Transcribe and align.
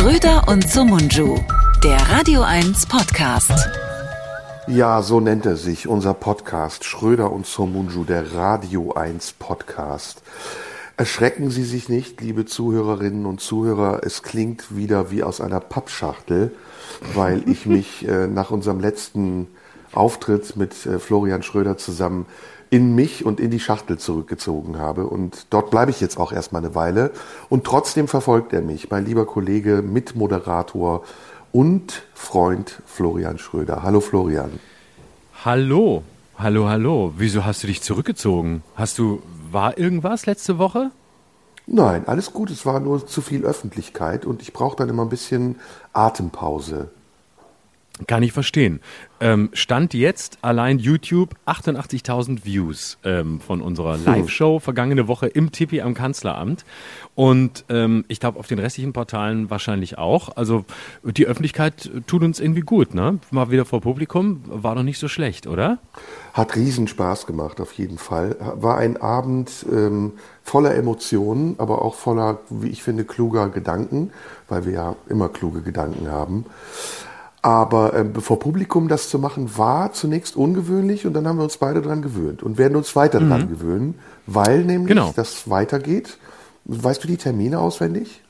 Schröder 0.00 0.48
und 0.48 0.66
Sumunju, 0.66 1.36
der 1.84 1.98
Radio 2.10 2.40
1 2.40 2.86
Podcast. 2.86 3.52
Ja, 4.66 5.02
so 5.02 5.20
nennt 5.20 5.44
er 5.44 5.56
sich, 5.56 5.88
unser 5.88 6.14
Podcast 6.14 6.86
Schröder 6.86 7.30
und 7.30 7.44
Somunju, 7.44 8.04
der 8.04 8.32
Radio 8.34 8.94
1 8.94 9.34
Podcast. 9.34 10.22
Erschrecken 10.96 11.50
Sie 11.50 11.64
sich 11.64 11.90
nicht, 11.90 12.18
liebe 12.22 12.46
Zuhörerinnen 12.46 13.26
und 13.26 13.42
Zuhörer, 13.42 14.00
es 14.02 14.22
klingt 14.22 14.74
wieder 14.74 15.10
wie 15.10 15.22
aus 15.22 15.42
einer 15.42 15.60
Pappschachtel, 15.60 16.52
weil 17.12 17.46
ich 17.46 17.66
mich 17.66 18.08
äh, 18.08 18.26
nach 18.26 18.50
unserem 18.50 18.80
letzten 18.80 19.48
Auftritt 19.92 20.56
mit 20.56 20.86
äh, 20.86 20.98
Florian 20.98 21.42
Schröder 21.42 21.76
zusammen 21.76 22.24
in 22.70 22.94
mich 22.94 23.26
und 23.26 23.40
in 23.40 23.50
die 23.50 23.60
Schachtel 23.60 23.98
zurückgezogen 23.98 24.78
habe. 24.78 25.06
Und 25.06 25.46
dort 25.50 25.70
bleibe 25.70 25.90
ich 25.90 26.00
jetzt 26.00 26.18
auch 26.18 26.32
erstmal 26.32 26.64
eine 26.64 26.74
Weile. 26.74 27.10
Und 27.48 27.64
trotzdem 27.64 28.06
verfolgt 28.06 28.52
er 28.52 28.62
mich, 28.62 28.90
mein 28.90 29.04
lieber 29.04 29.26
Kollege, 29.26 29.82
Mitmoderator 29.82 31.02
und 31.52 32.02
Freund 32.14 32.80
Florian 32.86 33.38
Schröder. 33.38 33.82
Hallo 33.82 34.00
Florian. 34.00 34.60
Hallo, 35.44 36.04
hallo, 36.38 36.68
hallo. 36.68 37.12
Wieso 37.16 37.44
hast 37.44 37.62
du 37.64 37.66
dich 37.66 37.82
zurückgezogen? 37.82 38.62
Hast 38.76 38.98
du, 38.98 39.20
war 39.50 39.76
irgendwas 39.76 40.26
letzte 40.26 40.58
Woche? 40.58 40.92
Nein, 41.66 42.06
alles 42.06 42.32
gut. 42.32 42.50
Es 42.50 42.64
war 42.66 42.78
nur 42.78 43.04
zu 43.04 43.20
viel 43.20 43.44
Öffentlichkeit 43.44 44.24
und 44.24 44.42
ich 44.42 44.52
brauche 44.52 44.76
dann 44.76 44.88
immer 44.88 45.02
ein 45.02 45.08
bisschen 45.08 45.56
Atempause. 45.92 46.90
Kann 48.06 48.22
ich 48.22 48.32
verstehen. 48.32 48.80
Ähm, 49.20 49.50
Stand 49.52 49.92
jetzt 49.92 50.38
allein 50.40 50.78
YouTube 50.78 51.34
88.000 51.46 52.44
Views 52.44 52.96
ähm, 53.04 53.38
von 53.40 53.60
unserer 53.60 53.98
Live-Show 53.98 54.60
vergangene 54.60 55.08
Woche 55.08 55.26
im 55.26 55.52
Tippi 55.52 55.82
am 55.82 55.92
Kanzleramt. 55.92 56.64
Und 57.14 57.66
ähm, 57.68 58.06
ich 58.08 58.18
glaube, 58.18 58.38
auf 58.38 58.46
den 58.46 58.58
restlichen 58.58 58.94
Portalen 58.94 59.50
wahrscheinlich 59.50 59.98
auch. 59.98 60.36
Also 60.36 60.64
die 61.04 61.26
Öffentlichkeit 61.26 61.90
tut 62.06 62.22
uns 62.22 62.40
irgendwie 62.40 62.62
gut, 62.62 62.94
ne? 62.94 63.18
Mal 63.30 63.50
wieder 63.50 63.66
vor 63.66 63.82
Publikum, 63.82 64.42
war 64.46 64.74
doch 64.74 64.82
nicht 64.82 64.98
so 64.98 65.08
schlecht, 65.08 65.46
oder? 65.46 65.78
Hat 66.32 66.56
riesen 66.56 66.88
Spaß 66.88 67.26
gemacht, 67.26 67.60
auf 67.60 67.74
jeden 67.74 67.98
Fall. 67.98 68.36
War 68.54 68.78
ein 68.78 68.96
Abend 68.96 69.66
ähm, 69.70 70.12
voller 70.42 70.74
Emotionen, 70.74 71.56
aber 71.58 71.82
auch 71.82 71.94
voller, 71.94 72.38
wie 72.48 72.68
ich 72.68 72.82
finde, 72.82 73.04
kluger 73.04 73.50
Gedanken, 73.50 74.12
weil 74.48 74.64
wir 74.64 74.72
ja 74.72 74.96
immer 75.08 75.28
kluge 75.28 75.60
Gedanken 75.60 76.10
haben. 76.10 76.46
Aber 77.42 77.94
äh, 77.94 78.20
vor 78.20 78.38
Publikum 78.38 78.88
das 78.88 79.08
zu 79.08 79.18
machen, 79.18 79.56
war 79.56 79.92
zunächst 79.92 80.36
ungewöhnlich 80.36 81.06
und 81.06 81.14
dann 81.14 81.26
haben 81.26 81.38
wir 81.38 81.44
uns 81.44 81.56
beide 81.56 81.80
dran 81.80 82.02
gewöhnt 82.02 82.42
und 82.42 82.58
werden 82.58 82.76
uns 82.76 82.94
weiter 82.96 83.20
mhm. 83.20 83.28
dran 83.28 83.48
gewöhnen, 83.48 83.94
weil 84.26 84.64
nämlich 84.64 84.88
genau. 84.88 85.12
das 85.16 85.48
weitergeht. 85.48 86.18
Weißt 86.66 87.02
du 87.02 87.08
die 87.08 87.16
Termine 87.16 87.58
auswendig? 87.58 88.20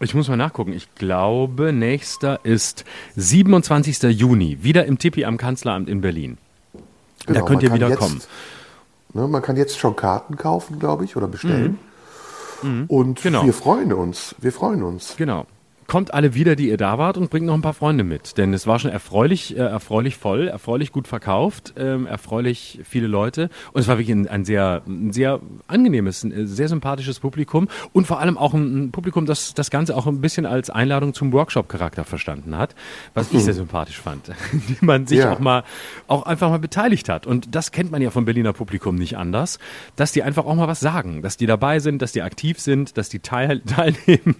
Ich 0.00 0.14
muss 0.14 0.28
mal 0.28 0.36
nachgucken. 0.36 0.72
Ich 0.72 0.92
glaube, 0.96 1.72
nächster 1.72 2.40
ist 2.42 2.84
27. 3.16 4.02
Juni, 4.18 4.58
wieder 4.62 4.84
im 4.86 4.98
Tippi 4.98 5.24
am 5.24 5.36
Kanzleramt 5.36 5.88
in 5.88 6.00
Berlin. 6.00 6.38
Genau, 7.26 7.38
da 7.38 7.46
könnt 7.46 7.62
ihr 7.62 7.72
wieder 7.72 7.90
jetzt, 7.90 7.98
kommen. 7.98 8.20
Ne, 9.12 9.28
man 9.28 9.42
kann 9.42 9.56
jetzt 9.56 9.78
schon 9.78 9.94
Karten 9.94 10.36
kaufen, 10.36 10.78
glaube 10.78 11.04
ich, 11.04 11.16
oder 11.16 11.28
bestellen. 11.28 11.78
Mhm. 12.62 12.68
Mhm. 12.68 12.84
Und 12.88 13.22
genau. 13.22 13.44
wir 13.44 13.52
freuen 13.52 13.92
uns. 13.92 14.34
Wir 14.38 14.52
freuen 14.52 14.82
uns. 14.82 15.14
Genau 15.16 15.46
kommt 15.90 16.14
alle 16.14 16.34
wieder, 16.34 16.54
die 16.54 16.68
ihr 16.68 16.76
da 16.76 16.98
wart 16.98 17.18
und 17.18 17.30
bringt 17.30 17.46
noch 17.46 17.54
ein 17.54 17.62
paar 17.62 17.74
Freunde 17.74 18.04
mit. 18.04 18.38
Denn 18.38 18.54
es 18.54 18.68
war 18.68 18.78
schon 18.78 18.92
erfreulich, 18.92 19.56
äh, 19.56 19.60
erfreulich 19.60 20.16
voll, 20.16 20.46
erfreulich 20.46 20.92
gut 20.92 21.08
verkauft, 21.08 21.74
ähm, 21.76 22.06
erfreulich 22.06 22.78
viele 22.84 23.08
Leute. 23.08 23.50
Und 23.72 23.80
es 23.80 23.88
war 23.88 23.98
wirklich 23.98 24.14
ein, 24.14 24.28
ein 24.28 24.44
sehr, 24.44 24.82
ein 24.86 25.12
sehr 25.12 25.40
angenehmes, 25.66 26.22
ein 26.22 26.46
sehr 26.46 26.68
sympathisches 26.68 27.18
Publikum 27.18 27.66
und 27.92 28.06
vor 28.06 28.20
allem 28.20 28.38
auch 28.38 28.54
ein, 28.54 28.84
ein 28.84 28.90
Publikum, 28.92 29.26
das 29.26 29.52
das 29.52 29.70
Ganze 29.70 29.96
auch 29.96 30.06
ein 30.06 30.20
bisschen 30.20 30.46
als 30.46 30.70
Einladung 30.70 31.12
zum 31.12 31.32
Workshop-Charakter 31.32 32.04
verstanden 32.04 32.56
hat, 32.56 32.76
was 33.14 33.32
ich 33.32 33.42
sehr 33.42 33.54
sympathisch 33.54 33.98
fand, 33.98 34.30
die 34.52 34.76
man 34.82 35.08
sich 35.08 35.18
ja. 35.18 35.32
auch 35.32 35.40
mal, 35.40 35.64
auch 36.06 36.22
einfach 36.22 36.50
mal 36.50 36.60
beteiligt 36.60 37.08
hat. 37.08 37.26
Und 37.26 37.56
das 37.56 37.72
kennt 37.72 37.90
man 37.90 38.00
ja 38.00 38.12
vom 38.12 38.26
Berliner 38.26 38.52
Publikum 38.52 38.94
nicht 38.94 39.16
anders, 39.16 39.58
dass 39.96 40.12
die 40.12 40.22
einfach 40.22 40.46
auch 40.46 40.54
mal 40.54 40.68
was 40.68 40.78
sagen, 40.78 41.20
dass 41.20 41.36
die 41.36 41.46
dabei 41.46 41.80
sind, 41.80 42.00
dass 42.00 42.12
die 42.12 42.22
aktiv 42.22 42.60
sind, 42.60 42.96
dass 42.96 43.08
die 43.08 43.18
teil, 43.18 43.58
teilnehmen, 43.66 44.36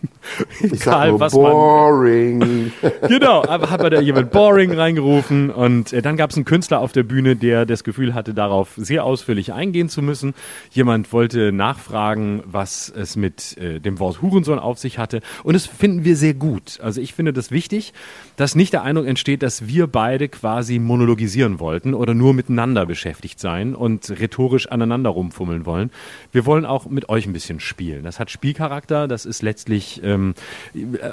egal 0.61 1.19
was 1.19 1.40
Boring. 1.43 2.73
genau, 3.09 3.45
aber 3.45 3.71
hat 3.71 3.81
da 3.81 4.01
jemand 4.01 4.31
Boring 4.31 4.73
reingerufen 4.73 5.51
und 5.51 5.93
äh, 5.93 6.03
dann 6.03 6.17
gab 6.17 6.31
es 6.31 6.37
einen 6.37 6.45
Künstler 6.45 6.81
auf 6.81 6.93
der 6.93 7.03
Bühne, 7.03 7.37
der 7.37 7.67
das 7.67 7.85
Gefühl 7.85 8.15
hatte, 8.15 8.35
darauf 8.35 8.75
sehr 8.77 9.05
ausführlich 9.05 9.53
eingehen 9.53 9.89
zu 9.89 10.03
müssen. 10.03 10.35
Jemand 10.71 11.13
wollte 11.13 11.53
nachfragen, 11.53 12.43
was 12.45 12.93
es 12.95 13.17
mit 13.17 13.57
äh, 13.59 13.81
dem 13.81 13.99
Wort 13.99 14.23
Hurensohn 14.23 14.59
auf 14.59 14.79
sich 14.79 14.99
hatte 14.99 15.21
und 15.43 15.55
das 15.55 15.67
finden 15.67 16.05
wir 16.05 16.17
sehr 16.17 16.35
gut. 16.35 16.79
Also 16.83 17.01
ich 17.01 17.15
finde 17.15 17.33
das 17.33 17.51
wichtig, 17.51 17.93
dass 18.37 18.55
nicht 18.55 18.73
der 18.73 18.83
Eindruck 18.83 19.07
entsteht, 19.07 19.43
dass 19.43 19.67
wir 19.67 19.87
beide 19.87 20.29
quasi 20.29 20.79
monologisieren 20.79 21.61
wollten 21.61 21.95
oder 21.95 22.15
nur 22.15 22.35
miteinander 22.35 22.87
beschäftigt 22.87 23.41
sein 23.41 23.75
und 23.75 24.11
rhetorisch 24.11 24.69
aneinander 24.71 25.11
rumfummeln 25.11 25.67
wollen. 25.67 25.91
Wir 26.33 26.47
wollen 26.47 26.65
auch 26.65 26.87
mit 26.87 27.09
euch 27.09 27.27
ein 27.27 27.33
bisschen 27.33 27.61
spielen. 27.61 28.05
Das 28.05 28.19
hat 28.19 28.31
Spielcharakter, 28.31 29.09
das 29.09 29.27
ist 29.27 29.43
letztlich 29.43 30.01
ähm, 30.05 30.35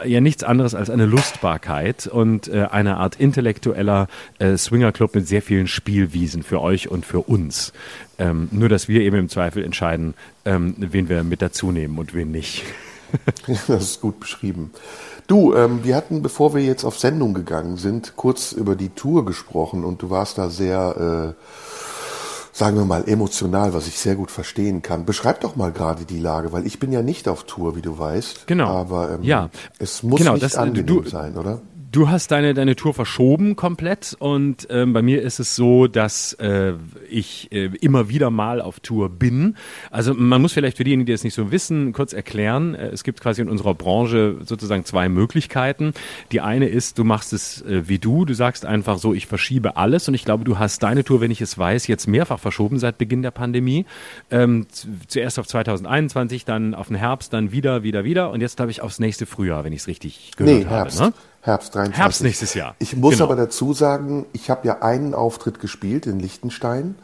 ja 0.06 0.17
nichts 0.22 0.44
anderes 0.44 0.76
als 0.76 0.90
eine 0.90 1.06
Lustbarkeit 1.06 2.08
und 2.08 2.48
äh, 2.48 2.68
eine 2.72 2.98
Art 2.98 3.16
intellektueller 3.16 4.08
äh, 4.40 4.58
Swingerclub 4.58 5.16
mit 5.16 5.28
sehr 5.28 5.42
vielen 5.42 5.68
Spielwiesen 5.68 6.44
für 6.44 6.62
euch 6.62 6.90
und 6.90 7.06
für 7.06 7.22
uns. 7.22 7.74
Ähm, 8.20 8.50
nur, 8.52 8.70
dass 8.70 8.88
wir 8.88 9.02
eben 9.02 9.18
im 9.18 9.30
Zweifel 9.30 9.64
entscheiden, 9.64 10.14
ähm, 10.46 10.76
wen 10.78 11.10
wir 11.10 11.24
mit 11.24 11.42
dazu 11.42 11.72
nehmen 11.72 11.98
und 11.98 12.14
wen 12.14 12.32
nicht. 12.32 12.64
das 13.48 13.70
ist 13.70 14.02
gut 14.02 14.20
beschrieben. 14.20 14.72
Du, 15.28 15.54
ähm, 15.54 15.84
wir 15.84 15.96
hatten, 15.96 16.22
bevor 16.22 16.56
wir 16.56 16.64
jetzt 16.64 16.84
auf 16.86 16.98
Sendung 16.98 17.34
gegangen 17.34 17.78
sind, 17.78 18.16
kurz 18.16 18.54
über 18.54 18.76
die 18.76 18.90
Tour 18.90 19.26
gesprochen 19.26 19.84
und 19.84 20.02
du 20.02 20.10
warst 20.10 20.38
da 20.38 20.50
sehr 20.50 21.36
äh, 21.36 21.44
sagen 22.58 22.76
wir 22.76 22.86
mal, 22.86 23.08
emotional, 23.08 23.76
was 23.76 23.88
ich 23.88 24.00
sehr 24.00 24.16
gut 24.16 24.32
verstehen 24.32 24.82
kann. 24.82 25.06
Beschreib 25.06 25.42
doch 25.42 25.56
mal 25.56 25.72
gerade 25.72 26.06
die 26.06 26.20
Lage, 26.20 26.52
weil 26.54 26.66
ich 26.66 26.80
bin 26.80 26.92
ja 26.92 27.04
nicht 27.04 27.28
auf 27.28 27.44
Tour, 27.44 27.76
wie 27.76 27.84
du 27.84 28.00
weißt. 28.00 28.48
Genau. 28.48 28.68
Aber 28.68 29.12
ähm, 29.12 29.22
ja. 29.22 29.50
es 29.78 30.02
muss 30.02 30.20
genau, 30.20 30.34
nicht 30.34 30.44
das, 30.44 30.56
angenehm 30.56 30.88
du, 30.88 31.08
sein, 31.08 31.38
oder? 31.38 31.62
Du 31.90 32.10
hast 32.10 32.32
deine, 32.32 32.54
deine 32.54 32.76
Tour 32.76 32.94
verschoben 32.94 33.56
komplett 33.56 34.14
und 34.20 34.68
ähm, 34.70 34.92
bei 34.92 35.02
mir 35.02 35.22
ist 35.22 35.40
es 35.40 35.56
so, 35.56 35.88
dass 35.88 36.34
äh, 36.34 36.74
ich 37.10 37.50
äh, 37.54 37.70
immer 37.80 38.10
wieder 38.10 38.30
mal 38.30 38.60
auf 38.60 38.82
Tour 38.82 39.10
bin. 39.10 39.56
Also 39.90 40.14
man 40.14 40.42
muss 40.42 40.52
vielleicht 40.52 40.76
für 40.76 40.84
diejenigen, 40.84 41.06
die 41.06 41.14
es 41.14 41.24
nicht 41.24 41.34
so 41.34 41.50
wissen, 41.50 41.94
kurz 41.94 42.12
erklären. 42.12 42.76
Äh, 42.76 42.88
es 42.88 43.04
gibt 43.04 43.22
quasi 43.22 43.42
in 43.42 43.48
unserer 43.48 43.74
Branche 43.74 44.36
sozusagen 44.44 44.84
zwei 44.84 45.08
Möglichkeiten. 45.08 45.94
Die 46.34 46.42
eine 46.42 46.68
ist, 46.68 46.98
du 46.98 47.06
machst 47.06 47.32
es 47.32 47.62
äh, 47.62 47.88
wie 47.88 48.00
du, 48.00 48.26
du 48.26 48.34
sagst 48.34 48.66
einfach 48.66 48.98
so, 48.98 49.14
ich 49.14 49.26
verschiebe 49.26 49.78
alles 49.78 50.10
und 50.10 50.14
ich 50.14 50.26
glaube, 50.26 50.44
du 50.44 50.60
hast 50.60 50.84
deine 50.84 51.06
Tour, 51.06 51.22
wenn 51.22 51.32
ich 51.32 51.40
es 51.40 51.58
weiß, 51.58 51.88
jetzt 51.88 52.06
mehrfach 52.06 52.40
verschoben 52.40 52.80
seit 52.80 52.98
Beginn 52.98 53.22
der 53.22 53.32
Pandemie. 53.32 53.86
Ähm, 54.30 54.68
zuerst 55.08 55.40
auf 55.40 55.48
2021, 55.48 56.44
dann 56.44 56.76
auf 56.76 56.88
den 56.88 56.98
Herbst, 56.98 57.32
dann 57.32 57.54
wieder, 57.54 57.84
wieder, 57.84 58.04
wieder 58.04 58.32
und 58.32 58.42
jetzt 58.42 58.58
glaube 58.58 58.72
ich 58.72 58.82
aufs 58.82 59.00
nächste 59.00 59.26
Frühjahr, 59.26 59.64
wenn 59.64 59.72
ich 59.72 59.82
es 59.82 59.88
richtig 59.88 60.32
gehört 60.36 60.58
nee, 60.58 60.66
Herbst. 60.66 61.00
habe. 61.00 61.12
Ne? 61.12 61.16
Herbst 61.48 61.74
23. 61.76 61.98
Herbst 61.98 62.24
nächstes 62.24 62.54
Jahr. 62.54 62.76
Ich 62.80 62.96
muss 62.96 63.14
genau. 63.14 63.26
aber 63.26 63.36
dazu 63.36 63.74
sagen, 63.74 64.26
ich 64.34 64.50
habe 64.50 64.68
ja 64.68 64.82
einen 64.82 65.14
Auftritt 65.14 65.60
gespielt 65.60 66.06
in 66.06 66.20
Liechtenstein 66.20 66.96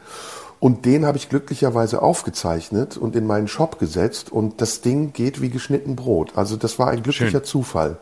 und 0.60 0.84
den 0.84 1.06
habe 1.06 1.16
ich 1.16 1.30
glücklicherweise 1.30 2.02
aufgezeichnet 2.02 2.96
und 2.96 3.16
in 3.16 3.26
meinen 3.26 3.48
Shop 3.48 3.78
gesetzt 3.78 4.30
und 4.30 4.60
das 4.60 4.82
Ding 4.82 5.12
geht 5.14 5.40
wie 5.40 5.48
geschnitten 5.48 5.96
Brot. 5.96 6.32
Also 6.36 6.56
das 6.56 6.78
war 6.78 6.88
ein 6.90 7.02
glücklicher 7.02 7.30
Schön. 7.30 7.44
Zufall. 7.44 7.96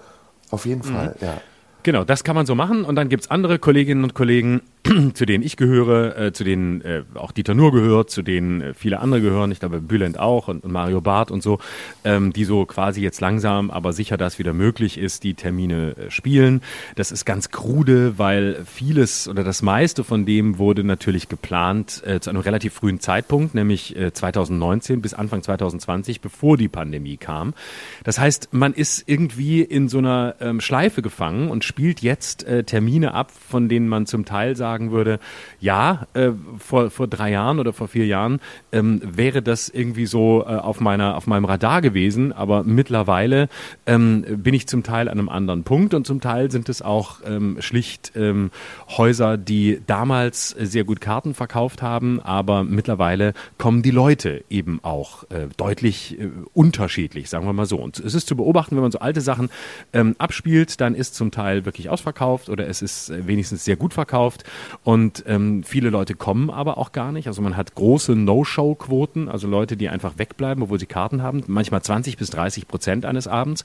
Auf 0.51 0.67
jeden 0.67 0.87
mhm. 0.89 0.95
Fall, 0.95 1.17
ja. 1.21 1.41
Genau, 1.85 2.05
das 2.05 2.25
kann 2.25 2.37
man 2.37 2.47
so 2.47 2.55
machen. 2.55 2.85
Und 2.85 2.97
dann 2.97 3.09
gibt's 3.09 3.31
andere 3.31 3.59
Kolleginnen 3.59 4.05
und 4.05 4.15
Kollegen, 4.15 4.63
zu 5.15 5.27
denen 5.27 5.45
ich 5.45 5.57
gehöre, 5.57 6.19
äh, 6.19 6.33
zu 6.33 6.43
denen 6.43 6.81
äh, 6.81 7.03
auch 7.15 7.31
Dieter 7.31 7.55
Nur 7.55 7.73
gehört, 7.73 8.11
zu 8.11 8.23
denen 8.23 8.61
äh, 8.61 8.75
viele 8.75 8.99
andere 8.99 9.21
gehören, 9.21 9.53
ich 9.53 9.61
glaube 9.61 9.81
Bülent 9.81 10.19
auch 10.19 10.49
und, 10.49 10.65
und 10.65 10.73
Mario 10.73 11.01
Barth 11.01 11.31
und 11.31 11.43
so, 11.43 11.61
ähm, 12.05 12.33
die 12.33 12.45
so 12.45 12.67
quasi 12.67 13.01
jetzt 13.01 13.21
langsam, 13.21 13.71
aber 13.71 13.93
sicher, 13.93 14.17
dass 14.17 14.41
wieder 14.41 14.53
möglich 14.53 14.99
ist, 14.99 15.23
die 15.23 15.35
Termine 15.35 15.97
äh, 15.97 16.11
spielen. 16.11 16.63
Das 16.97 17.13
ist 17.13 17.25
ganz 17.25 17.51
krude, 17.51 18.19
weil 18.19 18.65
vieles 18.65 19.29
oder 19.29 19.45
das 19.45 19.63
meiste 19.63 20.03
von 20.03 20.27
dem 20.27 20.59
wurde 20.59 20.83
natürlich 20.83 21.29
geplant 21.29 22.03
äh, 22.05 22.19
zu 22.19 22.31
einem 22.31 22.41
relativ 22.41 22.75
frühen 22.75 22.99
Zeitpunkt, 22.99 23.55
nämlich 23.55 23.97
äh, 23.97 24.13
2019 24.13 25.01
bis 25.01 25.15
Anfang 25.15 25.43
2020, 25.43 26.21
bevor 26.21 26.57
die 26.57 26.69
Pandemie 26.69 27.19
kam. 27.19 27.55
Das 28.03 28.19
heißt, 28.19 28.49
man 28.53 28.73
ist 28.73 29.05
irgendwie 29.07 29.63
in 29.63 29.89
so 29.89 29.99
einer 29.99 30.35
ähm, 30.41 30.61
Schleife 30.61 31.03
gefangen 31.03 31.51
und 31.51 31.63
spielt 31.63 32.01
jetzt 32.01 32.45
äh, 32.45 32.65
Termine 32.65 33.15
ab, 33.15 33.31
von 33.31 33.69
denen 33.69 33.89
man 33.89 34.07
zum 34.07 34.25
Teil 34.25 34.57
sagt, 34.57 34.72
sagen 34.73 34.91
würde, 34.91 35.19
ja, 35.61 36.07
äh, 36.15 36.31
vor, 36.59 36.91
vor 36.91 37.07
drei 37.07 37.31
Jahren 37.31 37.59
oder 37.59 37.75
vor 37.75 37.89
vier 37.89 38.07
Jahren 38.07 38.41
ähm, 38.73 39.03
wäre 39.05 39.43
das 39.43 39.69
irgendwie 39.69 40.07
so 40.07 40.45
äh, 40.47 40.55
auf 40.55 40.81
meiner 40.81 41.17
auf 41.17 41.27
meinem 41.27 41.45
Radar 41.45 41.83
gewesen, 41.83 42.33
aber 42.33 42.65
mittlerweile 42.65 43.49
ähm, 43.87 44.25
bin 44.43 44.55
ich 44.55 44.67
zum 44.67 44.83
Teil 44.83 45.09
an 45.09 45.19
einem 45.19 45.29
anderen 45.29 45.63
Punkt 45.63 45.93
und 45.93 46.07
zum 46.07 46.21
Teil 46.21 46.51
sind 46.51 46.71
es 46.71 46.81
auch 46.81 47.21
ähm, 47.27 47.59
schlicht 47.61 48.13
ähm, 48.17 48.51
Häuser, 48.97 49.37
die 49.37 49.83
damals 49.87 50.49
sehr 50.51 50.85
gut 50.85 51.03
Karten 51.03 51.35
verkauft 51.35 51.83
haben, 51.83 52.21
aber 52.21 52.65
mittlerweile 52.65 53.35
kommen 53.59 53.83
die 53.83 53.91
Leute 53.91 54.45
eben 54.49 54.81
auch 54.83 55.25
äh, 55.25 55.49
deutlich 55.59 56.19
äh, 56.19 56.31
unterschiedlich, 56.55 57.29
sagen 57.29 57.45
wir 57.45 57.53
mal 57.53 57.67
so. 57.67 57.77
Und 57.77 57.99
es 57.99 58.15
ist 58.15 58.27
zu 58.27 58.37
beobachten, 58.37 58.77
wenn 58.77 58.83
man 58.83 58.93
so 58.93 59.01
alte 59.01 59.21
Sachen 59.21 59.51
ähm, 59.93 60.17
abspielt, 60.19 60.81
dann 60.81 60.95
ist 60.95 61.15
zum 61.15 61.31
Teil 61.31 61.67
wirklich 61.67 61.91
ausverkauft 61.91 62.49
oder 62.49 62.67
es 62.67 62.81
ist 62.81 63.11
äh, 63.11 63.27
wenigstens 63.27 63.65
sehr 63.65 63.77
gut 63.77 63.93
verkauft 63.93 64.45
und 64.85 65.25
ähm, 65.27 65.63
viele 65.65 65.91
Leute 65.91 66.15
kommen 66.15 66.51
aber 66.51 66.79
auch 66.79 66.93
gar 66.93 67.13
nicht. 67.13 67.27
Also 67.27 67.43
man 67.43 67.57
hat 67.57 67.75
große 67.75 68.15
No-Show-Quoten, 68.15 69.29
also 69.29 69.47
Leute, 69.49 69.77
die 69.77 69.89
einfach 69.89 70.19
wegbleiben, 70.19 70.63
obwohl 70.63 70.79
sie 70.79 70.87
Karten 70.87 71.23
haben, 71.23 71.43
manchmal 71.47 71.83
20 71.83 72.17
bis 72.17 72.31
30 72.31 72.69
Prozent 72.69 73.05
eines 73.05 73.27
Abends. 73.27 73.65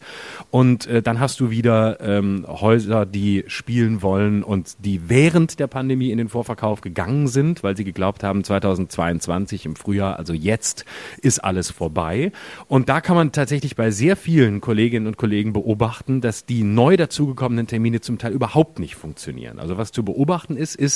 Und 0.51 0.87
äh, 0.87 1.01
dann 1.01 1.19
hast 1.19 1.39
du 1.39 1.49
wieder 1.49 1.99
ähm, 2.01 2.45
Häuser, 2.47 3.05
die 3.05 3.43
spielen 3.47 4.01
wollen 4.01 4.43
und 4.43 4.77
die 4.79 5.09
während 5.09 5.59
der 5.59 5.67
Pandemie 5.67 6.11
in 6.11 6.17
den 6.17 6.29
Vorverkauf 6.29 6.81
gegangen 6.81 7.27
sind, 7.27 7.63
weil 7.63 7.75
sie 7.75 7.83
geglaubt 7.83 8.23
haben, 8.23 8.43
2022 8.43 9.65
im 9.65 9.75
Frühjahr, 9.75 10.17
also 10.17 10.33
jetzt, 10.33 10.85
ist 11.21 11.43
alles 11.43 11.71
vorbei. 11.71 12.31
Und 12.67 12.89
da 12.89 13.01
kann 13.01 13.15
man 13.15 13.31
tatsächlich 13.31 13.75
bei 13.75 13.91
sehr 13.91 14.15
vielen 14.15 14.61
Kolleginnen 14.61 15.07
und 15.07 15.17
Kollegen 15.17 15.53
beobachten, 15.53 16.21
dass 16.21 16.45
die 16.45 16.63
neu 16.63 16.97
dazugekommenen 16.97 17.67
Termine 17.67 18.01
zum 18.01 18.17
Teil 18.17 18.33
überhaupt 18.33 18.79
nicht 18.79 18.95
funktionieren. 18.95 19.59
Also 19.59 19.77
was 19.77 19.91
zu 19.91 20.03
beobachten 20.03 20.55
ist, 20.55 20.75
ist, 20.75 20.86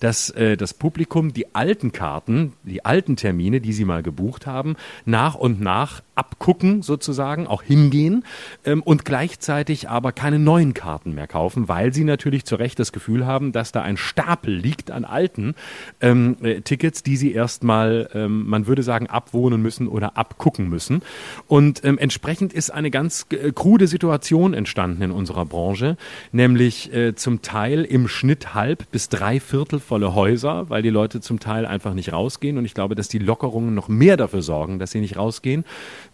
dass 0.00 0.30
äh, 0.30 0.56
das 0.56 0.74
Publikum 0.74 1.32
die 1.32 1.54
alten 1.54 1.92
Karten, 1.92 2.54
die 2.62 2.84
alten 2.84 3.16
Termine, 3.16 3.60
die 3.60 3.72
sie 3.72 3.84
mal 3.84 4.02
gebucht 4.02 4.46
haben, 4.46 4.76
nach 5.04 5.34
und 5.34 5.60
nach 5.60 6.02
abgucken 6.18 6.82
sozusagen, 6.82 7.46
auch 7.46 7.62
hingehen 7.62 8.24
ähm, 8.64 8.82
und 8.82 9.04
gleichzeitig 9.04 9.88
aber 9.88 10.12
keine 10.12 10.38
neuen 10.38 10.74
Karten 10.74 11.14
mehr 11.14 11.26
kaufen, 11.26 11.68
weil 11.68 11.94
sie 11.94 12.04
natürlich 12.04 12.44
zu 12.44 12.56
Recht 12.56 12.78
das 12.78 12.92
Gefühl 12.92 13.24
haben, 13.24 13.52
dass 13.52 13.72
da 13.72 13.82
ein 13.82 13.96
Stapel 13.96 14.52
liegt 14.52 14.90
an 14.90 15.04
alten 15.04 15.54
ähm, 16.00 16.36
äh, 16.42 16.60
Tickets, 16.60 17.02
die 17.02 17.16
sie 17.16 17.32
erstmal, 17.32 18.10
ähm, 18.14 18.48
man 18.48 18.66
würde 18.66 18.82
sagen, 18.82 19.06
abwohnen 19.06 19.62
müssen 19.62 19.86
oder 19.86 20.16
abgucken 20.16 20.68
müssen. 20.68 21.02
Und 21.46 21.84
ähm, 21.84 21.98
entsprechend 21.98 22.52
ist 22.52 22.70
eine 22.70 22.90
ganz 22.90 23.26
äh, 23.30 23.52
krude 23.52 23.86
Situation 23.86 24.54
entstanden 24.54 25.02
in 25.02 25.10
unserer 25.12 25.46
Branche, 25.46 25.96
nämlich 26.32 26.92
äh, 26.92 27.14
zum 27.14 27.42
Teil 27.42 27.84
im 27.84 28.08
Schnitt 28.08 28.54
halb 28.54 28.90
bis 28.90 29.08
drei 29.08 29.38
Viertel 29.38 29.78
volle 29.78 30.14
Häuser, 30.14 30.68
weil 30.68 30.82
die 30.82 30.90
Leute 30.90 31.20
zum 31.20 31.38
Teil 31.38 31.64
einfach 31.64 31.94
nicht 31.94 32.12
rausgehen. 32.12 32.58
Und 32.58 32.64
ich 32.64 32.74
glaube, 32.74 32.96
dass 32.96 33.08
die 33.08 33.18
Lockerungen 33.18 33.74
noch 33.74 33.88
mehr 33.88 34.16
dafür 34.16 34.42
sorgen, 34.42 34.78
dass 34.80 34.90
sie 34.90 35.00
nicht 35.00 35.16
rausgehen, 35.16 35.64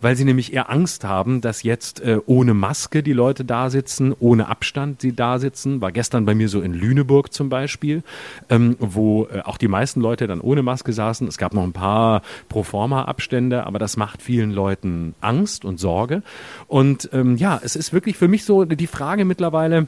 weil 0.04 0.16
sie 0.16 0.26
nämlich 0.26 0.52
eher 0.52 0.68
Angst 0.68 1.04
haben, 1.04 1.40
dass 1.40 1.62
jetzt 1.62 2.02
äh, 2.02 2.18
ohne 2.26 2.52
Maske 2.52 3.02
die 3.02 3.14
Leute 3.14 3.42
da 3.42 3.70
sitzen, 3.70 4.14
ohne 4.20 4.48
Abstand 4.48 5.00
sie 5.00 5.16
da 5.16 5.38
sitzen. 5.38 5.80
War 5.80 5.92
gestern 5.92 6.26
bei 6.26 6.34
mir 6.34 6.50
so 6.50 6.60
in 6.60 6.74
Lüneburg 6.74 7.32
zum 7.32 7.48
Beispiel, 7.48 8.02
ähm, 8.50 8.76
wo 8.78 9.24
äh, 9.24 9.40
auch 9.40 9.56
die 9.56 9.66
meisten 9.66 10.02
Leute 10.02 10.26
dann 10.26 10.42
ohne 10.42 10.62
Maske 10.62 10.92
saßen. 10.92 11.26
Es 11.26 11.38
gab 11.38 11.54
noch 11.54 11.62
ein 11.62 11.72
paar 11.72 12.20
Proforma-Abstände, 12.50 13.66
aber 13.66 13.78
das 13.78 13.96
macht 13.96 14.20
vielen 14.20 14.50
Leuten 14.50 15.14
Angst 15.22 15.64
und 15.64 15.80
Sorge. 15.80 16.22
Und 16.68 17.08
ähm, 17.14 17.38
ja, 17.38 17.58
es 17.64 17.74
ist 17.74 17.94
wirklich 17.94 18.18
für 18.18 18.28
mich 18.28 18.44
so 18.44 18.66
die 18.66 18.86
Frage 18.86 19.24
mittlerweile, 19.24 19.86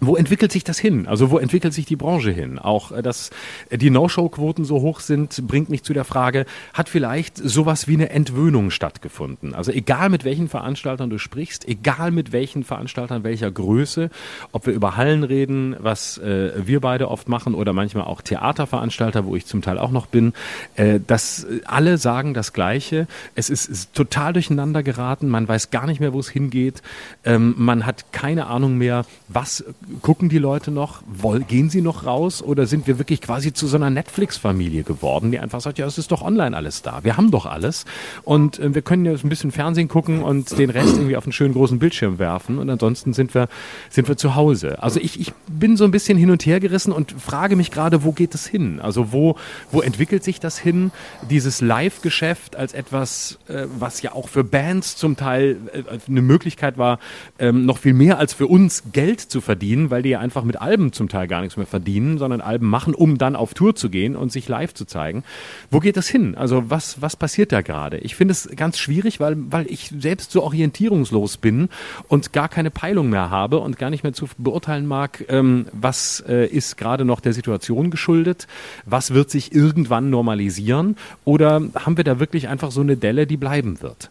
wo 0.00 0.16
entwickelt 0.16 0.50
sich 0.50 0.64
das 0.64 0.78
hin? 0.78 1.06
Also 1.06 1.30
wo 1.30 1.38
entwickelt 1.38 1.74
sich 1.74 1.84
die 1.84 1.96
Branche 1.96 2.30
hin? 2.30 2.58
Auch 2.58 2.92
äh, 2.92 3.02
dass 3.02 3.30
die 3.70 3.90
No-Show-Quoten 3.90 4.64
so 4.64 4.80
hoch 4.80 5.00
sind, 5.00 5.46
bringt 5.46 5.68
mich 5.68 5.82
zu 5.82 5.92
der 5.92 6.04
Frage, 6.04 6.46
hat 6.72 6.88
vielleicht 6.88 7.36
sowas 7.36 7.86
wie 7.86 7.94
eine 7.94 8.10
Entwöhnung 8.10 8.70
stattgefunden? 8.70 9.54
Also 9.54 9.72
egal 9.72 10.08
mit 10.08 10.24
welchen 10.24 10.48
Veranstaltern 10.48 11.10
du 11.10 11.18
sprichst, 11.18 11.68
egal 11.68 12.10
mit 12.12 12.32
welchen 12.32 12.64
Veranstaltern 12.64 13.24
welcher 13.24 13.50
Größe, 13.50 14.10
ob 14.52 14.66
wir 14.66 14.72
über 14.72 14.96
Hallen 14.96 15.22
reden, 15.22 15.76
was 15.78 16.18
äh, 16.18 16.52
wir 16.64 16.80
beide 16.80 17.08
oft 17.08 17.28
machen 17.28 17.54
oder 17.54 17.72
manchmal 17.72 18.04
auch 18.04 18.22
Theaterveranstalter, 18.22 19.26
wo 19.26 19.36
ich 19.36 19.44
zum 19.44 19.60
Teil 19.60 19.78
auch 19.78 19.90
noch 19.90 20.06
bin, 20.06 20.32
äh, 20.76 20.98
dass 21.06 21.46
alle 21.66 21.98
sagen 21.98 22.32
das 22.32 22.52
Gleiche. 22.52 23.06
Es 23.34 23.50
ist, 23.50 23.66
ist, 23.66 23.94
total 23.94 24.32
durcheinander 24.32 24.82
geraten, 24.82 25.28
man 25.28 25.46
weiß 25.46 25.70
gar 25.70 25.86
nicht 25.86 26.00
mehr, 26.00 26.12
wo 26.12 26.20
es 26.20 26.28
hingeht, 26.28 26.82
ähm, 27.24 27.54
man 27.58 27.84
hat 27.84 28.12
keine 28.12 28.46
Ahnung 28.46 28.78
mehr, 28.78 29.04
was 29.28 29.64
gucken 30.02 30.28
die 30.28 30.38
Leute 30.38 30.70
noch? 30.70 31.02
Gehen 31.48 31.70
sie 31.70 31.80
noch 31.80 32.04
raus? 32.06 32.42
Oder 32.42 32.66
sind 32.66 32.86
wir 32.86 32.98
wirklich 32.98 33.20
quasi 33.20 33.52
zu 33.52 33.66
so 33.66 33.76
einer 33.76 33.90
Netflix-Familie 33.90 34.82
geworden, 34.82 35.30
die 35.30 35.38
einfach 35.38 35.60
sagt, 35.60 35.78
ja, 35.78 35.86
es 35.86 35.98
ist 35.98 36.12
doch 36.12 36.22
online 36.22 36.56
alles 36.56 36.82
da. 36.82 37.00
Wir 37.02 37.16
haben 37.16 37.30
doch 37.30 37.46
alles. 37.46 37.84
Und 38.22 38.58
äh, 38.58 38.74
wir 38.74 38.82
können 38.82 39.04
jetzt 39.04 39.24
ein 39.24 39.28
bisschen 39.28 39.52
Fernsehen 39.52 39.88
gucken 39.88 40.22
und 40.22 40.56
den 40.58 40.70
Rest 40.70 40.96
irgendwie 40.96 41.16
auf 41.16 41.24
einen 41.24 41.32
schönen 41.32 41.54
großen 41.54 41.78
Bildschirm 41.78 42.18
werfen. 42.18 42.58
Und 42.58 42.68
ansonsten 42.70 43.12
sind 43.12 43.34
wir, 43.34 43.48
sind 43.88 44.08
wir 44.08 44.16
zu 44.16 44.34
Hause. 44.34 44.82
Also 44.82 45.00
ich, 45.00 45.18
ich 45.20 45.32
bin 45.48 45.76
so 45.76 45.84
ein 45.84 45.90
bisschen 45.90 46.18
hin 46.18 46.30
und 46.30 46.44
her 46.46 46.60
gerissen 46.60 46.92
und 46.92 47.12
frage 47.12 47.56
mich 47.56 47.70
gerade, 47.70 48.04
wo 48.04 48.12
geht 48.12 48.34
es 48.34 48.46
hin? 48.46 48.80
Also 48.80 49.12
wo, 49.12 49.36
wo 49.70 49.80
entwickelt 49.80 50.24
sich 50.24 50.40
das 50.40 50.58
hin? 50.58 50.92
Dieses 51.28 51.60
Live-Geschäft 51.60 52.56
als 52.56 52.74
etwas, 52.74 53.38
äh, 53.48 53.66
was 53.78 54.02
ja 54.02 54.12
auch 54.12 54.28
für 54.28 54.44
Bands 54.44 54.96
zum 54.96 55.16
Teil 55.16 55.56
äh, 55.72 55.82
eine 56.08 56.22
Möglichkeit 56.22 56.78
war, 56.78 56.98
ähm, 57.38 57.64
noch 57.64 57.78
viel 57.78 57.94
mehr 57.94 58.18
als 58.18 58.34
für 58.34 58.46
uns 58.46 58.84
Geld 58.92 59.20
zu 59.20 59.40
verdienen 59.40 59.69
verdienen, 59.70 59.90
weil 59.90 60.02
die 60.02 60.10
ja 60.10 60.18
einfach 60.18 60.42
mit 60.42 60.60
Alben 60.60 60.92
zum 60.92 61.08
Teil 61.08 61.28
gar 61.28 61.42
nichts 61.42 61.56
mehr 61.56 61.66
verdienen, 61.66 62.18
sondern 62.18 62.40
Alben 62.40 62.68
machen, 62.68 62.92
um 62.92 63.18
dann 63.18 63.36
auf 63.36 63.54
Tour 63.54 63.76
zu 63.76 63.88
gehen 63.88 64.16
und 64.16 64.32
sich 64.32 64.48
live 64.48 64.74
zu 64.74 64.84
zeigen. 64.84 65.22
Wo 65.70 65.78
geht 65.78 65.96
das 65.96 66.08
hin? 66.08 66.34
Also 66.34 66.64
was, 66.68 67.00
was 67.00 67.14
passiert 67.14 67.52
da 67.52 67.62
gerade? 67.62 67.98
Ich 67.98 68.16
finde 68.16 68.32
es 68.32 68.48
ganz 68.56 68.78
schwierig, 68.78 69.20
weil, 69.20 69.36
weil 69.52 69.70
ich 69.70 69.92
selbst 69.96 70.32
so 70.32 70.42
orientierungslos 70.42 71.36
bin 71.36 71.68
und 72.08 72.32
gar 72.32 72.48
keine 72.48 72.72
Peilung 72.72 73.10
mehr 73.10 73.30
habe 73.30 73.58
und 73.58 73.78
gar 73.78 73.90
nicht 73.90 74.02
mehr 74.02 74.12
zu 74.12 74.26
beurteilen 74.38 74.86
mag, 74.86 75.24
ähm, 75.28 75.66
was 75.72 76.24
äh, 76.26 76.46
ist 76.46 76.76
gerade 76.76 77.04
noch 77.04 77.20
der 77.20 77.32
Situation 77.32 77.90
geschuldet, 77.90 78.48
was 78.86 79.14
wird 79.14 79.30
sich 79.30 79.54
irgendwann 79.54 80.10
normalisieren 80.10 80.96
oder 81.24 81.62
haben 81.76 81.96
wir 81.96 82.04
da 82.04 82.18
wirklich 82.18 82.48
einfach 82.48 82.72
so 82.72 82.80
eine 82.80 82.96
Delle, 82.96 83.28
die 83.28 83.36
bleiben 83.36 83.82
wird? 83.82 84.10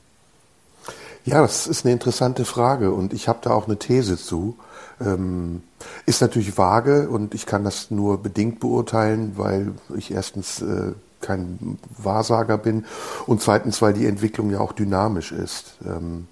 Ja, 1.25 1.41
das 1.41 1.67
ist 1.67 1.85
eine 1.85 1.91
interessante 1.91 2.45
Frage 2.45 2.91
und 2.91 3.11
ich 3.11 3.27
habe 3.27 3.39
da 3.41 3.51
auch 3.51 3.67
eine 3.67 3.77
These 3.77 4.17
zu. 4.17 4.56
Ähm, 5.01 5.63
ist 6.06 6.22
natürlich 6.22 6.57
vage 6.57 7.10
und 7.10 7.34
ich 7.34 7.46
kann 7.46 7.63
das 7.63 7.90
nur 7.90 8.22
bedingt 8.22 8.60
beurteilen, 8.60 9.34
weil 9.36 9.74
ich 9.96 10.12
erstens 10.12 10.62
äh, 10.62 10.94
kein 11.22 11.78
Wahrsager 11.98 12.57
bin 12.57 12.86
und 13.25 13.42
zweitens, 13.42 13.81
weil 13.81 13.94
die 13.94 14.07
Entwicklung 14.07 14.51
ja 14.51 14.60
auch 14.60 14.74
dynamisch 14.74 15.31
ist. 15.31 15.78
Ähm, 15.86 16.28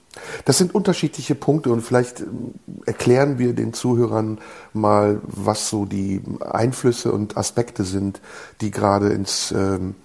das 0.46 0.58
sind 0.58 0.74
unterschiedliche 0.74 1.36
Punkte 1.36 1.72
und 1.72 1.81
vielleicht 1.81 2.22
ähm, 2.22 2.54
erklären 2.86 3.40
wir 3.40 3.54
den 3.54 3.74
Zuhörern 3.74 4.40
mal, 4.74 5.22
was 5.24 5.70
so 5.70 5.86
die 5.86 6.22
Einflüsse 6.40 7.12
und 7.12 7.38
Aspekte 7.38 7.84
sind, 7.84 8.22
die 8.62 8.72
gerade 8.72 9.10
ins, 9.10 9.52
ähm, 9.52 9.96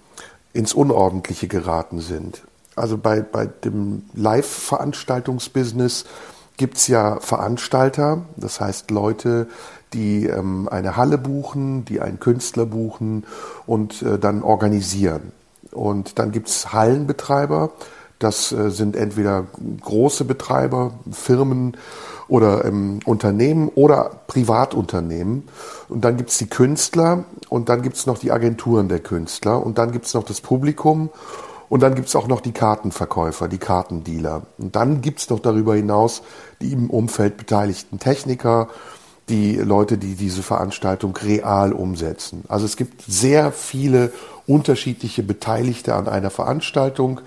ins 0.52 0.74
Unordentliche 0.74 1.48
geraten 1.48 2.00
sind. 2.00 2.42
Also 2.74 2.96
bei, 2.96 3.20
bei 3.20 3.46
dem 3.46 4.04
Live-Veranstaltungsbusiness 4.14 6.06
gibt 6.56 6.76
es 6.76 6.86
ja 6.86 7.18
Veranstalter, 7.20 8.22
das 8.36 8.60
heißt 8.60 8.90
Leute, 8.90 9.48
die 9.92 10.26
ähm, 10.26 10.68
eine 10.70 10.96
Halle 10.96 11.18
buchen, 11.18 11.84
die 11.84 12.00
einen 12.00 12.20
Künstler 12.20 12.66
buchen 12.66 13.24
und 13.66 14.02
äh, 14.02 14.18
dann 14.18 14.42
organisieren. 14.42 15.32
Und 15.70 16.18
dann 16.18 16.32
gibt 16.32 16.48
es 16.48 16.72
Hallenbetreiber, 16.72 17.70
das 18.18 18.52
äh, 18.52 18.70
sind 18.70 18.96
entweder 18.96 19.46
große 19.80 20.24
Betreiber, 20.24 20.92
Firmen 21.10 21.76
oder 22.28 22.64
ähm, 22.64 23.00
Unternehmen 23.04 23.68
oder 23.74 24.10
Privatunternehmen. 24.26 25.48
Und 25.88 26.04
dann 26.04 26.16
gibt 26.16 26.30
es 26.30 26.38
die 26.38 26.48
Künstler 26.48 27.24
und 27.48 27.68
dann 27.68 27.82
gibt 27.82 27.96
es 27.96 28.06
noch 28.06 28.18
die 28.18 28.32
Agenturen 28.32 28.88
der 28.88 29.00
Künstler 29.00 29.64
und 29.64 29.78
dann 29.78 29.92
gibt 29.92 30.06
es 30.06 30.14
noch 30.14 30.24
das 30.24 30.40
Publikum 30.40 31.10
und 31.72 31.80
dann 31.80 31.94
gibt 31.94 32.08
es 32.08 32.16
auch 32.16 32.28
noch 32.28 32.42
die 32.42 32.52
Kartenverkäufer, 32.52 33.48
die 33.48 33.56
Kartendealer. 33.56 34.42
Und 34.58 34.76
dann 34.76 35.00
gibt 35.00 35.20
es 35.20 35.30
noch 35.30 35.40
darüber 35.40 35.74
hinaus 35.74 36.20
die 36.60 36.70
im 36.70 36.90
Umfeld 36.90 37.38
beteiligten 37.38 37.98
Techniker, 37.98 38.68
die 39.30 39.56
Leute, 39.56 39.96
die 39.96 40.14
diese 40.14 40.42
Veranstaltung 40.42 41.16
real 41.16 41.72
umsetzen. 41.72 42.44
Also 42.46 42.66
es 42.66 42.76
gibt 42.76 43.00
sehr 43.08 43.52
viele 43.52 44.12
unterschiedliche 44.46 45.22
Beteiligte 45.22 45.94
an 45.94 46.08
einer 46.08 46.28
Veranstaltung, 46.28 47.22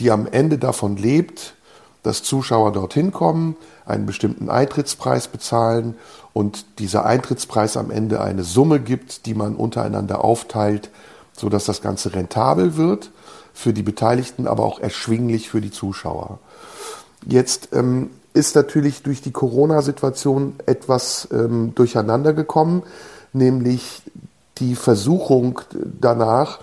die 0.00 0.10
am 0.10 0.26
Ende 0.26 0.58
davon 0.58 0.96
lebt, 0.96 1.54
dass 2.02 2.24
Zuschauer 2.24 2.72
dorthin 2.72 3.12
kommen, 3.12 3.56
einen 3.86 4.06
bestimmten 4.06 4.50
Eintrittspreis 4.50 5.28
bezahlen 5.28 5.94
und 6.32 6.66
dieser 6.80 7.06
Eintrittspreis 7.06 7.76
am 7.76 7.92
Ende 7.92 8.20
eine 8.20 8.42
Summe 8.42 8.80
gibt, 8.80 9.26
die 9.26 9.34
man 9.34 9.54
untereinander 9.54 10.24
aufteilt, 10.24 10.90
sodass 11.32 11.64
das 11.64 11.80
Ganze 11.80 12.12
rentabel 12.12 12.76
wird 12.76 13.12
für 13.54 13.72
die 13.72 13.82
Beteiligten, 13.82 14.46
aber 14.46 14.64
auch 14.64 14.80
erschwinglich 14.80 15.48
für 15.48 15.62
die 15.62 15.70
Zuschauer. 15.70 16.40
Jetzt 17.26 17.70
ähm, 17.72 18.10
ist 18.34 18.54
natürlich 18.56 19.02
durch 19.02 19.22
die 19.22 19.30
Corona-Situation 19.30 20.56
etwas 20.66 21.28
ähm, 21.32 21.72
durcheinander 21.74 22.34
gekommen, 22.34 22.82
nämlich 23.32 24.02
die 24.58 24.74
Versuchung 24.74 25.60
danach, 26.00 26.58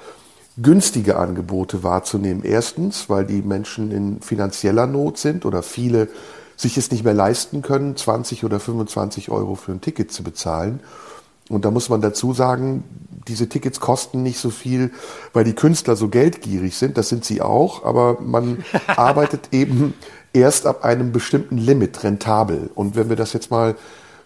günstige 0.61 1.17
Angebote 1.17 1.81
wahrzunehmen. 1.81 2.43
Erstens, 2.43 3.09
weil 3.09 3.25
die 3.25 3.41
Menschen 3.41 3.91
in 3.91 4.21
finanzieller 4.21 4.85
Not 4.85 5.17
sind 5.17 5.45
oder 5.45 5.63
viele 5.63 6.09
sich 6.57 6.77
es 6.77 6.91
nicht 6.91 7.03
mehr 7.03 7.13
leisten 7.13 7.61
können, 7.61 7.95
20 7.95 8.43
oder 8.43 8.59
25 8.59 9.31
Euro 9.31 9.55
für 9.55 9.71
ein 9.71 9.81
Ticket 9.81 10.11
zu 10.11 10.23
bezahlen. 10.23 10.81
Und 11.53 11.65
da 11.65 11.71
muss 11.71 11.89
man 11.89 12.01
dazu 12.01 12.33
sagen, 12.33 12.83
diese 13.27 13.49
Tickets 13.49 13.79
kosten 13.79 14.23
nicht 14.23 14.39
so 14.39 14.49
viel, 14.49 14.91
weil 15.33 15.43
die 15.43 15.53
Künstler 15.53 15.95
so 15.95 16.09
geldgierig 16.09 16.75
sind. 16.75 16.97
Das 16.97 17.09
sind 17.09 17.25
sie 17.25 17.41
auch, 17.41 17.85
aber 17.85 18.17
man 18.19 18.63
arbeitet 18.87 19.49
eben 19.51 19.93
erst 20.33 20.65
ab 20.65 20.83
einem 20.83 21.11
bestimmten 21.11 21.57
Limit 21.57 22.03
rentabel. 22.03 22.69
Und 22.75 22.95
wenn 22.95 23.09
wir 23.09 23.15
das 23.15 23.33
jetzt 23.33 23.51
mal, 23.51 23.75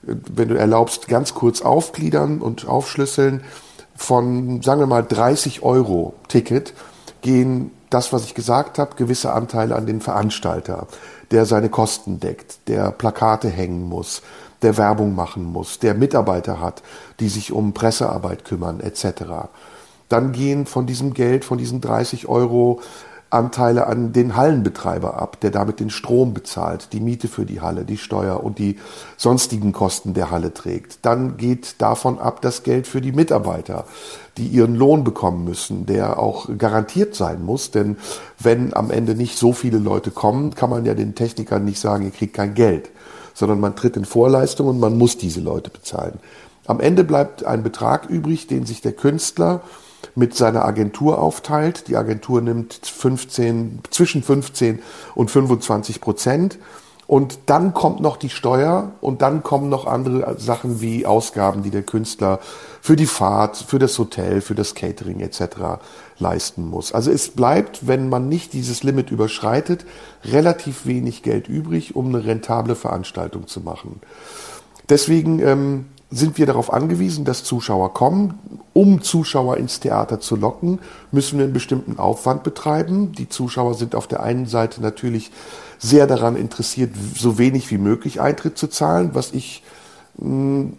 wenn 0.01 0.49
du 0.49 0.55
erlaubst, 0.57 1.07
ganz 1.07 1.33
kurz 1.33 1.61
aufgliedern 1.61 2.41
und 2.41 2.67
aufschlüsseln, 2.67 3.41
von, 3.95 4.61
sagen 4.61 4.81
wir 4.81 4.87
mal, 4.87 5.03
30 5.03 5.63
Euro 5.63 6.13
Ticket 6.27 6.73
gehen 7.21 7.71
das, 7.89 8.11
was 8.11 8.25
ich 8.25 8.35
gesagt 8.35 8.77
habe, 8.77 8.95
gewisse 8.95 9.31
Anteile 9.31 9.75
an 9.75 9.85
den 9.85 10.01
Veranstalter, 10.01 10.87
der 11.31 11.45
seine 11.45 11.69
Kosten 11.69 12.19
deckt, 12.19 12.67
der 12.67 12.91
Plakate 12.91 13.47
hängen 13.47 13.83
muss, 13.83 14.21
der 14.65 14.77
Werbung 14.77 15.15
machen 15.15 15.45
muss, 15.45 15.79
der 15.79 15.93
Mitarbeiter 15.93 16.59
hat, 16.59 16.81
die 17.19 17.29
sich 17.29 17.53
um 17.53 17.73
Pressearbeit 17.73 18.43
kümmern, 18.43 18.79
etc. 18.79 19.47
Dann 20.09 20.31
gehen 20.31 20.65
von 20.65 20.87
diesem 20.87 21.13
Geld, 21.13 21.45
von 21.45 21.57
diesen 21.57 21.81
30 21.81 22.27
Euro 22.27 22.81
Anteile 23.29 23.85
an 23.87 24.13
den 24.13 24.35
Hallenbetreiber 24.35 25.19
ab, 25.21 25.39
der 25.41 25.51
damit 25.51 25.79
den 25.79 25.89
Strom 25.89 26.33
bezahlt, 26.33 26.93
die 26.93 26.99
Miete 26.99 27.27
für 27.27 27.45
die 27.45 27.59
Halle, 27.61 27.83
die 27.83 27.97
Steuer 27.97 28.43
und 28.43 28.59
die 28.59 28.77
sonstigen 29.17 29.71
Kosten 29.71 30.13
der 30.13 30.31
Halle 30.31 30.53
trägt. 30.53 30.99
Dann 31.05 31.37
geht 31.37 31.81
davon 31.81 32.17
ab 32.17 32.41
das 32.41 32.63
Geld 32.63 32.87
für 32.87 33.01
die 33.01 33.11
Mitarbeiter, 33.11 33.85
die 34.37 34.47
ihren 34.47 34.75
Lohn 34.75 35.03
bekommen 35.03 35.43
müssen, 35.43 35.85
der 35.85 36.17
auch 36.17 36.49
garantiert 36.57 37.13
sein 37.13 37.43
muss, 37.43 37.71
denn 37.71 37.97
wenn 38.39 38.73
am 38.73 38.89
Ende 38.89 39.15
nicht 39.15 39.37
so 39.37 39.53
viele 39.53 39.79
Leute 39.79 40.11
kommen, 40.11 40.55
kann 40.55 40.69
man 40.69 40.85
ja 40.85 40.93
den 40.93 41.13
Technikern 41.13 41.65
nicht 41.65 41.79
sagen, 41.79 42.05
ihr 42.05 42.11
kriegt 42.11 42.35
kein 42.35 42.53
Geld, 42.53 42.89
sondern 43.35 43.59
man 43.59 43.75
tritt 43.75 43.95
in 43.97 44.05
Vorleistung 44.05 44.67
und 44.67 44.79
man 44.79 44.97
muss 44.97 45.19
diese 45.19 45.41
Leute 45.41 45.69
bezahlen. 45.69 46.19
Am 46.65 46.79
Ende 46.79 47.03
bleibt 47.03 47.45
ein 47.45 47.61
Betrag 47.61 48.09
übrig, 48.09 48.47
den 48.47 48.65
sich 48.65 48.81
der 48.81 48.93
Künstler 48.93 49.61
mit 50.15 50.35
seiner 50.35 50.65
Agentur 50.65 51.21
aufteilt. 51.21 51.87
Die 51.87 51.97
Agentur 51.97 52.41
nimmt 52.41 52.73
15, 52.73 53.81
zwischen 53.91 54.23
15 54.23 54.79
und 55.13 55.29
25 55.29 56.01
Prozent. 56.01 56.57
Und 57.07 57.37
dann 57.45 57.75
kommt 57.75 57.99
noch 57.99 58.17
die 58.17 58.31
Steuer 58.31 58.93
und 58.99 59.21
dann 59.21 59.43
kommen 59.43 59.69
noch 59.69 59.85
andere 59.85 60.39
Sachen 60.39 60.81
wie 60.81 61.05
Ausgaben, 61.05 61.61
die 61.61 61.69
der 61.69 61.83
Künstler 61.83 62.39
für 62.85 62.95
die 62.95 63.07
Fahrt, 63.07 63.57
für 63.57 63.79
das 63.79 63.97
Hotel, 63.97 64.41
für 64.41 64.53
das 64.53 64.75
Catering 64.75 65.19
etc. 65.19 65.81
leisten 66.19 66.69
muss. 66.69 66.91
Also 66.91 67.09
es 67.09 67.29
bleibt, 67.29 67.87
wenn 67.87 68.09
man 68.09 68.29
nicht 68.29 68.53
dieses 68.53 68.83
Limit 68.83 69.09
überschreitet, 69.09 69.87
relativ 70.23 70.85
wenig 70.85 71.23
Geld 71.23 71.47
übrig, 71.47 71.95
um 71.95 72.09
eine 72.09 72.23
rentable 72.23 72.75
Veranstaltung 72.75 73.47
zu 73.47 73.61
machen. 73.61 74.01
Deswegen 74.87 75.39
ähm, 75.39 75.85
sind 76.11 76.37
wir 76.37 76.45
darauf 76.45 76.71
angewiesen, 76.71 77.25
dass 77.25 77.43
Zuschauer 77.43 77.91
kommen. 77.95 78.37
Um 78.73 79.01
Zuschauer 79.01 79.57
ins 79.57 79.79
Theater 79.79 80.19
zu 80.19 80.35
locken, 80.35 80.77
müssen 81.11 81.39
wir 81.39 81.45
einen 81.45 81.53
bestimmten 81.53 81.97
Aufwand 81.97 82.43
betreiben. 82.43 83.13
Die 83.13 83.27
Zuschauer 83.27 83.73
sind 83.73 83.95
auf 83.95 84.05
der 84.05 84.21
einen 84.21 84.45
Seite 84.45 84.79
natürlich 84.83 85.31
sehr 85.79 86.05
daran 86.05 86.35
interessiert, 86.35 86.91
so 87.17 87.39
wenig 87.39 87.71
wie 87.71 87.79
möglich 87.79 88.21
Eintritt 88.21 88.59
zu 88.59 88.67
zahlen, 88.67 89.09
was 89.13 89.31
ich, 89.31 89.63
hm, 90.19 90.73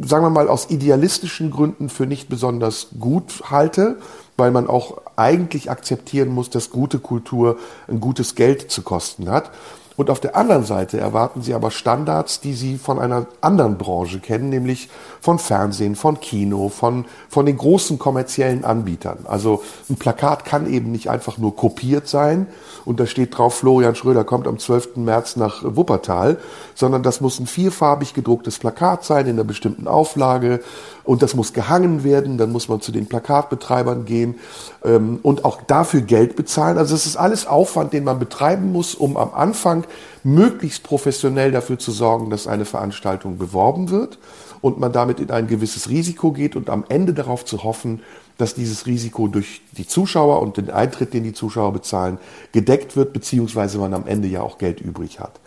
sagen 0.00 0.24
wir 0.24 0.30
mal, 0.30 0.48
aus 0.48 0.70
idealistischen 0.70 1.50
Gründen 1.50 1.88
für 1.88 2.06
nicht 2.06 2.28
besonders 2.28 2.88
gut 2.98 3.50
halte, 3.50 3.98
weil 4.36 4.50
man 4.50 4.68
auch 4.68 5.00
eigentlich 5.16 5.70
akzeptieren 5.70 6.28
muss, 6.28 6.50
dass 6.50 6.70
gute 6.70 6.98
Kultur 6.98 7.58
ein 7.88 8.00
gutes 8.00 8.34
Geld 8.34 8.70
zu 8.70 8.82
kosten 8.82 9.30
hat. 9.30 9.50
Und 9.98 10.10
auf 10.10 10.20
der 10.20 10.36
anderen 10.36 10.62
Seite 10.62 11.00
erwarten 11.00 11.42
sie 11.42 11.54
aber 11.54 11.72
Standards, 11.72 12.40
die 12.40 12.52
sie 12.54 12.78
von 12.78 13.00
einer 13.00 13.26
anderen 13.40 13.78
Branche 13.78 14.20
kennen, 14.20 14.48
nämlich 14.48 14.88
von 15.20 15.40
Fernsehen, 15.40 15.96
von 15.96 16.20
Kino, 16.20 16.68
von, 16.68 17.04
von 17.28 17.46
den 17.46 17.58
großen 17.58 17.98
kommerziellen 17.98 18.64
Anbietern. 18.64 19.26
Also 19.26 19.64
ein 19.90 19.96
Plakat 19.96 20.44
kann 20.44 20.72
eben 20.72 20.92
nicht 20.92 21.10
einfach 21.10 21.36
nur 21.36 21.56
kopiert 21.56 22.06
sein 22.06 22.46
und 22.84 23.00
da 23.00 23.06
steht 23.06 23.36
drauf, 23.36 23.56
Florian 23.56 23.96
Schröder 23.96 24.22
kommt 24.22 24.46
am 24.46 24.60
12. 24.60 24.98
März 24.98 25.34
nach 25.34 25.64
Wuppertal, 25.64 26.38
sondern 26.76 27.02
das 27.02 27.20
muss 27.20 27.40
ein 27.40 27.48
vierfarbig 27.48 28.14
gedrucktes 28.14 28.60
Plakat 28.60 29.02
sein 29.02 29.26
in 29.26 29.32
einer 29.32 29.42
bestimmten 29.42 29.88
Auflage 29.88 30.60
und 31.02 31.22
das 31.22 31.34
muss 31.34 31.54
gehangen 31.54 32.04
werden, 32.04 32.38
dann 32.38 32.52
muss 32.52 32.68
man 32.68 32.80
zu 32.80 32.92
den 32.92 33.06
Plakatbetreibern 33.06 34.04
gehen 34.04 34.36
ähm, 34.84 35.18
und 35.22 35.44
auch 35.44 35.62
dafür 35.66 36.02
Geld 36.02 36.36
bezahlen. 36.36 36.78
Also 36.78 36.94
es 36.94 37.06
ist 37.06 37.16
alles 37.16 37.46
Aufwand, 37.48 37.94
den 37.94 38.04
man 38.04 38.20
betreiben 38.20 38.70
muss, 38.70 38.94
um 38.94 39.16
am 39.16 39.32
Anfang 39.34 39.84
möglichst 40.24 40.82
professionell 40.82 41.52
dafür 41.52 41.78
zu 41.78 41.92
sorgen, 41.92 42.30
dass 42.30 42.46
eine 42.46 42.64
Veranstaltung 42.64 43.38
beworben 43.38 43.90
wird 43.90 44.18
und 44.60 44.78
man 44.78 44.92
damit 44.92 45.20
in 45.20 45.30
ein 45.30 45.46
gewisses 45.46 45.88
Risiko 45.88 46.32
geht 46.32 46.56
und 46.56 46.70
am 46.70 46.84
Ende 46.88 47.14
darauf 47.14 47.44
zu 47.44 47.64
hoffen, 47.64 48.02
dass 48.38 48.54
dieses 48.54 48.86
Risiko 48.86 49.26
durch 49.26 49.62
die 49.72 49.86
Zuschauer 49.86 50.40
und 50.40 50.56
den 50.56 50.70
Eintritt, 50.70 51.12
den 51.12 51.24
die 51.24 51.32
Zuschauer 51.32 51.72
bezahlen, 51.72 52.18
gedeckt 52.52 52.96
wird, 52.96 53.12
beziehungsweise 53.12 53.78
man 53.78 53.94
am 53.94 54.06
Ende 54.06 54.28
ja 54.28 54.42
auch 54.42 54.58
Geld 54.58 54.80
übrig 54.80 55.20
hat. 55.20 55.40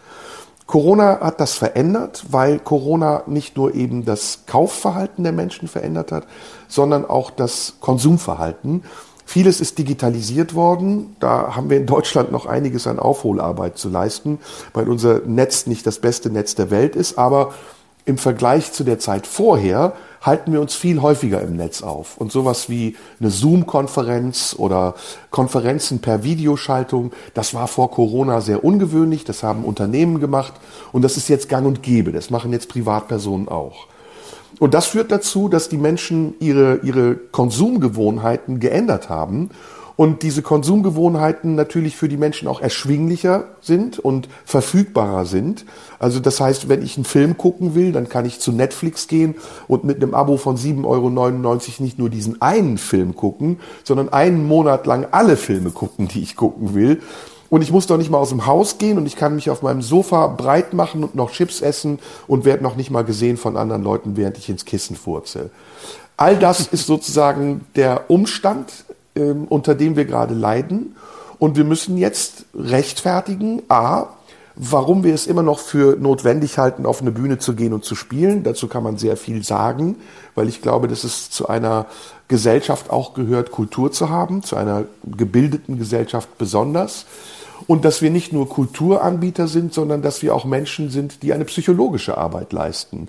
Corona 0.71 1.19
hat 1.19 1.41
das 1.41 1.55
verändert, 1.55 2.23
weil 2.29 2.57
Corona 2.57 3.23
nicht 3.27 3.57
nur 3.57 3.75
eben 3.75 4.05
das 4.05 4.43
Kaufverhalten 4.45 5.23
der 5.23 5.33
Menschen 5.33 5.67
verändert 5.67 6.13
hat, 6.13 6.27
sondern 6.69 7.03
auch 7.03 7.29
das 7.29 7.75
Konsumverhalten. 7.81 8.83
Vieles 9.31 9.61
ist 9.61 9.77
digitalisiert 9.77 10.55
worden. 10.55 11.15
Da 11.21 11.55
haben 11.55 11.69
wir 11.69 11.77
in 11.77 11.85
Deutschland 11.85 12.33
noch 12.33 12.47
einiges 12.47 12.85
an 12.85 12.99
Aufholarbeit 12.99 13.77
zu 13.77 13.87
leisten, 13.87 14.39
weil 14.73 14.89
unser 14.89 15.21
Netz 15.21 15.67
nicht 15.67 15.87
das 15.87 15.99
beste 15.99 16.29
Netz 16.29 16.53
der 16.55 16.69
Welt 16.69 16.97
ist. 16.97 17.17
Aber 17.17 17.53
im 18.03 18.17
Vergleich 18.17 18.73
zu 18.73 18.83
der 18.83 18.99
Zeit 18.99 19.25
vorher 19.25 19.93
halten 20.19 20.51
wir 20.51 20.59
uns 20.59 20.75
viel 20.75 21.01
häufiger 21.01 21.39
im 21.39 21.55
Netz 21.55 21.81
auf. 21.81 22.17
Und 22.17 22.33
sowas 22.33 22.67
wie 22.69 22.97
eine 23.21 23.29
Zoom-Konferenz 23.29 24.53
oder 24.57 24.95
Konferenzen 25.29 25.99
per 25.99 26.25
Videoschaltung, 26.25 27.13
das 27.33 27.53
war 27.53 27.69
vor 27.69 27.89
Corona 27.89 28.41
sehr 28.41 28.65
ungewöhnlich. 28.65 29.23
Das 29.23 29.43
haben 29.43 29.63
Unternehmen 29.63 30.19
gemacht 30.19 30.55
und 30.91 31.03
das 31.03 31.15
ist 31.15 31.29
jetzt 31.29 31.47
gang 31.47 31.65
und 31.65 31.81
gäbe. 31.81 32.11
Das 32.11 32.31
machen 32.31 32.51
jetzt 32.51 32.67
Privatpersonen 32.67 33.47
auch. 33.47 33.87
Und 34.61 34.75
das 34.75 34.85
führt 34.85 35.11
dazu, 35.11 35.49
dass 35.49 35.69
die 35.69 35.77
Menschen 35.77 36.35
ihre, 36.39 36.81
ihre 36.83 37.15
Konsumgewohnheiten 37.15 38.59
geändert 38.59 39.09
haben 39.09 39.49
und 39.95 40.21
diese 40.21 40.43
Konsumgewohnheiten 40.43 41.55
natürlich 41.55 41.95
für 41.95 42.07
die 42.07 42.15
Menschen 42.15 42.47
auch 42.47 42.61
erschwinglicher 42.61 43.45
sind 43.61 43.97
und 43.97 44.29
verfügbarer 44.45 45.25
sind. 45.25 45.65
Also 45.97 46.19
das 46.19 46.39
heißt, 46.39 46.69
wenn 46.69 46.83
ich 46.83 46.95
einen 46.95 47.05
Film 47.05 47.37
gucken 47.37 47.73
will, 47.73 47.91
dann 47.91 48.07
kann 48.07 48.25
ich 48.25 48.39
zu 48.39 48.51
Netflix 48.51 49.07
gehen 49.07 49.33
und 49.67 49.83
mit 49.83 49.97
einem 49.97 50.13
Abo 50.13 50.37
von 50.37 50.57
7,99 50.57 50.85
Euro 50.85 51.83
nicht 51.83 51.97
nur 51.97 52.11
diesen 52.11 52.39
einen 52.43 52.77
Film 52.77 53.15
gucken, 53.15 53.59
sondern 53.83 54.09
einen 54.09 54.47
Monat 54.47 54.85
lang 54.85 55.07
alle 55.09 55.37
Filme 55.37 55.71
gucken, 55.71 56.07
die 56.07 56.21
ich 56.21 56.35
gucken 56.35 56.75
will. 56.75 57.01
Und 57.51 57.61
ich 57.61 57.71
muss 57.73 57.85
doch 57.85 57.97
nicht 57.97 58.09
mal 58.09 58.17
aus 58.17 58.29
dem 58.29 58.45
Haus 58.45 58.77
gehen 58.77 58.97
und 58.97 59.05
ich 59.05 59.17
kann 59.17 59.35
mich 59.35 59.49
auf 59.49 59.61
meinem 59.61 59.81
Sofa 59.81 60.27
breit 60.27 60.73
machen 60.73 61.03
und 61.03 61.15
noch 61.15 61.31
Chips 61.31 61.59
essen 61.59 61.99
und 62.25 62.45
werde 62.45 62.63
noch 62.63 62.77
nicht 62.77 62.91
mal 62.91 63.03
gesehen 63.03 63.35
von 63.35 63.57
anderen 63.57 63.83
Leuten, 63.83 64.15
während 64.15 64.37
ich 64.37 64.47
ins 64.47 64.63
Kissen 64.63 64.95
furze. 64.95 65.49
All 66.15 66.37
das 66.37 66.67
ist 66.71 66.87
sozusagen 66.87 67.65
der 67.75 68.09
Umstand, 68.09 68.71
ähm, 69.17 69.47
unter 69.49 69.75
dem 69.75 69.97
wir 69.97 70.05
gerade 70.05 70.33
leiden. 70.33 70.95
Und 71.39 71.57
wir 71.57 71.65
müssen 71.65 71.97
jetzt 71.97 72.45
rechtfertigen, 72.55 73.63
a, 73.67 74.05
warum 74.55 75.03
wir 75.03 75.13
es 75.13 75.27
immer 75.27 75.43
noch 75.43 75.59
für 75.59 75.97
notwendig 75.99 76.57
halten, 76.57 76.85
auf 76.85 77.01
eine 77.01 77.11
Bühne 77.11 77.37
zu 77.37 77.53
gehen 77.53 77.73
und 77.73 77.83
zu 77.83 77.95
spielen. 77.95 78.43
Dazu 78.43 78.69
kann 78.69 78.83
man 78.83 78.97
sehr 78.97 79.17
viel 79.17 79.43
sagen, 79.43 79.97
weil 80.35 80.47
ich 80.47 80.61
glaube, 80.61 80.87
dass 80.87 81.03
es 81.03 81.29
zu 81.29 81.49
einer 81.49 81.87
Gesellschaft 82.29 82.91
auch 82.91 83.13
gehört, 83.13 83.51
Kultur 83.51 83.91
zu 83.91 84.09
haben, 84.09 84.41
zu 84.41 84.55
einer 84.55 84.85
gebildeten 85.03 85.77
Gesellschaft 85.77 86.37
besonders. 86.37 87.05
Und 87.67 87.85
dass 87.85 88.01
wir 88.01 88.09
nicht 88.09 88.33
nur 88.33 88.49
Kulturanbieter 88.49 89.47
sind, 89.47 89.73
sondern 89.73 90.01
dass 90.01 90.21
wir 90.21 90.35
auch 90.35 90.45
Menschen 90.45 90.89
sind, 90.89 91.23
die 91.23 91.33
eine 91.33 91.45
psychologische 91.45 92.17
Arbeit 92.17 92.53
leisten. 92.53 93.07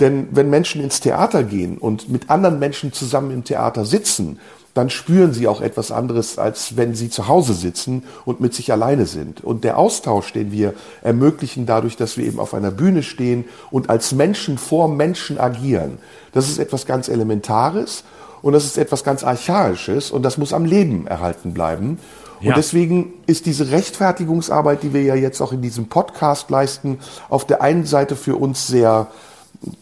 Denn 0.00 0.28
wenn 0.30 0.48
Menschen 0.48 0.82
ins 0.82 1.00
Theater 1.00 1.42
gehen 1.42 1.78
und 1.78 2.08
mit 2.08 2.30
anderen 2.30 2.58
Menschen 2.58 2.92
zusammen 2.92 3.32
im 3.32 3.44
Theater 3.44 3.84
sitzen, 3.84 4.38
dann 4.74 4.90
spüren 4.90 5.32
sie 5.32 5.48
auch 5.48 5.60
etwas 5.60 5.90
anderes, 5.90 6.38
als 6.38 6.76
wenn 6.76 6.94
sie 6.94 7.10
zu 7.10 7.26
Hause 7.26 7.52
sitzen 7.52 8.04
und 8.24 8.40
mit 8.40 8.54
sich 8.54 8.70
alleine 8.70 9.06
sind. 9.06 9.42
Und 9.42 9.64
der 9.64 9.76
Austausch, 9.76 10.32
den 10.32 10.52
wir 10.52 10.72
ermöglichen 11.02 11.66
dadurch, 11.66 11.96
dass 11.96 12.16
wir 12.16 12.24
eben 12.24 12.38
auf 12.38 12.54
einer 12.54 12.70
Bühne 12.70 13.02
stehen 13.02 13.44
und 13.72 13.90
als 13.90 14.12
Menschen 14.12 14.56
vor 14.56 14.86
Menschen 14.88 15.36
agieren, 15.36 15.98
das 16.32 16.48
ist 16.48 16.58
etwas 16.58 16.86
ganz 16.86 17.08
Elementares 17.08 18.04
und 18.40 18.52
das 18.52 18.66
ist 18.66 18.78
etwas 18.78 19.02
ganz 19.02 19.24
Archaisches 19.24 20.12
und 20.12 20.22
das 20.22 20.38
muss 20.38 20.52
am 20.52 20.64
Leben 20.64 21.08
erhalten 21.08 21.54
bleiben. 21.54 21.98
Ja. 22.40 22.50
Und 22.50 22.56
deswegen 22.56 23.12
ist 23.26 23.46
diese 23.46 23.70
Rechtfertigungsarbeit, 23.70 24.82
die 24.82 24.92
wir 24.92 25.02
ja 25.02 25.14
jetzt 25.14 25.40
auch 25.40 25.52
in 25.52 25.62
diesem 25.62 25.88
Podcast 25.88 26.50
leisten, 26.50 26.98
auf 27.28 27.46
der 27.46 27.62
einen 27.62 27.84
Seite 27.84 28.16
für 28.16 28.36
uns 28.36 28.66
sehr 28.66 29.08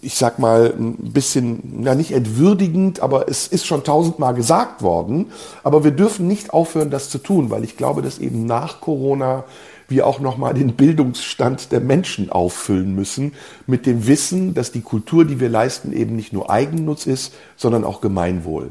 ich 0.01 0.15
sag 0.17 0.39
mal, 0.39 0.73
ein 0.79 1.13
bisschen, 1.13 1.83
ja 1.85 1.95
nicht 1.95 2.13
entwürdigend, 2.13 3.01
aber 3.01 3.29
es 3.29 3.47
ist 3.47 3.67
schon 3.67 3.85
tausendmal 3.85 4.35
gesagt 4.35 4.83
worden. 4.83 5.27
Aber 5.63 5.85
wir 5.85 5.91
dürfen 5.91 6.27
nicht 6.27 6.53
aufhören, 6.53 6.91
das 6.91 7.11
zu 7.11 7.19
tun, 7.19 7.51
weil 7.51 7.65
ich 7.65 7.77
glaube, 7.77 8.03
dass 8.03 8.19
eben 8.19 8.47
nach 8.47 8.81
Corona 8.81 9.45
wir 9.89 10.07
auch 10.07 10.19
nochmal 10.19 10.55
den 10.55 10.75
Bildungsstand 10.75 11.71
der 11.73 11.81
Menschen 11.81 12.31
auffüllen 12.31 12.95
müssen 12.95 13.35
mit 13.67 13.87
dem 13.87 14.07
Wissen, 14.07 14.55
dass 14.55 14.73
die 14.73 14.81
Kultur, 14.81 15.25
die 15.25 15.41
wir 15.41 15.49
leisten, 15.49 15.93
eben 15.93 16.17
nicht 16.17 16.33
nur 16.33 16.51
Eigennutz 16.51 17.07
ist, 17.07 17.35
sondern 17.57 17.85
auch 17.85 18.01
Gemeinwohl. 18.01 18.71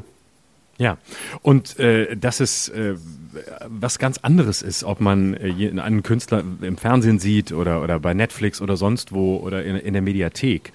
Ja, 0.77 0.97
und 1.41 1.79
äh, 1.79 2.17
dass 2.17 2.41
es 2.41 2.67
äh, 2.67 2.95
was 3.65 3.97
ganz 3.97 4.17
anderes 4.17 4.61
ist, 4.61 4.83
ob 4.83 4.99
man 4.99 5.33
äh, 5.33 5.71
einen 5.79 6.03
Künstler 6.03 6.43
im 6.61 6.75
Fernsehen 6.75 7.17
sieht 7.17 7.53
oder, 7.53 7.81
oder 7.81 7.99
bei 7.99 8.13
Netflix 8.13 8.61
oder 8.61 8.75
sonst 8.75 9.13
wo 9.13 9.37
oder 9.37 9.63
in, 9.63 9.77
in 9.77 9.93
der 9.93 10.01
Mediathek 10.01 10.73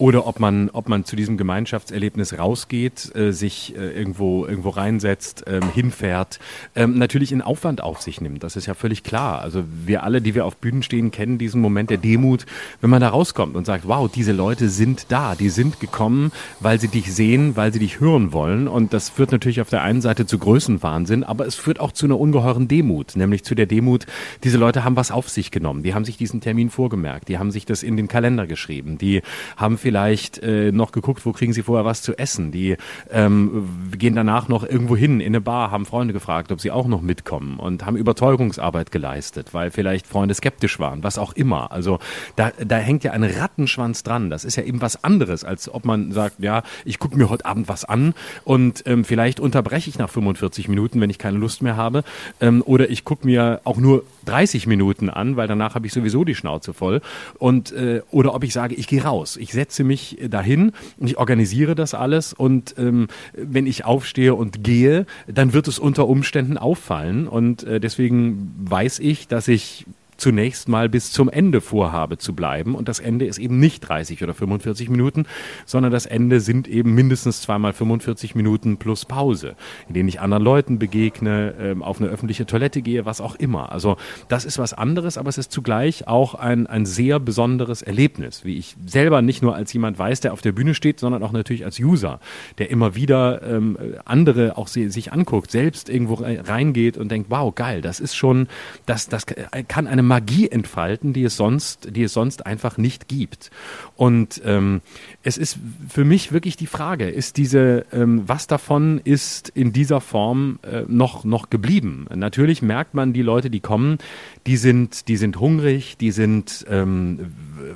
oder 0.00 0.26
ob 0.26 0.40
man, 0.40 0.70
ob 0.70 0.88
man 0.88 1.04
zu 1.04 1.14
diesem 1.14 1.36
Gemeinschaftserlebnis 1.36 2.38
rausgeht, 2.38 3.14
äh, 3.14 3.32
sich 3.32 3.76
äh, 3.76 3.90
irgendwo, 3.90 4.46
irgendwo 4.46 4.70
reinsetzt, 4.70 5.44
ähm, 5.46 5.70
hinfährt, 5.74 6.38
ähm, 6.74 6.96
natürlich 6.96 7.32
in 7.32 7.42
Aufwand 7.42 7.82
auf 7.82 8.00
sich 8.00 8.22
nimmt. 8.22 8.42
Das 8.42 8.56
ist 8.56 8.64
ja 8.64 8.72
völlig 8.72 9.04
klar. 9.04 9.42
Also 9.42 9.62
wir 9.84 10.02
alle, 10.02 10.22
die 10.22 10.34
wir 10.34 10.46
auf 10.46 10.56
Bühnen 10.56 10.82
stehen, 10.82 11.10
kennen 11.10 11.36
diesen 11.36 11.60
Moment 11.60 11.90
der 11.90 11.98
Demut, 11.98 12.46
wenn 12.80 12.88
man 12.88 13.02
da 13.02 13.10
rauskommt 13.10 13.56
und 13.56 13.66
sagt, 13.66 13.86
wow, 13.86 14.10
diese 14.10 14.32
Leute 14.32 14.70
sind 14.70 15.12
da, 15.12 15.34
die 15.34 15.50
sind 15.50 15.80
gekommen, 15.80 16.32
weil 16.60 16.80
sie 16.80 16.88
dich 16.88 17.14
sehen, 17.14 17.56
weil 17.56 17.70
sie 17.70 17.78
dich 17.78 18.00
hören 18.00 18.32
wollen. 18.32 18.68
Und 18.68 18.94
das 18.94 19.10
führt 19.10 19.32
natürlich 19.32 19.60
auf 19.60 19.68
der 19.68 19.82
einen 19.82 20.00
Seite 20.00 20.24
zu 20.24 20.38
Größenwahnsinn, 20.38 21.24
aber 21.24 21.46
es 21.46 21.56
führt 21.56 21.78
auch 21.78 21.92
zu 21.92 22.06
einer 22.06 22.18
ungeheuren 22.18 22.68
Demut, 22.68 23.16
nämlich 23.16 23.44
zu 23.44 23.54
der 23.54 23.66
Demut, 23.66 24.06
diese 24.44 24.56
Leute 24.56 24.82
haben 24.82 24.96
was 24.96 25.10
auf 25.10 25.28
sich 25.28 25.50
genommen, 25.50 25.82
die 25.82 25.92
haben 25.92 26.06
sich 26.06 26.16
diesen 26.16 26.40
Termin 26.40 26.70
vorgemerkt, 26.70 27.28
die 27.28 27.36
haben 27.36 27.50
sich 27.50 27.66
das 27.66 27.82
in 27.82 27.98
den 27.98 28.08
Kalender 28.08 28.46
geschrieben, 28.46 28.96
die 28.96 29.20
haben 29.58 29.76
vielleicht 29.90 30.38
äh, 30.38 30.70
noch 30.70 30.92
geguckt, 30.92 31.26
wo 31.26 31.32
kriegen 31.32 31.52
sie 31.52 31.64
vorher 31.64 31.84
was 31.84 32.00
zu 32.00 32.16
essen. 32.16 32.52
Die 32.52 32.76
ähm, 33.10 33.90
gehen 33.98 34.14
danach 34.14 34.46
noch 34.46 34.62
irgendwo 34.62 34.96
hin 34.96 35.18
in 35.18 35.26
eine 35.26 35.40
Bar, 35.40 35.72
haben 35.72 35.84
Freunde 35.84 36.14
gefragt, 36.14 36.52
ob 36.52 36.60
sie 36.60 36.70
auch 36.70 36.86
noch 36.86 37.00
mitkommen 37.00 37.58
und 37.58 37.84
haben 37.84 37.96
Überzeugungsarbeit 37.96 38.92
geleistet, 38.92 39.52
weil 39.52 39.72
vielleicht 39.72 40.06
Freunde 40.06 40.32
skeptisch 40.34 40.78
waren, 40.78 41.02
was 41.02 41.18
auch 41.18 41.32
immer. 41.32 41.72
Also 41.72 41.98
da, 42.36 42.52
da 42.64 42.76
hängt 42.76 43.02
ja 43.02 43.10
ein 43.10 43.24
Rattenschwanz 43.24 44.04
dran. 44.04 44.30
Das 44.30 44.44
ist 44.44 44.54
ja 44.54 44.62
eben 44.62 44.80
was 44.80 45.02
anderes, 45.02 45.42
als 45.42 45.68
ob 45.68 45.84
man 45.84 46.12
sagt, 46.12 46.36
ja, 46.38 46.62
ich 46.84 47.00
gucke 47.00 47.16
mir 47.16 47.28
heute 47.28 47.44
Abend 47.44 47.66
was 47.66 47.84
an 47.84 48.14
und 48.44 48.84
ähm, 48.86 49.04
vielleicht 49.04 49.40
unterbreche 49.40 49.90
ich 49.90 49.98
nach 49.98 50.08
45 50.08 50.68
Minuten, 50.68 51.00
wenn 51.00 51.10
ich 51.10 51.18
keine 51.18 51.38
Lust 51.38 51.62
mehr 51.62 51.76
habe. 51.76 52.04
Ähm, 52.40 52.62
oder 52.64 52.90
ich 52.90 53.02
gucke 53.02 53.26
mir 53.26 53.60
auch 53.64 53.78
nur 53.78 54.04
30 54.24 54.66
Minuten 54.66 55.10
an, 55.10 55.36
weil 55.36 55.48
danach 55.48 55.74
habe 55.74 55.86
ich 55.86 55.92
sowieso 55.92 56.24
die 56.24 56.34
Schnauze 56.34 56.72
voll. 56.72 57.00
Und 57.38 57.72
äh, 57.72 58.02
oder 58.10 58.34
ob 58.34 58.44
ich 58.44 58.52
sage, 58.52 58.74
ich 58.74 58.86
gehe 58.86 59.02
raus, 59.02 59.36
ich 59.36 59.52
setze 59.52 59.84
mich 59.84 60.18
dahin 60.28 60.72
und 60.98 61.06
ich 61.06 61.18
organisiere 61.18 61.74
das 61.74 61.94
alles 61.94 62.32
und 62.32 62.74
ähm, 62.78 63.08
wenn 63.34 63.66
ich 63.66 63.84
aufstehe 63.84 64.34
und 64.34 64.64
gehe, 64.64 65.06
dann 65.26 65.52
wird 65.52 65.68
es 65.68 65.78
unter 65.78 66.08
Umständen 66.08 66.58
auffallen 66.58 67.28
und 67.28 67.64
äh, 67.64 67.80
deswegen 67.80 68.54
weiß 68.58 68.98
ich, 68.98 69.28
dass 69.28 69.48
ich 69.48 69.86
zunächst 70.20 70.68
mal 70.68 70.88
bis 70.88 71.12
zum 71.12 71.28
Ende 71.28 71.60
vorhabe 71.60 72.18
zu 72.18 72.34
bleiben. 72.34 72.74
Und 72.74 72.88
das 72.88 73.00
Ende 73.00 73.26
ist 73.26 73.38
eben 73.38 73.58
nicht 73.58 73.80
30 73.80 74.22
oder 74.22 74.34
45 74.34 74.88
Minuten, 74.88 75.26
sondern 75.66 75.90
das 75.90 76.06
Ende 76.06 76.40
sind 76.40 76.68
eben 76.68 76.94
mindestens 76.94 77.42
zweimal 77.42 77.72
45 77.72 78.34
Minuten 78.34 78.76
plus 78.76 79.04
Pause, 79.04 79.56
in 79.88 79.94
denen 79.94 80.08
ich 80.08 80.20
anderen 80.20 80.44
Leuten 80.44 80.78
begegne, 80.78 81.54
ähm, 81.58 81.82
auf 81.82 82.00
eine 82.00 82.10
öffentliche 82.10 82.46
Toilette 82.46 82.82
gehe, 82.82 83.04
was 83.04 83.20
auch 83.20 83.34
immer. 83.34 83.72
Also 83.72 83.96
das 84.28 84.44
ist 84.44 84.58
was 84.58 84.72
anderes, 84.72 85.18
aber 85.18 85.28
es 85.28 85.38
ist 85.38 85.50
zugleich 85.50 86.06
auch 86.06 86.34
ein, 86.34 86.66
ein 86.66 86.86
sehr 86.86 87.18
besonderes 87.18 87.82
Erlebnis, 87.82 88.44
wie 88.44 88.58
ich 88.58 88.76
selber 88.86 89.22
nicht 89.22 89.42
nur 89.42 89.54
als 89.54 89.72
jemand 89.72 89.98
weiß, 89.98 90.20
der 90.20 90.32
auf 90.32 90.42
der 90.42 90.52
Bühne 90.52 90.74
steht, 90.74 91.00
sondern 91.00 91.22
auch 91.22 91.32
natürlich 91.32 91.64
als 91.64 91.78
User, 91.78 92.20
der 92.58 92.70
immer 92.70 92.94
wieder 92.94 93.42
ähm, 93.42 93.78
andere 94.04 94.56
auch 94.58 94.68
sich 94.68 95.12
anguckt, 95.12 95.50
selbst 95.50 95.88
irgendwo 95.88 96.14
reingeht 96.22 96.96
und 96.96 97.10
denkt, 97.10 97.30
wow, 97.30 97.54
geil, 97.54 97.80
das 97.80 98.00
ist 98.00 98.14
schon, 98.14 98.48
das, 98.86 99.08
das 99.08 99.26
kann 99.68 99.86
eine 99.86 100.02
Magie 100.10 100.48
entfalten, 100.48 101.12
die 101.12 101.22
es 101.22 101.36
sonst, 101.36 101.94
die 101.94 102.02
es 102.02 102.12
sonst 102.12 102.44
einfach 102.44 102.78
nicht 102.78 103.06
gibt. 103.06 103.52
Und 103.94 104.42
ähm, 104.44 104.80
es 105.22 105.38
ist 105.38 105.56
für 105.88 106.04
mich 106.04 106.32
wirklich 106.32 106.56
die 106.56 106.66
Frage, 106.66 107.08
ist 107.08 107.36
diese, 107.36 107.86
ähm, 107.92 108.24
was 108.26 108.48
davon 108.48 109.00
ist 109.04 109.50
in 109.50 109.72
dieser 109.72 110.00
Form 110.00 110.58
äh, 110.62 110.82
noch, 110.88 111.22
noch 111.22 111.48
geblieben? 111.48 112.08
Natürlich 112.12 112.60
merkt 112.60 112.92
man, 112.94 113.12
die 113.12 113.22
Leute, 113.22 113.50
die 113.50 113.60
kommen, 113.60 113.98
die 114.46 114.56
sind, 114.56 115.08
die 115.08 115.16
sind 115.16 115.38
hungrig, 115.38 115.96
die 115.98 116.10
sind 116.10 116.64
ähm, 116.68 117.32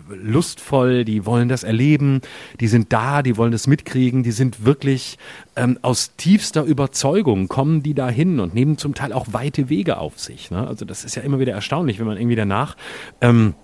lustvoll, 0.08 1.04
die 1.04 1.26
wollen 1.26 1.48
das 1.48 1.62
erleben, 1.62 2.20
die 2.60 2.68
sind 2.68 2.92
da, 2.92 3.22
die 3.22 3.36
wollen 3.36 3.52
das 3.52 3.66
mitkriegen, 3.66 4.22
die 4.22 4.32
sind 4.32 4.64
wirklich 4.64 5.18
ähm, 5.56 5.78
aus 5.82 6.16
tiefster 6.16 6.64
Überzeugung 6.64 7.48
kommen 7.48 7.82
die 7.82 7.94
da 7.94 8.08
hin 8.08 8.40
und 8.40 8.54
nehmen 8.54 8.78
zum 8.78 8.94
Teil 8.94 9.12
auch 9.12 9.26
weite 9.32 9.68
Wege 9.68 9.98
auf 9.98 10.18
sich. 10.18 10.50
Ne? 10.50 10.66
Also 10.66 10.84
das 10.84 11.04
ist 11.04 11.14
ja 11.14 11.22
immer 11.22 11.38
wieder 11.38 11.52
erstaunlich, 11.52 11.98
wenn 11.98 12.06
man 12.06 12.16
irgendwie 12.16 12.36
danach 12.36 12.76
ähm, 13.20 13.54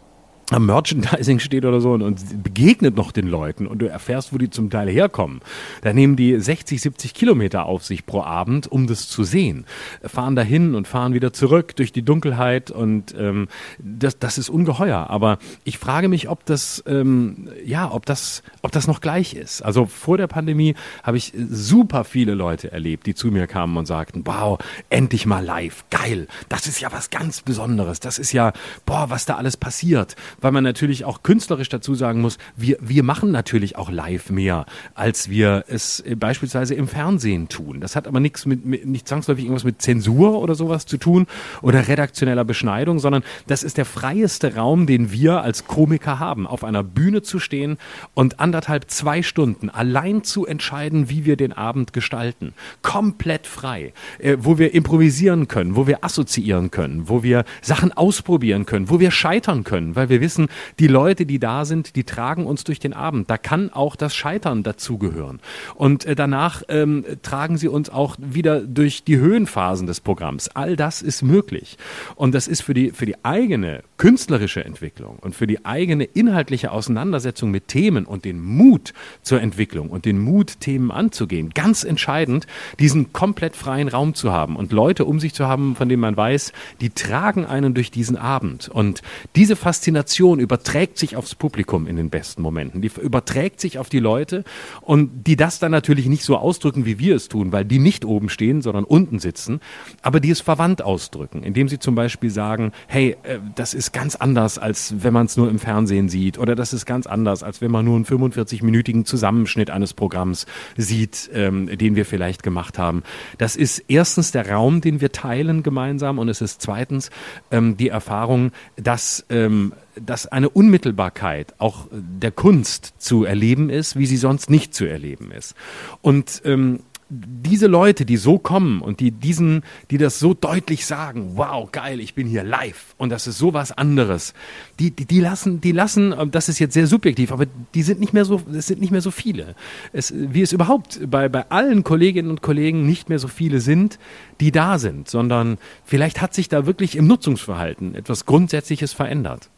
am 0.50 0.66
Merchandising 0.66 1.38
steht 1.38 1.64
oder 1.64 1.80
so 1.80 1.92
und, 1.92 2.02
und, 2.02 2.42
begegnet 2.42 2.96
noch 2.96 3.12
den 3.12 3.28
Leuten 3.28 3.66
und 3.66 3.78
du 3.78 3.88
erfährst, 3.88 4.32
wo 4.32 4.38
die 4.38 4.50
zum 4.50 4.68
Teil 4.70 4.88
herkommen. 4.88 5.40
Da 5.82 5.92
nehmen 5.92 6.16
die 6.16 6.38
60, 6.38 6.80
70 6.80 7.14
Kilometer 7.14 7.66
auf 7.66 7.84
sich 7.84 8.04
pro 8.04 8.22
Abend, 8.22 8.70
um 8.70 8.86
das 8.86 9.08
zu 9.08 9.22
sehen. 9.24 9.64
Fahren 10.02 10.36
dahin 10.36 10.74
und 10.74 10.88
fahren 10.88 11.14
wieder 11.14 11.32
zurück 11.32 11.76
durch 11.76 11.92
die 11.92 12.02
Dunkelheit 12.02 12.70
und 12.70 13.14
ähm, 13.16 13.48
das, 13.78 14.18
das 14.18 14.38
ist 14.38 14.48
ungeheuer. 14.48 15.08
Aber 15.08 15.38
ich 15.64 15.78
frage 15.78 16.08
mich, 16.08 16.28
ob 16.28 16.44
das, 16.44 16.82
ähm, 16.86 17.48
ja, 17.64 17.90
ob 17.92 18.06
das, 18.06 18.42
ob 18.62 18.72
das 18.72 18.86
noch 18.86 19.00
gleich 19.00 19.34
ist. 19.34 19.62
Also 19.62 19.86
vor 19.86 20.18
der 20.18 20.26
Pandemie 20.26 20.74
habe 21.02 21.16
ich 21.16 21.32
super 21.50 22.04
viele 22.04 22.34
Leute 22.34 22.72
erlebt, 22.72 23.06
die 23.06 23.14
zu 23.14 23.28
mir 23.28 23.46
kamen 23.46 23.76
und 23.76 23.86
sagten, 23.86 24.22
wow, 24.24 24.58
endlich 24.88 25.26
mal 25.26 25.44
live, 25.44 25.84
geil, 25.90 26.26
das 26.48 26.66
ist 26.66 26.80
ja 26.80 26.90
was 26.92 27.10
ganz 27.10 27.42
Besonderes. 27.42 28.00
Das 28.00 28.18
ist 28.18 28.32
ja, 28.32 28.52
boah, 28.84 29.10
was 29.10 29.26
da 29.26 29.36
alles 29.36 29.56
passiert 29.56 30.16
weil 30.40 30.52
man 30.52 30.64
natürlich 30.64 31.04
auch 31.04 31.22
künstlerisch 31.22 31.68
dazu 31.68 31.94
sagen 31.94 32.20
muss, 32.20 32.38
wir, 32.56 32.76
wir 32.80 33.02
machen 33.02 33.30
natürlich 33.30 33.76
auch 33.76 33.90
live 33.90 34.30
mehr, 34.30 34.66
als 34.94 35.28
wir 35.28 35.64
es 35.68 36.02
beispielsweise 36.16 36.74
im 36.74 36.88
Fernsehen 36.88 37.48
tun. 37.48 37.80
Das 37.80 37.96
hat 37.96 38.06
aber 38.06 38.20
nichts 38.20 38.46
mit, 38.46 38.64
mit 38.64 38.86
nicht 38.86 39.08
zwangsläufig 39.08 39.44
irgendwas 39.44 39.64
mit 39.64 39.82
Zensur 39.82 40.40
oder 40.40 40.54
sowas 40.54 40.86
zu 40.86 40.96
tun 40.96 41.26
oder 41.62 41.88
redaktioneller 41.88 42.44
Beschneidung, 42.44 42.98
sondern 42.98 43.22
das 43.46 43.62
ist 43.62 43.76
der 43.76 43.84
freieste 43.84 44.56
Raum, 44.56 44.86
den 44.86 45.12
wir 45.12 45.42
als 45.42 45.66
Komiker 45.66 46.18
haben, 46.18 46.46
auf 46.46 46.64
einer 46.64 46.82
Bühne 46.82 47.22
zu 47.22 47.38
stehen 47.38 47.78
und 48.14 48.40
anderthalb, 48.40 48.90
zwei 48.90 49.22
Stunden 49.22 49.70
allein 49.70 50.24
zu 50.24 50.46
entscheiden, 50.46 51.08
wie 51.10 51.24
wir 51.24 51.36
den 51.36 51.52
Abend 51.52 51.92
gestalten. 51.92 52.54
Komplett 52.82 53.46
frei, 53.46 53.92
äh, 54.18 54.36
wo 54.40 54.58
wir 54.58 54.74
improvisieren 54.74 55.48
können, 55.48 55.76
wo 55.76 55.86
wir 55.86 56.04
assoziieren 56.04 56.70
können, 56.70 57.08
wo 57.08 57.22
wir 57.22 57.44
Sachen 57.62 57.92
ausprobieren 57.92 58.66
können, 58.66 58.90
wo 58.90 59.00
wir 59.00 59.10
scheitern 59.10 59.64
können, 59.64 59.96
weil 59.96 60.08
wir 60.08 60.20
wissen, 60.20 60.29
wissen, 60.30 60.46
die 60.78 60.86
Leute, 60.86 61.26
die 61.26 61.40
da 61.40 61.64
sind, 61.64 61.96
die 61.96 62.04
tragen 62.04 62.46
uns 62.46 62.62
durch 62.62 62.78
den 62.78 62.92
Abend. 62.92 63.28
Da 63.28 63.36
kann 63.36 63.72
auch 63.72 63.96
das 63.96 64.14
Scheitern 64.14 64.62
dazugehören. 64.62 65.40
Und 65.74 66.04
äh, 66.04 66.14
danach 66.14 66.62
ähm, 66.68 67.04
tragen 67.22 67.58
sie 67.58 67.66
uns 67.66 67.90
auch 67.90 68.16
wieder 68.18 68.60
durch 68.60 69.02
die 69.02 69.16
Höhenphasen 69.16 69.88
des 69.88 70.00
Programms. 70.00 70.48
All 70.48 70.76
das 70.76 71.02
ist 71.02 71.22
möglich. 71.22 71.78
Und 72.14 72.32
das 72.32 72.46
ist 72.46 72.62
für 72.62 72.74
die, 72.74 72.92
für 72.92 73.06
die 73.06 73.24
eigene 73.24 73.82
künstlerische 73.96 74.64
Entwicklung 74.64 75.18
und 75.20 75.34
für 75.34 75.48
die 75.48 75.64
eigene 75.64 76.04
inhaltliche 76.04 76.70
Auseinandersetzung 76.70 77.50
mit 77.50 77.66
Themen 77.66 78.06
und 78.06 78.24
den 78.24 78.40
Mut 78.40 78.94
zur 79.22 79.40
Entwicklung 79.40 79.90
und 79.90 80.04
den 80.04 80.20
Mut, 80.20 80.60
Themen 80.60 80.92
anzugehen, 80.92 81.50
ganz 81.50 81.82
entscheidend, 81.82 82.46
diesen 82.78 83.12
komplett 83.12 83.56
freien 83.56 83.88
Raum 83.88 84.14
zu 84.14 84.32
haben 84.32 84.54
und 84.54 84.70
Leute 84.70 85.04
um 85.04 85.18
sich 85.18 85.34
zu 85.34 85.48
haben, 85.48 85.74
von 85.74 85.88
denen 85.88 86.00
man 86.00 86.16
weiß, 86.16 86.52
die 86.80 86.90
tragen 86.90 87.44
einen 87.44 87.74
durch 87.74 87.90
diesen 87.90 88.16
Abend. 88.16 88.68
Und 88.68 89.02
diese 89.34 89.56
Faszination 89.56 90.19
Emotion 90.20 90.38
überträgt 90.38 90.98
sich 90.98 91.16
aufs 91.16 91.34
Publikum 91.34 91.86
in 91.86 91.96
den 91.96 92.10
besten 92.10 92.42
Momenten. 92.42 92.82
Die 92.82 92.90
überträgt 93.00 93.58
sich 93.58 93.78
auf 93.78 93.88
die 93.88 94.00
Leute 94.00 94.44
und 94.82 95.26
die 95.26 95.34
das 95.34 95.60
dann 95.60 95.72
natürlich 95.72 96.08
nicht 96.08 96.24
so 96.24 96.36
ausdrücken, 96.36 96.84
wie 96.84 96.98
wir 96.98 97.16
es 97.16 97.28
tun, 97.28 97.52
weil 97.52 97.64
die 97.64 97.78
nicht 97.78 98.04
oben 98.04 98.28
stehen, 98.28 98.60
sondern 98.60 98.84
unten 98.84 99.18
sitzen, 99.18 99.60
aber 100.02 100.20
die 100.20 100.28
es 100.28 100.42
verwandt 100.42 100.82
ausdrücken, 100.82 101.42
indem 101.42 101.70
sie 101.70 101.78
zum 101.78 101.94
Beispiel 101.94 102.28
sagen, 102.28 102.72
hey, 102.86 103.16
äh, 103.22 103.38
das 103.54 103.72
ist 103.72 103.92
ganz 103.92 104.14
anders, 104.14 104.58
als 104.58 105.02
wenn 105.02 105.14
man 105.14 105.24
es 105.24 105.38
nur 105.38 105.48
im 105.48 105.58
Fernsehen 105.58 106.10
sieht 106.10 106.36
oder 106.36 106.54
das 106.54 106.74
ist 106.74 106.84
ganz 106.84 107.06
anders, 107.06 107.42
als 107.42 107.62
wenn 107.62 107.70
man 107.70 107.86
nur 107.86 107.96
einen 107.96 108.04
45-minütigen 108.04 109.06
Zusammenschnitt 109.06 109.70
eines 109.70 109.94
Programms 109.94 110.44
sieht, 110.76 111.30
ähm, 111.32 111.78
den 111.78 111.96
wir 111.96 112.04
vielleicht 112.04 112.42
gemacht 112.42 112.78
haben. 112.78 113.04
Das 113.38 113.56
ist 113.56 113.84
erstens 113.88 114.32
der 114.32 114.50
Raum, 114.50 114.82
den 114.82 115.00
wir 115.00 115.12
teilen 115.12 115.62
gemeinsam 115.62 116.18
und 116.18 116.28
es 116.28 116.42
ist 116.42 116.60
zweitens 116.60 117.08
ähm, 117.50 117.78
die 117.78 117.88
Erfahrung, 117.88 118.52
dass 118.76 119.24
ähm, 119.30 119.72
dass 119.94 120.26
eine 120.26 120.48
Unmittelbarkeit 120.48 121.54
auch 121.58 121.86
der 121.90 122.30
Kunst 122.30 122.94
zu 122.98 123.24
erleben 123.24 123.70
ist, 123.70 123.96
wie 123.96 124.06
sie 124.06 124.16
sonst 124.16 124.50
nicht 124.50 124.74
zu 124.74 124.84
erleben 124.84 125.30
ist. 125.32 125.54
Und 126.02 126.42
ähm, 126.44 126.80
diese 127.10 127.66
Leute, 127.66 128.06
die 128.06 128.16
so 128.16 128.38
kommen 128.38 128.80
und 128.80 129.00
die 129.00 129.10
diesen, 129.10 129.62
die 129.90 129.98
das 129.98 130.20
so 130.20 130.32
deutlich 130.32 130.86
sagen, 130.86 131.32
wow, 131.34 131.70
geil, 131.70 131.98
ich 131.98 132.14
bin 132.14 132.28
hier 132.28 132.44
live 132.44 132.94
und 132.98 133.10
das 133.10 133.26
ist 133.26 133.38
sowas 133.38 133.72
anderes, 133.72 134.32
die, 134.78 134.92
die, 134.92 135.06
die 135.06 135.20
lassen, 135.20 135.60
die 135.60 135.72
lassen, 135.72 136.12
äh, 136.12 136.26
das 136.28 136.48
ist 136.48 136.60
jetzt 136.60 136.74
sehr 136.74 136.86
subjektiv, 136.86 137.32
aber 137.32 137.46
die 137.74 137.82
sind 137.82 137.98
nicht 137.98 138.12
mehr 138.12 138.24
so, 138.24 138.40
es 138.52 138.68
sind 138.68 138.80
nicht 138.80 138.92
mehr 138.92 139.00
so 139.00 139.10
viele. 139.10 139.56
Es, 139.92 140.14
wie 140.16 140.42
es 140.42 140.52
überhaupt 140.52 141.00
bei, 141.10 141.28
bei 141.28 141.50
allen 141.50 141.82
Kolleginnen 141.82 142.30
und 142.30 142.42
Kollegen 142.42 142.86
nicht 142.86 143.08
mehr 143.08 143.18
so 143.18 143.28
viele 143.28 143.60
sind, 143.60 143.98
die 144.40 144.52
da 144.52 144.78
sind, 144.78 145.08
sondern 145.08 145.58
vielleicht 145.84 146.20
hat 146.20 146.32
sich 146.32 146.48
da 146.48 146.64
wirklich 146.64 146.94
im 146.96 147.08
Nutzungsverhalten 147.08 147.96
etwas 147.96 148.24
Grundsätzliches 148.24 148.92
verändert. 148.92 149.50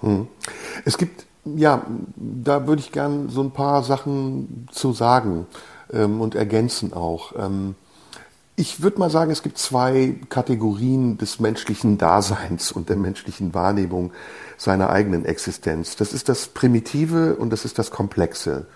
Hm. 0.00 0.28
Es 0.84 0.98
gibt, 0.98 1.26
ja, 1.44 1.84
da 2.16 2.66
würde 2.66 2.80
ich 2.80 2.92
gern 2.92 3.28
so 3.28 3.42
ein 3.42 3.52
paar 3.52 3.82
Sachen 3.82 4.68
zu 4.70 4.92
sagen 4.92 5.46
ähm, 5.92 6.20
und 6.20 6.34
ergänzen 6.34 6.92
auch. 6.92 7.32
Ähm, 7.38 7.74
ich 8.56 8.82
würde 8.82 9.00
mal 9.00 9.10
sagen, 9.10 9.32
es 9.32 9.42
gibt 9.42 9.58
zwei 9.58 10.14
Kategorien 10.28 11.18
des 11.18 11.40
menschlichen 11.40 11.98
Daseins 11.98 12.70
und 12.70 12.88
der 12.88 12.96
menschlichen 12.96 13.52
Wahrnehmung 13.52 14.12
seiner 14.56 14.90
eigenen 14.90 15.24
Existenz. 15.24 15.96
Das 15.96 16.12
ist 16.12 16.28
das 16.28 16.46
Primitive 16.46 17.34
und 17.34 17.50
das 17.50 17.64
ist 17.64 17.78
das 17.78 17.90
Komplexe. 17.90 18.66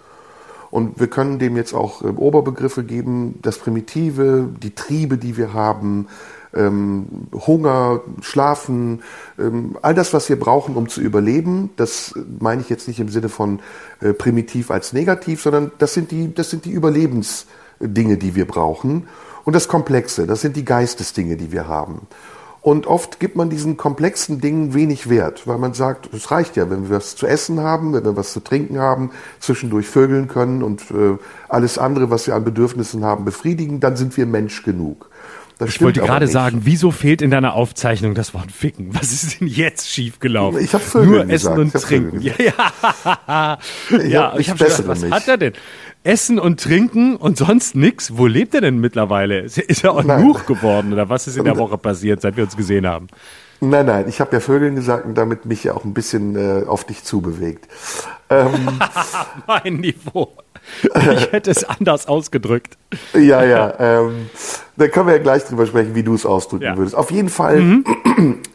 Und 0.70 1.00
wir 1.00 1.06
können 1.06 1.38
dem 1.38 1.56
jetzt 1.56 1.74
auch 1.74 2.02
äh, 2.02 2.08
Oberbegriffe 2.08 2.84
geben, 2.84 3.38
das 3.42 3.58
Primitive, 3.58 4.48
die 4.60 4.74
Triebe, 4.74 5.16
die 5.16 5.36
wir 5.36 5.54
haben, 5.54 6.08
ähm, 6.54 7.06
Hunger, 7.32 8.00
Schlafen, 8.20 9.02
ähm, 9.38 9.76
all 9.82 9.94
das, 9.94 10.12
was 10.12 10.28
wir 10.28 10.38
brauchen, 10.38 10.76
um 10.76 10.88
zu 10.88 11.00
überleben. 11.00 11.70
Das 11.76 12.14
meine 12.40 12.60
ich 12.60 12.68
jetzt 12.68 12.88
nicht 12.88 13.00
im 13.00 13.08
Sinne 13.08 13.28
von 13.28 13.60
äh, 14.00 14.12
primitiv 14.12 14.70
als 14.70 14.92
negativ, 14.92 15.42
sondern 15.42 15.72
das 15.78 15.94
sind 15.94 16.10
die, 16.10 16.34
das 16.34 16.50
sind 16.50 16.64
die 16.64 16.72
Überlebensdinge, 16.72 18.16
die 18.16 18.34
wir 18.34 18.46
brauchen. 18.46 19.08
Und 19.44 19.54
das 19.54 19.68
Komplexe, 19.68 20.26
das 20.26 20.40
sind 20.40 20.56
die 20.56 20.64
Geistesdinge, 20.64 21.36
die 21.36 21.52
wir 21.52 21.68
haben. 21.68 22.06
Und 22.60 22.86
oft 22.86 23.20
gibt 23.20 23.36
man 23.36 23.50
diesen 23.50 23.76
komplexen 23.76 24.40
Dingen 24.40 24.74
wenig 24.74 25.08
Wert, 25.08 25.46
weil 25.46 25.58
man 25.58 25.74
sagt, 25.74 26.12
es 26.12 26.30
reicht 26.30 26.56
ja, 26.56 26.68
wenn 26.68 26.90
wir 26.90 26.96
was 26.96 27.14
zu 27.14 27.26
essen 27.26 27.60
haben, 27.60 27.94
wenn 27.94 28.04
wir 28.04 28.16
was 28.16 28.32
zu 28.32 28.40
trinken 28.40 28.78
haben, 28.78 29.10
zwischendurch 29.38 29.88
vögeln 29.88 30.28
können 30.28 30.62
und 30.62 30.90
äh, 30.90 31.16
alles 31.48 31.78
andere, 31.78 32.10
was 32.10 32.26
wir 32.26 32.34
an 32.34 32.44
Bedürfnissen 32.44 33.04
haben, 33.04 33.24
befriedigen, 33.24 33.80
dann 33.80 33.96
sind 33.96 34.16
wir 34.16 34.26
Mensch 34.26 34.64
genug. 34.64 35.08
Das 35.58 35.70
ich 35.70 35.82
wollte 35.82 36.00
gerade 36.00 36.28
sagen, 36.28 36.60
wieso 36.62 36.92
fehlt 36.92 37.20
in 37.20 37.32
deiner 37.32 37.54
Aufzeichnung 37.54 38.14
das 38.14 38.32
Wort 38.32 38.52
Ficken? 38.52 38.94
Was 38.94 39.12
ist 39.12 39.40
denn 39.40 39.48
jetzt 39.48 39.90
schiefgelaufen? 39.90 40.60
Ich 40.60 40.72
habe 40.72 40.84
Vögel 40.84 41.08
Nur 41.08 41.24
gesagt. 41.26 41.58
Essen 41.58 41.58
und 41.58 41.72
Trinken. 41.72 42.20
Ja, 42.20 42.32
ja. 42.38 43.58
ich 43.90 44.12
ja, 44.12 44.32
hab 44.32 44.38
ich 44.38 44.50
habe 44.50 44.64
gedacht, 44.64 44.86
was 44.86 45.10
hat 45.10 45.26
er 45.26 45.36
denn? 45.36 45.52
Essen 46.04 46.38
und 46.38 46.60
Trinken 46.60 47.16
und 47.16 47.38
sonst 47.38 47.74
nix? 47.74 48.16
Wo 48.16 48.26
lebt 48.26 48.54
er 48.54 48.60
denn 48.60 48.78
mittlerweile? 48.78 49.40
Ist 49.40 49.82
er 49.82 49.92
auch 49.92 50.04
Nuch 50.04 50.46
geworden 50.46 50.92
oder 50.92 51.08
was 51.08 51.26
ist 51.26 51.36
in 51.36 51.44
der 51.44 51.56
Woche 51.56 51.76
passiert, 51.76 52.20
seit 52.20 52.36
wir 52.36 52.44
uns 52.44 52.56
gesehen 52.56 52.86
haben? 52.86 53.08
Nein, 53.60 53.86
nein, 53.86 54.08
ich 54.08 54.20
habe 54.20 54.36
ja 54.36 54.40
Vögeln 54.40 54.76
gesagt 54.76 55.04
und 55.04 55.16
damit 55.16 55.44
mich 55.44 55.64
ja 55.64 55.74
auch 55.74 55.84
ein 55.84 55.92
bisschen 55.92 56.36
äh, 56.36 56.64
auf 56.66 56.84
dich 56.84 57.02
zubewegt. 57.02 57.66
Ähm, 58.30 58.78
mein 59.48 59.74
Niveau. 59.74 60.32
Ich 60.82 61.32
hätte 61.32 61.50
es 61.50 61.64
anders 61.64 62.06
ausgedrückt. 62.06 62.76
Ja, 63.14 63.42
ja. 63.44 63.74
Ähm, 63.78 64.30
da 64.76 64.88
können 64.88 65.06
wir 65.06 65.16
ja 65.16 65.22
gleich 65.22 65.44
drüber 65.44 65.66
sprechen, 65.66 65.94
wie 65.94 66.02
du 66.02 66.14
es 66.14 66.24
ausdrücken 66.24 66.64
ja. 66.64 66.76
würdest. 66.76 66.94
Auf 66.94 67.10
jeden 67.10 67.28
Fall 67.28 67.60
mhm. 67.60 67.84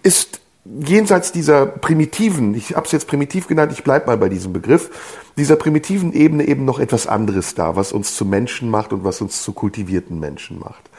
ist 0.04 0.39
jenseits 0.65 1.32
dieser 1.32 1.65
primitiven, 1.65 2.56
ich 2.56 2.76
habe 2.76 2.86
es 2.86 2.91
jetzt 2.91 3.08
primitiv 3.08 3.47
genannt, 3.47 3.71
ich 3.73 3.84
bleib 3.84 4.08
mal 4.08 4.17
bei 4.17 4.30
diesem 4.30 4.54
Begriff, 4.54 4.89
dieser 5.38 5.56
primitiven 5.56 6.13
Ebene 6.13 6.47
eben 6.47 6.63
noch 6.63 6.80
etwas 6.80 7.08
anderes 7.08 7.56
da, 7.56 7.76
was 7.76 7.91
uns 7.91 8.15
zu 8.15 8.26
Menschen 8.26 8.69
macht 8.69 8.93
und 8.93 9.04
was 9.04 9.19
uns 9.21 9.43
zu 9.43 9.52
kultivierten 9.52 10.19
Menschen 10.19 10.60
macht. 10.60 10.89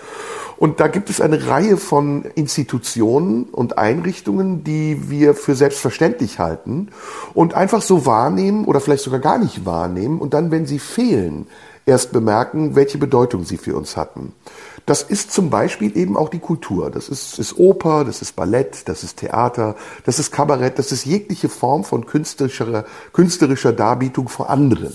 Und 0.57 0.81
da 0.81 0.87
gibt 0.87 1.11
es 1.11 1.21
eine 1.21 1.49
Reihe 1.49 1.77
von 1.77 2.25
Institutionen 2.35 3.45
und 3.45 3.79
Einrichtungen, 3.79 4.63
die 4.65 5.11
wir 5.11 5.35
für 5.35 5.55
selbstverständlich 5.55 6.39
halten 6.39 6.89
und 7.33 7.55
einfach 7.55 7.83
so 7.83 8.07
wahrnehmen 8.07 8.65
oder 8.67 8.81
vielleicht 8.81 9.03
sogar 9.03 9.21
gar 9.21 9.39
nicht 9.39 9.67
wahrnehmen 9.67 10.21
und 10.21 10.35
dann, 10.35 10.51
wenn 10.51 10.67
sie 10.67 10.79
fehlen, 10.79 11.47
erst 11.87 12.13
bemerken, 12.13 12.77
welche 12.77 12.99
Bedeutung 12.99 13.45
sie 13.45 13.57
für 13.57 13.77
uns 13.77 13.97
hatten. 13.97 14.33
Das 14.87 15.03
ist 15.03 15.33
zum 15.33 15.49
Beispiel 15.49 15.97
eben 15.97 16.17
auch 16.17 16.29
die 16.29 16.41
Kultur. 16.41 16.91
Das 16.91 17.09
ist, 17.09 17.39
ist 17.39 17.57
Oper, 17.59 18.05
das 18.05 18.21
ist 18.21 18.37
Ballett, 18.37 18.87
das 18.87 19.03
ist 19.03 19.17
Theater, 19.19 19.77
das 20.05 20.19
ist 20.19 20.31
Kabarett, 20.31 20.79
das 20.79 20.93
ist 20.93 21.07
jegliche 21.07 21.49
Form 21.49 21.85
von 21.85 22.05
künstlerischer, 22.05 22.85
künstlerischer 23.13 23.73
Darbietung 23.73 24.29
vor 24.29 24.51
anderen. 24.51 24.93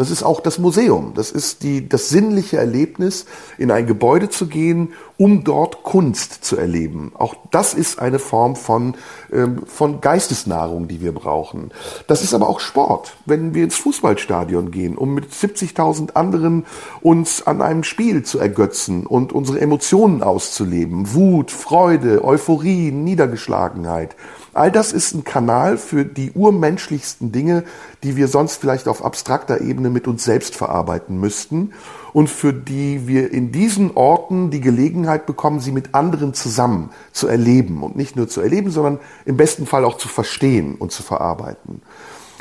Das 0.00 0.10
ist 0.10 0.22
auch 0.22 0.40
das 0.40 0.58
Museum. 0.58 1.12
Das 1.14 1.30
ist 1.30 1.62
die, 1.62 1.86
das 1.86 2.08
sinnliche 2.08 2.56
Erlebnis, 2.56 3.26
in 3.58 3.70
ein 3.70 3.86
Gebäude 3.86 4.30
zu 4.30 4.46
gehen, 4.46 4.94
um 5.18 5.44
dort 5.44 5.82
Kunst 5.82 6.42
zu 6.42 6.56
erleben. 6.56 7.12
Auch 7.18 7.34
das 7.50 7.74
ist 7.74 7.98
eine 7.98 8.18
Form 8.18 8.56
von, 8.56 8.94
ähm, 9.30 9.60
von 9.66 10.00
Geistesnahrung, 10.00 10.88
die 10.88 11.02
wir 11.02 11.12
brauchen. 11.12 11.70
Das 12.06 12.24
ist 12.24 12.32
aber 12.32 12.48
auch 12.48 12.60
Sport. 12.60 13.14
Wenn 13.26 13.52
wir 13.52 13.62
ins 13.62 13.74
Fußballstadion 13.74 14.70
gehen, 14.70 14.96
um 14.96 15.12
mit 15.12 15.34
70.000 15.34 16.14
anderen 16.14 16.64
uns 17.02 17.46
an 17.46 17.60
einem 17.60 17.84
Spiel 17.84 18.22
zu 18.22 18.38
ergötzen 18.38 19.04
und 19.04 19.34
unsere 19.34 19.60
Emotionen 19.60 20.22
auszuleben. 20.22 21.12
Wut, 21.12 21.50
Freude, 21.50 22.24
Euphorie, 22.24 22.90
Niedergeschlagenheit. 22.90 24.16
All 24.52 24.72
das 24.72 24.92
ist 24.92 25.14
ein 25.14 25.24
Kanal 25.24 25.78
für 25.78 26.04
die 26.04 26.32
urmenschlichsten 26.32 27.30
Dinge, 27.30 27.64
die 28.02 28.16
wir 28.16 28.26
sonst 28.26 28.56
vielleicht 28.56 28.88
auf 28.88 29.04
abstrakter 29.04 29.60
Ebene 29.60 29.90
mit 29.90 30.08
uns 30.08 30.24
selbst 30.24 30.56
verarbeiten 30.56 31.20
müssten 31.20 31.72
und 32.12 32.28
für 32.28 32.52
die 32.52 33.06
wir 33.06 33.32
in 33.32 33.52
diesen 33.52 33.96
Orten 33.96 34.50
die 34.50 34.60
Gelegenheit 34.60 35.26
bekommen, 35.26 35.60
sie 35.60 35.72
mit 35.72 35.94
anderen 35.94 36.34
zusammen 36.34 36.90
zu 37.12 37.28
erleben 37.28 37.82
und 37.82 37.96
nicht 37.96 38.16
nur 38.16 38.28
zu 38.28 38.40
erleben, 38.40 38.70
sondern 38.70 38.98
im 39.24 39.36
besten 39.36 39.66
Fall 39.66 39.84
auch 39.84 39.98
zu 39.98 40.08
verstehen 40.08 40.74
und 40.74 40.90
zu 40.90 41.02
verarbeiten. 41.02 41.82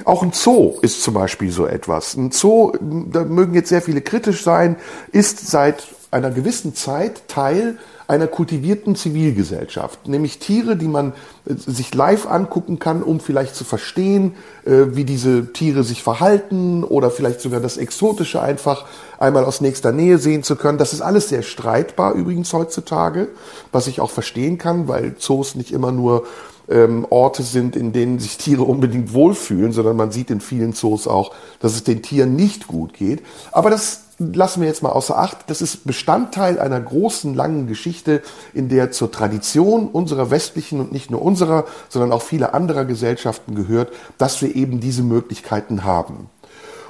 Auch 0.05 0.23
ein 0.23 0.31
Zoo 0.31 0.77
ist 0.81 1.03
zum 1.03 1.13
Beispiel 1.13 1.51
so 1.51 1.65
etwas. 1.65 2.15
Ein 2.15 2.31
Zoo, 2.31 2.71
da 2.79 3.23
mögen 3.25 3.53
jetzt 3.53 3.69
sehr 3.69 3.81
viele 3.81 4.01
kritisch 4.01 4.43
sein, 4.43 4.77
ist 5.11 5.47
seit 5.47 5.83
einer 6.11 6.31
gewissen 6.31 6.73
Zeit 6.73 7.27
Teil 7.27 7.77
einer 8.09 8.25
kultivierten 8.25 8.95
Zivilgesellschaft, 8.95 10.07
nämlich 10.07 10.39
Tiere, 10.39 10.75
die 10.75 10.87
man 10.87 11.13
äh, 11.45 11.53
sich 11.53 11.93
live 11.93 12.25
angucken 12.25 12.79
kann, 12.79 13.03
um 13.03 13.19
vielleicht 13.19 13.55
zu 13.55 13.63
verstehen, 13.63 14.33
äh, 14.65 14.95
wie 14.95 15.03
diese 15.03 15.53
Tiere 15.53 15.83
sich 15.83 16.01
verhalten 16.01 16.83
oder 16.83 17.11
vielleicht 17.11 17.39
sogar 17.39 17.59
das 17.59 17.77
Exotische 17.77 18.41
einfach 18.41 18.87
einmal 19.19 19.45
aus 19.45 19.61
nächster 19.61 19.91
Nähe 19.91 20.17
sehen 20.17 20.41
zu 20.41 20.55
können. 20.55 20.79
Das 20.79 20.91
ist 20.91 21.01
alles 21.01 21.29
sehr 21.29 21.43
streitbar 21.43 22.13
übrigens 22.13 22.51
heutzutage, 22.51 23.27
was 23.71 23.85
ich 23.85 24.01
auch 24.01 24.09
verstehen 24.09 24.57
kann, 24.57 24.87
weil 24.87 25.15
Zoos 25.17 25.53
nicht 25.53 25.71
immer 25.71 25.91
nur 25.91 26.25
ähm, 26.69 27.05
Orte 27.09 27.43
sind, 27.43 27.75
in 27.75 27.93
denen 27.93 28.19
sich 28.19 28.37
Tiere 28.37 28.63
unbedingt 28.63 29.13
wohlfühlen, 29.13 29.71
sondern 29.71 29.95
man 29.95 30.11
sieht 30.11 30.29
in 30.29 30.41
vielen 30.41 30.73
Zoos 30.73 31.07
auch, 31.07 31.33
dass 31.59 31.73
es 31.73 31.83
den 31.83 32.01
Tieren 32.01 32.35
nicht 32.35 32.67
gut 32.67 32.93
geht. 32.93 33.23
Aber 33.51 33.69
das 33.69 34.03
lassen 34.19 34.61
wir 34.61 34.67
jetzt 34.67 34.83
mal 34.83 34.91
außer 34.91 35.17
Acht. 35.17 35.49
Das 35.49 35.61
ist 35.61 35.85
Bestandteil 35.85 36.59
einer 36.59 36.79
großen, 36.79 37.33
langen 37.33 37.67
Geschichte, 37.67 38.21
in 38.53 38.69
der 38.69 38.91
zur 38.91 39.11
Tradition 39.11 39.87
unserer 39.87 40.29
westlichen 40.29 40.79
und 40.79 40.91
nicht 40.91 41.09
nur 41.09 41.21
unserer, 41.21 41.65
sondern 41.87 42.11
auch 42.11 42.21
vieler 42.21 42.53
anderer 42.53 42.85
Gesellschaften 42.85 43.55
gehört, 43.55 43.91
dass 44.17 44.41
wir 44.41 44.55
eben 44.55 44.79
diese 44.79 45.03
Möglichkeiten 45.03 45.83
haben. 45.83 46.29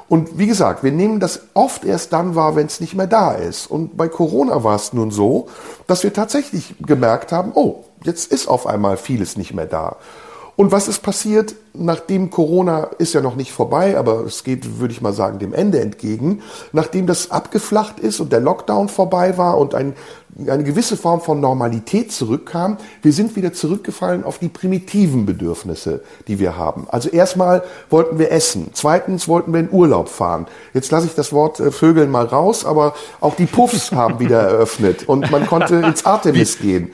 Und 0.10 0.40
wie 0.40 0.48
gesagt, 0.48 0.84
wir 0.84 0.92
nehmen 0.92 1.20
das 1.20 1.42
oft 1.54 1.86
erst 1.86 2.14
dann 2.14 2.34
wahr, 2.34 2.56
wenn 2.56 2.66
es 2.66 2.80
nicht 2.80 2.96
mehr 2.96 3.06
da 3.06 3.34
ist. 3.34 3.68
Und 3.68 3.96
bei 3.96 4.08
Corona 4.08 4.64
war 4.64 4.76
es 4.76 4.92
nun 4.92 5.12
so, 5.12 5.50
dass 5.86 6.02
wir 6.02 6.12
tatsächlich 6.12 6.74
gemerkt 6.82 7.32
haben, 7.32 7.52
oh, 7.54 7.86
jetzt 8.04 8.32
ist 8.32 8.48
auf 8.48 8.68
einmal 8.68 8.98
vieles 8.98 9.38
nicht 9.38 9.54
mehr 9.54 9.66
da. 9.66 9.98
Und 10.60 10.74
was 10.74 10.90
ist 10.90 11.04
passiert, 11.04 11.56
nachdem 11.74 12.32
Corona 12.32 12.90
ist 12.98 13.14
ja 13.14 13.22
noch 13.22 13.38
nicht 13.38 13.54
vorbei, 13.54 13.98
aber 13.98 14.26
es 14.26 14.44
geht, 14.44 14.80
würde 14.82 14.94
ich 14.94 15.00
mal 15.00 15.14
sagen, 15.14 15.40
dem 15.40 15.54
Ende 15.54 15.80
entgegen, 15.80 16.42
nachdem 16.74 17.08
das 17.08 17.32
abgeflacht 17.32 18.02
ist 18.02 18.20
und 18.20 18.34
der 18.34 18.42
Lockdown 18.42 18.90
vorbei 18.90 19.38
war 19.38 19.58
und 19.58 19.74
ein, 19.74 19.94
eine 20.38 20.66
gewisse 20.66 20.98
Form 20.98 21.22
von 21.22 21.40
Normalität 21.40 22.12
zurückkam, 22.12 22.76
wir 23.02 23.14
sind 23.14 23.38
wieder 23.38 23.54
zurückgefallen 23.54 24.26
auf 24.26 24.40
die 24.40 24.50
primitiven 24.50 25.26
Bedürfnisse, 25.26 26.02
die 26.28 26.40
wir 26.40 26.58
haben. 26.58 26.88
Also 26.90 27.08
erstmal 27.08 27.64
wollten 27.90 28.20
wir 28.20 28.34
essen, 28.34 28.72
zweitens 28.74 29.30
wollten 29.30 29.54
wir 29.54 29.62
in 29.62 29.72
Urlaub 29.72 30.10
fahren. 30.10 30.46
Jetzt 30.74 30.92
lasse 30.92 31.08
ich 31.08 31.16
das 31.16 31.32
Wort 31.32 31.62
äh, 31.62 31.72
Vögeln 31.72 32.12
mal 32.12 32.26
raus, 32.26 32.66
aber 32.66 32.96
auch 33.22 33.38
die 33.38 33.46
Puffs 33.46 33.94
haben 33.94 34.20
wieder 34.20 34.42
eröffnet 34.42 35.08
und 35.08 35.32
man 35.32 35.48
konnte 35.48 35.76
ins 35.76 36.06
Artemis 36.06 36.60
gehen. 36.60 36.92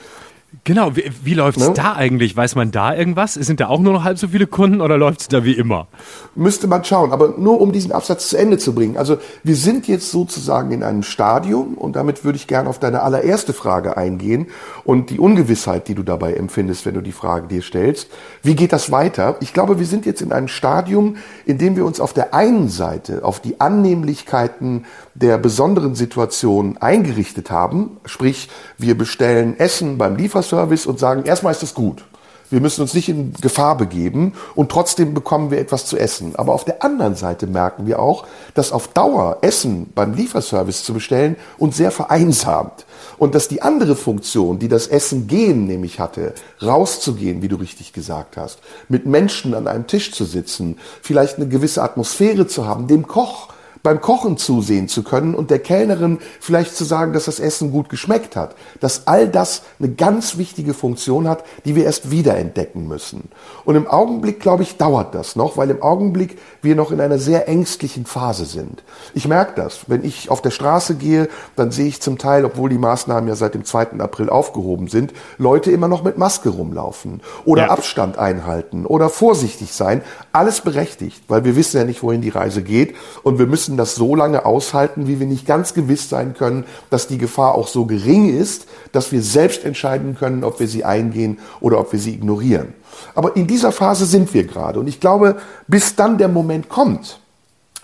Genau, 0.63 0.95
wie, 0.95 1.11
wie 1.23 1.33
läuft 1.33 1.57
es 1.59 1.67
ne? 1.67 1.73
da 1.75 1.93
eigentlich? 1.93 2.35
Weiß 2.35 2.55
man 2.55 2.71
da 2.71 2.95
irgendwas? 2.95 3.33
Sind 3.33 3.59
da 3.59 3.67
auch 3.67 3.79
nur 3.79 3.93
noch 3.93 4.03
halb 4.03 4.17
so 4.17 4.29
viele 4.29 4.47
Kunden 4.47 4.81
oder 4.81 4.97
läuft 4.97 5.21
es 5.21 5.27
da 5.27 5.43
wie 5.43 5.53
immer? 5.53 5.87
Müsste 6.35 6.67
man 6.67 6.83
schauen, 6.83 7.11
aber 7.11 7.35
nur 7.37 7.59
um 7.59 7.71
diesen 7.71 7.91
Absatz 7.91 8.29
zu 8.29 8.37
Ende 8.37 8.57
zu 8.57 8.73
bringen. 8.73 8.97
Also 8.97 9.17
wir 9.43 9.55
sind 9.55 9.87
jetzt 9.87 10.11
sozusagen 10.11 10.71
in 10.71 10.83
einem 10.83 11.03
Stadium 11.03 11.75
und 11.75 11.95
damit 11.95 12.23
würde 12.23 12.37
ich 12.37 12.47
gerne 12.47 12.69
auf 12.69 12.79
deine 12.79 13.01
allererste 13.01 13.53
Frage 13.53 13.97
eingehen 13.97 14.47
und 14.83 15.09
die 15.09 15.19
Ungewissheit, 15.19 15.87
die 15.87 15.95
du 15.95 16.03
dabei 16.03 16.33
empfindest, 16.33 16.85
wenn 16.85 16.95
du 16.95 17.01
die 17.01 17.11
Frage 17.11 17.47
dir 17.47 17.61
stellst. 17.61 18.09
Wie 18.41 18.55
geht 18.55 18.71
das 18.71 18.91
weiter? 18.91 19.37
Ich 19.41 19.53
glaube, 19.53 19.79
wir 19.79 19.85
sind 19.85 20.05
jetzt 20.05 20.21
in 20.21 20.31
einem 20.31 20.47
Stadium, 20.47 21.17
in 21.45 21.57
dem 21.57 21.75
wir 21.75 21.85
uns 21.85 21.99
auf 21.99 22.13
der 22.13 22.33
einen 22.33 22.69
Seite 22.69 23.23
auf 23.23 23.39
die 23.39 23.59
Annehmlichkeiten 23.59 24.85
der 25.15 25.37
besonderen 25.37 25.95
Situation 25.95 26.77
eingerichtet 26.77 27.51
haben. 27.51 27.97
Sprich, 28.05 28.49
wir 28.77 28.97
bestellen 28.97 29.59
Essen 29.59 29.97
beim 29.97 30.15
Lieferservice 30.15 30.44
und 30.53 30.99
sagen, 30.99 31.23
erstmal 31.25 31.53
ist 31.53 31.63
es 31.63 31.73
gut. 31.73 32.03
Wir 32.49 32.61
müssen 32.61 32.81
uns 32.81 32.93
nicht 32.93 33.09
in 33.09 33.33
Gefahr 33.41 33.75
begeben 33.75 34.33
und 34.53 34.71
trotzdem 34.71 35.13
bekommen 35.13 35.49
wir 35.49 35.57
etwas 35.57 35.85
zu 35.85 35.97
essen. 35.97 36.35
Aber 36.35 36.53
auf 36.53 36.63
der 36.63 36.83
anderen 36.83 37.15
Seite 37.15 37.47
merken 37.47 37.87
wir 37.87 37.99
auch, 37.99 38.27
dass 38.53 38.71
auf 38.71 38.87
Dauer 38.89 39.39
Essen 39.41 39.91
beim 39.95 40.13
Lieferservice 40.13 40.83
zu 40.83 40.93
bestellen 40.93 41.37
uns 41.57 41.77
sehr 41.77 41.91
vereinsamt. 41.91 42.85
Und 43.17 43.33
dass 43.33 43.47
die 43.47 43.61
andere 43.61 43.95
Funktion, 43.95 44.59
die 44.59 44.67
das 44.67 44.87
Essen 44.87 45.27
gehen 45.27 45.65
nämlich 45.65 45.99
hatte, 45.99 46.33
rauszugehen, 46.61 47.41
wie 47.41 47.47
du 47.47 47.55
richtig 47.55 47.93
gesagt 47.93 48.37
hast, 48.37 48.59
mit 48.89 49.05
Menschen 49.05 49.53
an 49.53 49.67
einem 49.67 49.87
Tisch 49.87 50.11
zu 50.11 50.25
sitzen, 50.25 50.77
vielleicht 51.01 51.37
eine 51.37 51.47
gewisse 51.47 51.81
Atmosphäre 51.81 52.45
zu 52.45 52.65
haben, 52.67 52.87
dem 52.87 53.07
Koch 53.07 53.49
beim 53.85 54.01
Kochen 54.01 54.37
zusehen 54.37 54.87
zu 54.87 55.03
können 55.03 55.35
und 55.35 55.51
der 55.51 55.59
Kellnerin 55.59 56.17
vielleicht 56.39 56.75
zu 56.75 56.83
sagen, 56.83 57.13
dass 57.13 57.25
das 57.25 57.39
Essen 57.39 57.71
gut 57.71 57.87
geschmeckt 57.87 58.35
hat. 58.35 58.55
Dass 58.79 59.05
all 59.05 59.29
das 59.29 59.61
eine 59.79 59.91
ganz 59.91 60.37
wichtige 60.37 60.73
Funktion 60.73 61.29
hat, 61.29 61.43
die 61.65 61.75
wir 61.75 61.85
erst 61.85 62.09
wiederentdecken 62.09 62.87
müssen. 62.87 63.29
Und 63.63 63.75
im 63.75 63.87
Augenblick, 63.87 64.39
glaube 64.39 64.63
ich, 64.63 64.77
dauert 64.77 65.13
das 65.13 65.35
noch, 65.35 65.55
weil 65.55 65.69
im 65.69 65.83
Augenblick 65.83 66.39
wir 66.63 66.75
noch 66.75 66.91
in 66.91 66.99
einer 66.99 67.19
sehr 67.19 67.47
ängstlichen 67.47 68.07
Phase 68.07 68.45
sind. 68.45 68.83
Ich 69.13 69.27
merke 69.27 69.53
das. 69.55 69.87
Wenn 69.87 70.03
ich 70.03 70.31
auf 70.31 70.41
der 70.41 70.49
Straße 70.49 70.95
gehe, 70.95 71.29
dann 71.55 71.69
sehe 71.69 71.87
ich 71.87 72.01
zum 72.01 72.17
Teil, 72.17 72.43
obwohl 72.43 72.71
die 72.71 72.79
Maßnahmen 72.79 73.27
ja 73.27 73.35
seit 73.35 73.53
dem 73.53 73.65
2. 73.65 73.99
April 73.99 74.29
aufgehoben 74.29 74.87
sind, 74.87 75.13
Leute 75.37 75.69
immer 75.69 75.87
noch 75.87 76.03
mit 76.03 76.17
Maske 76.17 76.49
rumlaufen 76.49 77.21
oder 77.45 77.65
ja. 77.65 77.69
Abstand 77.69 78.17
einhalten 78.17 78.87
oder 78.87 79.09
vorsichtig 79.09 79.73
sein. 79.73 80.01
Alles 80.31 80.61
berechtigt, 80.61 81.21
weil 81.27 81.45
wir 81.45 81.55
wissen 81.55 81.77
ja 81.77 81.83
nicht, 81.83 82.01
wohin 82.01 82.21
die 82.21 82.29
Reise 82.29 82.63
geht 82.63 82.95
und 83.21 83.37
wir 83.37 83.45
müssen 83.45 83.74
müssen 83.75 83.77
das 83.77 83.95
so 83.95 84.15
lange 84.15 84.45
aushalten, 84.45 85.07
wie 85.07 85.19
wir 85.19 85.27
nicht 85.27 85.45
ganz 85.45 85.73
gewiss 85.73 86.09
sein 86.09 86.33
können, 86.33 86.65
dass 86.89 87.07
die 87.07 87.17
Gefahr 87.17 87.55
auch 87.55 87.67
so 87.67 87.85
gering 87.85 88.37
ist, 88.37 88.67
dass 88.91 89.11
wir 89.11 89.21
selbst 89.21 89.65
entscheiden 89.65 90.15
können, 90.17 90.43
ob 90.43 90.59
wir 90.59 90.67
sie 90.67 90.85
eingehen 90.85 91.39
oder 91.59 91.79
ob 91.79 91.91
wir 91.91 91.99
sie 91.99 92.13
ignorieren. 92.13 92.73
Aber 93.15 93.35
in 93.35 93.47
dieser 93.47 93.71
Phase 93.71 94.05
sind 94.05 94.33
wir 94.33 94.45
gerade. 94.45 94.79
Und 94.79 94.87
ich 94.87 94.99
glaube, 94.99 95.35
bis 95.67 95.95
dann 95.95 96.17
der 96.17 96.29
Moment 96.29 96.69
kommt, 96.69 97.19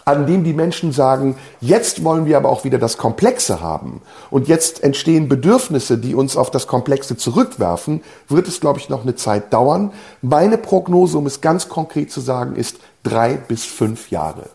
an 0.05 0.25
dem 0.25 0.43
die 0.43 0.53
Menschen 0.53 0.93
sagen, 0.93 1.35
jetzt 1.59 2.03
wollen 2.03 2.25
wir 2.25 2.37
aber 2.37 2.49
auch 2.49 2.63
wieder 2.63 2.79
das 2.79 2.97
Komplexe 2.97 3.61
haben 3.61 4.01
und 4.31 4.47
jetzt 4.47 4.83
entstehen 4.83 5.27
Bedürfnisse, 5.27 5.97
die 5.97 6.15
uns 6.15 6.37
auf 6.37 6.49
das 6.49 6.65
Komplexe 6.65 7.17
zurückwerfen, 7.17 8.01
wird 8.27 8.47
es, 8.47 8.59
glaube 8.59 8.79
ich, 8.79 8.89
noch 8.89 9.03
eine 9.03 9.15
Zeit 9.15 9.53
dauern. 9.53 9.91
Meine 10.21 10.57
Prognose, 10.57 11.17
um 11.17 11.27
es 11.27 11.41
ganz 11.41 11.69
konkret 11.69 12.11
zu 12.11 12.19
sagen, 12.19 12.55
ist 12.55 12.77
drei 13.03 13.33
bis 13.35 13.65
fünf 13.65 14.09
Jahre. 14.09 14.49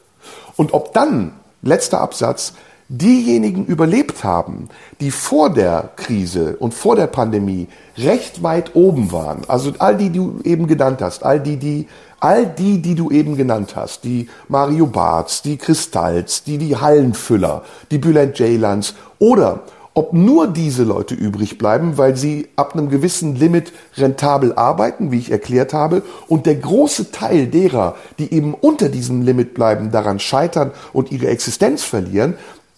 Und 0.57 0.73
ob 0.75 0.93
dann, 0.93 1.33
letzter 1.62 2.01
Absatz, 2.01 2.55
diejenigen 2.89 3.67
überlebt 3.67 4.23
haben, 4.23 4.69
die 5.01 5.11
vor 5.11 5.51
der 5.51 5.91
Krise 5.97 6.57
und 6.59 6.73
vor 6.73 6.95
der 6.95 7.09
Pandemie 7.09 7.67
recht 7.99 8.43
weit 8.43 8.77
oben 8.77 9.11
waren, 9.11 9.43
also 9.49 9.73
all 9.79 9.97
die, 9.97 10.11
die 10.11 10.19
du 10.19 10.41
eben 10.45 10.67
genannt 10.69 11.03
hast, 11.03 11.25
all 11.25 11.41
die, 11.41 11.57
die, 11.57 11.89
all 12.21 12.47
die, 12.47 12.81
die 12.81 12.95
du 12.95 13.11
eben 13.11 13.37
genannt 13.37 13.75
hast, 13.75 14.05
die 14.05 14.29
Mario 14.49 14.87
Barths, 14.87 15.43
die 15.43 15.57
Kristalls, 15.57 16.45
die, 16.45 16.59
die 16.59 16.77
Hallenfüller, 16.77 17.62
die 17.91 17.99
Bülent 17.99 18.37
Ceylands 18.37 18.95
oder 19.19 19.62
ob 19.97 20.13
nur 20.13 20.47
diese 20.47 20.85
Leute 20.85 21.15
übrig 21.15 21.57
bleiben, 21.57 21.97
weil 21.97 22.19
sie 22.19 22.49
ab 22.55 22.75
einem 22.75 22.91
gewissen 22.91 23.35
Limit 23.35 23.73
rentabel 23.97 24.53
arbeiten, 24.53 25.11
wie 25.11 25.19
ich 25.19 25.31
erklärt 25.31 25.73
habe, 25.73 26.03
und 26.29 26.45
der 26.45 26.57
große 26.57 27.13
Teil 27.13 27.47
derer, 27.47 27.97
die 28.19 28.31
eben 28.35 28.53
unter 28.53 28.91
diesem 28.91 29.23
Limit 29.23 29.55
bleiben, 29.55 29.91
daran 29.91 30.19
scheitern 30.19 30.73
und 30.93 31.13
ihre 31.13 31.29
Existenz 31.29 31.83
verlieren, 31.83 32.35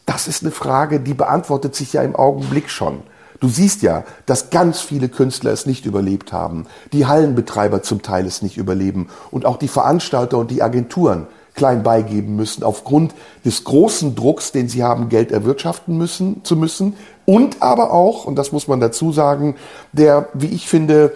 das 0.07 0.28
ist 0.28 0.44
eine 0.44 0.52
Frage, 0.52 1.00
die 1.00 1.12
beantwortet 1.12 1.74
sich 1.74 1.92
ja 1.92 2.02
im 2.02 2.14
Augenblick 2.14 2.70
schon. 2.70 3.00
Du 3.40 3.48
siehst 3.48 3.83
ja, 3.83 4.04
dass 4.26 4.50
ganz 4.50 4.81
viele 4.81 5.09
Künstler 5.09 5.50
es 5.50 5.66
nicht 5.66 5.87
überlebt 5.87 6.33
haben, 6.33 6.66
die 6.92 7.07
Hallenbetreiber 7.07 7.83
zum 7.83 8.00
Teil 8.00 8.26
es 8.26 8.42
nicht 8.42 8.57
überleben 8.57 9.09
und 9.33 9.44
auch 9.44 9.57
die 9.57 9.66
Veranstalter 9.66 10.38
und 10.38 10.52
die 10.52 10.62
Agenturen 10.62 11.26
klein 11.58 11.82
beigeben 11.82 12.36
müssen, 12.36 12.62
aufgrund 12.62 13.14
des 13.44 13.64
großen 13.64 14.14
Drucks, 14.14 14.52
den 14.52 14.68
sie 14.68 14.82
haben, 14.82 15.10
Geld 15.10 15.32
erwirtschaften 15.32 15.98
müssen, 15.98 16.42
zu 16.44 16.56
müssen. 16.56 16.94
Und 17.26 17.60
aber 17.60 17.92
auch, 17.92 18.24
und 18.24 18.36
das 18.36 18.52
muss 18.52 18.68
man 18.68 18.80
dazu 18.80 19.12
sagen, 19.12 19.56
der, 19.92 20.28
wie 20.32 20.46
ich 20.46 20.68
finde, 20.68 21.12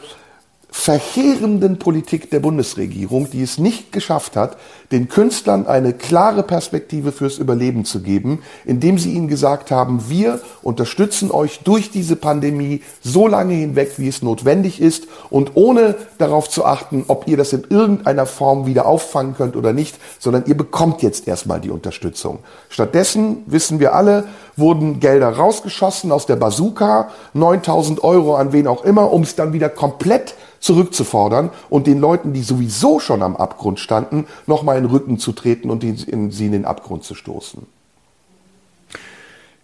verheerenden 0.72 1.78
Politik 1.78 2.30
der 2.30 2.40
Bundesregierung, 2.40 3.30
die 3.30 3.42
es 3.42 3.58
nicht 3.58 3.92
geschafft 3.92 4.36
hat, 4.36 4.56
den 4.90 5.08
Künstlern 5.08 5.66
eine 5.66 5.92
klare 5.92 6.42
Perspektive 6.42 7.12
fürs 7.12 7.36
Überleben 7.36 7.84
zu 7.84 8.00
geben, 8.00 8.42
indem 8.64 8.98
sie 8.98 9.12
ihnen 9.12 9.28
gesagt 9.28 9.70
haben, 9.70 10.08
wir 10.08 10.40
unterstützen 10.62 11.30
euch 11.30 11.60
durch 11.60 11.90
diese 11.90 12.16
Pandemie 12.16 12.82
so 13.02 13.28
lange 13.28 13.52
hinweg, 13.52 13.92
wie 13.98 14.08
es 14.08 14.22
notwendig 14.22 14.80
ist 14.80 15.08
und 15.28 15.52
ohne 15.54 15.94
darauf 16.16 16.48
zu 16.48 16.64
achten, 16.64 17.04
ob 17.06 17.28
ihr 17.28 17.36
das 17.36 17.52
in 17.52 17.64
irgendeiner 17.68 18.24
Form 18.24 18.64
wieder 18.64 18.86
auffangen 18.86 19.34
könnt 19.36 19.56
oder 19.56 19.74
nicht, 19.74 19.98
sondern 20.18 20.44
ihr 20.46 20.56
bekommt 20.56 21.02
jetzt 21.02 21.28
erstmal 21.28 21.60
die 21.60 21.70
Unterstützung. 21.70 22.38
Stattdessen, 22.70 23.42
wissen 23.46 23.78
wir 23.78 23.94
alle, 23.94 24.24
wurden 24.56 25.00
Gelder 25.00 25.30
rausgeschossen 25.30 26.12
aus 26.12 26.26
der 26.26 26.36
Bazooka, 26.36 27.10
9000 27.34 28.02
Euro 28.04 28.36
an 28.36 28.52
wen 28.52 28.66
auch 28.66 28.84
immer, 28.84 29.12
um 29.12 29.22
es 29.22 29.34
dann 29.34 29.52
wieder 29.52 29.68
komplett 29.68 30.34
zurückzufordern 30.60 31.50
und 31.70 31.86
den 31.86 31.98
Leuten, 31.98 32.32
die 32.32 32.42
sowieso 32.42 33.00
schon 33.00 33.22
am 33.22 33.36
Abgrund 33.36 33.80
standen, 33.80 34.26
nochmal 34.46 34.76
in 34.76 34.84
den 34.84 34.90
Rücken 34.90 35.18
zu 35.18 35.32
treten 35.32 35.70
und 35.70 35.82
sie 35.82 36.46
in 36.46 36.52
den 36.52 36.64
Abgrund 36.64 37.04
zu 37.04 37.14
stoßen. 37.14 37.66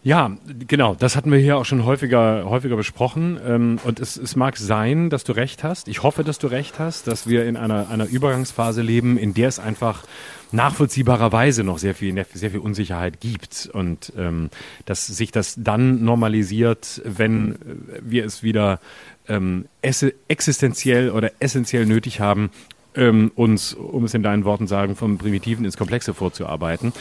Ja, 0.04 0.36
genau. 0.66 0.94
Das 0.94 1.16
hatten 1.16 1.32
wir 1.32 1.38
hier 1.38 1.58
auch 1.58 1.64
schon 1.64 1.84
häufiger, 1.84 2.44
häufiger 2.48 2.76
besprochen. 2.76 3.38
Ähm, 3.44 3.80
und 3.82 3.98
es, 3.98 4.16
es 4.16 4.36
mag 4.36 4.56
sein, 4.56 5.10
dass 5.10 5.24
du 5.24 5.32
recht 5.32 5.64
hast. 5.64 5.88
Ich 5.88 6.02
hoffe, 6.04 6.22
dass 6.22 6.38
du 6.38 6.46
recht 6.46 6.78
hast, 6.78 7.08
dass 7.08 7.26
wir 7.26 7.46
in 7.46 7.56
einer, 7.56 7.90
einer 7.90 8.06
Übergangsphase 8.06 8.80
leben, 8.80 9.18
in 9.18 9.34
der 9.34 9.48
es 9.48 9.58
einfach 9.58 10.04
nachvollziehbarerweise 10.52 11.64
noch 11.64 11.78
sehr 11.78 11.94
viel, 11.94 12.24
sehr 12.32 12.50
viel 12.50 12.60
Unsicherheit 12.60 13.20
gibt 13.20 13.68
und 13.72 14.12
ähm, 14.16 14.50
dass 14.86 15.06
sich 15.06 15.30
das 15.30 15.56
dann 15.58 16.04
normalisiert, 16.04 17.02
wenn 17.04 17.56
wir 18.00 18.24
es 18.24 18.42
wieder 18.42 18.80
ähm, 19.28 19.66
existenziell 19.82 21.10
oder 21.10 21.32
essentiell 21.38 21.84
nötig 21.84 22.20
haben, 22.20 22.50
ähm, 22.98 23.30
uns, 23.34 23.72
um 23.74 24.04
es 24.04 24.12
in 24.12 24.22
deinen 24.22 24.44
Worten 24.44 24.66
sagen, 24.66 24.96
vom 24.96 25.16
Primitiven 25.16 25.64
ins 25.64 25.76
Komplexe 25.76 26.12
vorzuarbeiten. 26.12 26.92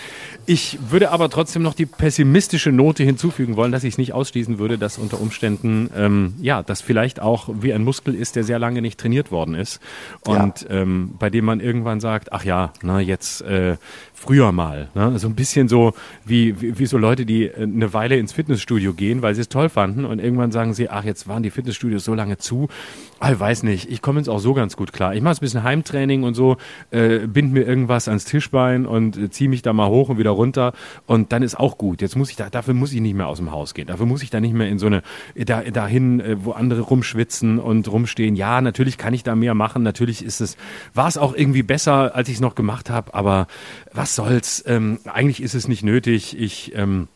Ich 0.45 0.77
würde 0.89 1.11
aber 1.11 1.29
trotzdem 1.29 1.63
noch 1.63 1.73
die 1.73 1.85
pessimistische 1.85 2.71
Note 2.71 3.03
hinzufügen 3.03 3.55
wollen, 3.55 3.71
dass 3.71 3.83
ich 3.83 3.95
es 3.95 3.97
nicht 3.97 4.13
ausschließen 4.13 4.59
würde, 4.59 4.77
dass 4.77 4.97
unter 4.97 5.19
Umständen, 5.19 5.89
ähm, 5.95 6.35
ja, 6.39 6.63
das 6.63 6.81
vielleicht 6.81 7.19
auch 7.19 7.49
wie 7.51 7.73
ein 7.73 7.83
Muskel 7.83 8.15
ist, 8.15 8.35
der 8.35 8.43
sehr 8.43 8.59
lange 8.59 8.81
nicht 8.81 8.99
trainiert 8.99 9.31
worden 9.31 9.55
ist 9.55 9.81
und 10.21 10.61
ja. 10.61 10.69
ähm, 10.69 11.15
bei 11.17 11.29
dem 11.29 11.45
man 11.45 11.59
irgendwann 11.59 11.99
sagt, 11.99 12.31
ach 12.31 12.45
ja, 12.45 12.71
na 12.81 12.99
jetzt 12.99 13.41
äh, 13.41 13.77
früher 14.19 14.51
mal. 14.51 14.89
Ne? 14.95 15.19
So 15.19 15.27
ein 15.27 15.35
bisschen 15.35 15.67
so 15.67 15.93
wie, 16.25 16.59
wie, 16.59 16.79
wie 16.79 16.85
so 16.87 16.97
Leute, 16.97 17.25
die 17.25 17.45
äh, 17.45 17.63
eine 17.63 17.93
Weile 17.93 18.17
ins 18.17 18.33
Fitnessstudio 18.33 18.93
gehen, 18.93 19.21
weil 19.21 19.35
sie 19.35 19.41
es 19.41 19.49
toll 19.49 19.69
fanden 19.69 20.05
und 20.05 20.19
irgendwann 20.19 20.51
sagen 20.51 20.73
sie, 20.73 20.89
ach, 20.89 21.03
jetzt 21.03 21.27
waren 21.27 21.43
die 21.43 21.51
Fitnessstudios 21.51 22.03
so 22.03 22.15
lange 22.15 22.37
zu. 22.37 22.67
Ah, 23.19 23.31
ich 23.31 23.39
weiß 23.39 23.63
nicht, 23.63 23.91
ich 23.91 24.01
komme 24.01 24.19
jetzt 24.19 24.27
auch 24.27 24.39
so 24.39 24.53
ganz 24.55 24.75
gut 24.75 24.91
klar. 24.91 25.13
Ich 25.13 25.21
mache 25.21 25.35
ein 25.35 25.39
bisschen 25.39 25.63
Heimtraining 25.63 26.23
und 26.23 26.33
so, 26.33 26.57
äh, 26.89 27.27
bind 27.27 27.53
mir 27.53 27.61
irgendwas 27.61 28.07
ans 28.07 28.25
Tischbein 28.25 28.87
und 28.87 29.17
äh, 29.17 29.29
ziehe 29.29 29.49
mich 29.49 29.61
da 29.61 29.71
mal 29.71 29.87
hoch 29.87 30.09
und 30.09 30.17
wieder 30.17 30.31
runter 30.31 30.73
und 31.05 31.31
dann 31.31 31.43
ist 31.43 31.59
auch 31.59 31.77
gut. 31.77 32.01
Jetzt 32.01 32.15
muss 32.15 32.31
ich 32.31 32.35
da, 32.35 32.49
dafür 32.49 32.73
muss 32.73 32.93
ich 32.93 33.01
nicht 33.01 33.15
mehr 33.15 33.27
aus 33.27 33.37
dem 33.37 33.51
Haus 33.51 33.75
gehen. 33.75 33.85
Dafür 33.85 34.07
muss 34.07 34.23
ich 34.23 34.31
da 34.31 34.39
nicht 34.39 34.53
mehr 34.53 34.67
in 34.67 34.79
so 34.79 34.87
eine, 34.87 35.03
da, 35.35 35.61
dahin, 35.61 36.19
äh, 36.21 36.43
wo 36.43 36.51
andere 36.53 36.81
rumschwitzen 36.81 37.59
und 37.59 37.87
rumstehen. 37.87 38.35
Ja, 38.35 38.61
natürlich 38.61 38.97
kann 38.97 39.13
ich 39.13 39.21
da 39.21 39.35
mehr 39.35 39.53
machen. 39.53 39.83
Natürlich 39.83 40.25
ist 40.25 40.41
es, 40.41 40.57
war 40.95 41.07
es 41.07 41.19
auch 41.19 41.35
irgendwie 41.35 41.63
besser, 41.63 42.15
als 42.15 42.29
ich 42.29 42.35
es 42.35 42.41
noch 42.41 42.55
gemacht 42.55 42.89
habe, 42.89 43.13
aber 43.13 43.45
was 43.93 44.06
soll's? 44.15 44.63
Ähm, 44.67 44.99
eigentlich 45.05 45.41
ist 45.41 45.55
es 45.55 45.67
nicht 45.67 45.83
nötig. 45.83 46.37
Ich 46.39 46.73
ähm, 46.75 47.07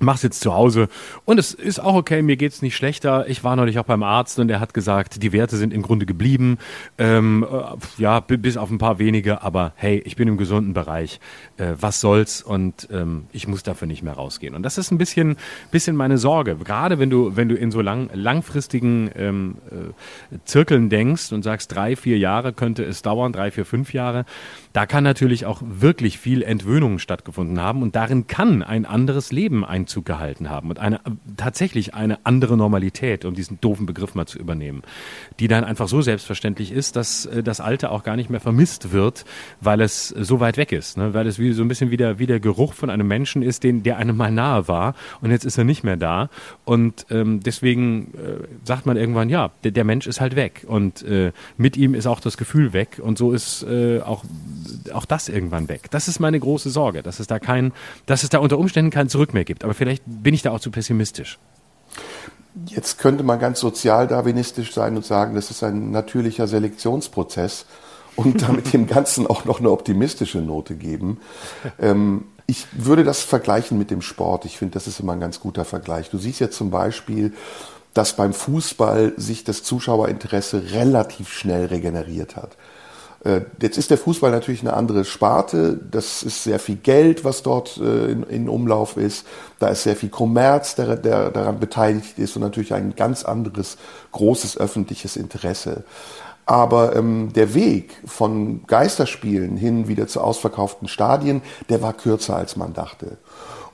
mach's 0.00 0.22
jetzt 0.22 0.40
zu 0.40 0.54
Hause 0.54 0.88
und 1.24 1.38
es 1.38 1.54
ist 1.54 1.78
auch 1.78 1.94
okay, 1.94 2.22
mir 2.22 2.36
geht's 2.36 2.62
nicht 2.62 2.74
schlechter. 2.74 3.28
Ich 3.28 3.44
war 3.44 3.54
neulich 3.54 3.78
auch 3.78 3.84
beim 3.84 4.02
Arzt 4.02 4.38
und 4.38 4.50
er 4.50 4.58
hat 4.58 4.74
gesagt, 4.74 5.22
die 5.22 5.32
Werte 5.32 5.56
sind 5.56 5.72
im 5.72 5.82
Grunde 5.82 6.06
geblieben, 6.06 6.58
ähm, 6.98 7.46
äh, 7.48 8.02
ja, 8.02 8.20
bis 8.20 8.56
auf 8.56 8.70
ein 8.70 8.78
paar 8.78 8.98
wenige, 8.98 9.42
aber 9.42 9.72
hey, 9.76 10.02
ich 10.04 10.16
bin 10.16 10.26
im 10.26 10.36
gesunden 10.36 10.72
Bereich, 10.72 11.20
äh, 11.58 11.74
was 11.78 12.00
soll's 12.00 12.42
und 12.42 12.88
ähm, 12.90 13.26
ich 13.32 13.46
muss 13.46 13.62
dafür 13.62 13.86
nicht 13.86 14.02
mehr 14.02 14.14
rausgehen. 14.14 14.54
Und 14.54 14.62
das 14.62 14.78
ist 14.78 14.90
ein 14.90 14.98
bisschen, 14.98 15.36
bisschen 15.70 15.96
meine 15.96 16.18
Sorge, 16.18 16.56
gerade 16.56 16.98
wenn 16.98 17.10
du, 17.10 17.36
wenn 17.36 17.48
du 17.48 17.54
in 17.54 17.70
so 17.70 17.80
lang, 17.80 18.10
langfristigen 18.14 19.10
ähm, 19.14 19.56
äh, 19.70 20.38
Zirkeln 20.44 20.88
denkst 20.88 21.32
und 21.32 21.42
sagst, 21.42 21.74
drei, 21.74 21.94
vier 21.94 22.18
Jahre 22.18 22.52
könnte 22.52 22.84
es 22.84 23.02
dauern, 23.02 23.32
drei, 23.32 23.50
vier, 23.50 23.66
fünf 23.66 23.92
Jahre, 23.92 24.24
da 24.72 24.86
kann 24.86 25.02
natürlich 25.02 25.46
auch 25.46 25.62
wirklich 25.64 26.18
viel 26.18 26.42
Entwöhnung 26.42 26.98
stattgefunden 26.98 27.60
haben 27.60 27.82
und 27.82 27.96
darin 27.96 28.26
kann 28.28 28.62
ein 28.62 28.86
anderes 28.86 29.32
Leben 29.32 29.64
Einzug 29.64 30.04
gehalten 30.04 30.48
haben 30.48 30.70
und 30.70 30.78
eine 30.78 31.00
tatsächlich 31.36 31.94
eine 31.94 32.18
andere 32.24 32.56
Normalität, 32.56 33.24
um 33.24 33.34
diesen 33.34 33.60
doofen 33.60 33.86
Begriff 33.86 34.14
mal 34.14 34.26
zu 34.26 34.38
übernehmen, 34.38 34.82
die 35.40 35.48
dann 35.48 35.64
einfach 35.64 35.88
so 35.88 36.02
selbstverständlich 36.02 36.70
ist, 36.70 36.94
dass 36.96 37.26
äh, 37.26 37.42
das 37.42 37.60
Alte 37.60 37.90
auch 37.90 38.04
gar 38.04 38.16
nicht 38.16 38.30
mehr 38.30 38.40
vermisst 38.40 38.92
wird, 38.92 39.24
weil 39.60 39.80
es 39.80 40.08
so 40.08 40.38
weit 40.40 40.56
weg 40.56 40.72
ist, 40.72 40.96
ne? 40.96 41.14
weil 41.14 41.26
es 41.26 41.38
wie 41.38 41.52
so 41.52 41.62
ein 41.62 41.68
bisschen 41.68 41.90
wie 41.90 41.96
der, 41.96 42.18
wie 42.18 42.26
der 42.26 42.38
Geruch 42.38 42.74
von 42.74 42.90
einem 42.90 43.08
Menschen 43.08 43.42
ist, 43.42 43.64
den, 43.64 43.82
der 43.82 43.96
einem 43.96 44.16
mal 44.16 44.30
nahe 44.30 44.68
war 44.68 44.94
und 45.20 45.30
jetzt 45.30 45.44
ist 45.44 45.58
er 45.58 45.64
nicht 45.64 45.82
mehr 45.82 45.96
da 45.96 46.30
und 46.64 47.06
ähm, 47.10 47.40
deswegen 47.40 48.14
äh, 48.14 48.46
sagt 48.64 48.86
man 48.86 48.96
irgendwann, 48.96 49.28
ja, 49.28 49.50
der, 49.64 49.72
der 49.72 49.84
Mensch 49.84 50.06
ist 50.06 50.20
halt 50.20 50.36
weg 50.36 50.64
und 50.68 51.02
äh, 51.02 51.32
mit 51.56 51.76
ihm 51.76 51.94
ist 51.94 52.06
auch 52.06 52.20
das 52.20 52.36
Gefühl 52.36 52.72
weg 52.72 53.00
und 53.02 53.18
so 53.18 53.32
ist 53.32 53.64
äh, 53.64 54.00
auch 54.00 54.24
auch 54.92 55.04
das 55.04 55.28
irgendwann 55.28 55.68
weg. 55.68 55.90
Das 55.90 56.08
ist 56.08 56.20
meine 56.20 56.38
große 56.38 56.70
Sorge, 56.70 57.02
dass 57.02 57.20
es 57.20 57.26
da 57.26 57.38
kein, 57.38 57.72
dass 58.06 58.22
es 58.22 58.28
da 58.28 58.38
unter 58.38 58.58
Umständen 58.58 58.90
kein 58.90 59.08
Zurück 59.08 59.34
mehr 59.34 59.44
gibt. 59.44 59.64
Aber 59.64 59.74
vielleicht 59.74 60.02
bin 60.06 60.34
ich 60.34 60.42
da 60.42 60.50
auch 60.52 60.60
zu 60.60 60.70
pessimistisch. 60.70 61.38
Jetzt 62.66 62.98
könnte 62.98 63.22
man 63.22 63.38
ganz 63.38 63.60
sozialdarwinistisch 63.60 64.72
sein 64.72 64.96
und 64.96 65.04
sagen, 65.04 65.34
das 65.34 65.50
ist 65.50 65.62
ein 65.62 65.92
natürlicher 65.92 66.46
Selektionsprozess 66.46 67.66
und 68.16 68.42
damit 68.42 68.72
dem 68.72 68.86
Ganzen 68.86 69.26
auch 69.26 69.44
noch 69.44 69.60
eine 69.60 69.70
optimistische 69.70 70.38
Note 70.38 70.74
geben. 70.74 71.20
Ähm, 71.78 72.24
ich 72.46 72.66
würde 72.72 73.04
das 73.04 73.22
vergleichen 73.22 73.78
mit 73.78 73.92
dem 73.92 74.02
Sport. 74.02 74.44
Ich 74.44 74.58
finde, 74.58 74.74
das 74.74 74.88
ist 74.88 74.98
immer 74.98 75.12
ein 75.12 75.20
ganz 75.20 75.38
guter 75.38 75.64
Vergleich. 75.64 76.10
Du 76.10 76.18
siehst 76.18 76.40
ja 76.40 76.50
zum 76.50 76.70
Beispiel, 76.70 77.32
dass 77.94 78.16
beim 78.16 78.32
Fußball 78.32 79.14
sich 79.16 79.44
das 79.44 79.62
Zuschauerinteresse 79.62 80.72
relativ 80.72 81.32
schnell 81.32 81.66
regeneriert 81.66 82.34
hat. 82.36 82.56
Äh, 83.24 83.42
jetzt 83.60 83.76
ist 83.76 83.90
der 83.90 83.98
Fußball 83.98 84.30
natürlich 84.30 84.62
eine 84.62 84.72
andere 84.72 85.04
Sparte. 85.04 85.78
Das 85.90 86.22
ist 86.22 86.44
sehr 86.44 86.58
viel 86.58 86.76
Geld, 86.76 87.24
was 87.24 87.42
dort 87.42 87.76
äh, 87.76 88.10
in, 88.10 88.22
in 88.24 88.48
Umlauf 88.48 88.96
ist. 88.96 89.26
Da 89.58 89.68
ist 89.68 89.82
sehr 89.82 89.96
viel 89.96 90.08
Kommerz, 90.08 90.74
der, 90.74 90.96
der 90.96 91.30
daran 91.30 91.60
beteiligt 91.60 92.18
ist 92.18 92.36
und 92.36 92.42
natürlich 92.42 92.72
ein 92.72 92.94
ganz 92.96 93.24
anderes 93.24 93.76
großes 94.12 94.56
öffentliches 94.58 95.16
Interesse. 95.16 95.84
Aber 96.46 96.96
ähm, 96.96 97.32
der 97.34 97.54
Weg 97.54 97.96
von 98.06 98.66
Geisterspielen 98.66 99.56
hin 99.56 99.86
wieder 99.86 100.08
zu 100.08 100.20
ausverkauften 100.20 100.88
Stadien, 100.88 101.42
der 101.68 101.82
war 101.82 101.92
kürzer, 101.92 102.36
als 102.36 102.56
man 102.56 102.72
dachte. 102.72 103.18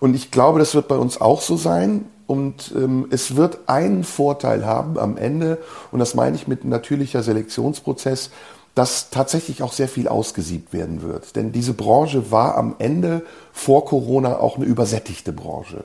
Und 0.01 0.15
ich 0.15 0.31
glaube, 0.31 0.59
das 0.59 0.75
wird 0.75 0.89
bei 0.89 0.97
uns 0.97 1.21
auch 1.21 1.41
so 1.41 1.57
sein. 1.57 2.07
Und 2.27 2.75
ähm, 2.77 3.07
es 3.11 3.37
wird 3.37 3.61
einen 3.69 4.03
Vorteil 4.03 4.67
haben 4.67 4.99
am 4.99 5.17
Ende, 5.17 5.59
und 5.93 6.01
das 6.01 6.17
meine 6.17 6.35
ich 6.35 6.49
mit 6.49 6.65
natürlicher 6.65 7.23
Selektionsprozess, 7.23 8.31
dass 8.77 9.09
tatsächlich 9.09 9.63
auch 9.63 9.73
sehr 9.73 9.89
viel 9.89 10.07
ausgesiebt 10.07 10.75
werden 10.75 11.01
wird. 11.01 11.35
Denn 11.35 11.51
diese 11.51 11.73
Branche 11.73 12.31
war 12.31 12.59
am 12.59 12.75
Ende 12.79 13.23
vor 13.51 13.87
Corona 13.87 14.39
auch 14.39 14.57
eine 14.57 14.67
übersättigte 14.67 15.33
Branche. 15.33 15.85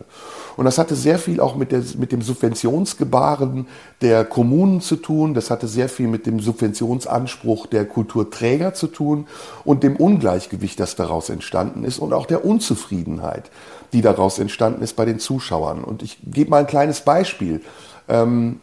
Und 0.57 0.65
das 0.65 0.77
hatte 0.77 0.95
sehr 0.95 1.17
viel 1.17 1.39
auch 1.39 1.55
mit, 1.55 1.71
der, 1.71 1.83
mit 1.97 2.11
dem 2.11 2.21
Subventionsgebaren 2.21 3.65
der 4.01 4.25
Kommunen 4.25 4.81
zu 4.81 4.97
tun. 4.97 5.33
Das 5.33 5.49
hatte 5.49 5.69
sehr 5.69 5.87
viel 5.87 6.09
mit 6.09 6.25
dem 6.25 6.41
Subventionsanspruch 6.41 7.65
der 7.67 7.85
Kulturträger 7.85 8.73
zu 8.73 8.87
tun 8.87 9.25
und 9.63 9.83
dem 9.83 9.95
Ungleichgewicht, 9.95 10.77
das 10.77 10.97
daraus 10.97 11.29
entstanden 11.29 11.85
ist 11.85 11.97
und 11.97 12.11
auch 12.11 12.25
der 12.25 12.43
Unzufriedenheit, 12.43 13.49
die 13.93 14.01
daraus 14.01 14.37
entstanden 14.37 14.83
ist 14.83 14.97
bei 14.97 15.05
den 15.05 15.19
Zuschauern. 15.19 15.85
Und 15.85 16.03
ich 16.03 16.17
gebe 16.25 16.49
mal 16.49 16.57
ein 16.57 16.67
kleines 16.67 16.99
Beispiel. 16.99 17.61
Ähm, 18.09 18.59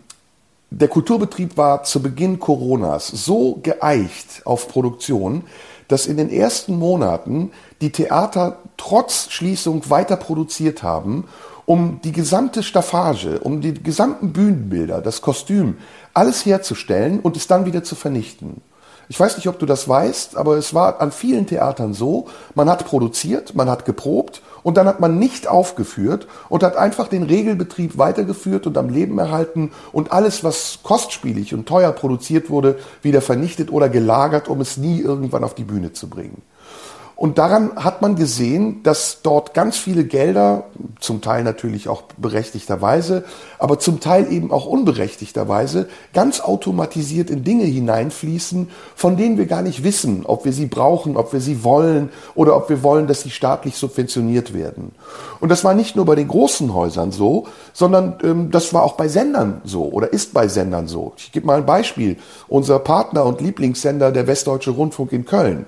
der 0.70 0.88
Kulturbetrieb 0.88 1.56
war 1.56 1.82
zu 1.84 2.02
Beginn 2.02 2.38
Coronas 2.38 3.08
so 3.08 3.58
geeicht 3.62 4.42
auf 4.44 4.68
Produktion, 4.68 5.44
dass 5.88 6.06
in 6.06 6.18
den 6.18 6.30
ersten 6.30 6.76
Monaten 6.78 7.52
die 7.80 7.90
Theater 7.90 8.58
trotz 8.76 9.30
Schließung 9.30 9.88
weiter 9.88 10.16
produziert 10.16 10.82
haben, 10.82 11.24
um 11.64 12.00
die 12.04 12.12
gesamte 12.12 12.62
Staffage, 12.62 13.40
um 13.40 13.60
die 13.60 13.74
gesamten 13.74 14.32
Bühnenbilder, 14.32 15.00
das 15.00 15.22
Kostüm, 15.22 15.78
alles 16.12 16.44
herzustellen 16.44 17.20
und 17.20 17.36
es 17.36 17.46
dann 17.46 17.64
wieder 17.64 17.82
zu 17.82 17.94
vernichten. 17.94 18.60
Ich 19.08 19.18
weiß 19.18 19.36
nicht, 19.36 19.48
ob 19.48 19.58
du 19.58 19.64
das 19.64 19.88
weißt, 19.88 20.36
aber 20.36 20.56
es 20.56 20.74
war 20.74 21.00
an 21.00 21.12
vielen 21.12 21.46
Theatern 21.46 21.94
so, 21.94 22.26
man 22.54 22.68
hat 22.68 22.84
produziert, 22.86 23.54
man 23.54 23.70
hat 23.70 23.86
geprobt 23.86 24.42
und 24.62 24.76
dann 24.76 24.86
hat 24.86 25.00
man 25.00 25.18
nicht 25.18 25.48
aufgeführt 25.48 26.26
und 26.48 26.62
hat 26.62 26.76
einfach 26.76 27.08
den 27.08 27.22
Regelbetrieb 27.22 27.98
weitergeführt 27.98 28.66
und 28.66 28.76
am 28.78 28.88
Leben 28.88 29.18
erhalten 29.18 29.72
und 29.92 30.12
alles, 30.12 30.44
was 30.44 30.80
kostspielig 30.82 31.54
und 31.54 31.66
teuer 31.66 31.92
produziert 31.92 32.50
wurde, 32.50 32.78
wieder 33.02 33.20
vernichtet 33.20 33.72
oder 33.72 33.88
gelagert, 33.88 34.48
um 34.48 34.60
es 34.60 34.76
nie 34.76 35.00
irgendwann 35.00 35.44
auf 35.44 35.54
die 35.54 35.64
Bühne 35.64 35.92
zu 35.92 36.08
bringen. 36.08 36.42
Und 37.18 37.36
daran 37.36 37.72
hat 37.74 38.00
man 38.00 38.14
gesehen, 38.14 38.84
dass 38.84 39.22
dort 39.24 39.52
ganz 39.52 39.76
viele 39.76 40.04
Gelder, 40.04 40.66
zum 41.00 41.20
Teil 41.20 41.42
natürlich 41.42 41.88
auch 41.88 42.02
berechtigterweise, 42.16 43.24
aber 43.58 43.80
zum 43.80 43.98
Teil 43.98 44.32
eben 44.32 44.52
auch 44.52 44.66
unberechtigterweise, 44.66 45.88
ganz 46.14 46.38
automatisiert 46.38 47.28
in 47.28 47.42
Dinge 47.42 47.64
hineinfließen, 47.64 48.70
von 48.94 49.16
denen 49.16 49.36
wir 49.36 49.46
gar 49.46 49.62
nicht 49.62 49.82
wissen, 49.82 50.26
ob 50.26 50.44
wir 50.44 50.52
sie 50.52 50.66
brauchen, 50.66 51.16
ob 51.16 51.32
wir 51.32 51.40
sie 51.40 51.64
wollen 51.64 52.10
oder 52.36 52.54
ob 52.54 52.68
wir 52.68 52.84
wollen, 52.84 53.08
dass 53.08 53.22
sie 53.22 53.30
staatlich 53.30 53.74
subventioniert 53.74 54.54
werden. 54.54 54.92
Und 55.40 55.48
das 55.48 55.64
war 55.64 55.74
nicht 55.74 55.96
nur 55.96 56.04
bei 56.04 56.14
den 56.14 56.28
großen 56.28 56.72
Häusern 56.72 57.10
so, 57.10 57.48
sondern 57.72 58.18
ähm, 58.22 58.52
das 58.52 58.72
war 58.72 58.84
auch 58.84 58.92
bei 58.92 59.08
Sendern 59.08 59.60
so 59.64 59.86
oder 59.86 60.12
ist 60.12 60.34
bei 60.34 60.46
Sendern 60.46 60.86
so. 60.86 61.14
Ich 61.16 61.32
gebe 61.32 61.46
mal 61.46 61.58
ein 61.58 61.66
Beispiel. 61.66 62.16
Unser 62.46 62.78
Partner 62.78 63.24
und 63.24 63.40
Lieblingssender, 63.40 64.12
der 64.12 64.28
Westdeutsche 64.28 64.70
Rundfunk 64.70 65.10
in 65.10 65.24
Köln 65.24 65.66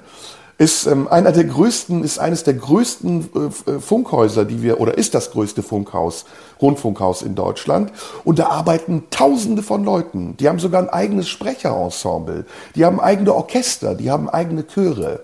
ist 0.61 0.85
ähm, 0.85 1.09
einer 1.09 1.33
der 1.33 1.45
größten, 1.45 2.05
ist 2.05 2.19
eines 2.19 2.45
der 2.45 2.53
größten 2.53 3.31
äh, 3.35 3.71
äh, 3.71 3.81
Funkhäuser, 3.81 4.45
die 4.45 4.63
wir, 4.63 4.79
oder 4.79 4.99
ist 4.99 5.15
das 5.15 5.31
größte 5.31 5.63
Funkhaus, 5.63 6.27
Rundfunkhaus 6.61 7.23
in 7.23 7.35
Deutschland. 7.35 7.91
Und 8.25 8.39
da 8.39 8.49
arbeiten 8.49 9.05
Tausende 9.09 9.63
von 9.63 9.85
Leuten. 9.85 10.37
Die 10.37 10.51
haben 10.51 10.59
sogar 10.59 10.83
ein 10.83 10.91
eigenes 10.91 11.31
Sprecherensemble. 11.31 12.45
Die 12.75 12.85
haben 12.85 13.01
eigene 13.01 13.35
Orchester, 13.35 13.95
die 13.95 14.11
haben 14.11 14.29
eigene 14.29 14.67
Chöre. 14.67 15.21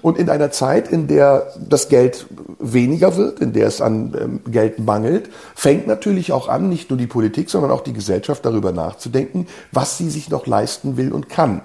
Und 0.00 0.16
in 0.16 0.30
einer 0.30 0.50
Zeit, 0.52 0.88
in 0.88 1.06
der 1.06 1.52
das 1.58 1.90
Geld 1.90 2.26
weniger 2.58 3.14
wird, 3.18 3.40
in 3.40 3.52
der 3.52 3.66
es 3.66 3.82
an 3.82 4.16
ähm, 4.18 4.40
Geld 4.50 4.78
mangelt, 4.78 5.28
fängt 5.54 5.86
natürlich 5.86 6.32
auch 6.32 6.48
an, 6.48 6.70
nicht 6.70 6.88
nur 6.88 6.98
die 6.98 7.06
Politik, 7.06 7.50
sondern 7.50 7.72
auch 7.72 7.82
die 7.82 7.92
Gesellschaft 7.92 8.42
darüber 8.46 8.72
nachzudenken, 8.72 9.48
was 9.70 9.98
sie 9.98 10.08
sich 10.08 10.30
noch 10.30 10.46
leisten 10.46 10.96
will 10.96 11.12
und 11.12 11.28
kann. 11.28 11.60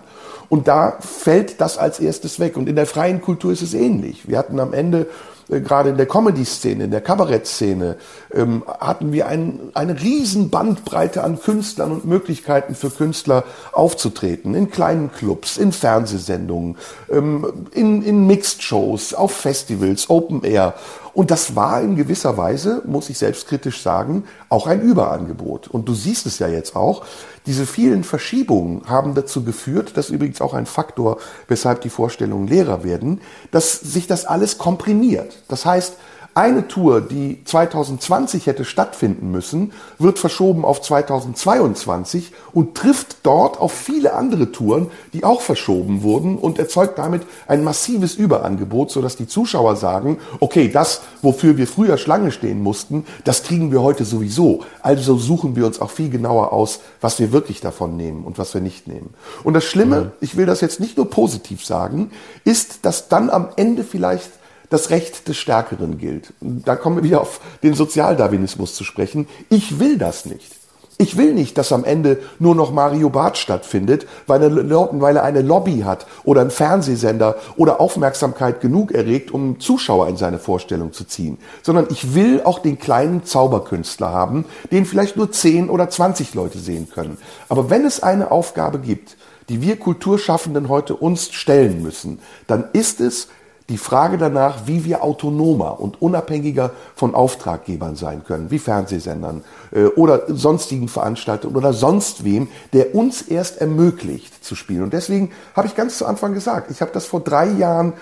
Und 0.49 0.67
da 0.67 0.97
fällt 0.99 1.59
das 1.61 1.77
als 1.77 1.99
erstes 1.99 2.39
weg. 2.39 2.57
Und 2.57 2.69
in 2.69 2.75
der 2.75 2.85
freien 2.85 3.21
Kultur 3.21 3.51
ist 3.51 3.61
es 3.61 3.73
ähnlich. 3.73 4.27
Wir 4.27 4.37
hatten 4.37 4.59
am 4.59 4.73
Ende 4.73 5.07
äh, 5.49 5.61
gerade 5.61 5.89
in 5.89 5.97
der 5.97 6.05
Comedy-Szene, 6.05 6.85
in 6.85 6.91
der 6.91 7.01
Kabarettszene, 7.01 7.97
ähm, 8.33 8.63
hatten 8.79 9.11
wir 9.11 9.27
ein, 9.27 9.59
eine 9.73 9.99
riesen 9.99 10.49
Bandbreite 10.49 11.23
an 11.23 11.39
Künstlern 11.39 11.91
und 11.91 12.05
Möglichkeiten 12.05 12.75
für 12.75 12.89
Künstler 12.89 13.43
aufzutreten. 13.71 14.55
In 14.55 14.69
kleinen 14.69 15.11
Clubs, 15.11 15.57
in 15.57 15.71
Fernsehsendungen, 15.71 16.77
ähm, 17.11 17.67
in, 17.71 18.01
in 18.03 18.27
Mixed-Shows, 18.27 19.13
auf 19.13 19.31
Festivals, 19.31 20.09
Open 20.09 20.43
Air. 20.43 20.73
Und 21.13 21.29
das 21.29 21.55
war 21.55 21.79
in 21.81 21.95
gewisser 21.95 22.37
Weise, 22.37 22.81
muss 22.85 23.09
ich 23.09 23.19
selbstkritisch 23.19 23.81
sagen, 23.81 24.23
auch 24.49 24.65
ein 24.65 24.81
Überangebot. 24.81 25.67
Und 25.67 25.87
du 25.87 25.93
siehst 25.93 26.25
es 26.25 26.39
ja 26.39 26.47
jetzt 26.47 26.75
auch. 26.75 27.05
Diese 27.45 27.65
vielen 27.65 28.03
Verschiebungen 28.03 28.83
haben 28.87 29.15
dazu 29.15 29.43
geführt, 29.43 29.91
das 29.95 30.05
ist 30.05 30.11
übrigens 30.15 30.39
auch 30.39 30.53
ein 30.53 30.65
Faktor, 30.65 31.17
weshalb 31.47 31.81
die 31.81 31.89
Vorstellungen 31.89 32.47
leerer 32.47 32.83
werden, 32.83 33.21
dass 33.51 33.79
sich 33.79 34.07
das 34.07 34.25
alles 34.25 34.57
komprimiert. 34.57 35.43
Das 35.49 35.65
heißt, 35.65 35.97
eine 36.35 36.67
Tour, 36.67 37.01
die 37.01 37.43
2020 37.45 38.47
hätte 38.47 38.65
stattfinden 38.65 39.31
müssen, 39.31 39.71
wird 39.99 40.17
verschoben 40.17 40.65
auf 40.65 40.81
2022 40.81 42.31
und 42.53 42.75
trifft 42.75 43.17
dort 43.23 43.59
auf 43.59 43.71
viele 43.71 44.13
andere 44.13 44.51
Touren, 44.51 44.89
die 45.13 45.23
auch 45.23 45.41
verschoben 45.41 46.01
wurden 46.01 46.37
und 46.37 46.57
erzeugt 46.57 46.97
damit 46.97 47.21
ein 47.47 47.63
massives 47.63 48.15
Überangebot, 48.15 48.89
sodass 48.89 49.15
die 49.15 49.27
Zuschauer 49.27 49.75
sagen, 49.75 50.17
okay, 50.39 50.69
das, 50.69 51.01
wofür 51.21 51.57
wir 51.57 51.67
früher 51.67 51.97
Schlange 51.97 52.31
stehen 52.31 52.63
mussten, 52.63 53.05
das 53.23 53.43
kriegen 53.43 53.71
wir 53.71 53.83
heute 53.83 54.03
sowieso. 54.03 54.61
Also 54.81 55.17
suchen 55.17 55.55
wir 55.55 55.67
uns 55.67 55.79
auch 55.79 55.91
viel 55.91 56.09
genauer 56.09 56.51
aus, 56.51 56.79
was 56.99 57.19
wir 57.19 57.31
wirklich 57.31 57.61
davon 57.61 57.95
nehmen 57.95 58.23
und 58.23 58.39
was 58.39 58.53
wir 58.53 58.61
nicht 58.61 58.87
nehmen. 58.87 59.13
Und 59.43 59.53
das 59.53 59.65
Schlimme, 59.65 60.01
mhm. 60.01 60.11
ich 60.19 60.35
will 60.35 60.47
das 60.47 60.61
jetzt 60.61 60.79
nicht 60.79 60.97
nur 60.97 61.09
positiv 61.09 61.63
sagen, 61.63 62.11
ist, 62.43 62.85
dass 62.85 63.07
dann 63.07 63.29
am 63.29 63.49
Ende 63.55 63.83
vielleicht 63.83 64.31
das 64.73 64.89
Recht 64.89 65.27
des 65.27 65.37
Stärkeren 65.37 65.99
gilt. 65.99 66.33
Da 66.41 66.75
kommen 66.75 66.97
wir 66.97 67.03
wieder 67.03 67.21
auf 67.21 67.39
den 67.61 67.75
Sozialdarwinismus 67.75 68.73
zu 68.73 68.83
sprechen. 68.83 69.27
Ich 69.49 69.79
will 69.79 69.99
das 69.99 70.25
nicht. 70.25 70.51
Ich 70.97 71.15
will 71.17 71.33
nicht, 71.33 71.57
dass 71.57 71.71
am 71.71 71.83
Ende 71.83 72.19
nur 72.39 72.55
noch 72.55 72.71
Mario 72.71 73.09
Barth 73.09 73.37
stattfindet, 73.37 74.07
weil 74.25 74.41
er, 74.43 75.23
eine 75.23 75.41
Lobby 75.41 75.81
hat 75.81 76.07
oder 76.23 76.41
ein 76.41 76.49
Fernsehsender 76.49 77.35
oder 77.55 77.81
Aufmerksamkeit 77.81 78.61
genug 78.61 78.91
erregt, 78.91 79.31
um 79.31 79.59
Zuschauer 79.59 80.07
in 80.07 80.17
seine 80.17 80.39
Vorstellung 80.39 80.91
zu 80.91 81.03
ziehen. 81.03 81.37
Sondern 81.61 81.87
ich 81.89 82.15
will 82.15 82.41
auch 82.43 82.59
den 82.59 82.79
kleinen 82.79 83.23
Zauberkünstler 83.25 84.09
haben, 84.09 84.45
den 84.71 84.85
vielleicht 84.85 85.17
nur 85.17 85.31
10 85.31 85.69
oder 85.69 85.89
20 85.89 86.33
Leute 86.33 86.57
sehen 86.57 86.89
können. 86.89 87.17
Aber 87.49 87.69
wenn 87.69 87.85
es 87.85 88.01
eine 88.01 88.31
Aufgabe 88.31 88.79
gibt, 88.79 89.17
die 89.49 89.61
wir 89.61 89.77
Kulturschaffenden 89.77 90.69
heute 90.69 90.95
uns 90.95 91.31
stellen 91.31 91.83
müssen, 91.83 92.19
dann 92.47 92.65
ist 92.73 93.01
es, 93.01 93.27
die 93.69 93.77
Frage 93.77 94.17
danach, 94.17 94.67
wie 94.67 94.83
wir 94.83 95.03
autonomer 95.03 95.79
und 95.79 96.01
unabhängiger 96.01 96.71
von 96.95 97.15
Auftraggebern 97.15 97.95
sein 97.95 98.23
können, 98.25 98.51
wie 98.51 98.59
Fernsehsendern 98.59 99.43
äh, 99.71 99.85
oder 99.85 100.23
sonstigen 100.27 100.87
Veranstaltungen 100.87 101.55
oder 101.55 101.73
sonst 101.73 102.23
wem, 102.23 102.49
der 102.73 102.93
uns 102.93 103.21
erst 103.21 103.61
ermöglicht 103.61 104.43
zu 104.43 104.55
spielen. 104.55 104.83
Und 104.83 104.93
deswegen 104.93 105.31
habe 105.55 105.67
ich 105.67 105.75
ganz 105.75 105.97
zu 105.97 106.05
Anfang 106.05 106.33
gesagt, 106.33 106.71
ich 106.71 106.81
habe 106.81 106.91
das 106.93 107.05
vor 107.05 107.21
drei 107.21 107.47
Jahren 107.47 107.93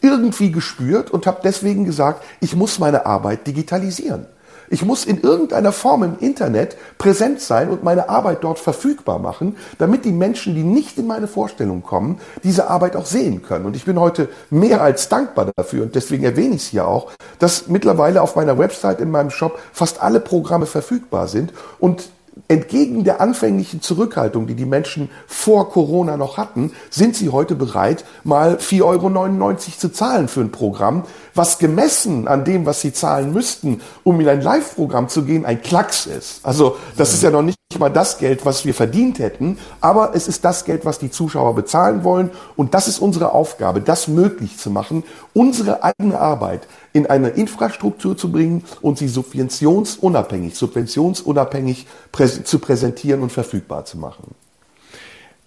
irgendwie 0.00 0.50
gespürt 0.50 1.10
und 1.10 1.26
habe 1.26 1.40
deswegen 1.44 1.84
gesagt, 1.84 2.24
ich 2.40 2.56
muss 2.56 2.78
meine 2.78 3.06
Arbeit 3.06 3.46
digitalisieren. 3.46 4.26
Ich 4.68 4.84
muss 4.84 5.04
in 5.04 5.20
irgendeiner 5.20 5.72
Form 5.72 6.02
im 6.02 6.18
Internet 6.18 6.76
präsent 6.98 7.40
sein 7.40 7.68
und 7.68 7.84
meine 7.84 8.08
Arbeit 8.08 8.42
dort 8.42 8.58
verfügbar 8.58 9.18
machen, 9.18 9.56
damit 9.78 10.04
die 10.04 10.12
Menschen, 10.12 10.54
die 10.54 10.62
nicht 10.62 10.98
in 10.98 11.06
meine 11.06 11.28
Vorstellung 11.28 11.82
kommen, 11.82 12.20
diese 12.42 12.68
Arbeit 12.68 12.96
auch 12.96 13.06
sehen 13.06 13.42
können. 13.42 13.66
Und 13.66 13.76
ich 13.76 13.84
bin 13.84 14.00
heute 14.00 14.28
mehr 14.50 14.80
als 14.80 15.08
dankbar 15.08 15.50
dafür 15.56 15.82
und 15.82 15.94
deswegen 15.94 16.24
erwähne 16.24 16.54
ich 16.56 16.62
es 16.62 16.68
hier 16.68 16.88
auch, 16.88 17.12
dass 17.38 17.68
mittlerweile 17.68 18.22
auf 18.22 18.36
meiner 18.36 18.58
Website 18.58 19.00
in 19.00 19.10
meinem 19.10 19.30
Shop 19.30 19.58
fast 19.72 20.02
alle 20.02 20.20
Programme 20.20 20.66
verfügbar 20.66 21.28
sind 21.28 21.52
und 21.78 22.08
entgegen 22.48 23.04
der 23.04 23.20
anfänglichen 23.20 23.80
Zurückhaltung, 23.80 24.46
die 24.46 24.54
die 24.54 24.64
Menschen 24.64 25.08
vor 25.26 25.70
Corona 25.70 26.16
noch 26.16 26.36
hatten, 26.36 26.72
sind 26.90 27.16
sie 27.16 27.30
heute 27.30 27.54
bereit, 27.54 28.04
mal 28.24 28.56
4,99 28.56 28.82
Euro 28.82 29.56
zu 29.56 29.92
zahlen 29.92 30.28
für 30.28 30.40
ein 30.40 30.50
Programm, 30.50 31.04
was 31.34 31.58
gemessen 31.58 32.28
an 32.28 32.44
dem, 32.44 32.66
was 32.66 32.80
sie 32.80 32.92
zahlen 32.92 33.32
müssten, 33.32 33.80
um 34.02 34.20
in 34.20 34.28
ein 34.28 34.40
Live-Programm 34.40 35.08
zu 35.08 35.24
gehen, 35.24 35.44
ein 35.44 35.62
Klacks 35.62 36.06
ist. 36.06 36.44
Also 36.44 36.76
das 36.96 37.14
ist 37.14 37.22
ja 37.22 37.30
noch 37.30 37.42
nicht 37.42 37.58
mal 37.78 37.88
das 37.88 38.18
Geld, 38.18 38.44
was 38.46 38.64
wir 38.64 38.74
verdient 38.74 39.18
hätten, 39.18 39.58
aber 39.80 40.14
es 40.14 40.28
ist 40.28 40.44
das 40.44 40.64
Geld, 40.64 40.84
was 40.84 40.98
die 40.98 41.10
Zuschauer 41.10 41.54
bezahlen 41.54 42.04
wollen. 42.04 42.30
Und 42.56 42.74
das 42.74 42.88
ist 42.88 42.98
unsere 42.98 43.32
Aufgabe, 43.32 43.80
das 43.80 44.08
möglich 44.08 44.58
zu 44.58 44.70
machen, 44.70 45.04
unsere 45.32 45.82
eigene 45.82 46.18
Arbeit 46.18 46.66
in 46.94 47.06
eine 47.06 47.28
Infrastruktur 47.30 48.16
zu 48.16 48.30
bringen 48.30 48.64
und 48.80 48.96
sie 48.98 49.08
subventionsunabhängig, 49.08 50.54
subventionsunabhängig 50.54 51.86
präs 52.12 52.44
zu 52.44 52.58
präsentieren 52.60 53.20
und 53.20 53.32
verfügbar 53.32 53.84
zu 53.84 53.98
machen. 53.98 54.34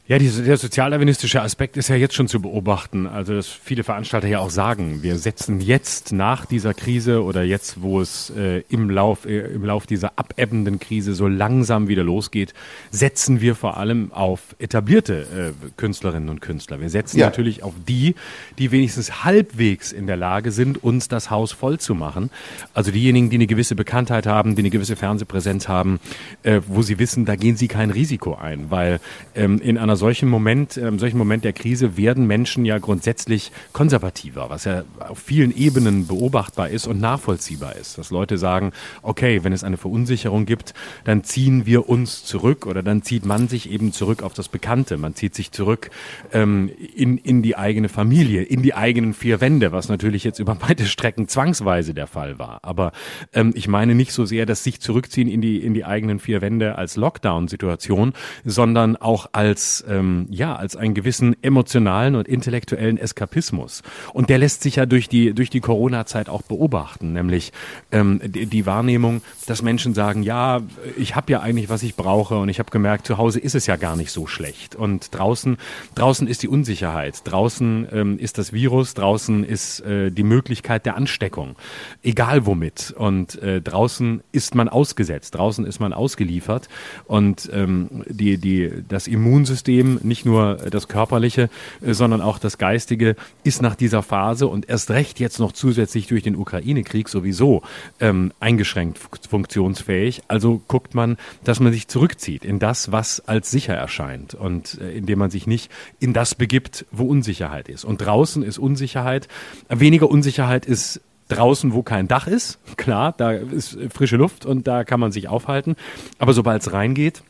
Ja, 0.10 0.18
diese, 0.18 0.42
der 0.42 0.56
sozialdarwinistische 0.56 1.42
Aspekt 1.42 1.76
ist 1.76 1.90
ja 1.90 1.98
jetzt 1.98 2.16
schon 2.16 2.30
zu 2.30 2.42
beobachten. 2.42 3.08
Also, 3.08 3.34
dass 3.34 3.48
viele 3.50 3.84
Veranstalter 3.84 4.30
ja 4.30 4.40
auch 4.40 4.50
sagen, 4.50 5.04
wir 5.04 5.18
setzen 5.18 5.60
jetzt 5.60 6.14
nach 6.14 6.46
dieser 6.46 6.74
Krise 6.74 7.24
oder 7.24 7.44
jetzt, 7.44 7.82
wo 7.82 8.00
es 8.00 8.30
äh, 8.30 8.64
im, 8.70 8.90
Lauf, 8.90 9.26
äh, 9.26 9.40
im 9.40 9.66
Lauf 9.66 9.86
dieser 9.86 10.14
abebbenden 10.16 10.80
Krise 10.80 11.14
so 11.14 11.28
langsam 11.28 11.90
wieder 11.90 12.06
losgeht, 12.06 12.54
setzen 12.90 13.42
wir 13.42 13.54
vor 13.54 13.76
allem 13.76 14.14
auf 14.14 14.56
etablierte 14.60 15.54
äh, 15.60 15.72
Künstlerinnen 15.76 16.30
und 16.30 16.40
Künstler. 16.40 16.80
Wir 16.80 16.90
setzen 16.90 17.20
ja. 17.20 17.26
natürlich 17.26 17.64
auf 17.64 17.74
die, 17.86 18.16
die 18.60 18.72
wenigstens 18.72 19.26
halbwegs 19.26 19.92
in 19.92 20.08
der 20.08 20.16
Lage 20.16 20.54
sind, 20.54 20.82
uns 20.82 21.10
das 21.10 21.32
Haus 21.32 21.52
voll 21.52 21.82
zu 21.82 21.96
machen. 21.96 22.30
Also 22.74 22.92
diejenigen, 22.92 23.30
die 23.30 23.36
eine 23.36 23.48
gewisse 23.48 23.76
Bekanntheit 23.76 24.26
haben, 24.26 24.56
die 24.56 24.62
eine 24.62 24.70
gewisse 24.70 24.96
Fernsehpräsenz 24.96 25.68
haben, 25.68 26.00
äh, 26.44 26.62
wo 26.66 26.82
sie 26.82 26.98
wissen, 26.98 27.26
da 27.26 27.36
gehen 27.36 27.58
sie 27.58 27.68
kein 27.68 27.92
Risiko 27.92 28.36
ein, 28.36 28.72
weil 28.72 29.02
ähm, 29.36 29.60
in 29.60 29.78
einer 29.78 29.97
solchen 29.98 30.30
Moment, 30.30 30.78
einem 30.78 31.00
solchen 31.00 31.18
Moment 31.18 31.44
der 31.44 31.54
Krise 31.54 31.98
werden 31.98 32.28
Menschen 32.28 32.66
ja 32.66 32.78
grundsätzlich 32.78 33.52
konservativer, 33.74 34.50
was 34.50 34.66
ja 34.66 34.84
auf 35.00 35.20
vielen 35.20 35.56
Ebenen 35.56 36.08
beobachtbar 36.08 36.70
ist 36.70 36.88
und 36.88 37.00
nachvollziehbar 37.00 37.76
ist. 37.76 37.98
Dass 37.98 38.12
Leute 38.12 38.38
sagen, 38.38 38.72
okay, 39.02 39.44
wenn 39.44 39.54
es 39.54 39.64
eine 39.64 39.78
Verunsicherung 39.78 40.46
gibt, 40.46 40.74
dann 41.04 41.24
ziehen 41.24 41.66
wir 41.66 41.90
uns 41.90 42.24
zurück 42.24 42.66
oder 42.66 42.84
dann 42.84 43.02
zieht 43.02 43.26
man 43.26 43.48
sich 43.48 43.70
eben 43.70 43.92
zurück 43.92 44.24
auf 44.24 44.34
das 44.34 44.48
Bekannte. 44.48 44.98
Man 44.98 45.16
zieht 45.16 45.36
sich 45.36 45.52
zurück 45.52 45.90
ähm, 46.32 46.72
in, 46.96 47.18
in 47.18 47.42
die 47.42 47.58
eigene 47.58 47.90
Familie, 47.90 48.44
in 48.44 48.62
die 48.62 48.74
eigenen 48.74 49.14
vier 49.14 49.42
Wände, 49.42 49.72
was 49.72 49.90
natürlich 49.90 50.24
jetzt 50.24 50.40
über 50.40 50.62
weite 50.62 50.86
Strecken 50.86 51.28
zwangsweise 51.28 51.94
der 51.94 52.08
Fall 52.08 52.40
war. 52.40 52.60
Aber 52.64 52.92
ähm, 53.34 53.52
ich 53.56 53.68
meine 53.68 53.96
nicht 53.96 54.14
so 54.14 54.26
sehr 54.26 54.46
das 54.46 54.64
sich 54.64 54.80
zurückziehen 54.80 55.28
in 55.28 55.42
die, 55.42 55.58
in 55.64 55.74
die 55.74 55.86
eigenen 55.86 56.20
vier 56.20 56.42
Wände 56.42 56.78
als 56.78 56.96
Lockdown-Situation, 56.96 58.14
sondern 58.46 58.96
auch 58.96 59.30
als 59.32 59.82
ähm, 59.88 60.28
ja 60.30 60.56
als 60.56 60.76
einen 60.76 60.94
gewissen 60.94 61.36
emotionalen 61.42 62.16
und 62.16 62.28
intellektuellen 62.28 62.98
Eskapismus. 62.98 63.84
Und 64.14 64.30
der 64.30 64.38
lässt 64.38 64.64
sich 64.64 64.78
ja 64.78 64.86
durch 64.86 65.10
die 65.10 65.34
durch 65.34 65.50
die 65.50 65.60
Corona-Zeit 65.60 66.30
auch 66.30 66.42
beobachten, 66.42 67.14
nämlich 67.14 67.52
ähm, 67.92 68.22
die, 68.24 68.46
die 68.46 68.66
Wahrnehmung, 68.66 69.22
dass 69.46 69.62
Menschen 69.62 69.94
sagen, 69.94 70.24
ja, 70.24 70.62
ich 70.98 71.16
habe 71.16 71.32
ja 71.32 71.40
eigentlich 71.40 71.70
was 71.70 71.84
ich 71.84 71.96
brauche 71.96 72.38
und 72.38 72.50
ich 72.50 72.60
habe 72.60 72.72
gemerkt, 72.72 73.08
zu 73.08 73.18
Hause 73.18 73.40
ist 73.40 73.56
es 73.56 73.68
ja 73.68 73.76
gar 73.76 73.96
nicht 73.96 74.12
so 74.12 74.28
schlecht. 74.28 74.76
Und 74.76 75.16
draußen 75.16 75.58
draußen 75.96 76.28
ist 76.28 76.44
die 76.44 76.48
Unsicherheit, 76.48 77.22
draußen 77.24 77.88
ähm, 77.92 78.20
ist 78.20 78.38
das 78.38 78.54
Virus, 78.54 78.94
draußen 78.94 79.44
ist 79.44 79.80
äh, 79.82 80.12
die 80.12 80.24
Möglichkeit 80.24 80.86
der 80.86 80.96
Ansteckung, 80.96 81.56
egal 82.04 82.46
womit. 82.46 82.94
Und 82.98 83.42
äh, 83.42 83.62
draußen 83.62 84.22
ist 84.32 84.56
man 84.56 84.70
ausgesetzt, 84.70 85.36
draußen 85.36 85.66
ist 85.66 85.80
man 85.80 85.94
ausgeliefert. 85.94 86.70
Und 87.06 87.50
ähm, 87.54 88.04
die 88.08 88.38
die 88.38 88.72
das 88.88 89.08
Immunsystem 89.08 89.77
System, 89.78 90.00
nicht 90.04 90.26
nur 90.26 90.56
das 90.56 90.88
körperliche, 90.88 91.50
äh, 91.82 91.94
sondern 91.94 92.22
auch 92.22 92.40
das 92.40 92.58
geistige, 92.58 93.16
ist 93.44 93.62
nach 93.62 93.76
dieser 93.76 94.04
Phase 94.04 94.48
und 94.48 94.70
erst 94.70 94.92
recht 94.92 95.20
jetzt 95.20 95.40
noch 95.40 95.52
zusätzlich 95.52 96.08
durch 96.08 96.24
den 96.24 96.36
Ukraine-Krieg 96.36 97.10
sowieso 97.10 97.62
ähm, 98.00 98.32
eingeschränkt 98.40 99.00
funktionsfähig. 99.30 100.22
Also 100.28 100.62
guckt 100.68 100.96
man, 100.96 101.18
dass 101.44 101.60
man 101.60 101.72
sich 101.72 101.88
zurückzieht 101.88 102.44
in 102.44 102.60
das, 102.60 102.92
was 102.92 103.28
als 103.28 103.52
sicher 103.52 103.76
erscheint 103.76 104.34
und 104.34 104.80
äh, 104.82 104.92
indem 104.92 105.20
man 105.20 105.30
sich 105.30 105.48
nicht 105.48 105.72
in 106.00 106.14
das 106.14 106.36
begibt, 106.36 106.86
wo 106.92 107.06
Unsicherheit 107.06 107.70
ist. 107.70 107.86
Und 107.86 108.00
draußen 108.00 108.44
ist 108.44 108.58
Unsicherheit, 108.58 109.28
weniger 109.70 110.10
Unsicherheit 110.10 110.66
ist 110.66 111.02
draußen, 111.30 111.74
wo 111.74 111.84
kein 111.84 112.08
Dach 112.08 112.28
ist. 112.28 112.58
Klar, 112.78 113.14
da 113.16 113.32
ist 113.32 113.78
frische 113.94 114.18
Luft 114.18 114.46
und 114.46 114.68
da 114.68 114.84
kann 114.84 115.00
man 115.00 115.12
sich 115.12 115.28
aufhalten. 115.28 115.76
Aber 116.20 116.34
sobald 116.34 116.62
es 116.62 116.74
reingeht, 116.74 117.22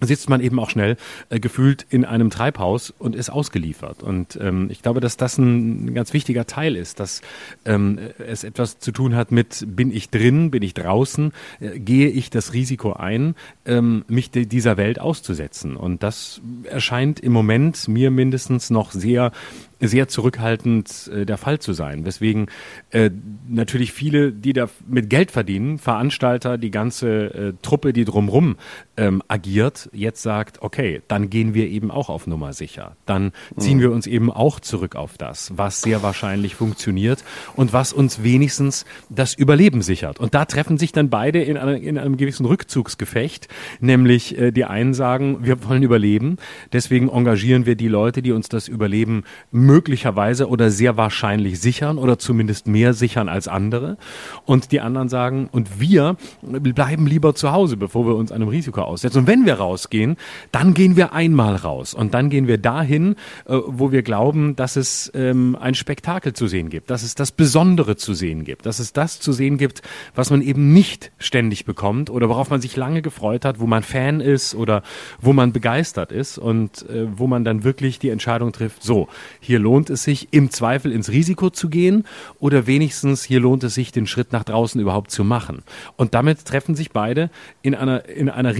sitzt 0.00 0.30
man 0.30 0.40
eben 0.40 0.58
auch 0.58 0.70
schnell 0.70 0.96
äh, 1.30 1.40
gefühlt 1.40 1.86
in 1.90 2.04
einem 2.04 2.30
Treibhaus 2.30 2.92
und 2.98 3.16
ist 3.16 3.30
ausgeliefert. 3.30 4.02
Und 4.02 4.38
ähm, 4.40 4.68
ich 4.70 4.82
glaube, 4.82 5.00
dass 5.00 5.16
das 5.16 5.38
ein 5.38 5.94
ganz 5.94 6.12
wichtiger 6.12 6.46
Teil 6.46 6.76
ist, 6.76 7.00
dass 7.00 7.22
ähm, 7.64 7.98
es 8.18 8.44
etwas 8.44 8.78
zu 8.78 8.92
tun 8.92 9.14
hat 9.14 9.32
mit, 9.32 9.64
bin 9.68 9.92
ich 9.92 10.10
drin, 10.10 10.50
bin 10.50 10.62
ich 10.62 10.74
draußen, 10.74 11.32
äh, 11.60 11.78
gehe 11.78 12.08
ich 12.08 12.30
das 12.30 12.52
Risiko 12.52 12.92
ein, 12.92 13.34
ähm, 13.66 14.04
mich 14.08 14.30
dieser 14.30 14.76
Welt 14.76 15.00
auszusetzen. 15.00 15.76
Und 15.76 16.02
das 16.02 16.40
erscheint 16.64 17.20
im 17.20 17.32
Moment 17.32 17.88
mir 17.88 18.10
mindestens 18.10 18.70
noch 18.70 18.92
sehr 18.92 19.32
sehr 19.80 20.08
zurückhaltend 20.08 21.10
äh, 21.12 21.24
der 21.24 21.38
Fall 21.38 21.58
zu 21.58 21.72
sein. 21.72 22.04
Weswegen 22.04 22.46
äh, 22.90 23.10
natürlich 23.48 23.92
viele, 23.92 24.32
die 24.32 24.52
da 24.52 24.68
mit 24.86 25.10
Geld 25.10 25.30
verdienen, 25.30 25.78
Veranstalter, 25.78 26.58
die 26.58 26.70
ganze 26.70 27.34
äh, 27.34 27.52
Truppe, 27.62 27.92
die 27.92 28.04
drumrum 28.04 28.56
ähm, 28.96 29.22
agiert, 29.28 29.87
jetzt 29.92 30.22
sagt, 30.22 30.62
okay, 30.62 31.02
dann 31.08 31.30
gehen 31.30 31.54
wir 31.54 31.68
eben 31.68 31.90
auch 31.90 32.08
auf 32.08 32.26
Nummer 32.26 32.52
sicher. 32.52 32.96
Dann 33.06 33.32
ziehen 33.56 33.80
wir 33.80 33.92
uns 33.92 34.06
eben 34.06 34.30
auch 34.30 34.60
zurück 34.60 34.96
auf 34.96 35.18
das, 35.18 35.52
was 35.56 35.80
sehr 35.80 36.02
wahrscheinlich 36.02 36.54
funktioniert 36.54 37.24
und 37.56 37.72
was 37.72 37.92
uns 37.92 38.22
wenigstens 38.22 38.84
das 39.08 39.34
Überleben 39.34 39.82
sichert. 39.82 40.20
Und 40.20 40.34
da 40.34 40.44
treffen 40.44 40.78
sich 40.78 40.92
dann 40.92 41.10
beide 41.10 41.42
in, 41.42 41.56
einer, 41.56 41.76
in 41.76 41.98
einem 41.98 42.16
gewissen 42.16 42.46
Rückzugsgefecht, 42.46 43.48
nämlich 43.80 44.38
äh, 44.38 44.50
die 44.50 44.64
einen 44.64 44.94
sagen, 44.94 45.44
wir 45.44 45.64
wollen 45.64 45.82
überleben, 45.82 46.36
deswegen 46.72 47.08
engagieren 47.08 47.66
wir 47.66 47.76
die 47.76 47.88
Leute, 47.88 48.22
die 48.22 48.32
uns 48.32 48.48
das 48.48 48.68
Überleben 48.68 49.24
möglicherweise 49.50 50.48
oder 50.48 50.70
sehr 50.70 50.96
wahrscheinlich 50.96 51.60
sichern 51.60 51.98
oder 51.98 52.18
zumindest 52.18 52.66
mehr 52.66 52.94
sichern 52.94 53.28
als 53.28 53.48
andere. 53.48 53.96
Und 54.44 54.72
die 54.72 54.80
anderen 54.80 55.08
sagen, 55.08 55.48
und 55.52 55.80
wir 55.80 56.16
bleiben 56.42 57.06
lieber 57.06 57.34
zu 57.34 57.52
Hause, 57.52 57.76
bevor 57.76 58.06
wir 58.06 58.14
uns 58.16 58.32
einem 58.32 58.48
Risiko 58.48 58.82
aussetzen. 58.82 59.18
Und 59.18 59.26
wenn 59.26 59.46
wir 59.46 59.58
rausgehen, 59.78 60.16
dann 60.52 60.74
gehen 60.74 60.96
wir 60.96 61.12
einmal 61.12 61.54
raus. 61.56 61.94
Und 61.94 62.14
dann 62.14 62.30
gehen 62.30 62.46
wir 62.46 62.58
dahin, 62.58 63.12
äh, 63.46 63.56
wo 63.66 63.92
wir 63.92 64.02
glauben, 64.02 64.56
dass 64.56 64.76
es 64.76 65.10
ähm, 65.14 65.56
ein 65.60 65.74
Spektakel 65.74 66.32
zu 66.32 66.48
sehen 66.48 66.68
gibt, 66.68 66.90
dass 66.90 67.02
es 67.02 67.14
das 67.14 67.32
Besondere 67.32 67.96
zu 67.96 68.14
sehen 68.14 68.44
gibt, 68.44 68.66
dass 68.66 68.78
es 68.78 68.92
das 68.92 69.20
zu 69.20 69.32
sehen 69.32 69.58
gibt, 69.58 69.82
was 70.14 70.30
man 70.30 70.42
eben 70.42 70.72
nicht 70.72 71.12
ständig 71.18 71.64
bekommt 71.64 72.10
oder 72.10 72.28
worauf 72.28 72.50
man 72.50 72.60
sich 72.60 72.76
lange 72.76 73.02
gefreut 73.02 73.44
hat, 73.44 73.60
wo 73.60 73.66
man 73.66 73.82
Fan 73.82 74.20
ist 74.20 74.54
oder 74.54 74.82
wo 75.20 75.32
man 75.32 75.52
begeistert 75.52 76.12
ist 76.12 76.38
und 76.38 76.88
äh, 76.88 77.06
wo 77.16 77.26
man 77.26 77.44
dann 77.44 77.64
wirklich 77.64 77.98
die 77.98 78.10
Entscheidung 78.10 78.52
trifft, 78.52 78.82
so, 78.82 79.08
hier 79.40 79.58
lohnt 79.58 79.90
es 79.90 80.02
sich 80.02 80.28
im 80.32 80.50
Zweifel 80.50 80.92
ins 80.92 81.10
Risiko 81.10 81.50
zu 81.50 81.68
gehen 81.68 82.04
oder 82.40 82.66
wenigstens 82.66 83.22
hier 83.22 83.40
lohnt 83.40 83.62
es 83.64 83.74
sich, 83.74 83.92
den 83.92 84.06
Schritt 84.06 84.32
nach 84.32 84.44
draußen 84.44 84.80
überhaupt 84.80 85.10
zu 85.10 85.24
machen. 85.24 85.62
Und 85.96 86.14
damit 86.14 86.44
treffen 86.44 86.74
sich 86.74 86.90
beide 86.90 87.30
in 87.62 87.74
einer, 87.74 88.08
in 88.08 88.28
einer 88.28 88.56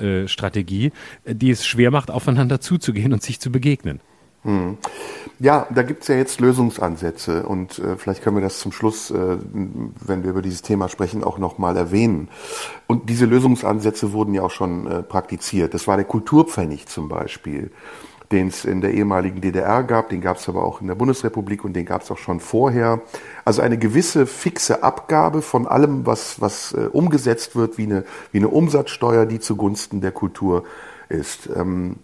Risikovermeidungsstrategie, 0.00 0.92
die 1.26 1.50
es 1.50 1.66
schwer 1.66 1.90
macht, 1.90 2.10
aufeinander 2.10 2.60
zuzugehen 2.60 3.12
und 3.12 3.22
sich 3.22 3.40
zu 3.40 3.50
begegnen. 3.50 4.00
Hm. 4.42 4.78
Ja, 5.38 5.66
da 5.74 5.82
gibt's 5.82 6.08
ja 6.08 6.14
jetzt 6.14 6.40
Lösungsansätze 6.40 7.42
und 7.42 7.78
äh, 7.78 7.96
vielleicht 7.96 8.22
können 8.22 8.36
wir 8.36 8.42
das 8.42 8.58
zum 8.58 8.72
Schluss, 8.72 9.10
äh, 9.10 9.36
wenn 9.42 10.22
wir 10.22 10.30
über 10.30 10.40
dieses 10.40 10.62
Thema 10.62 10.88
sprechen, 10.88 11.22
auch 11.22 11.36
nochmal 11.36 11.76
erwähnen. 11.76 12.28
Und 12.86 13.10
diese 13.10 13.26
Lösungsansätze 13.26 14.12
wurden 14.12 14.32
ja 14.32 14.42
auch 14.42 14.50
schon 14.50 14.86
äh, 14.86 15.02
praktiziert. 15.02 15.74
Das 15.74 15.86
war 15.86 15.96
der 15.96 16.06
Kulturpfennig 16.06 16.86
zum 16.86 17.08
Beispiel, 17.08 17.70
den 18.32 18.48
es 18.48 18.64
in 18.64 18.80
der 18.80 18.94
ehemaligen 18.94 19.40
DDR 19.40 19.82
gab, 19.82 20.08
den 20.08 20.20
gab's 20.20 20.48
aber 20.48 20.64
auch 20.64 20.80
in 20.80 20.86
der 20.86 20.94
Bundesrepublik 20.94 21.64
und 21.64 21.74
den 21.74 21.84
gab's 21.84 22.10
auch 22.10 22.18
schon 22.18 22.38
vorher. 22.38 23.00
Also 23.44 23.60
eine 23.60 23.76
gewisse 23.76 24.26
fixe 24.26 24.82
Abgabe 24.82 25.42
von 25.42 25.66
allem, 25.66 26.06
was, 26.06 26.40
was 26.40 26.72
äh, 26.72 26.88
umgesetzt 26.92 27.56
wird, 27.56 27.76
wie 27.76 27.84
eine, 27.84 28.04
wie 28.30 28.38
eine 28.38 28.48
Umsatzsteuer, 28.48 29.26
die 29.26 29.40
zugunsten 29.40 30.00
der 30.00 30.12
Kultur 30.12 30.64
ist. 31.08 31.48
Ähm, 31.54 31.96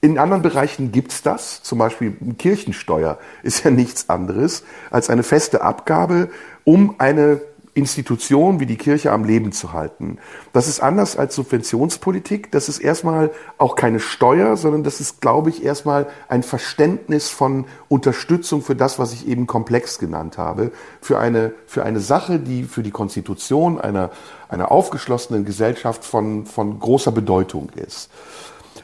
in 0.00 0.18
anderen 0.18 0.42
Bereichen 0.42 0.92
gibt's 0.92 1.22
das, 1.22 1.62
zum 1.62 1.78
Beispiel 1.78 2.14
Kirchensteuer 2.38 3.18
ist 3.42 3.64
ja 3.64 3.70
nichts 3.70 4.10
anderes 4.10 4.62
als 4.90 5.08
eine 5.08 5.22
feste 5.22 5.62
Abgabe, 5.62 6.28
um 6.64 6.96
eine 6.98 7.40
Institution 7.74 8.60
wie 8.60 8.66
die 8.66 8.76
Kirche 8.76 9.10
am 9.10 9.24
Leben 9.24 9.50
zu 9.50 9.72
halten. 9.72 10.18
Das 10.52 10.68
ist 10.68 10.80
anders 10.80 11.16
als 11.16 11.34
Subventionspolitik. 11.34 12.52
Das 12.52 12.68
ist 12.68 12.78
erstmal 12.78 13.32
auch 13.58 13.74
keine 13.74 13.98
Steuer, 13.98 14.56
sondern 14.56 14.84
das 14.84 15.00
ist, 15.00 15.20
glaube 15.20 15.50
ich, 15.50 15.64
erstmal 15.64 16.06
ein 16.28 16.44
Verständnis 16.44 17.28
von 17.28 17.66
Unterstützung 17.88 18.62
für 18.62 18.76
das, 18.76 19.00
was 19.00 19.12
ich 19.12 19.26
eben 19.26 19.48
komplex 19.48 19.98
genannt 19.98 20.38
habe, 20.38 20.70
für 21.00 21.18
eine, 21.18 21.52
für 21.66 21.84
eine 21.84 21.98
Sache, 21.98 22.38
die 22.38 22.62
für 22.62 22.84
die 22.84 22.92
Konstitution 22.92 23.80
einer, 23.80 24.10
einer 24.48 24.70
aufgeschlossenen 24.70 25.44
Gesellschaft 25.44 26.04
von, 26.04 26.46
von 26.46 26.78
großer 26.78 27.10
Bedeutung 27.10 27.70
ist. 27.74 28.08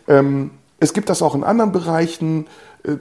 Ähm, 0.08 0.50
es 0.80 0.94
gibt 0.94 1.10
das 1.10 1.22
auch 1.22 1.34
in 1.34 1.44
anderen 1.44 1.72
Bereichen 1.72 2.46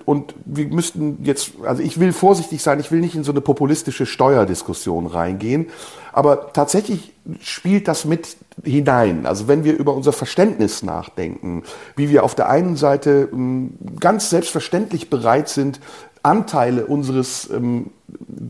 und 0.05 0.35
wir 0.45 0.67
müssten 0.67 1.19
jetzt, 1.23 1.53
also 1.63 1.81
ich 1.81 1.99
will 1.99 2.11
vorsichtig 2.11 2.61
sein, 2.61 2.79
ich 2.79 2.91
will 2.91 2.99
nicht 2.99 3.15
in 3.15 3.23
so 3.23 3.31
eine 3.31 3.41
populistische 3.41 4.05
Steuerdiskussion 4.05 5.07
reingehen, 5.07 5.67
aber 6.11 6.51
tatsächlich 6.53 7.13
spielt 7.41 7.87
das 7.87 8.05
mit 8.05 8.37
hinein. 8.63 9.25
Also 9.25 9.47
wenn 9.47 9.63
wir 9.63 9.77
über 9.77 9.93
unser 9.93 10.11
Verständnis 10.11 10.83
nachdenken, 10.83 11.63
wie 11.95 12.09
wir 12.09 12.23
auf 12.23 12.35
der 12.35 12.49
einen 12.49 12.75
Seite 12.75 13.29
ähm, 13.31 13.73
ganz 13.99 14.29
selbstverständlich 14.29 15.09
bereit 15.09 15.49
sind, 15.49 15.79
Anteile 16.23 16.85
unseres 16.85 17.49
ähm, 17.49 17.91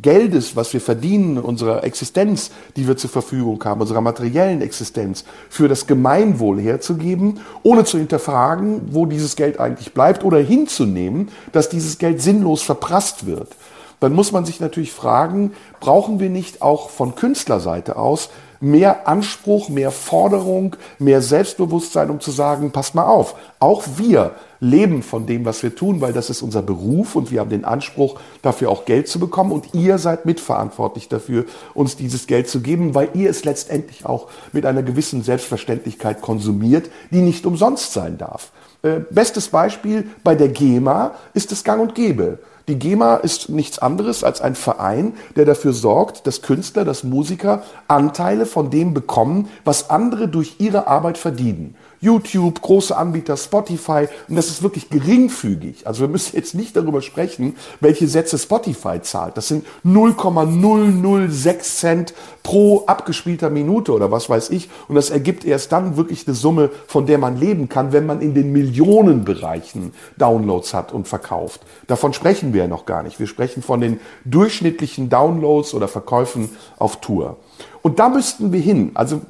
Geldes, 0.01 0.55
was 0.55 0.71
wir 0.73 0.81
verdienen, 0.81 1.37
unserer 1.37 1.83
Existenz, 1.83 2.51
die 2.75 2.87
wir 2.87 2.97
zur 2.97 3.09
Verfügung 3.09 3.63
haben, 3.63 3.81
unserer 3.81 4.01
materiellen 4.01 4.61
Existenz, 4.61 5.25
für 5.49 5.67
das 5.67 5.87
Gemeinwohl 5.87 6.61
herzugeben, 6.61 7.39
ohne 7.63 7.83
zu 7.83 7.97
hinterfragen, 7.97 8.81
wo 8.91 9.05
dieses 9.05 9.35
Geld 9.35 9.59
eigentlich 9.59 9.93
bleibt 9.93 10.23
oder 10.23 10.39
hinzunehmen, 10.39 11.29
dass 11.51 11.69
dieses 11.69 11.97
Geld 11.97 12.21
sinnlos 12.21 12.61
verprasst 12.61 13.25
wird. 13.25 13.55
Dann 13.99 14.13
muss 14.13 14.31
man 14.31 14.45
sich 14.45 14.59
natürlich 14.59 14.93
fragen, 14.93 15.51
brauchen 15.79 16.19
wir 16.19 16.29
nicht 16.29 16.61
auch 16.61 16.89
von 16.89 17.15
Künstlerseite 17.15 17.97
aus 17.97 18.29
mehr 18.61 19.07
Anspruch, 19.07 19.69
mehr 19.69 19.91
Forderung, 19.91 20.75
mehr 20.97 21.21
Selbstbewusstsein, 21.21 22.09
um 22.09 22.19
zu 22.19 22.31
sagen, 22.31 22.71
passt 22.71 22.95
mal 22.95 23.05
auf, 23.05 23.35
auch 23.59 23.83
wir 23.97 24.35
leben 24.59 25.03
von 25.03 25.25
dem, 25.25 25.45
was 25.45 25.63
wir 25.63 25.75
tun, 25.75 26.01
weil 26.01 26.11
das 26.11 26.29
ist 26.29 26.41
unser 26.41 26.61
Beruf 26.61 27.15
und 27.15 27.31
wir 27.31 27.39
haben 27.39 27.49
den 27.49 27.63
Anspruch, 27.63 28.19
dafür 28.41 28.69
auch 28.69 28.85
Geld 28.85 29.07
zu 29.07 29.19
bekommen 29.19 29.51
und 29.51 29.73
ihr 29.73 29.97
seid 29.97 30.25
mitverantwortlich 30.25 31.07
dafür, 31.07 31.45
uns 31.73 31.95
dieses 31.95 32.27
Geld 32.27 32.49
zu 32.49 32.59
geben, 32.59 32.95
weil 32.95 33.09
ihr 33.13 33.29
es 33.29 33.45
letztendlich 33.45 34.05
auch 34.05 34.27
mit 34.51 34.65
einer 34.65 34.83
gewissen 34.83 35.23
Selbstverständlichkeit 35.23 36.21
konsumiert, 36.21 36.89
die 37.11 37.21
nicht 37.21 37.45
umsonst 37.45 37.93
sein 37.93 38.17
darf. 38.17 38.51
Äh, 38.81 39.01
bestes 39.09 39.49
Beispiel 39.49 40.07
bei 40.23 40.35
der 40.35 40.49
GEMA 40.49 41.11
ist 41.33 41.51
es 41.51 41.63
gang 41.63 41.81
und 41.81 41.95
gäbe. 41.95 42.39
Die 42.69 42.77
GEMA 42.77 43.15
ist 43.15 43.49
nichts 43.49 43.79
anderes 43.79 44.23
als 44.23 44.41
ein 44.41 44.53
Verein, 44.53 45.13
der 45.35 45.45
dafür 45.45 45.73
sorgt, 45.73 46.27
dass 46.27 46.43
Künstler, 46.43 46.85
dass 46.85 47.03
Musiker 47.03 47.63
Anteile 47.87 48.45
von 48.45 48.69
dem 48.69 48.93
bekommen, 48.93 49.49
was 49.65 49.89
andere 49.89 50.27
durch 50.27 50.57
ihre 50.59 50.85
Arbeit 50.85 51.17
verdienen. 51.17 51.75
YouTube, 52.01 52.61
große 52.61 52.95
Anbieter, 52.95 53.35
Spotify. 53.37 54.07
Und 54.27 54.35
das 54.35 54.47
ist 54.47 54.63
wirklich 54.63 54.89
geringfügig. 54.89 55.85
Also 55.85 56.01
wir 56.01 56.07
müssen 56.07 56.35
jetzt 56.35 56.55
nicht 56.55 56.75
darüber 56.75 57.01
sprechen, 57.01 57.55
welche 57.79 58.07
Sätze 58.07 58.37
Spotify 58.37 59.01
zahlt. 59.01 59.37
Das 59.37 59.47
sind 59.47 59.65
0,006 59.83 61.77
Cent 61.77 62.13
pro 62.43 62.85
abgespielter 62.85 63.49
Minute 63.49 63.91
oder 63.93 64.11
was 64.11 64.29
weiß 64.29 64.49
ich. 64.51 64.69
Und 64.87 64.95
das 64.95 65.09
ergibt 65.09 65.45
erst 65.45 65.71
dann 65.71 65.97
wirklich 65.97 66.27
eine 66.27 66.35
Summe, 66.35 66.69
von 66.87 67.05
der 67.05 67.17
man 67.17 67.37
leben 67.37 67.69
kann, 67.69 67.91
wenn 67.91 68.05
man 68.05 68.21
in 68.21 68.33
den 68.33 68.51
Millionenbereichen 68.51 69.93
Downloads 70.17 70.73
hat 70.73 70.93
und 70.93 71.07
verkauft. 71.07 71.61
Davon 71.87 72.13
sprechen 72.13 72.53
wir 72.53 72.63
ja 72.63 72.67
noch 72.67 72.85
gar 72.85 73.03
nicht. 73.03 73.19
Wir 73.19 73.27
sprechen 73.27 73.61
von 73.61 73.81
den 73.81 73.99
durchschnittlichen 74.25 75.09
Downloads 75.09 75.73
oder 75.73 75.87
Verkäufen 75.87 76.49
auf 76.77 77.01
Tour. 77.01 77.37
Und 77.81 77.99
da 77.99 78.09
müssten 78.09 78.51
wir 78.51 78.59
hin. 78.59 78.91
Also 78.93 79.21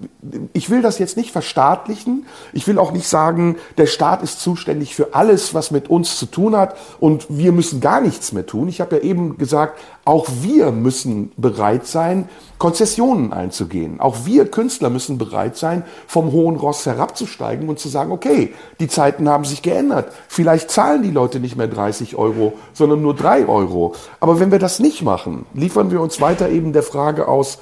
ich 0.54 0.70
will 0.70 0.82
das 0.82 0.98
jetzt 0.98 1.18
nicht 1.18 1.32
verstaatlichen. 1.32 2.26
Ich 2.52 2.68
will 2.68 2.80
auch 2.80 2.92
nicht 2.92 3.08
sagen, 3.08 3.58
der 3.78 3.86
Staat 3.86 4.24
ist 4.24 4.42
zuständig 4.42 4.96
für 4.96 5.14
alles, 5.14 5.54
was 5.54 5.72
mit 5.72 5.90
uns 5.90 6.18
zu 6.18 6.26
tun 6.26 6.56
hat 6.56 6.76
und 7.00 7.28
wir 7.30 7.52
müssen 7.52 7.80
gar 7.80 8.02
nichts 8.02 8.32
mehr 8.32 8.46
tun. 8.46 8.68
Ich 8.68 8.82
habe 8.82 8.98
ja 8.98 9.04
eben 9.04 9.38
gesagt, 9.38 9.80
auch 10.04 10.28
wir 10.42 10.72
müssen 10.72 11.32
bereit 11.38 11.86
sein, 11.86 12.28
Konzessionen 12.58 13.32
einzugehen. 13.32 14.00
Auch 14.00 14.26
wir 14.26 14.50
Künstler 14.50 14.90
müssen 14.90 15.20
bereit 15.20 15.56
sein, 15.56 15.84
vom 16.08 16.32
hohen 16.32 16.56
Ross 16.56 16.86
herabzusteigen 16.86 17.70
und 17.70 17.80
zu 17.80 17.88
sagen, 17.90 18.12
okay, 18.12 18.54
die 18.80 18.88
Zeiten 18.88 19.30
haben 19.30 19.46
sich 19.46 19.62
geändert. 19.62 20.12
Vielleicht 20.28 20.72
zahlen 20.72 21.04
die 21.04 21.12
Leute 21.12 21.40
nicht 21.40 21.56
mehr 21.56 21.68
30 21.68 22.16
Euro, 22.16 22.54
sondern 22.74 23.04
nur 23.04 23.16
3 23.16 23.48
Euro. 23.48 23.94
Aber 24.20 24.40
wenn 24.40 24.52
wir 24.52 24.60
das 24.60 24.80
nicht 24.80 25.04
machen, 25.04 25.46
liefern 25.54 25.92
wir 25.92 26.02
uns 26.02 26.20
weiter 26.20 26.50
eben 26.50 26.74
der 26.74 26.84
Frage 26.84 27.28
aus, 27.28 27.60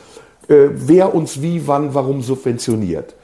äh, 0.47 0.69
wer 0.71 1.13
uns 1.13 1.41
wie, 1.41 1.67
wann, 1.67 1.93
warum 1.93 2.21
subventioniert. 2.21 3.15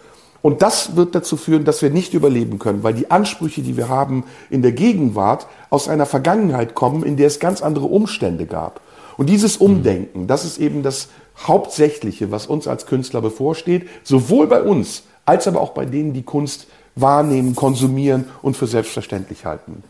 Und 0.41 0.61
das 0.61 0.97
wird 0.97 1.15
dazu 1.15 1.37
führen, 1.37 1.63
dass 1.63 1.81
wir 1.81 1.89
nicht 1.89 2.13
überleben 2.13 2.59
können, 2.59 2.83
weil 2.83 2.93
die 2.93 3.09
Ansprüche, 3.09 3.61
die 3.61 3.77
wir 3.77 3.87
haben 3.87 4.25
in 4.49 4.61
der 4.61 4.73
Gegenwart, 4.73 5.47
aus 5.69 5.87
einer 5.87 6.05
Vergangenheit 6.05 6.75
kommen, 6.75 7.03
in 7.03 7.15
der 7.15 7.27
es 7.27 7.39
ganz 7.39 7.61
andere 7.61 7.85
Umstände 7.85 8.45
gab. 8.45 8.81
Und 9.15 9.29
dieses 9.29 9.57
Umdenken, 9.57 10.27
das 10.27 10.43
ist 10.43 10.57
eben 10.57 10.83
das 10.83 11.07
Hauptsächliche, 11.37 12.31
was 12.31 12.45
uns 12.45 12.67
als 12.67 12.85
Künstler 12.85 13.21
bevorsteht, 13.21 13.87
sowohl 14.03 14.47
bei 14.47 14.61
uns 14.61 15.03
als 15.25 15.47
aber 15.47 15.61
auch 15.61 15.71
bei 15.71 15.85
denen, 15.85 16.13
die 16.13 16.23
Kunst 16.23 16.67
wahrnehmen, 16.95 17.55
konsumieren 17.55 18.25
und 18.41 18.57
für 18.57 18.67
selbstverständlich 18.67 19.45
halten. 19.45 19.83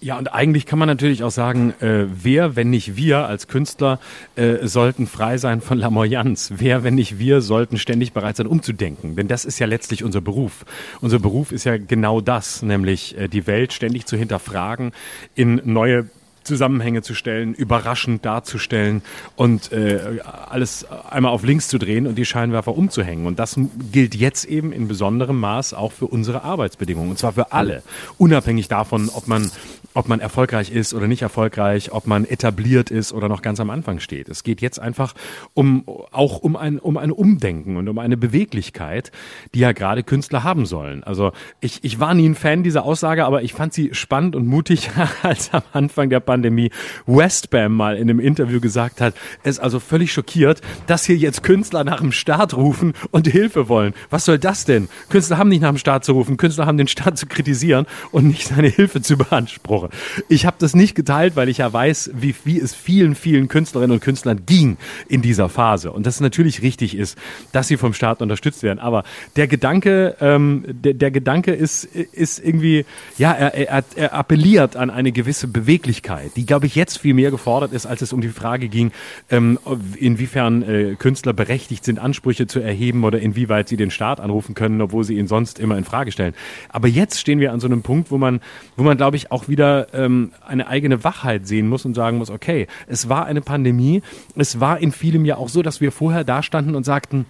Ja, 0.00 0.16
und 0.16 0.32
eigentlich 0.32 0.64
kann 0.64 0.78
man 0.78 0.86
natürlich 0.86 1.24
auch 1.24 1.32
sagen, 1.32 1.74
äh, 1.80 2.06
wer, 2.08 2.54
wenn 2.54 2.70
nicht 2.70 2.96
wir 2.96 3.26
als 3.26 3.48
Künstler, 3.48 3.98
äh, 4.36 4.64
sollten 4.64 5.08
frei 5.08 5.38
sein 5.38 5.60
von 5.60 5.76
Lamoyanz. 5.76 6.52
Wer, 6.56 6.84
wenn 6.84 6.94
nicht 6.94 7.18
wir, 7.18 7.40
sollten 7.40 7.78
ständig 7.78 8.12
bereit 8.12 8.36
sein, 8.36 8.46
umzudenken. 8.46 9.16
Denn 9.16 9.26
das 9.26 9.44
ist 9.44 9.58
ja 9.58 9.66
letztlich 9.66 10.04
unser 10.04 10.20
Beruf. 10.20 10.64
Unser 11.00 11.18
Beruf 11.18 11.50
ist 11.50 11.64
ja 11.64 11.78
genau 11.78 12.20
das, 12.20 12.62
nämlich 12.62 13.18
äh, 13.18 13.26
die 13.26 13.48
Welt 13.48 13.72
ständig 13.72 14.06
zu 14.06 14.16
hinterfragen, 14.16 14.92
in 15.34 15.60
neue 15.64 16.06
Zusammenhänge 16.48 17.02
zu 17.02 17.14
stellen, 17.14 17.54
überraschend 17.54 18.24
darzustellen 18.24 19.02
und 19.36 19.70
äh, 19.70 20.20
alles 20.48 20.86
einmal 20.90 21.32
auf 21.32 21.44
links 21.44 21.68
zu 21.68 21.78
drehen 21.78 22.06
und 22.06 22.16
die 22.16 22.24
Scheinwerfer 22.24 22.76
umzuhängen. 22.76 23.26
Und 23.26 23.38
das 23.38 23.60
gilt 23.92 24.14
jetzt 24.14 24.46
eben 24.46 24.72
in 24.72 24.88
besonderem 24.88 25.38
Maß 25.38 25.74
auch 25.74 25.92
für 25.92 26.06
unsere 26.06 26.42
Arbeitsbedingungen. 26.42 27.10
Und 27.10 27.18
zwar 27.18 27.32
für 27.34 27.52
alle. 27.52 27.82
Unabhängig 28.16 28.68
davon, 28.68 29.10
ob 29.10 29.28
man 29.28 29.50
ob 29.94 30.08
man 30.08 30.20
erfolgreich 30.20 30.70
ist 30.70 30.94
oder 30.94 31.08
nicht 31.08 31.22
erfolgreich, 31.22 31.92
ob 31.92 32.06
man 32.06 32.24
etabliert 32.24 32.90
ist 32.90 33.12
oder 33.12 33.28
noch 33.28 33.42
ganz 33.42 33.58
am 33.60 33.70
Anfang 33.70 34.00
steht. 34.00 34.28
Es 34.28 34.42
geht 34.42 34.60
jetzt 34.60 34.78
einfach 34.78 35.14
um 35.54 35.84
auch 36.12 36.38
um 36.38 36.56
ein 36.56 36.78
um 36.78 36.96
ein 36.96 37.10
Umdenken 37.10 37.76
und 37.76 37.88
um 37.88 37.98
eine 37.98 38.16
Beweglichkeit, 38.16 39.10
die 39.54 39.60
ja 39.60 39.72
gerade 39.72 40.02
Künstler 40.02 40.44
haben 40.44 40.66
sollen. 40.66 41.02
Also 41.04 41.32
ich, 41.60 41.82
ich 41.82 41.98
war 42.00 42.14
nie 42.14 42.28
ein 42.28 42.34
Fan 42.34 42.62
dieser 42.62 42.84
Aussage, 42.84 43.24
aber 43.24 43.42
ich 43.42 43.54
fand 43.54 43.72
sie 43.72 43.90
spannend 43.92 44.36
und 44.36 44.46
mutig, 44.46 44.90
als 45.22 45.52
am 45.52 45.62
Anfang 45.72 46.10
der 46.10 46.20
Pandemie 46.20 46.70
Westbam 47.06 47.74
mal 47.74 47.96
in 47.96 48.10
einem 48.10 48.20
Interview 48.20 48.60
gesagt 48.60 49.00
hat, 49.00 49.14
er 49.42 49.50
ist 49.50 49.58
also 49.58 49.80
völlig 49.80 50.12
schockiert, 50.12 50.60
dass 50.86 51.04
hier 51.04 51.16
jetzt 51.16 51.42
Künstler 51.42 51.84
nach 51.84 52.00
dem 52.00 52.12
Staat 52.12 52.54
rufen 52.54 52.92
und 53.10 53.26
Hilfe 53.26 53.68
wollen. 53.68 53.94
Was 54.10 54.24
soll 54.24 54.38
das 54.38 54.64
denn? 54.64 54.88
Künstler 55.08 55.38
haben 55.38 55.48
nicht 55.48 55.62
nach 55.62 55.70
dem 55.70 55.78
Staat 55.78 56.04
zu 56.04 56.12
rufen, 56.12 56.36
Künstler 56.36 56.66
haben 56.66 56.78
den 56.78 56.88
Staat 56.88 57.18
zu 57.18 57.26
kritisieren 57.26 57.86
und 58.12 58.26
nicht 58.26 58.46
seine 58.46 58.68
Hilfe 58.68 59.02
zu 59.02 59.16
beanspruchen. 59.16 59.77
Woche. 59.78 59.90
Ich 60.28 60.46
habe 60.46 60.56
das 60.58 60.74
nicht 60.74 60.94
geteilt, 60.94 61.36
weil 61.36 61.48
ich 61.48 61.58
ja 61.58 61.72
weiß, 61.72 62.10
wie, 62.14 62.34
wie 62.44 62.58
es 62.58 62.74
vielen, 62.74 63.14
vielen 63.14 63.48
Künstlerinnen 63.48 63.92
und 63.92 64.00
Künstlern 64.00 64.44
ging 64.46 64.76
in 65.08 65.22
dieser 65.22 65.48
Phase. 65.48 65.92
Und 65.92 66.06
dass 66.06 66.16
es 66.16 66.20
natürlich 66.20 66.62
richtig 66.62 66.96
ist, 66.96 67.18
dass 67.52 67.68
sie 67.68 67.76
vom 67.76 67.94
Staat 67.94 68.22
unterstützt 68.22 68.62
werden. 68.62 68.78
Aber 68.78 69.04
der 69.36 69.46
Gedanke, 69.46 70.16
ähm, 70.20 70.64
der, 70.68 70.94
der 70.94 71.10
Gedanke 71.10 71.52
ist, 71.52 71.84
ist 71.84 72.38
irgendwie, 72.38 72.84
ja, 73.16 73.32
er, 73.32 73.54
er, 73.54 73.84
er 73.96 74.14
appelliert 74.14 74.76
an 74.76 74.90
eine 74.90 75.12
gewisse 75.12 75.48
Beweglichkeit, 75.48 76.32
die, 76.36 76.46
glaube 76.46 76.66
ich, 76.66 76.74
jetzt 76.74 76.98
viel 76.98 77.14
mehr 77.14 77.30
gefordert 77.30 77.72
ist, 77.72 77.86
als 77.86 78.02
es 78.02 78.12
um 78.12 78.20
die 78.20 78.28
Frage 78.28 78.68
ging, 78.68 78.92
ähm, 79.30 79.58
inwiefern 79.96 80.62
äh, 80.62 80.94
Künstler 80.98 81.32
berechtigt 81.32 81.84
sind, 81.84 81.98
Ansprüche 81.98 82.46
zu 82.46 82.60
erheben 82.60 83.04
oder 83.04 83.20
inwieweit 83.20 83.68
sie 83.68 83.76
den 83.76 83.90
Staat 83.90 84.20
anrufen 84.20 84.54
können, 84.54 84.80
obwohl 84.80 85.04
sie 85.04 85.18
ihn 85.18 85.26
sonst 85.26 85.58
immer 85.58 85.76
in 85.76 85.84
Frage 85.84 86.12
stellen. 86.12 86.34
Aber 86.68 86.88
jetzt 86.88 87.20
stehen 87.20 87.40
wir 87.40 87.52
an 87.52 87.60
so 87.60 87.66
einem 87.66 87.82
Punkt, 87.82 88.10
wo 88.10 88.18
man, 88.18 88.40
wo 88.76 88.82
man, 88.82 88.96
glaube 88.96 89.16
ich, 89.16 89.30
auch 89.30 89.48
wieder 89.48 89.67
ähm, 89.92 90.32
eine 90.46 90.66
eigene 90.66 91.04
Wachheit 91.04 91.46
sehen 91.46 91.68
muss 91.68 91.84
und 91.84 91.94
sagen 91.94 92.18
muss, 92.18 92.30
okay, 92.30 92.66
es 92.86 93.08
war 93.08 93.26
eine 93.26 93.40
Pandemie, 93.40 94.02
es 94.36 94.60
war 94.60 94.78
in 94.78 94.92
vielem 94.92 95.24
ja 95.24 95.36
auch 95.36 95.48
so, 95.48 95.62
dass 95.62 95.80
wir 95.80 95.92
vorher 95.92 96.24
da 96.24 96.42
standen 96.42 96.74
und 96.74 96.84
sagten, 96.84 97.26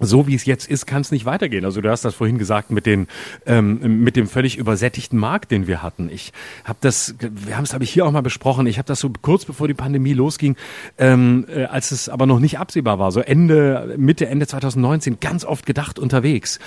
so 0.00 0.26
wie 0.26 0.34
es 0.34 0.46
jetzt 0.46 0.68
ist, 0.68 0.86
kann 0.86 1.02
es 1.02 1.12
nicht 1.12 1.26
weitergehen. 1.26 1.64
Also 1.64 1.80
du 1.80 1.90
hast 1.90 2.04
das 2.04 2.14
vorhin 2.14 2.38
gesagt 2.38 2.70
mit 2.70 2.86
den 2.86 3.06
ähm, 3.46 4.02
mit 4.02 4.16
dem 4.16 4.26
völlig 4.26 4.56
übersättigten 4.56 5.18
Markt, 5.18 5.50
den 5.50 5.66
wir 5.66 5.82
hatten. 5.82 6.08
Ich 6.10 6.32
habe 6.64 6.78
das, 6.80 7.14
wir 7.18 7.56
haben 7.56 7.64
es 7.64 7.74
habe 7.74 7.84
ich 7.84 7.90
hier 7.90 8.06
auch 8.06 8.10
mal 8.10 8.22
besprochen. 8.22 8.66
Ich 8.66 8.78
habe 8.78 8.86
das 8.86 9.00
so 9.00 9.10
kurz 9.20 9.44
bevor 9.44 9.68
die 9.68 9.74
Pandemie 9.74 10.14
losging, 10.14 10.56
ähm, 10.98 11.44
äh, 11.54 11.64
als 11.64 11.92
es 11.92 12.08
aber 12.08 12.26
noch 12.26 12.40
nicht 12.40 12.58
absehbar 12.58 12.98
war, 12.98 13.12
so 13.12 13.20
Ende 13.20 13.94
Mitte 13.98 14.26
Ende 14.26 14.46
2019, 14.46 15.20
ganz 15.20 15.44
oft 15.44 15.66
gedacht 15.66 15.98
unterwegs. 15.98 16.58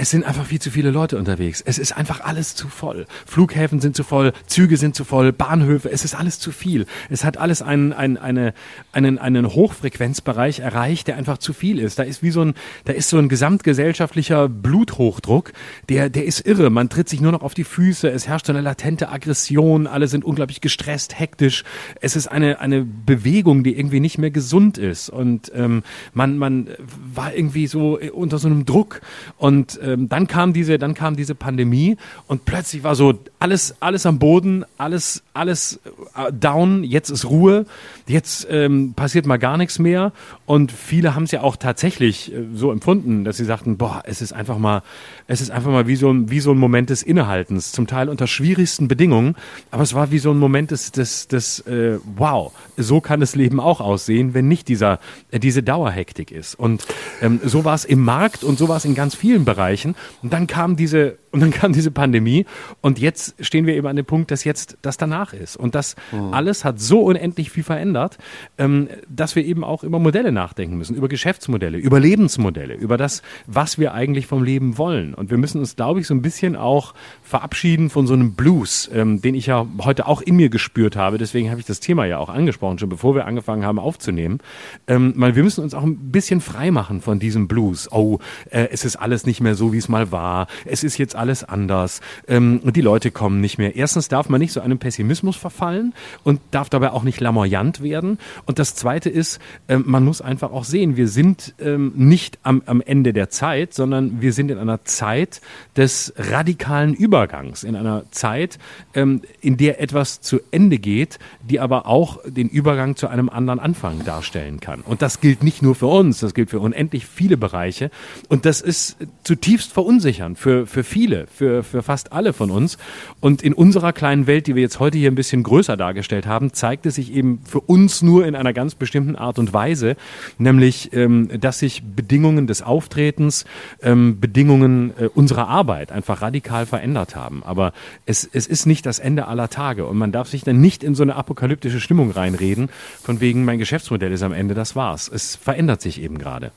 Es 0.00 0.10
sind 0.10 0.24
einfach 0.24 0.46
viel 0.46 0.60
zu 0.60 0.70
viele 0.70 0.92
Leute 0.92 1.18
unterwegs. 1.18 1.60
Es 1.60 1.76
ist 1.76 1.90
einfach 1.90 2.20
alles 2.20 2.54
zu 2.54 2.68
voll. 2.68 3.06
Flughäfen 3.26 3.80
sind 3.80 3.96
zu 3.96 4.04
voll, 4.04 4.32
Züge 4.46 4.76
sind 4.76 4.94
zu 4.94 5.04
voll, 5.04 5.32
Bahnhöfe. 5.32 5.90
Es 5.90 6.04
ist 6.04 6.14
alles 6.14 6.38
zu 6.38 6.52
viel. 6.52 6.86
Es 7.10 7.24
hat 7.24 7.36
alles 7.36 7.62
einen 7.62 7.92
einen 7.92 8.16
eine, 8.16 8.54
einen 8.92 9.18
einen 9.18 9.46
Hochfrequenzbereich 9.48 10.60
erreicht, 10.60 11.08
der 11.08 11.16
einfach 11.16 11.38
zu 11.38 11.52
viel 11.52 11.80
ist. 11.80 11.98
Da 11.98 12.04
ist 12.04 12.22
wie 12.22 12.30
so 12.30 12.42
ein 12.42 12.54
da 12.84 12.92
ist 12.92 13.08
so 13.08 13.18
ein 13.18 13.28
gesamtgesellschaftlicher 13.28 14.48
Bluthochdruck, 14.48 15.52
der, 15.88 16.10
der 16.10 16.26
ist 16.26 16.46
irre. 16.46 16.70
Man 16.70 16.90
tritt 16.90 17.08
sich 17.08 17.20
nur 17.20 17.32
noch 17.32 17.42
auf 17.42 17.54
die 17.54 17.64
Füße, 17.64 18.08
es 18.08 18.28
herrscht 18.28 18.48
eine 18.50 18.60
latente 18.60 19.08
Aggression, 19.08 19.88
alle 19.88 20.06
sind 20.06 20.24
unglaublich 20.24 20.60
gestresst, 20.60 21.18
hektisch. 21.18 21.64
Es 22.00 22.14
ist 22.14 22.28
eine, 22.28 22.60
eine 22.60 22.84
Bewegung, 22.84 23.64
die 23.64 23.76
irgendwie 23.76 24.00
nicht 24.00 24.18
mehr 24.18 24.30
gesund 24.30 24.78
ist. 24.78 25.10
Und 25.10 25.50
ähm, 25.54 25.82
man, 26.12 26.38
man 26.38 26.68
war 27.12 27.34
irgendwie 27.34 27.66
so 27.66 27.98
unter 28.12 28.38
so 28.38 28.46
einem 28.46 28.64
Druck. 28.64 29.00
Und 29.36 29.78
ähm, 29.88 30.08
dann 30.08 30.26
kam 30.26 30.52
diese, 30.52 30.78
dann 30.78 30.94
kam 30.94 31.16
diese 31.16 31.34
Pandemie 31.34 31.96
und 32.26 32.44
plötzlich 32.44 32.82
war 32.82 32.94
so 32.94 33.14
alles, 33.38 33.74
alles 33.80 34.06
am 34.06 34.18
Boden, 34.18 34.64
alles, 34.76 35.22
alles 35.34 35.80
äh, 36.16 36.32
down, 36.32 36.84
jetzt 36.84 37.10
ist 37.10 37.24
Ruhe, 37.24 37.66
jetzt 38.06 38.46
ähm, 38.50 38.94
passiert 38.94 39.26
mal 39.26 39.38
gar 39.38 39.56
nichts 39.56 39.78
mehr. 39.78 40.12
Und 40.48 40.72
viele 40.72 41.14
haben 41.14 41.24
es 41.24 41.30
ja 41.30 41.42
auch 41.42 41.56
tatsächlich 41.56 42.32
äh, 42.32 42.46
so 42.54 42.72
empfunden, 42.72 43.22
dass 43.22 43.36
sie 43.36 43.44
sagten, 43.44 43.76
boah, 43.76 44.02
es 44.06 44.22
ist 44.22 44.32
einfach 44.32 44.56
mal, 44.56 44.80
es 45.26 45.42
ist 45.42 45.50
einfach 45.50 45.70
mal 45.70 45.86
wie 45.86 45.94
so 45.94 46.10
ein, 46.10 46.30
wie 46.30 46.40
so 46.40 46.52
ein 46.52 46.56
Moment 46.56 46.88
des 46.88 47.02
Innehaltens, 47.02 47.70
zum 47.70 47.86
Teil 47.86 48.08
unter 48.08 48.26
schwierigsten 48.26 48.88
Bedingungen, 48.88 49.36
aber 49.70 49.82
es 49.82 49.92
war 49.92 50.10
wie 50.10 50.18
so 50.18 50.30
ein 50.30 50.38
Moment 50.38 50.70
des, 50.70 50.90
des, 50.90 51.28
des 51.28 51.60
äh, 51.66 51.98
wow, 52.16 52.50
so 52.78 53.02
kann 53.02 53.20
das 53.20 53.36
Leben 53.36 53.60
auch 53.60 53.82
aussehen, 53.82 54.32
wenn 54.32 54.48
nicht 54.48 54.68
dieser, 54.68 55.00
äh, 55.30 55.38
diese 55.38 55.62
Dauerhektik 55.62 56.30
ist. 56.30 56.54
Und 56.54 56.86
ähm, 57.20 57.40
so 57.44 57.66
war 57.66 57.74
es 57.74 57.84
im 57.84 58.02
Markt 58.02 58.42
und 58.42 58.56
so 58.56 58.68
war 58.68 58.78
es 58.78 58.86
in 58.86 58.94
ganz 58.94 59.14
vielen 59.14 59.44
Bereichen. 59.44 59.96
Und 60.22 60.32
dann 60.32 60.46
kam 60.46 60.76
diese 60.76 61.18
und 61.30 61.40
dann 61.40 61.50
kam 61.50 61.72
diese 61.72 61.90
Pandemie 61.90 62.46
und 62.80 62.98
jetzt 62.98 63.34
stehen 63.44 63.66
wir 63.66 63.74
eben 63.74 63.86
an 63.86 63.96
dem 63.96 64.06
Punkt, 64.06 64.30
dass 64.30 64.44
jetzt 64.44 64.78
das 64.80 64.96
danach 64.96 65.34
ist. 65.34 65.56
Und 65.56 65.74
das 65.74 65.94
mhm. 66.10 66.32
alles 66.32 66.64
hat 66.64 66.80
so 66.80 67.00
unendlich 67.02 67.50
viel 67.50 67.62
verändert, 67.62 68.18
ähm, 68.56 68.88
dass 69.08 69.36
wir 69.36 69.44
eben 69.44 69.62
auch 69.62 69.84
über 69.84 69.98
Modelle 69.98 70.32
nachdenken 70.38 70.78
müssen, 70.78 70.94
über 70.94 71.08
Geschäftsmodelle, 71.08 71.78
über 71.78 71.98
Lebensmodelle, 71.98 72.74
über 72.74 72.96
das, 72.96 73.22
was 73.46 73.76
wir 73.76 73.92
eigentlich 73.92 74.26
vom 74.28 74.44
Leben 74.44 74.78
wollen. 74.78 75.14
Und 75.14 75.30
wir 75.30 75.38
müssen 75.38 75.58
uns, 75.58 75.74
glaube 75.74 75.98
ich, 75.98 76.06
so 76.06 76.14
ein 76.14 76.22
bisschen 76.22 76.54
auch 76.54 76.94
verabschieden 77.24 77.90
von 77.90 78.06
so 78.06 78.14
einem 78.14 78.34
Blues, 78.34 78.88
ähm, 78.94 79.20
den 79.20 79.34
ich 79.34 79.46
ja 79.46 79.66
heute 79.82 80.06
auch 80.06 80.20
in 80.20 80.36
mir 80.36 80.48
gespürt 80.48 80.94
habe. 80.94 81.18
Deswegen 81.18 81.50
habe 81.50 81.58
ich 81.58 81.66
das 81.66 81.80
Thema 81.80 82.06
ja 82.06 82.18
auch 82.18 82.28
angesprochen, 82.28 82.78
schon 82.78 82.88
bevor 82.88 83.16
wir 83.16 83.26
angefangen 83.26 83.64
haben 83.64 83.80
aufzunehmen. 83.80 84.38
Ähm, 84.86 85.14
wir 85.16 85.42
müssen 85.42 85.64
uns 85.64 85.74
auch 85.74 85.82
ein 85.82 86.12
bisschen 86.12 86.40
frei 86.40 86.70
machen 86.70 87.00
von 87.00 87.18
diesem 87.18 87.48
Blues. 87.48 87.90
Oh, 87.90 88.20
äh, 88.50 88.68
es 88.70 88.84
ist 88.84 88.94
alles 88.94 89.26
nicht 89.26 89.40
mehr 89.40 89.56
so, 89.56 89.72
wie 89.72 89.78
es 89.78 89.88
mal 89.88 90.12
war. 90.12 90.46
Es 90.64 90.84
ist 90.84 90.98
jetzt 90.98 91.16
alles 91.16 91.42
anders. 91.42 92.00
Ähm, 92.28 92.60
die 92.64 92.80
Leute 92.80 93.10
kommen 93.10 93.40
nicht 93.40 93.58
mehr. 93.58 93.74
Erstens 93.74 94.06
darf 94.06 94.28
man 94.28 94.40
nicht 94.40 94.52
so 94.52 94.60
einem 94.60 94.78
Pessimismus 94.78 95.36
verfallen 95.36 95.94
und 96.22 96.40
darf 96.52 96.68
dabei 96.68 96.92
auch 96.92 97.02
nicht 97.02 97.20
lamoyant 97.20 97.82
werden. 97.82 98.18
Und 98.46 98.60
das 98.60 98.76
Zweite 98.76 99.10
ist, 99.10 99.40
ähm, 99.68 99.82
man 99.86 100.04
muss 100.04 100.22
einfach 100.28 100.52
auch 100.52 100.64
sehen, 100.64 100.96
wir 100.96 101.08
sind 101.08 101.54
ähm, 101.58 101.92
nicht 101.96 102.38
am, 102.42 102.62
am 102.66 102.82
Ende 102.82 103.12
der 103.12 103.30
Zeit, 103.30 103.72
sondern 103.72 104.20
wir 104.20 104.34
sind 104.34 104.50
in 104.50 104.58
einer 104.58 104.84
Zeit 104.84 105.40
des 105.76 106.12
radikalen 106.16 106.92
Übergangs, 106.92 107.64
in 107.64 107.74
einer 107.74 108.04
Zeit, 108.10 108.58
ähm, 108.94 109.22
in 109.40 109.56
der 109.56 109.80
etwas 109.80 110.20
zu 110.20 110.40
Ende 110.50 110.78
geht, 110.78 111.18
die 111.48 111.60
aber 111.60 111.86
auch 111.86 112.18
den 112.26 112.48
Übergang 112.48 112.94
zu 112.94 113.08
einem 113.08 113.30
anderen 113.30 113.58
Anfang 113.58 114.04
darstellen 114.04 114.60
kann. 114.60 114.82
Und 114.82 115.00
das 115.00 115.20
gilt 115.20 115.42
nicht 115.42 115.62
nur 115.62 115.74
für 115.74 115.86
uns, 115.86 116.20
das 116.20 116.34
gilt 116.34 116.50
für 116.50 116.60
unendlich 116.60 117.06
viele 117.06 117.38
Bereiche. 117.38 117.90
Und 118.28 118.44
das 118.44 118.60
ist 118.60 118.98
zutiefst 119.24 119.72
verunsichernd 119.72 120.38
für, 120.38 120.66
für 120.66 120.84
viele 120.84 121.26
für, 121.26 121.62
für 121.62 121.82
fast 121.82 122.12
alle 122.12 122.34
von 122.34 122.50
uns. 122.50 122.76
Und 123.20 123.42
in 123.42 123.54
unserer 123.54 123.94
kleinen 123.94 124.26
Welt, 124.26 124.46
die 124.46 124.54
wir 124.54 124.62
jetzt 124.62 124.78
heute 124.78 124.98
hier 124.98 125.10
ein 125.10 125.14
bisschen 125.14 125.42
größer 125.42 125.76
dargestellt 125.76 126.26
haben, 126.26 126.52
zeigt 126.52 126.84
es 126.84 126.96
sich 126.96 127.12
eben 127.14 127.40
für 127.44 127.60
uns 127.60 128.02
nur 128.02 128.26
in 128.26 128.34
einer 128.34 128.52
ganz 128.52 128.74
bestimmten 128.74 129.16
Art 129.16 129.38
und 129.38 129.54
Weise, 129.54 129.96
nämlich, 130.38 130.92
ähm, 130.92 131.28
dass 131.40 131.58
sich 131.58 131.82
Bedingungen 131.82 132.46
des 132.46 132.62
Auftretens, 132.62 133.44
ähm, 133.82 134.20
Bedingungen 134.20 134.92
äh, 134.98 135.08
unserer 135.14 135.48
Arbeit 135.48 135.92
einfach 135.92 136.22
radikal 136.22 136.66
verändert 136.66 137.16
haben. 137.16 137.42
Aber 137.44 137.72
es, 138.06 138.28
es 138.30 138.46
ist 138.46 138.66
nicht 138.66 138.86
das 138.86 138.98
Ende 138.98 139.26
aller 139.26 139.48
Tage 139.48 139.86
und 139.86 139.98
man 139.98 140.12
darf 140.12 140.28
sich 140.28 140.44
dann 140.44 140.60
nicht 140.60 140.82
in 140.84 140.94
so 140.94 141.02
eine 141.02 141.16
apokalyptische 141.16 141.80
Stimmung 141.80 142.10
reinreden, 142.10 142.68
von 143.02 143.20
wegen 143.20 143.44
mein 143.44 143.58
Geschäftsmodell 143.58 144.12
ist 144.12 144.22
am 144.22 144.32
Ende, 144.32 144.54
das 144.54 144.76
war's. 144.76 145.08
Es 145.08 145.36
verändert 145.36 145.80
sich 145.80 146.00
eben 146.00 146.18
gerade. 146.18 146.52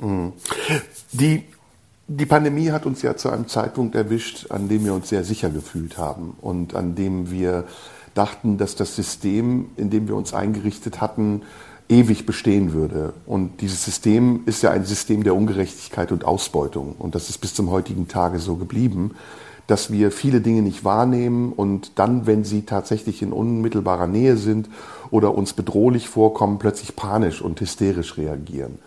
Mhm. 0.00 0.32
Die 1.12 1.44
die 2.10 2.24
Pandemie 2.24 2.70
hat 2.70 2.86
uns 2.86 3.02
ja 3.02 3.16
zu 3.16 3.28
einem 3.28 3.48
Zeitpunkt 3.48 3.94
erwischt, 3.94 4.50
an 4.50 4.68
dem 4.68 4.82
wir 4.86 4.94
uns 4.94 5.10
sehr 5.10 5.24
sicher 5.24 5.50
gefühlt 5.50 5.98
haben 5.98 6.34
und 6.40 6.74
an 6.74 6.94
dem 6.94 7.30
wir 7.30 7.64
dachten, 8.14 8.56
dass 8.56 8.76
das 8.76 8.96
System, 8.96 9.66
in 9.76 9.90
dem 9.90 10.08
wir 10.08 10.16
uns 10.16 10.32
eingerichtet 10.32 11.02
hatten, 11.02 11.42
ewig 11.88 12.26
bestehen 12.26 12.72
würde. 12.72 13.14
Und 13.26 13.60
dieses 13.60 13.84
System 13.84 14.42
ist 14.46 14.62
ja 14.62 14.70
ein 14.70 14.84
System 14.84 15.24
der 15.24 15.34
Ungerechtigkeit 15.34 16.12
und 16.12 16.24
Ausbeutung. 16.24 16.94
Und 16.98 17.14
das 17.14 17.30
ist 17.30 17.38
bis 17.38 17.54
zum 17.54 17.70
heutigen 17.70 18.08
Tage 18.08 18.38
so 18.38 18.56
geblieben, 18.56 19.12
dass 19.66 19.92
wir 19.92 20.10
viele 20.10 20.40
Dinge 20.40 20.62
nicht 20.62 20.84
wahrnehmen 20.84 21.52
und 21.52 21.98
dann, 21.98 22.26
wenn 22.26 22.42
sie 22.42 22.62
tatsächlich 22.62 23.20
in 23.20 23.32
unmittelbarer 23.32 24.06
Nähe 24.06 24.36
sind 24.36 24.68
oder 25.10 25.34
uns 25.34 25.52
bedrohlich 25.52 26.08
vorkommen, 26.08 26.58
plötzlich 26.58 26.96
panisch 26.96 27.42
und 27.42 27.60
hysterisch 27.60 28.16
reagieren. 28.16 28.78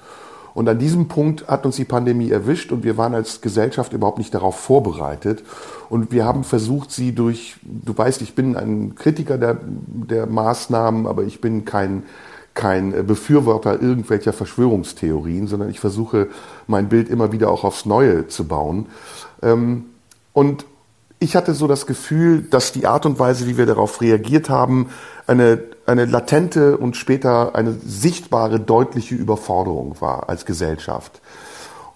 Und 0.53 0.67
an 0.67 0.79
diesem 0.79 1.07
Punkt 1.07 1.47
hat 1.47 1.65
uns 1.65 1.77
die 1.77 1.85
Pandemie 1.85 2.29
erwischt 2.29 2.71
und 2.71 2.83
wir 2.83 2.97
waren 2.97 3.15
als 3.15 3.41
Gesellschaft 3.41 3.93
überhaupt 3.93 4.17
nicht 4.17 4.33
darauf 4.33 4.57
vorbereitet. 4.57 5.43
Und 5.89 6.11
wir 6.11 6.25
haben 6.25 6.43
versucht, 6.43 6.91
sie 6.91 7.13
durch, 7.13 7.55
du 7.63 7.97
weißt, 7.97 8.21
ich 8.21 8.35
bin 8.35 8.57
ein 8.57 8.95
Kritiker 8.95 9.37
der, 9.37 9.59
der 9.63 10.25
Maßnahmen, 10.25 11.07
aber 11.07 11.23
ich 11.23 11.39
bin 11.39 11.63
kein, 11.63 12.03
kein 12.53 13.05
Befürworter 13.07 13.81
irgendwelcher 13.81 14.33
Verschwörungstheorien, 14.33 15.47
sondern 15.47 15.69
ich 15.69 15.79
versuche, 15.79 16.27
mein 16.67 16.89
Bild 16.89 17.09
immer 17.09 17.31
wieder 17.31 17.49
auch 17.49 17.63
aufs 17.63 17.85
Neue 17.85 18.27
zu 18.27 18.47
bauen. 18.47 18.87
Ähm, 19.41 19.85
und 20.33 20.65
ich 21.19 21.35
hatte 21.35 21.53
so 21.53 21.67
das 21.67 21.85
Gefühl, 21.85 22.41
dass 22.41 22.71
die 22.71 22.87
Art 22.87 23.05
und 23.05 23.19
Weise, 23.19 23.47
wie 23.47 23.57
wir 23.57 23.67
darauf 23.67 24.01
reagiert 24.01 24.49
haben, 24.49 24.89
eine, 25.27 25.61
eine 25.85 26.05
latente 26.05 26.77
und 26.77 26.97
später 26.97 27.55
eine 27.55 27.73
sichtbare, 27.73 28.59
deutliche 28.59 29.15
Überforderung 29.15 30.01
war 30.01 30.29
als 30.29 30.45
Gesellschaft. 30.45 31.20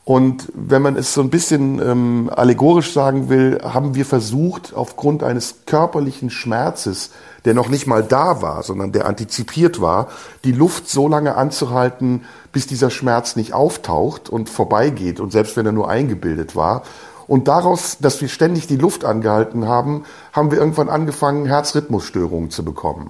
Und 0.06 0.52
wenn 0.54 0.84
man 0.84 0.96
es 0.96 1.16
so 1.16 1.22
ein 1.22 1.32
bisschen 1.32 1.82
ähm, 1.82 2.30
allegorisch 2.34 2.94
sagen 2.94 3.28
will, 3.28 3.60
haben 3.64 3.96
wir 3.96 4.06
versucht, 4.06 4.74
aufgrund 4.76 5.24
eines 5.24 5.66
körperlichen 5.66 6.30
Schmerzes, 6.30 7.10
der 7.44 7.56
noch 7.56 7.70
nicht 7.70 7.88
mal 7.88 8.04
da 8.04 8.44
war, 8.44 8.62
sondern 8.62 8.92
der 8.92 9.08
antizipiert 9.08 9.82
war, 9.82 10.10
die 10.44 10.52
Luft 10.52 10.88
so 10.88 11.08
lange 11.08 11.36
anzuhalten, 11.36 12.24
bis 12.52 12.68
dieser 12.68 12.92
Schmerz 12.92 13.36
nicht 13.36 13.54
auftaucht 13.54 14.30
und 14.30 14.48
vorbeigeht 14.48 15.20
und 15.20 15.32
selbst 15.32 15.58
wenn 15.58 15.66
er 15.66 15.72
nur 15.72 15.90
eingebildet 15.90 16.56
war. 16.56 16.84
Und 17.26 17.48
daraus, 17.48 17.98
dass 18.00 18.22
wir 18.22 18.28
ständig 18.28 18.68
die 18.68 18.78
Luft 18.78 19.06
angehalten 19.06 19.68
haben, 19.68 20.04
haben 20.34 20.52
wir 20.52 20.60
irgendwann 20.60 20.90
angefangen, 20.90 21.48
Herzrhythmusstörungen 21.48 22.52
zu 22.52 22.64
bekommen. 22.64 23.10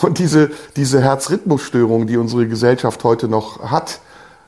Und 0.00 0.20
diese, 0.20 0.52
diese 0.76 1.02
Herzrhythmusstörungen, 1.02 2.06
die 2.06 2.16
unsere 2.16 2.46
Gesellschaft 2.46 3.02
heute 3.02 3.26
noch 3.26 3.72
hat, 3.72 3.98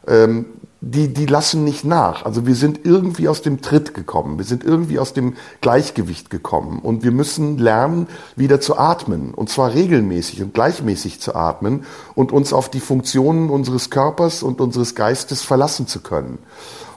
ähm, 0.06 0.46
die, 0.86 1.14
die 1.14 1.26
lassen 1.26 1.64
nicht 1.64 1.84
nach. 1.84 2.26
Also 2.26 2.46
wir 2.46 2.54
sind 2.54 2.80
irgendwie 2.84 3.28
aus 3.28 3.40
dem 3.40 3.62
Tritt 3.62 3.94
gekommen. 3.94 4.36
Wir 4.36 4.44
sind 4.44 4.64
irgendwie 4.64 4.98
aus 4.98 5.14
dem 5.14 5.34
Gleichgewicht 5.62 6.28
gekommen. 6.28 6.78
Und 6.80 7.02
wir 7.02 7.10
müssen 7.10 7.56
lernen, 7.56 8.06
wieder 8.36 8.60
zu 8.60 8.76
atmen. 8.76 9.32
Und 9.32 9.48
zwar 9.48 9.72
regelmäßig 9.72 10.42
und 10.42 10.52
gleichmäßig 10.52 11.20
zu 11.20 11.34
atmen 11.34 11.84
und 12.14 12.32
uns 12.32 12.52
auf 12.52 12.68
die 12.68 12.80
Funktionen 12.80 13.48
unseres 13.48 13.88
Körpers 13.88 14.42
und 14.42 14.60
unseres 14.60 14.94
Geistes 14.94 15.42
verlassen 15.42 15.86
zu 15.86 16.00
können. 16.00 16.38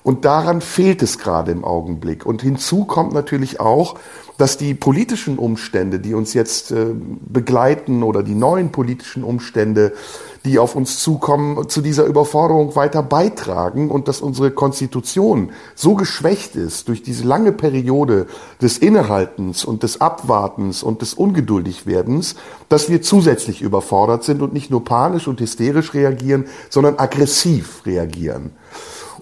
Und 0.04 0.26
daran 0.26 0.62
fehlt 0.62 1.02
es 1.02 1.18
gerade 1.18 1.52
im 1.52 1.64
Augenblick. 1.64 2.26
Und 2.26 2.42
hinzu 2.42 2.86
kommt 2.86 3.14
natürlich 3.14 3.60
auch, 3.60 3.96
dass 4.38 4.58
die 4.58 4.74
politischen 4.74 5.38
Umstände, 5.40 6.00
die 6.00 6.14
uns 6.14 6.34
jetzt 6.34 6.72
äh, 6.72 6.88
begleiten 6.94 8.04
oder 8.04 8.24
die 8.24 8.36
neuen 8.36 8.72
politischen 8.72 9.24
Umstände, 9.24 9.94
die 10.48 10.60
auf 10.60 10.76
uns 10.76 11.00
zukommen, 11.00 11.68
zu 11.70 11.82
dieser 11.82 12.06
Überforderung 12.06 12.76
weiter 12.76 13.04
beitragen 13.04 13.92
und 13.92 14.08
dass 14.08 14.22
unsere 14.22 14.50
Konstitution 14.52 15.52
so 15.76 15.96
geschwächt 15.96 16.56
ist 16.56 16.88
durch 16.88 17.04
diese 17.04 17.26
lange 17.26 17.52
Periode 17.52 18.28
des 18.62 18.78
Innehaltens 18.78 19.66
und 19.66 19.84
des 19.84 20.00
Abwartens 20.00 20.84
und 20.84 21.02
des 21.02 21.14
Ungeduldigwerdens, 21.14 22.36
dass 22.70 22.90
wir 22.90 23.02
zusätzlich 23.02 23.62
überfordert 23.62 24.24
sind 24.24 24.42
und 24.42 24.54
nicht 24.54 24.72
nur 24.72 24.86
panisch 24.86 25.28
und 25.28 25.42
hysterisch 25.42 25.94
reagieren, 25.94 26.46
sondern 26.70 26.98
aggressiv 26.98 27.86
reagieren. 27.86 28.52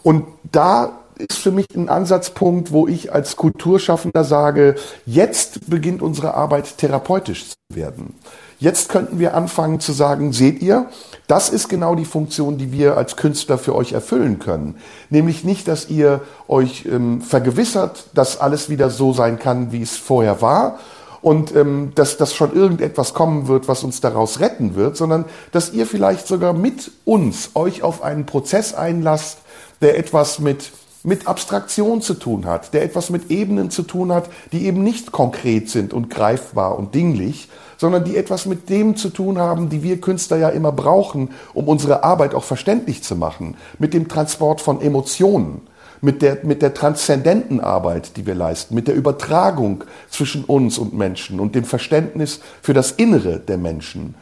Und 0.03 0.25
da 0.51 0.99
ist 1.17 1.39
für 1.39 1.51
mich 1.51 1.65
ein 1.75 1.89
Ansatzpunkt, 1.89 2.71
wo 2.71 2.87
ich 2.87 3.11
als 3.11 3.35
Kulturschaffender 3.35 4.23
sage, 4.23 4.75
jetzt 5.05 5.69
beginnt 5.69 6.01
unsere 6.01 6.35
Arbeit 6.35 6.77
therapeutisch 6.77 7.49
zu 7.49 7.55
werden. 7.73 8.13
Jetzt 8.59 8.89
könnten 8.89 9.19
wir 9.19 9.35
anfangen 9.35 9.79
zu 9.79 9.91
sagen, 9.91 10.31
seht 10.31 10.61
ihr, 10.61 10.87
das 11.27 11.49
ist 11.49 11.67
genau 11.67 11.95
die 11.95 12.05
Funktion, 12.05 12.57
die 12.57 12.71
wir 12.71 12.95
als 12.97 13.17
Künstler 13.17 13.57
für 13.57 13.75
euch 13.75 13.93
erfüllen 13.93 14.39
können. 14.39 14.75
Nämlich 15.09 15.43
nicht, 15.43 15.67
dass 15.67 15.89
ihr 15.89 16.21
euch 16.47 16.85
ähm, 16.85 17.21
vergewissert, 17.21 18.05
dass 18.13 18.39
alles 18.39 18.69
wieder 18.69 18.89
so 18.89 19.11
sein 19.11 19.39
kann, 19.39 19.71
wie 19.71 19.81
es 19.81 19.97
vorher 19.97 20.41
war, 20.41 20.79
und 21.21 21.55
ähm, 21.55 21.91
dass, 21.95 22.17
dass 22.17 22.35
schon 22.35 22.53
irgendetwas 22.53 23.15
kommen 23.15 23.47
wird, 23.47 23.67
was 23.67 23.83
uns 23.83 23.99
daraus 23.99 24.39
retten 24.39 24.75
wird, 24.75 24.95
sondern 24.95 25.25
dass 25.51 25.73
ihr 25.73 25.87
vielleicht 25.87 26.27
sogar 26.27 26.53
mit 26.53 26.91
uns 27.03 27.49
euch 27.55 27.81
auf 27.81 28.03
einen 28.03 28.27
Prozess 28.27 28.75
einlasst, 28.75 29.39
der 29.81 29.97
etwas 29.97 30.39
mit 30.39 30.71
mit 31.05 31.27
Abstraktion 31.27 32.01
zu 32.01 32.15
tun 32.15 32.45
hat, 32.45 32.73
der 32.73 32.83
etwas 32.83 33.11
mit 33.11 33.29
Ebenen 33.29 33.69
zu 33.69 33.83
tun 33.83 34.11
hat, 34.11 34.27
die 34.51 34.65
eben 34.65 34.83
nicht 34.83 35.11
konkret 35.11 35.69
sind 35.69 35.93
und 35.93 36.09
greifbar 36.09 36.77
und 36.77 36.95
dinglich, 36.95 37.47
sondern 37.77 38.03
die 38.03 38.17
etwas 38.17 38.45
mit 38.45 38.69
dem 38.69 38.95
zu 38.95 39.09
tun 39.09 39.37
haben, 39.37 39.69
die 39.69 39.83
wir 39.83 40.01
Künstler 40.01 40.37
ja 40.37 40.49
immer 40.49 40.71
brauchen, 40.71 41.29
um 41.53 41.67
unsere 41.67 42.03
Arbeit 42.03 42.33
auch 42.33 42.43
verständlich 42.43 43.03
zu 43.03 43.15
machen, 43.15 43.55
mit 43.79 43.93
dem 43.93 44.07
Transport 44.07 44.61
von 44.61 44.81
Emotionen, 44.81 45.61
mit 46.01 46.21
der, 46.21 46.39
mit 46.43 46.61
der 46.61 46.73
transzendenten 46.73 47.59
Arbeit, 47.59 48.17
die 48.17 48.25
wir 48.25 48.35
leisten, 48.35 48.75
mit 48.75 48.87
der 48.87 48.95
Übertragung 48.95 49.83
zwischen 50.09 50.43
uns 50.43 50.77
und 50.77 50.93
Menschen 50.93 51.39
und 51.39 51.55
dem 51.55 51.63
Verständnis 51.63 52.39
für 52.61 52.73
das 52.73 52.91
Innere 52.91 53.39
der 53.39 53.57
Menschen. 53.57 54.15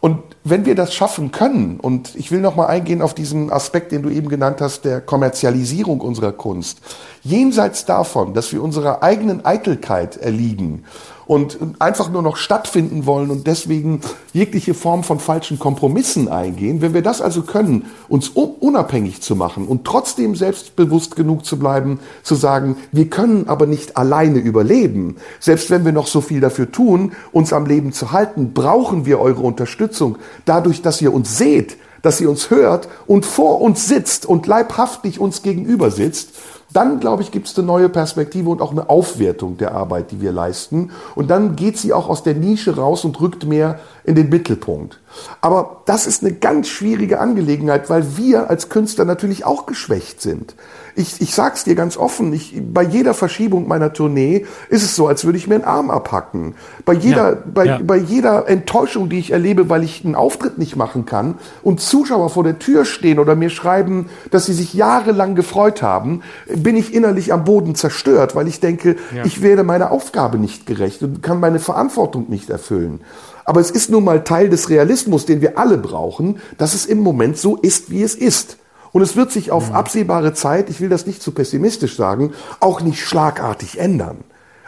Und 0.00 0.18
wenn 0.44 0.66
wir 0.66 0.74
das 0.74 0.94
schaffen 0.94 1.32
können, 1.32 1.80
und 1.80 2.14
ich 2.14 2.30
will 2.30 2.40
nochmal 2.40 2.68
eingehen 2.68 3.02
auf 3.02 3.14
diesen 3.14 3.50
Aspekt, 3.50 3.92
den 3.92 4.02
du 4.02 4.10
eben 4.10 4.28
genannt 4.28 4.60
hast, 4.60 4.84
der 4.84 5.00
Kommerzialisierung 5.00 6.00
unserer 6.00 6.32
Kunst, 6.32 6.80
jenseits 7.22 7.86
davon, 7.86 8.34
dass 8.34 8.52
wir 8.52 8.62
unserer 8.62 9.02
eigenen 9.02 9.44
Eitelkeit 9.44 10.16
erliegen 10.16 10.84
und 11.26 11.58
einfach 11.80 12.10
nur 12.10 12.22
noch 12.22 12.36
stattfinden 12.36 13.04
wollen 13.04 13.30
und 13.30 13.46
deswegen 13.46 14.00
jegliche 14.32 14.74
Form 14.74 15.02
von 15.02 15.18
falschen 15.18 15.58
Kompromissen 15.58 16.28
eingehen. 16.28 16.80
Wenn 16.80 16.94
wir 16.94 17.02
das 17.02 17.20
also 17.20 17.42
können, 17.42 17.86
uns 18.08 18.28
unabhängig 18.28 19.22
zu 19.22 19.34
machen 19.34 19.66
und 19.66 19.84
trotzdem 19.84 20.36
selbstbewusst 20.36 21.16
genug 21.16 21.44
zu 21.44 21.58
bleiben, 21.58 21.98
zu 22.22 22.36
sagen, 22.36 22.76
wir 22.92 23.10
können 23.10 23.48
aber 23.48 23.66
nicht 23.66 23.96
alleine 23.96 24.38
überleben. 24.38 25.16
Selbst 25.40 25.70
wenn 25.70 25.84
wir 25.84 25.92
noch 25.92 26.06
so 26.06 26.20
viel 26.20 26.40
dafür 26.40 26.70
tun, 26.70 27.12
uns 27.32 27.52
am 27.52 27.66
Leben 27.66 27.92
zu 27.92 28.12
halten, 28.12 28.52
brauchen 28.52 29.04
wir 29.04 29.18
eure 29.18 29.42
Unterstützung. 29.42 30.18
Dadurch, 30.44 30.82
dass 30.82 31.02
ihr 31.02 31.12
uns 31.12 31.36
seht, 31.36 31.76
dass 32.02 32.20
ihr 32.20 32.30
uns 32.30 32.50
hört 32.50 32.88
und 33.08 33.26
vor 33.26 33.60
uns 33.60 33.88
sitzt 33.88 34.26
und 34.26 34.46
leibhaftig 34.46 35.18
uns 35.18 35.42
gegenüber 35.42 35.90
sitzt 35.90 36.30
dann, 36.72 37.00
glaube 37.00 37.22
ich, 37.22 37.30
gibt 37.30 37.46
es 37.46 37.56
eine 37.56 37.66
neue 37.66 37.88
Perspektive 37.88 38.50
und 38.50 38.60
auch 38.60 38.72
eine 38.72 38.90
Aufwertung 38.90 39.56
der 39.56 39.72
Arbeit, 39.72 40.10
die 40.10 40.20
wir 40.20 40.32
leisten. 40.32 40.90
Und 41.14 41.30
dann 41.30 41.56
geht 41.56 41.78
sie 41.78 41.92
auch 41.92 42.08
aus 42.08 42.22
der 42.22 42.34
Nische 42.34 42.76
raus 42.76 43.04
und 43.04 43.20
rückt 43.20 43.46
mehr 43.46 43.78
in 44.06 44.14
den 44.14 44.28
Mittelpunkt. 44.28 45.00
Aber 45.40 45.82
das 45.86 46.06
ist 46.06 46.22
eine 46.22 46.32
ganz 46.32 46.68
schwierige 46.68 47.18
Angelegenheit, 47.18 47.90
weil 47.90 48.16
wir 48.16 48.48
als 48.48 48.68
Künstler 48.68 49.04
natürlich 49.04 49.44
auch 49.44 49.66
geschwächt 49.66 50.22
sind. 50.22 50.54
Ich, 50.94 51.20
ich 51.20 51.34
sag's 51.34 51.64
dir 51.64 51.74
ganz 51.74 51.96
offen, 51.96 52.32
ich, 52.32 52.62
bei 52.72 52.82
jeder 52.82 53.14
Verschiebung 53.14 53.66
meiner 53.66 53.92
Tournee 53.92 54.46
ist 54.68 54.82
es 54.82 54.94
so, 54.94 55.08
als 55.08 55.24
würde 55.24 55.36
ich 55.36 55.48
mir 55.48 55.56
einen 55.56 55.64
Arm 55.64 55.90
abhacken. 55.90 56.54
Bei 56.84 56.92
jeder, 56.92 57.32
ja, 57.32 57.38
bei, 57.52 57.64
ja. 57.66 57.80
bei 57.82 57.96
jeder 57.96 58.48
Enttäuschung, 58.48 59.08
die 59.08 59.18
ich 59.18 59.32
erlebe, 59.32 59.68
weil 59.68 59.82
ich 59.82 60.04
einen 60.04 60.14
Auftritt 60.14 60.56
nicht 60.56 60.76
machen 60.76 61.04
kann 61.04 61.34
und 61.62 61.80
Zuschauer 61.80 62.30
vor 62.30 62.44
der 62.44 62.58
Tür 62.58 62.84
stehen 62.84 63.18
oder 63.18 63.34
mir 63.34 63.50
schreiben, 63.50 64.08
dass 64.30 64.46
sie 64.46 64.54
sich 64.54 64.72
jahrelang 64.72 65.34
gefreut 65.34 65.82
haben, 65.82 66.22
bin 66.54 66.76
ich 66.76 66.94
innerlich 66.94 67.32
am 67.32 67.44
Boden 67.44 67.74
zerstört, 67.74 68.36
weil 68.36 68.46
ich 68.46 68.60
denke, 68.60 68.96
ja. 69.14 69.24
ich 69.24 69.42
werde 69.42 69.64
meiner 69.64 69.90
Aufgabe 69.90 70.38
nicht 70.38 70.64
gerecht 70.64 71.02
und 71.02 71.22
kann 71.22 71.40
meine 71.40 71.58
Verantwortung 71.58 72.26
nicht 72.28 72.48
erfüllen. 72.50 73.00
Aber 73.46 73.60
es 73.60 73.70
ist 73.70 73.90
nun 73.90 74.04
mal 74.04 74.24
Teil 74.24 74.50
des 74.50 74.68
Realismus, 74.68 75.24
den 75.24 75.40
wir 75.40 75.56
alle 75.56 75.78
brauchen, 75.78 76.40
dass 76.58 76.74
es 76.74 76.84
im 76.84 76.98
Moment 76.98 77.38
so 77.38 77.56
ist, 77.56 77.90
wie 77.90 78.02
es 78.02 78.14
ist. 78.14 78.58
Und 78.92 79.02
es 79.02 79.14
wird 79.14 79.30
sich 79.30 79.50
auf 79.50 79.70
mhm. 79.70 79.76
absehbare 79.76 80.34
Zeit, 80.34 80.68
ich 80.68 80.80
will 80.80 80.88
das 80.88 81.06
nicht 81.06 81.22
zu 81.22 81.30
pessimistisch 81.30 81.96
sagen, 81.96 82.32
auch 82.60 82.80
nicht 82.80 83.00
schlagartig 83.00 83.78
ändern. 83.78 84.18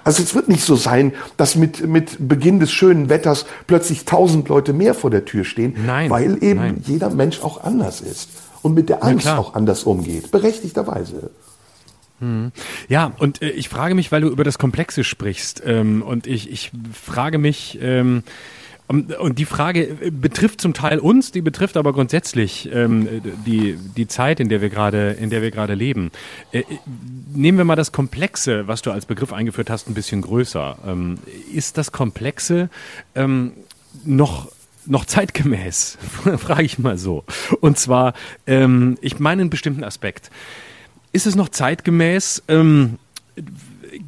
Also 0.04 0.22
es 0.22 0.34
wird 0.34 0.48
nicht 0.48 0.64
so 0.64 0.76
sein, 0.76 1.12
dass 1.36 1.56
mit, 1.56 1.86
mit 1.86 2.16
Beginn 2.28 2.60
des 2.60 2.70
schönen 2.70 3.08
Wetters 3.08 3.46
plötzlich 3.66 4.04
tausend 4.04 4.48
Leute 4.48 4.72
mehr 4.72 4.94
vor 4.94 5.10
der 5.10 5.24
Tür 5.24 5.44
stehen, 5.44 5.74
nein, 5.84 6.08
weil 6.08 6.42
eben 6.42 6.60
nein. 6.60 6.82
jeder 6.86 7.10
Mensch 7.10 7.42
auch 7.42 7.62
anders 7.62 8.00
ist 8.00 8.30
und 8.62 8.74
mit 8.74 8.88
der 8.88 9.04
Angst 9.04 9.28
auch 9.28 9.54
anders 9.54 9.84
umgeht, 9.84 10.30
berechtigterweise. 10.30 11.30
Hm. 12.20 12.52
Ja, 12.88 13.12
und 13.18 13.42
äh, 13.42 13.50
ich 13.50 13.68
frage 13.68 13.94
mich, 13.94 14.10
weil 14.10 14.22
du 14.22 14.28
über 14.28 14.44
das 14.44 14.58
Komplexe 14.58 15.04
sprichst, 15.04 15.62
ähm, 15.64 16.02
und 16.02 16.26
ich, 16.26 16.50
ich 16.50 16.72
frage 16.92 17.38
mich, 17.38 17.78
ähm, 17.80 18.22
und 18.88 19.38
die 19.38 19.44
Frage 19.44 19.86
äh, 19.86 20.10
betrifft 20.10 20.60
zum 20.60 20.72
Teil 20.72 20.98
uns, 20.98 21.30
die 21.30 21.42
betrifft 21.42 21.76
aber 21.76 21.92
grundsätzlich 21.92 22.68
ähm, 22.72 23.06
die, 23.44 23.78
die 23.96 24.06
Zeit, 24.08 24.40
in 24.40 24.48
der 24.48 24.62
wir 24.62 24.70
gerade, 24.70 25.10
in 25.12 25.28
der 25.28 25.42
wir 25.42 25.50
gerade 25.50 25.74
leben. 25.74 26.10
Äh, 26.52 26.62
nehmen 27.34 27.58
wir 27.58 27.64
mal 27.66 27.76
das 27.76 27.92
Komplexe, 27.92 28.66
was 28.66 28.80
du 28.80 28.90
als 28.90 29.04
Begriff 29.04 29.32
eingeführt 29.32 29.68
hast, 29.68 29.88
ein 29.88 29.94
bisschen 29.94 30.22
größer. 30.22 30.78
Ähm, 30.86 31.18
ist 31.52 31.76
das 31.76 31.92
Komplexe 31.92 32.70
ähm, 33.14 33.52
noch 34.04 34.50
noch 34.86 35.04
zeitgemäß, 35.04 35.98
frage 36.38 36.62
ich 36.62 36.78
mal 36.78 36.96
so. 36.96 37.24
Und 37.60 37.78
zwar, 37.78 38.14
ähm, 38.46 38.96
ich 39.02 39.18
meine 39.18 39.42
einen 39.42 39.50
bestimmten 39.50 39.84
Aspekt. 39.84 40.30
Ist 41.12 41.26
es 41.26 41.34
noch 41.34 41.50
zeitgemäß? 41.50 42.42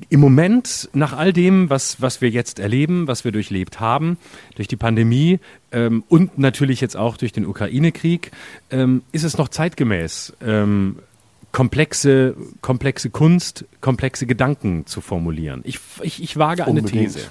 Im 0.08 0.20
Moment, 0.20 0.88
nach 0.92 1.12
all 1.12 1.32
dem, 1.32 1.70
was, 1.70 2.00
was 2.00 2.20
wir 2.20 2.30
jetzt 2.30 2.58
erleben, 2.58 3.06
was 3.06 3.24
wir 3.24 3.32
durchlebt 3.32 3.80
haben, 3.80 4.18
durch 4.54 4.68
die 4.68 4.76
Pandemie 4.76 5.40
ähm, 5.72 6.04
und 6.08 6.38
natürlich 6.38 6.80
jetzt 6.80 6.96
auch 6.96 7.16
durch 7.16 7.32
den 7.32 7.46
Ukraine-Krieg, 7.46 8.30
ähm, 8.70 9.02
ist 9.12 9.24
es 9.24 9.38
noch 9.38 9.48
zeitgemäß, 9.48 10.34
ähm, 10.44 10.96
komplexe, 11.52 12.36
komplexe 12.60 13.10
Kunst, 13.10 13.64
komplexe 13.80 14.26
Gedanken 14.26 14.86
zu 14.86 15.00
formulieren. 15.00 15.62
Ich, 15.64 15.80
ich, 16.02 16.22
ich 16.22 16.36
wage 16.36 16.64
eine 16.64 16.80
Unbedingt. 16.80 17.14
These. 17.14 17.30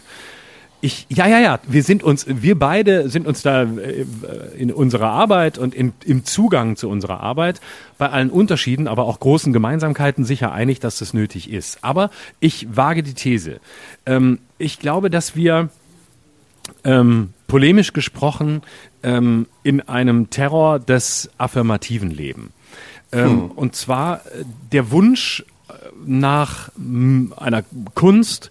Ich, 0.82 1.08
ja, 1.10 1.28
ja, 1.28 1.40
ja, 1.40 1.60
wir 1.68 1.84
sind 1.84 2.04
uns, 2.04 2.26
wir 2.28 2.58
beide 2.58 3.10
sind 3.10 3.28
uns 3.28 3.42
da 3.42 3.64
äh, 3.64 4.06
in 4.58 4.72
unserer 4.72 5.10
Arbeit 5.10 5.58
und 5.58 5.76
in, 5.76 5.92
im 6.06 6.24
Zugang 6.24 6.78
zu 6.78 6.90
unserer 6.90 7.20
Arbeit 7.20 7.60
bei 7.98 8.10
allen 8.10 8.30
Unterschieden, 8.30 8.88
aber 8.88 9.04
auch 9.04 9.20
großen 9.20 9.52
Gemeinsamkeiten 9.52 10.24
sicher 10.24 10.54
einig, 10.54 10.80
dass 10.80 11.00
das 11.00 11.14
nötig 11.14 11.52
ist. 11.52 11.84
Aber 11.84 12.12
ich 12.40 12.68
wage 12.74 13.04
die 13.04 13.14
These. 13.14 13.60
Ähm, 14.06 14.40
ich 14.58 14.80
glaube, 14.80 15.10
dass 15.10 15.36
wir 15.36 15.70
ähm, 16.86 17.34
polemisch 17.48 17.92
gesprochen 17.92 18.62
ähm, 19.04 19.48
in 19.64 19.82
einem 19.82 20.30
Terror 20.30 20.80
des 20.80 21.30
affirmativen 21.38 22.10
leben. 22.10 22.54
Ähm, 23.12 23.30
hm. 23.30 23.52
Und 23.52 23.76
zwar 23.76 24.26
äh, 24.28 24.46
der 24.72 24.92
Wunsch 24.92 25.44
äh, 25.68 25.74
nach 26.06 26.72
einer 26.78 27.64
Kunst, 27.96 28.50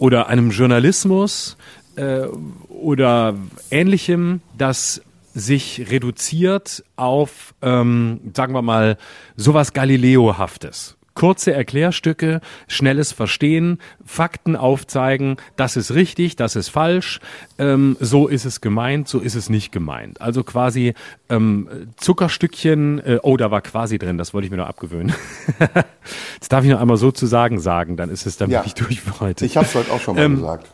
oder 0.00 0.28
einem 0.28 0.50
Journalismus 0.50 1.58
äh, 1.96 2.22
oder 2.68 3.34
ähnlichem, 3.70 4.40
das 4.56 5.02
sich 5.34 5.90
reduziert 5.90 6.82
auf, 6.96 7.54
ähm, 7.60 8.32
sagen 8.34 8.54
wir 8.54 8.62
mal, 8.62 8.96
sowas 9.36 9.74
Galileo-haftes. 9.74 10.96
Kurze 11.20 11.52
Erklärstücke, 11.52 12.40
schnelles 12.66 13.12
Verstehen, 13.12 13.78
Fakten 14.06 14.56
aufzeigen, 14.56 15.36
das 15.56 15.76
ist 15.76 15.92
richtig, 15.94 16.34
das 16.36 16.56
ist 16.56 16.70
falsch, 16.70 17.20
ähm, 17.58 17.98
so 18.00 18.26
ist 18.26 18.46
es 18.46 18.62
gemeint, 18.62 19.06
so 19.06 19.18
ist 19.18 19.34
es 19.34 19.50
nicht 19.50 19.70
gemeint. 19.70 20.18
Also 20.22 20.42
quasi 20.44 20.94
ähm, 21.28 21.68
Zuckerstückchen, 21.98 23.00
äh, 23.04 23.18
oh, 23.22 23.36
da 23.36 23.50
war 23.50 23.60
quasi 23.60 23.98
drin, 23.98 24.16
das 24.16 24.32
wollte 24.32 24.46
ich 24.46 24.50
mir 24.50 24.56
noch 24.56 24.66
abgewöhnen. 24.68 25.12
Jetzt 26.34 26.50
darf 26.50 26.64
ich 26.64 26.70
noch 26.70 26.80
einmal 26.80 26.96
sozusagen 26.96 27.60
sagen, 27.60 27.98
dann 27.98 28.08
ist 28.08 28.24
es 28.24 28.38
dann 28.38 28.48
Ja. 28.48 28.60
wirklich 28.60 28.74
durch 28.74 29.02
für 29.02 29.20
heute. 29.20 29.44
Ich 29.44 29.58
habe 29.58 29.66
es 29.66 29.74
heute 29.74 29.92
auch 29.92 30.00
schon 30.00 30.16
mal 30.16 30.22
Ähm, 30.24 30.36
gesagt. 30.36 30.70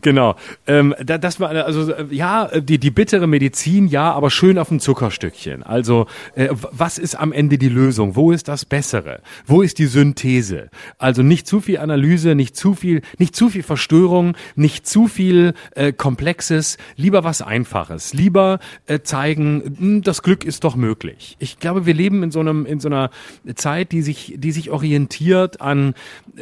Genau. 0.00 0.34
Ähm, 0.66 0.94
da, 1.04 1.18
das 1.18 1.38
war 1.38 1.50
also 1.50 1.92
ja 2.10 2.48
die 2.60 2.78
die 2.78 2.90
bittere 2.90 3.26
Medizin 3.26 3.86
ja, 3.86 4.12
aber 4.12 4.30
schön 4.30 4.58
auf 4.58 4.68
dem 4.68 4.80
Zuckerstückchen. 4.80 5.62
Also 5.62 6.06
äh, 6.34 6.48
was 6.50 6.98
ist 6.98 7.14
am 7.14 7.32
Ende 7.32 7.58
die 7.58 7.68
Lösung? 7.68 8.16
Wo 8.16 8.32
ist 8.32 8.48
das 8.48 8.64
Bessere? 8.64 9.20
Wo 9.46 9.62
ist 9.62 9.78
die 9.78 9.86
Synthese? 9.86 10.70
Also 10.98 11.22
nicht 11.22 11.46
zu 11.46 11.60
viel 11.60 11.78
Analyse, 11.78 12.34
nicht 12.34 12.56
zu 12.56 12.74
viel, 12.74 13.02
nicht 13.18 13.36
zu 13.36 13.50
viel 13.50 13.62
Verstörung, 13.62 14.36
nicht 14.56 14.86
zu 14.88 15.06
viel 15.06 15.54
äh, 15.76 15.92
Komplexes. 15.92 16.76
Lieber 16.96 17.22
was 17.22 17.40
Einfaches. 17.40 18.14
Lieber 18.14 18.58
äh, 18.86 19.00
zeigen, 19.00 19.76
hm, 19.78 20.02
das 20.02 20.22
Glück 20.22 20.44
ist 20.44 20.64
doch 20.64 20.74
möglich. 20.74 21.36
Ich 21.38 21.60
glaube, 21.60 21.86
wir 21.86 21.94
leben 21.94 22.22
in 22.24 22.30
so 22.32 22.40
einem 22.40 22.66
in 22.66 22.80
so 22.80 22.88
einer 22.88 23.10
Zeit, 23.54 23.92
die 23.92 24.02
sich 24.02 24.34
die 24.38 24.50
sich 24.50 24.70
orientiert 24.70 25.60
an 25.60 25.94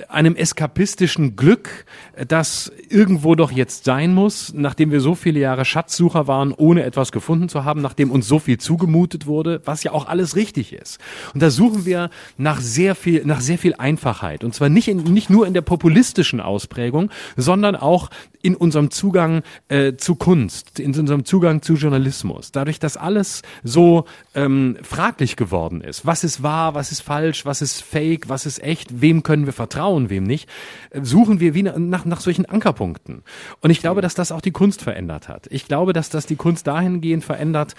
einem 0.09 0.36
eskapistischen 0.36 1.36
Glück, 1.36 1.84
das 2.28 2.72
irgendwo 2.88 3.34
doch 3.43 3.53
jetzt 3.53 3.84
sein 3.84 4.14
muss, 4.14 4.55
nachdem 4.55 4.93
wir 4.93 5.01
so 5.01 5.14
viele 5.16 5.40
Jahre 5.40 5.64
Schatzsucher 5.64 6.28
waren, 6.28 6.53
ohne 6.53 6.84
etwas 6.84 7.11
gefunden 7.11 7.49
zu 7.49 7.64
haben, 7.64 7.82
nachdem 7.82 8.11
uns 8.11 8.28
so 8.28 8.38
viel 8.38 8.59
zugemutet 8.59 9.26
wurde, 9.26 9.61
was 9.64 9.82
ja 9.82 9.93
auch 9.93 10.07
alles 10.07 10.36
richtig 10.36 10.72
ist. 10.72 10.99
Und 11.34 11.43
da 11.43 11.51
suchen 11.51 11.84
wir 11.84 12.11
nach 12.38 12.61
sehr 12.61 12.95
viel, 12.95 13.26
nach 13.26 13.40
sehr 13.40 13.59
viel 13.59 13.74
Einfachheit. 13.74 14.45
Und 14.45 14.55
zwar 14.55 14.68
nicht, 14.68 14.86
in, 14.86 14.99
nicht 14.99 15.28
nur 15.28 15.47
in 15.47 15.55
der 15.55 15.61
populistischen 15.61 16.40
Ausprägung, 16.40 17.11
sondern 17.36 17.74
auch 17.74 18.11
in 18.43 18.57
unserem 18.57 18.90
Zugang 18.90 19.43
äh, 19.68 19.95
zu 19.95 20.16
Kunst, 20.16 20.80
in 20.80 20.95
unserem 20.99 21.24
Zugang 21.24 21.62
zu 21.62 21.74
Journalismus. 21.74 22.53
Dadurch, 22.53 22.78
dass 22.78 22.97
alles 22.97 23.43
so 23.62 24.05
ähm, 24.34 24.76
fraglich 24.82 25.36
geworden 25.36 25.80
ist. 25.80 26.05
Was 26.05 26.24
ist 26.24 26.43
wahr, 26.43 26.74
was 26.74 26.93
ist 26.93 27.01
falsch, 27.01 27.47
was 27.47 27.62
ist 27.62 27.82
fake, 27.82 28.28
was 28.28 28.45
ist 28.45 28.62
echt, 28.62 29.01
wem 29.01 29.22
können 29.22 29.47
wir 29.47 29.53
vertrauen, 29.53 30.11
wem 30.11 30.24
nicht, 30.24 30.49
äh, 30.90 31.01
suchen 31.03 31.40
wir 31.40 31.55
wie 31.55 31.62
nach, 31.62 32.05
nach 32.05 32.20
solchen 32.20 32.47
Ankerpunkten. 32.47 33.22
Und 33.61 33.70
ich 33.70 33.80
glaube, 33.80 34.03
dass 34.03 34.14
das 34.14 34.32
auch 34.32 34.40
die 34.40 34.51
Kunst 34.51 34.82
verändert 34.82 35.28
hat. 35.28 35.47
Ich 35.51 35.66
glaube, 35.66 35.93
dass 35.93 36.11
das 36.11 36.26
die 36.26 36.36
Kunst 36.36 36.66
dahingehend 36.66 37.24
verändert, 37.24 37.74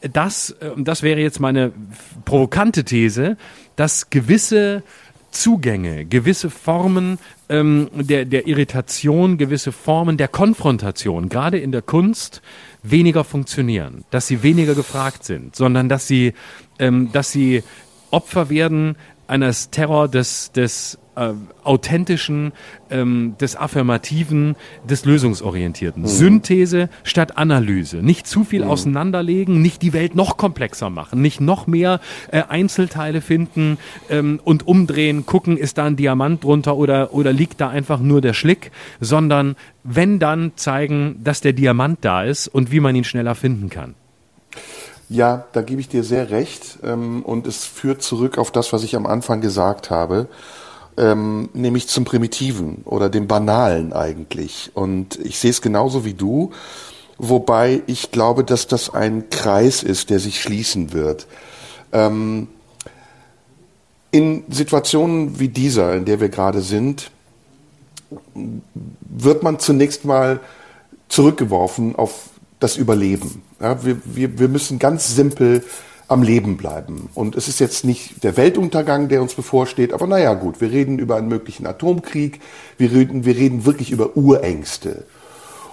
dass, 0.00 0.56
äh, 0.60 0.70
und 0.70 0.88
das 0.88 1.02
wäre 1.02 1.20
jetzt 1.20 1.40
meine 1.40 1.72
provokante 2.24 2.84
These, 2.84 3.36
dass 3.76 4.10
gewisse 4.10 4.82
Zugänge, 5.36 6.06
gewisse 6.06 6.50
Formen 6.50 7.18
ähm, 7.48 7.90
der, 7.92 8.24
der 8.24 8.46
Irritation, 8.46 9.36
gewisse 9.36 9.70
Formen 9.70 10.16
der 10.16 10.28
Konfrontation, 10.28 11.28
gerade 11.28 11.58
in 11.58 11.72
der 11.72 11.82
Kunst, 11.82 12.40
weniger 12.82 13.22
funktionieren, 13.22 14.04
dass 14.10 14.26
sie 14.26 14.42
weniger 14.42 14.74
gefragt 14.74 15.24
sind, 15.24 15.54
sondern 15.54 15.88
dass 15.88 16.06
sie, 16.06 16.32
ähm, 16.78 17.10
dass 17.12 17.32
sie 17.32 17.62
Opfer 18.10 18.48
werden 18.48 18.96
eines 19.26 19.70
Terror 19.70 20.08
des, 20.08 20.52
des 20.52 20.98
äh, 21.16 21.32
authentischen, 21.64 22.52
ähm, 22.90 23.36
des 23.40 23.56
affirmativen, 23.56 24.54
des 24.88 25.04
lösungsorientierten. 25.04 26.06
Synthese 26.06 26.88
statt 27.02 27.38
Analyse. 27.38 27.98
Nicht 27.98 28.26
zu 28.26 28.44
viel 28.44 28.62
auseinanderlegen, 28.62 29.60
nicht 29.62 29.82
die 29.82 29.92
Welt 29.92 30.14
noch 30.14 30.36
komplexer 30.36 30.90
machen, 30.90 31.22
nicht 31.22 31.40
noch 31.40 31.66
mehr 31.66 32.00
äh, 32.30 32.42
Einzelteile 32.48 33.20
finden 33.20 33.78
ähm, 34.10 34.40
und 34.44 34.66
umdrehen, 34.68 35.26
gucken, 35.26 35.56
ist 35.56 35.78
da 35.78 35.86
ein 35.86 35.96
Diamant 35.96 36.44
drunter 36.44 36.76
oder, 36.76 37.12
oder 37.14 37.32
liegt 37.32 37.60
da 37.60 37.68
einfach 37.68 38.00
nur 38.00 38.20
der 38.20 38.34
Schlick, 38.34 38.70
sondern 39.00 39.56
wenn 39.82 40.18
dann 40.18 40.52
zeigen, 40.56 41.20
dass 41.24 41.40
der 41.40 41.52
Diamant 41.52 41.98
da 42.02 42.22
ist 42.24 42.46
und 42.46 42.70
wie 42.70 42.80
man 42.80 42.94
ihn 42.94 43.04
schneller 43.04 43.34
finden 43.34 43.70
kann. 43.70 43.94
Ja, 45.08 45.44
da 45.52 45.62
gebe 45.62 45.80
ich 45.80 45.88
dir 45.88 46.02
sehr 46.02 46.30
recht. 46.30 46.78
Ähm, 46.82 47.22
und 47.22 47.46
es 47.46 47.64
führt 47.64 48.02
zurück 48.02 48.38
auf 48.38 48.50
das, 48.50 48.72
was 48.72 48.82
ich 48.82 48.96
am 48.96 49.06
Anfang 49.06 49.40
gesagt 49.40 49.90
habe, 49.90 50.28
ähm, 50.96 51.48
nämlich 51.52 51.88
zum 51.88 52.04
Primitiven 52.04 52.82
oder 52.84 53.08
dem 53.08 53.26
Banalen 53.26 53.92
eigentlich. 53.92 54.70
Und 54.74 55.18
ich 55.24 55.38
sehe 55.38 55.50
es 55.50 55.62
genauso 55.62 56.04
wie 56.04 56.14
du, 56.14 56.50
wobei 57.18 57.82
ich 57.86 58.10
glaube, 58.10 58.44
dass 58.44 58.66
das 58.66 58.92
ein 58.92 59.30
Kreis 59.30 59.82
ist, 59.82 60.10
der 60.10 60.18
sich 60.18 60.40
schließen 60.40 60.92
wird. 60.92 61.26
Ähm, 61.92 62.48
in 64.10 64.44
Situationen 64.48 65.38
wie 65.38 65.48
dieser, 65.48 65.94
in 65.94 66.04
der 66.04 66.20
wir 66.20 66.30
gerade 66.30 66.62
sind, 66.62 67.10
wird 68.34 69.42
man 69.42 69.58
zunächst 69.58 70.04
mal 70.04 70.40
zurückgeworfen 71.08 71.96
auf 71.96 72.30
das 72.60 72.76
Überleben. 72.76 73.42
Ja, 73.60 73.84
wir, 73.84 73.98
wir, 74.04 74.38
wir 74.38 74.48
müssen 74.48 74.78
ganz 74.78 75.14
simpel 75.14 75.64
am 76.08 76.22
Leben 76.22 76.56
bleiben. 76.56 77.08
Und 77.14 77.36
es 77.36 77.48
ist 77.48 77.58
jetzt 77.58 77.84
nicht 77.84 78.22
der 78.22 78.36
Weltuntergang, 78.36 79.08
der 79.08 79.22
uns 79.22 79.34
bevorsteht, 79.34 79.92
aber 79.92 80.06
naja 80.06 80.34
gut, 80.34 80.60
wir 80.60 80.70
reden 80.70 80.98
über 80.98 81.16
einen 81.16 81.28
möglichen 81.28 81.66
Atomkrieg, 81.66 82.40
wir 82.78 82.92
reden, 82.92 83.24
wir 83.24 83.36
reden 83.36 83.64
wirklich 83.64 83.90
über 83.90 84.16
Urängste. 84.16 85.04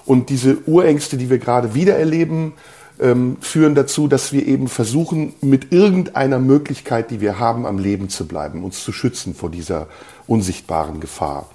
Und 0.05 0.29
diese 0.29 0.57
Urängste, 0.65 1.17
die 1.17 1.29
wir 1.29 1.38
gerade 1.38 1.75
wieder 1.75 1.95
erleben, 1.95 2.53
ähm, 2.99 3.38
führen 3.41 3.75
dazu, 3.75 4.07
dass 4.07 4.34
wir 4.34 4.45
eben 4.47 4.67
versuchen, 4.67 5.34
mit 5.41 5.71
irgendeiner 5.71 6.39
Möglichkeit, 6.39 7.11
die 7.11 7.21
wir 7.21 7.39
haben, 7.39 7.65
am 7.65 7.77
Leben 7.77 8.09
zu 8.09 8.27
bleiben, 8.27 8.63
uns 8.63 8.84
zu 8.84 8.91
schützen 8.91 9.36
vor 9.36 9.49
dieser 9.49 9.88
unsichtbaren 10.27 10.99
Gefahr. 10.99 11.49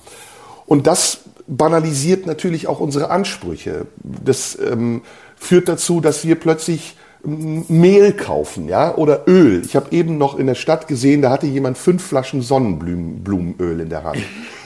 Und 0.66 0.86
das 0.86 1.20
banalisiert 1.46 2.26
natürlich 2.26 2.66
auch 2.66 2.80
unsere 2.80 3.10
Ansprüche. 3.10 3.86
Das 4.02 4.58
ähm, 4.60 5.02
führt 5.40 5.68
dazu, 5.68 6.00
dass 6.00 6.24
wir 6.26 6.34
plötzlich 6.36 6.94
Mehl 7.24 8.12
kaufen, 8.12 8.68
ja, 8.68 8.94
oder 8.94 9.26
Öl. 9.26 9.62
Ich 9.64 9.74
habe 9.74 9.86
eben 9.90 10.18
noch 10.18 10.38
in 10.38 10.46
der 10.46 10.54
Stadt 10.54 10.86
gesehen, 10.86 11.20
da 11.20 11.30
hatte 11.30 11.46
jemand 11.46 11.76
fünf 11.76 12.04
Flaschen 12.06 12.42
Sonnenblumenöl 12.42 13.80
in 13.80 13.88
der 13.88 14.04
Hand. 14.04 14.18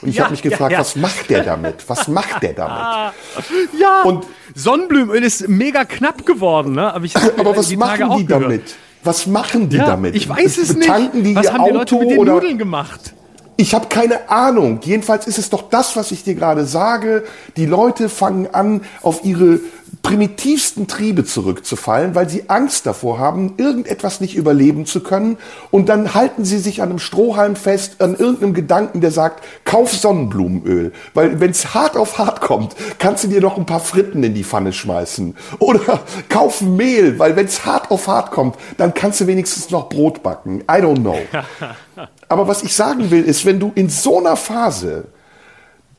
Und 0.02 0.08
ich 0.10 0.16
Ja, 0.16 0.24
habe 0.24 0.32
mich 0.32 0.42
gefragt, 0.42 0.70
ja, 0.72 0.76
ja. 0.76 0.80
was 0.80 0.94
macht 0.94 1.30
der 1.30 1.44
damit? 1.44 1.76
Was 1.88 2.08
macht 2.08 2.42
der 2.42 2.52
damit? 2.52 3.14
Ja, 3.80 4.02
Und- 4.02 4.26
Sonnenblumenöl 4.54 5.22
ist 5.24 5.48
mega 5.48 5.84
knapp 5.86 6.26
geworden, 6.26 6.72
ne? 6.74 6.92
Aber, 6.92 7.04
ich, 7.06 7.16
Aber 7.16 7.56
was 7.56 7.68
die 7.68 7.76
machen 7.78 8.18
die 8.18 8.26
damit? 8.26 8.74
Was 9.02 9.26
machen 9.26 9.70
die 9.70 9.78
damit? 9.78 10.14
ich 10.14 10.28
weiß 10.28 10.58
es 10.58 10.76
nicht. 10.76 10.86
Tanken 10.88 11.24
die 11.24 11.34
was 11.34 11.50
haben 11.50 11.64
die 11.64 11.70
Auto 11.72 11.78
Leute 11.78 11.94
mit 11.96 12.10
den 12.10 12.18
oder 12.18 12.32
Nudeln 12.34 12.58
gemacht? 12.58 13.14
Ich 13.56 13.74
habe 13.74 13.88
keine 13.88 14.30
Ahnung. 14.30 14.80
Jedenfalls 14.82 15.26
ist 15.26 15.38
es 15.38 15.50
doch 15.50 15.68
das, 15.68 15.94
was 15.94 16.10
ich 16.10 16.24
dir 16.24 16.34
gerade 16.34 16.64
sage. 16.64 17.24
Die 17.56 17.66
Leute 17.66 18.08
fangen 18.08 18.52
an, 18.52 18.82
auf 19.02 19.24
ihre 19.24 19.60
primitivsten 20.02 20.88
Triebe 20.88 21.24
zurückzufallen, 21.24 22.14
weil 22.14 22.28
sie 22.28 22.48
Angst 22.48 22.86
davor 22.86 23.18
haben, 23.18 23.54
irgendetwas 23.58 24.20
nicht 24.20 24.34
überleben 24.34 24.86
zu 24.86 25.02
können. 25.02 25.36
Und 25.70 25.88
dann 25.88 26.14
halten 26.14 26.44
sie 26.44 26.58
sich 26.58 26.82
an 26.82 26.90
einem 26.90 26.98
Strohhalm 26.98 27.56
fest, 27.56 28.00
an 28.00 28.16
irgendeinem 28.16 28.54
Gedanken, 28.54 29.00
der 29.00 29.10
sagt, 29.10 29.44
kauf 29.64 29.92
Sonnenblumenöl. 29.92 30.92
Weil 31.14 31.40
wenn 31.40 31.50
es 31.50 31.74
hart 31.74 31.96
auf 31.96 32.18
hart 32.18 32.40
kommt, 32.40 32.74
kannst 32.98 33.24
du 33.24 33.28
dir 33.28 33.40
noch 33.40 33.58
ein 33.58 33.66
paar 33.66 33.80
Fritten 33.80 34.24
in 34.24 34.34
die 34.34 34.44
Pfanne 34.44 34.72
schmeißen. 34.72 35.36
Oder 35.58 36.00
kauf 36.28 36.62
Mehl, 36.62 37.18
weil 37.18 37.36
wenn 37.36 37.46
es 37.46 37.64
hart 37.64 37.90
auf 37.90 38.08
hart 38.08 38.30
kommt, 38.30 38.56
dann 38.78 38.94
kannst 38.94 39.20
du 39.20 39.26
wenigstens 39.26 39.70
noch 39.70 39.88
Brot 39.88 40.22
backen. 40.22 40.62
I 40.62 40.80
don't 40.80 41.00
know. 41.00 41.18
Aber 42.28 42.48
was 42.48 42.62
ich 42.62 42.74
sagen 42.74 43.10
will, 43.10 43.24
ist, 43.24 43.44
wenn 43.44 43.60
du 43.60 43.72
in 43.74 43.88
so 43.88 44.18
einer 44.18 44.36
Phase 44.36 45.04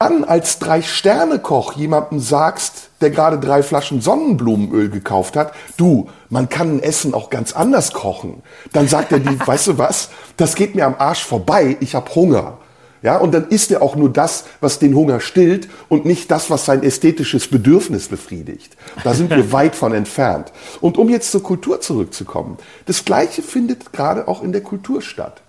dann 0.04 0.26
als 0.26 0.60
Drei-Sterne-Koch 0.60 1.74
jemandem 1.74 2.20
sagst, 2.20 2.90
der 3.00 3.10
gerade 3.10 3.40
drei 3.40 3.64
Flaschen 3.64 4.02
Sonnenblumenöl 4.02 4.90
gekauft 4.90 5.38
hat, 5.38 5.54
du, 5.78 6.10
man 6.30 6.50
kann 6.50 6.76
ein 6.76 6.84
Essen 6.84 7.14
auch 7.14 7.30
ganz 7.30 7.54
anders 7.54 7.94
kochen. 7.94 8.44
Dann 8.74 8.88
sagt 8.88 9.14
er 9.14 9.20
die, 9.20 9.40
weißt 9.48 9.68
du 9.68 9.78
was, 9.78 10.10
das 10.36 10.56
geht 10.56 10.76
mir 10.76 10.86
am 10.86 10.96
Arsch 10.98 11.24
vorbei, 11.24 11.78
ich 11.80 11.96
habe 11.96 12.14
Hunger. 12.16 12.58
Ja, 13.02 13.18
und 13.18 13.34
dann 13.34 13.50
isst 13.50 13.70
er 13.72 13.82
auch 13.82 13.98
nur 13.98 14.10
das, 14.10 14.46
was 14.62 14.80
den 14.80 14.96
Hunger 14.96 15.20
stillt 15.20 15.70
und 15.90 16.06
nicht 16.06 16.32
das, 16.32 16.50
was 16.50 16.66
sein 16.66 16.84
ästhetisches 16.84 17.50
Bedürfnis 17.50 18.08
befriedigt. 18.08 18.78
Da 19.04 19.14
sind 19.14 19.30
wir 19.30 19.52
weit 19.52 19.76
von 19.76 19.94
entfernt. 19.94 20.54
Und 20.80 20.98
um 20.98 21.10
jetzt 21.10 21.32
zur 21.32 21.44
Kultur 21.44 21.82
zurückzukommen, 21.82 22.58
das 22.86 23.04
Gleiche 23.04 23.42
findet 23.42 23.92
gerade 23.92 24.30
auch 24.30 24.42
in 24.42 24.54
der 24.54 24.64
Kultur 24.64 25.02
statt. 25.02 25.42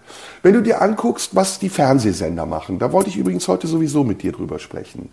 Wenn 0.43 0.55
du 0.55 0.63
dir 0.63 0.81
anguckst, 0.83 1.35
was 1.35 1.59
die 1.59 1.69
Fernsehsender 1.69 2.47
machen, 2.47 2.79
da 2.79 2.93
wollte 2.93 3.09
ich 3.11 3.17
übrigens 3.17 3.49
heute 3.49 3.67
sowieso 3.67 4.05
mit 4.05 4.23
dir 4.23 4.33
drüber 4.33 4.59
sprechen. 4.59 5.11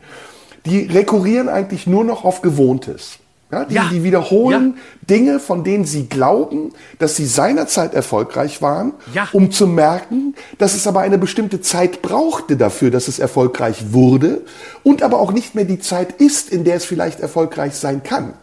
Die 0.66 0.82
rekurrieren 0.86 1.50
eigentlich 1.50 1.88
nur 1.88 2.04
noch 2.04 2.24
auf 2.24 2.42
Gewohntes. 2.42 3.18
Ja, 3.52 3.66
die, 3.66 3.74
Ja. 3.76 3.90
die 3.92 4.04
wiederholen 4.04 4.78
Dinge, 5.10 5.40
von 5.42 5.66
denen 5.66 5.84
sie 5.84 6.08
glauben, 6.08 6.72
dass 7.00 7.18
sie 7.18 7.26
seinerzeit 7.26 7.94
erfolgreich 7.94 8.62
waren, 8.62 8.94
Ja. 9.14 9.28
um 9.34 9.52
zu 9.52 9.68
merken, 9.68 10.36
dass 10.58 10.74
es 10.74 10.88
aber 10.88 11.02
eine 11.02 11.18
bestimmte 11.18 11.60
Zeit 11.60 12.02
brauchte 12.02 12.56
dafür, 12.56 12.92
dass 12.92 13.10
es 13.10 13.20
erfolgreich 13.20 13.92
wurde 13.92 14.42
und 14.84 15.04
aber 15.04 15.20
auch 15.20 15.34
nicht 15.34 15.54
mehr 15.54 15.66
die 15.66 15.80
Zeit 15.80 16.14
ist, 16.22 16.50
in 16.50 16.64
der 16.64 16.76
es 16.76 16.86
vielleicht 16.86 17.20
erfolgreich 17.20 17.74
sein 17.76 18.04
kann. 18.04 18.34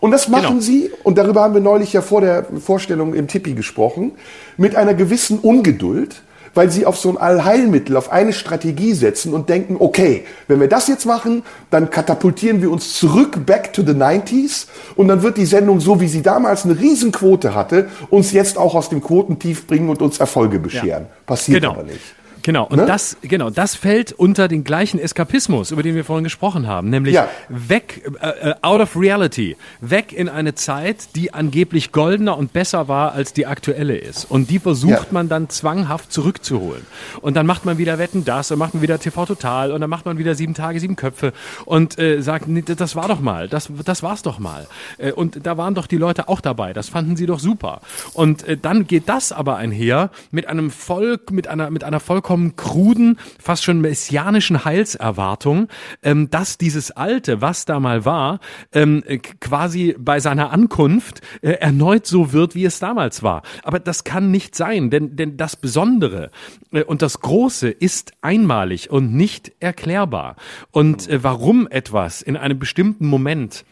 Und 0.00 0.10
das 0.10 0.28
machen 0.28 0.48
Genau. 0.48 0.60
sie, 0.60 0.90
und 1.02 1.18
darüber 1.18 1.42
haben 1.42 1.54
wir 1.54 1.60
neulich 1.60 1.92
ja 1.92 2.02
vor 2.02 2.20
der 2.20 2.46
Vorstellung 2.60 3.14
im 3.14 3.28
Tippi 3.28 3.54
gesprochen, 3.54 4.12
mit 4.56 4.76
einer 4.76 4.94
gewissen 4.94 5.38
Ungeduld, 5.38 6.22
weil 6.54 6.70
sie 6.70 6.86
auf 6.86 6.96
so 6.96 7.10
ein 7.10 7.18
Allheilmittel, 7.18 7.96
auf 7.96 8.12
eine 8.12 8.32
Strategie 8.32 8.94
setzen 8.94 9.34
und 9.34 9.48
denken, 9.48 9.76
okay, 9.78 10.24
wenn 10.46 10.60
wir 10.60 10.68
das 10.68 10.86
jetzt 10.88 11.04
machen, 11.04 11.42
dann 11.70 11.90
katapultieren 11.90 12.62
wir 12.62 12.70
uns 12.70 12.94
zurück 12.94 13.44
back 13.44 13.72
to 13.72 13.82
the 13.82 13.92
90s 13.92 14.66
und 14.94 15.08
dann 15.08 15.22
wird 15.22 15.36
die 15.36 15.46
Sendung, 15.46 15.80
so 15.80 16.00
wie 16.00 16.08
sie 16.08 16.22
damals 16.22 16.64
eine 16.64 16.78
Riesenquote 16.78 17.54
hatte, 17.54 17.88
uns 18.10 18.32
jetzt 18.32 18.56
auch 18.56 18.74
aus 18.74 18.88
dem 18.88 19.02
Quotentief 19.02 19.66
bringen 19.66 19.88
und 19.88 20.00
uns 20.00 20.20
Erfolge 20.20 20.58
bescheren. 20.60 20.88
Ja. 20.88 21.24
Passiert 21.26 21.62
genau. 21.62 21.74
aber 21.74 21.82
nicht. 21.82 22.00
Genau, 22.44 22.64
und 22.66 22.76
ne? 22.76 22.84
das, 22.84 23.16
genau, 23.22 23.48
das 23.48 23.74
fällt 23.74 24.12
unter 24.12 24.48
den 24.48 24.64
gleichen 24.64 25.00
Eskapismus, 25.00 25.70
über 25.70 25.82
den 25.82 25.94
wir 25.94 26.04
vorhin 26.04 26.24
gesprochen 26.24 26.66
haben, 26.66 26.90
nämlich 26.90 27.14
ja. 27.14 27.26
weg, 27.48 28.02
äh, 28.20 28.50
äh, 28.50 28.54
out 28.60 28.82
of 28.82 28.96
reality, 28.96 29.56
weg 29.80 30.12
in 30.12 30.28
eine 30.28 30.54
Zeit, 30.54 31.16
die 31.16 31.32
angeblich 31.32 31.90
goldener 31.90 32.36
und 32.36 32.52
besser 32.52 32.86
war, 32.86 33.12
als 33.12 33.32
die 33.32 33.46
aktuelle 33.46 33.96
ist. 33.96 34.30
Und 34.30 34.50
die 34.50 34.58
versucht 34.58 34.92
ja. 34.92 35.06
man 35.10 35.30
dann 35.30 35.48
zwanghaft 35.48 36.12
zurückzuholen. 36.12 36.82
Und 37.22 37.34
dann 37.34 37.46
macht 37.46 37.64
man 37.64 37.78
wieder 37.78 37.98
Wetten 37.98 38.26
das, 38.26 38.50
und 38.50 38.58
macht 38.58 38.74
man 38.74 38.82
wieder 38.82 38.98
TV 38.98 39.24
Total, 39.24 39.72
und 39.72 39.80
dann 39.80 39.88
macht 39.88 40.04
man 40.04 40.18
wieder 40.18 40.34
sieben 40.34 40.52
Tage, 40.52 40.80
sieben 40.80 40.96
Köpfe 40.96 41.32
und 41.64 41.98
äh, 41.98 42.20
sagt, 42.20 42.46
nee, 42.46 42.60
das 42.60 42.94
war 42.94 43.08
doch 43.08 43.20
mal, 43.20 43.48
das, 43.48 43.70
das 43.86 44.02
war's 44.02 44.20
doch 44.20 44.38
mal. 44.38 44.66
Äh, 44.98 45.12
und 45.12 45.46
da 45.46 45.56
waren 45.56 45.74
doch 45.74 45.86
die 45.86 45.96
Leute 45.96 46.28
auch 46.28 46.42
dabei, 46.42 46.74
das 46.74 46.90
fanden 46.90 47.16
sie 47.16 47.24
doch 47.24 47.38
super. 47.38 47.80
Und 48.12 48.46
äh, 48.46 48.58
dann 48.58 48.86
geht 48.86 49.08
das 49.08 49.32
aber 49.32 49.56
einher 49.56 50.10
mit 50.30 50.46
einem 50.46 50.70
Volk, 50.70 51.30
mit 51.30 51.48
einer, 51.48 51.70
mit 51.70 51.84
einer 51.84 52.00
vollkommen 52.00 52.33
vollkommen 52.34 52.56
kruden, 52.56 53.18
fast 53.38 53.62
schon 53.62 53.80
messianischen 53.80 54.64
Heilserwartung, 54.64 55.68
ähm, 56.02 56.30
dass 56.30 56.58
dieses 56.58 56.90
Alte, 56.90 57.40
was 57.40 57.64
da 57.64 57.78
mal 57.78 58.04
war, 58.04 58.40
ähm, 58.72 59.04
quasi 59.40 59.94
bei 59.96 60.18
seiner 60.18 60.50
Ankunft 60.50 61.20
äh, 61.42 61.52
erneut 61.52 62.06
so 62.06 62.32
wird, 62.32 62.56
wie 62.56 62.64
es 62.64 62.80
damals 62.80 63.22
war. 63.22 63.42
Aber 63.62 63.78
das 63.78 64.02
kann 64.02 64.32
nicht 64.32 64.56
sein, 64.56 64.90
denn, 64.90 65.14
denn 65.14 65.36
das 65.36 65.54
Besondere 65.54 66.30
äh, 66.72 66.82
und 66.82 67.02
das 67.02 67.20
Große 67.20 67.70
ist 67.70 68.12
einmalig 68.20 68.90
und 68.90 69.14
nicht 69.14 69.52
erklärbar. 69.60 70.34
Und 70.72 71.08
äh, 71.08 71.22
warum 71.22 71.68
etwas 71.68 72.20
in 72.20 72.36
einem 72.36 72.58
bestimmten 72.58 73.06
Moment 73.06 73.64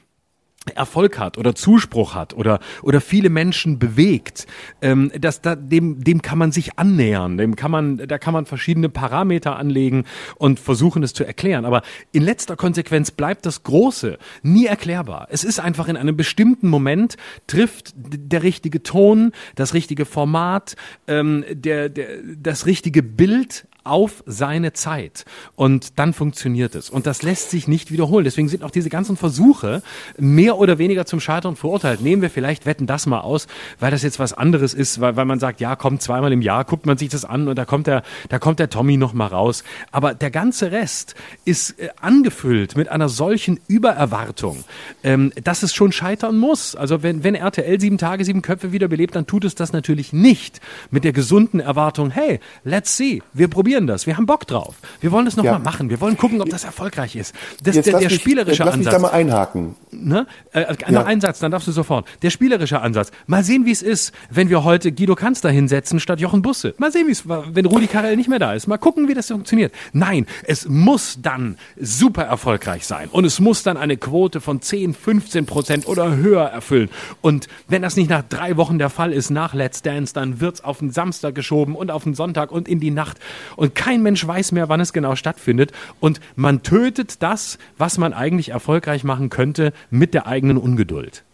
Erfolg 0.75 1.19
hat 1.19 1.39
oder 1.39 1.55
Zuspruch 1.55 2.15
hat 2.15 2.35
oder 2.35 2.61
oder 2.83 3.01
viele 3.01 3.31
Menschen 3.31 3.79
bewegt, 3.79 4.47
ähm, 4.81 5.11
das 5.19 5.41
da, 5.41 5.57
dem 5.57 6.05
dem 6.05 6.23
kann 6.23 6.39
man 6.39 6.53
sich 6.53 6.79
annähern, 6.79 7.37
dem 7.37 7.57
kann 7.57 7.71
man 7.71 7.97
da 7.99 8.19
kann 8.19 8.33
man 8.33 8.47
verschiedene 8.47 8.89
Parameter 8.89 9.57
anlegen 9.57 10.05
und 10.37 10.61
versuchen 10.61 11.03
es 11.03 11.15
zu 11.15 11.25
erklären. 11.25 11.65
Aber 11.65 11.83
in 12.13 12.23
letzter 12.23 12.55
Konsequenz 12.57 13.11
bleibt 13.11 13.45
das 13.45 13.65
Große 13.65 14.19
nie 14.43 14.67
erklärbar. 14.67 15.27
Es 15.31 15.43
ist 15.43 15.59
einfach 15.59 15.89
in 15.89 15.97
einem 15.97 16.17
bestimmten 16.17 16.69
Moment 16.69 17.17
trifft 17.49 17.93
der 17.97 18.45
richtige 18.45 18.83
Ton, 18.85 19.33
das 19.57 19.75
richtige 19.75 20.05
Format, 20.05 20.77
ähm, 21.09 21.45
der, 21.51 21.89
der 21.89 22.07
das 22.37 22.67
richtige 22.67 23.03
Bild 23.03 23.67
auf 23.85 24.23
seine 24.27 24.73
Zeit. 24.73 25.25
Und 25.57 25.99
dann 25.99 26.13
funktioniert 26.13 26.75
es. 26.75 26.91
Und 26.91 27.07
das 27.07 27.23
lässt 27.23 27.51
sich 27.51 27.69
nicht 27.69 27.91
wiederholen. 27.91 28.25
Deswegen 28.25 28.49
sind 28.49 28.65
auch 28.65 28.71
diese 28.71 28.91
ganzen 28.91 29.17
Versuche 29.17 29.83
mehr 30.19 30.59
oder 30.59 30.79
weniger 30.79 31.07
zum 31.07 31.21
Scheitern 31.21 31.57
verurteilt. 31.57 32.01
Nehmen 32.01 32.23
wir 32.23 32.31
vielleicht, 32.31 32.67
wetten 32.67 32.87
das 32.87 33.07
mal 33.07 33.21
aus, 33.21 33.47
weil 33.81 33.91
das 33.91 34.03
jetzt 34.03 34.19
was 34.19 34.33
anderes 34.33 34.75
ist, 34.75 35.01
weil, 35.01 35.17
weil 35.17 35.25
man 35.25 35.41
sagt, 35.41 35.61
ja, 35.61 35.77
kommt 35.77 36.03
zweimal 36.03 36.33
im 36.33 36.43
Jahr, 36.43 36.65
guckt 36.65 36.87
man 36.87 36.97
sich 36.97 37.09
das 37.09 37.25
an 37.25 37.49
und 37.49 37.57
da 37.57 37.65
kommt 37.65 37.87
der, 37.87 38.03
da 38.29 38.39
kommt 38.39 38.59
der 38.59 38.71
Tommy 38.71 38.97
noch 38.97 39.13
mal 39.13 39.27
raus. 39.27 39.65
Aber 39.91 40.15
der 40.15 40.31
ganze 40.31 40.73
Rest 40.73 41.15
ist 41.45 41.79
äh, 41.79 41.89
angefüllt 42.01 42.77
mit 42.77 42.89
einer 42.89 43.09
solchen 43.09 43.59
Übererwartung, 43.69 44.65
ähm, 45.03 45.33
dass 45.43 45.63
es 45.63 45.75
schon 45.75 45.93
scheitern 45.93 46.39
muss. 46.39 46.77
Also 46.77 47.03
wenn, 47.03 47.25
wenn 47.25 47.35
RTL 47.35 47.81
sieben 47.81 47.99
Tage, 47.99 48.25
sieben 48.25 48.43
Köpfe 48.43 48.73
wiederbelebt, 48.73 49.17
dann 49.17 49.27
tut 49.27 49.45
es 49.45 49.55
das 49.55 49.73
natürlich 49.73 50.13
nicht 50.13 50.61
mit 50.91 51.05
der 51.05 51.13
gesunden 51.13 51.61
Erwartung, 51.61 52.11
hey, 52.11 52.41
let's 52.65 52.97
see, 52.97 53.23
wir 53.33 53.49
probieren 53.49 53.72
probieren 53.73 53.87
das. 53.87 54.07
Wir 54.07 54.17
haben 54.17 54.27
Bock 54.27 54.47
drauf. 54.47 54.75
Wir 55.01 55.13
wollen 55.13 55.25
das 55.25 55.37
nochmal 55.37 55.55
ja. 55.55 55.59
Mal 55.59 55.65
machen. 55.65 55.89
Wir 55.89 56.01
wollen 56.01 56.19
gucken, 56.19 56.41
ob 56.43 56.49
das 56.51 56.65
erfolgreich 56.65 57.17
ist. 57.17 57.35
Das, 57.63 57.75
Jetzt 57.75 57.87
der, 57.87 57.99
der 57.99 58.11
mich, 58.11 58.21
spielerische 58.21 58.65
lass 58.65 58.75
Ansatz. 58.75 58.93
Lass 58.93 59.01
mich 59.01 59.11
da 59.11 59.17
mal 59.17 59.17
einhaken. 59.17 59.77
Ne? 59.91 60.27
Äh, 60.53 60.75
ja. 60.81 60.91
Noch 60.91 61.07
ein 61.07 61.21
Satz, 61.23 61.39
dann 61.39 61.51
darfst 61.51 61.69
du 61.69 61.73
sofort. 61.73 62.07
Der 62.21 62.29
spielerische 62.29 62.81
Ansatz. 62.81 63.13
Mal 63.27 63.45
sehen, 63.45 63.65
wie 63.65 63.71
es 63.71 63.81
ist, 63.81 64.13
wenn 64.31 64.51
wir 64.51 64.63
heute 64.65 64.93
Guido 64.93 65.15
Kanzler 65.15 65.51
hinsetzen 65.51 66.01
statt 66.01 66.21
Jochen 66.21 66.43
Busse. 66.43 66.75
Mal 66.77 66.93
sehen, 66.93 67.07
wie 67.07 67.13
es 67.13 67.27
war, 67.27 67.45
wenn 67.55 67.65
Rudi 67.65 67.87
Karel 67.87 68.17
nicht 68.17 68.29
mehr 68.29 68.39
da 68.39 68.53
ist. 68.53 68.67
Mal 68.67 68.77
gucken, 68.77 69.09
wie 69.09 69.15
das 69.15 69.29
funktioniert. 69.29 69.73
Nein, 69.95 70.27
es 70.45 70.69
muss 70.69 71.19
dann 71.23 71.57
super 71.81 72.25
erfolgreich 72.25 72.87
sein. 72.87 73.09
Und 73.11 73.25
es 73.25 73.41
muss 73.41 73.63
dann 73.63 73.79
eine 73.79 73.97
Quote 73.97 74.43
von 74.43 74.61
10, 74.61 74.93
15 74.93 75.47
Prozent 75.47 75.87
oder 75.89 76.15
höher 76.17 76.45
erfüllen. 76.45 76.91
Und 77.23 77.49
wenn 77.69 77.81
das 77.81 77.97
nicht 77.97 78.11
nach 78.11 78.23
drei 78.29 78.59
Wochen 78.59 78.79
der 78.79 78.91
Fall 78.91 79.15
ist, 79.15 79.31
nach 79.31 79.55
Let's 79.55 79.81
Dance, 79.81 80.13
dann 80.13 80.41
wird's 80.41 80.63
auf 80.63 80.81
den 80.81 80.91
Samstag 80.91 81.35
geschoben 81.35 81.75
und 81.75 81.91
auf 81.91 82.05
den 82.05 82.15
Sonntag 82.15 82.53
und 82.53 82.69
in 82.69 82.81
die 82.81 82.91
Nacht 82.91 83.19
und 83.57 83.62
kein 83.71 84.03
Mensch 84.03 84.27
weiß 84.27 84.53
mehr, 84.53 84.69
wann 84.69 84.81
es 84.81 84.93
genau 84.93 85.17
stattfindet 85.17 85.73
und 86.01 86.21
man 86.37 86.63
tötet 86.63 87.23
das, 87.23 87.59
was 87.79 87.99
man 87.99 88.13
eigentlich 88.13 88.51
erfolgreich 88.51 89.05
machen 89.05 89.31
könnte, 89.31 89.73
mit 89.91 90.15
der 90.15 90.27
eigenen 90.27 90.59
Ungeduld. 90.59 91.25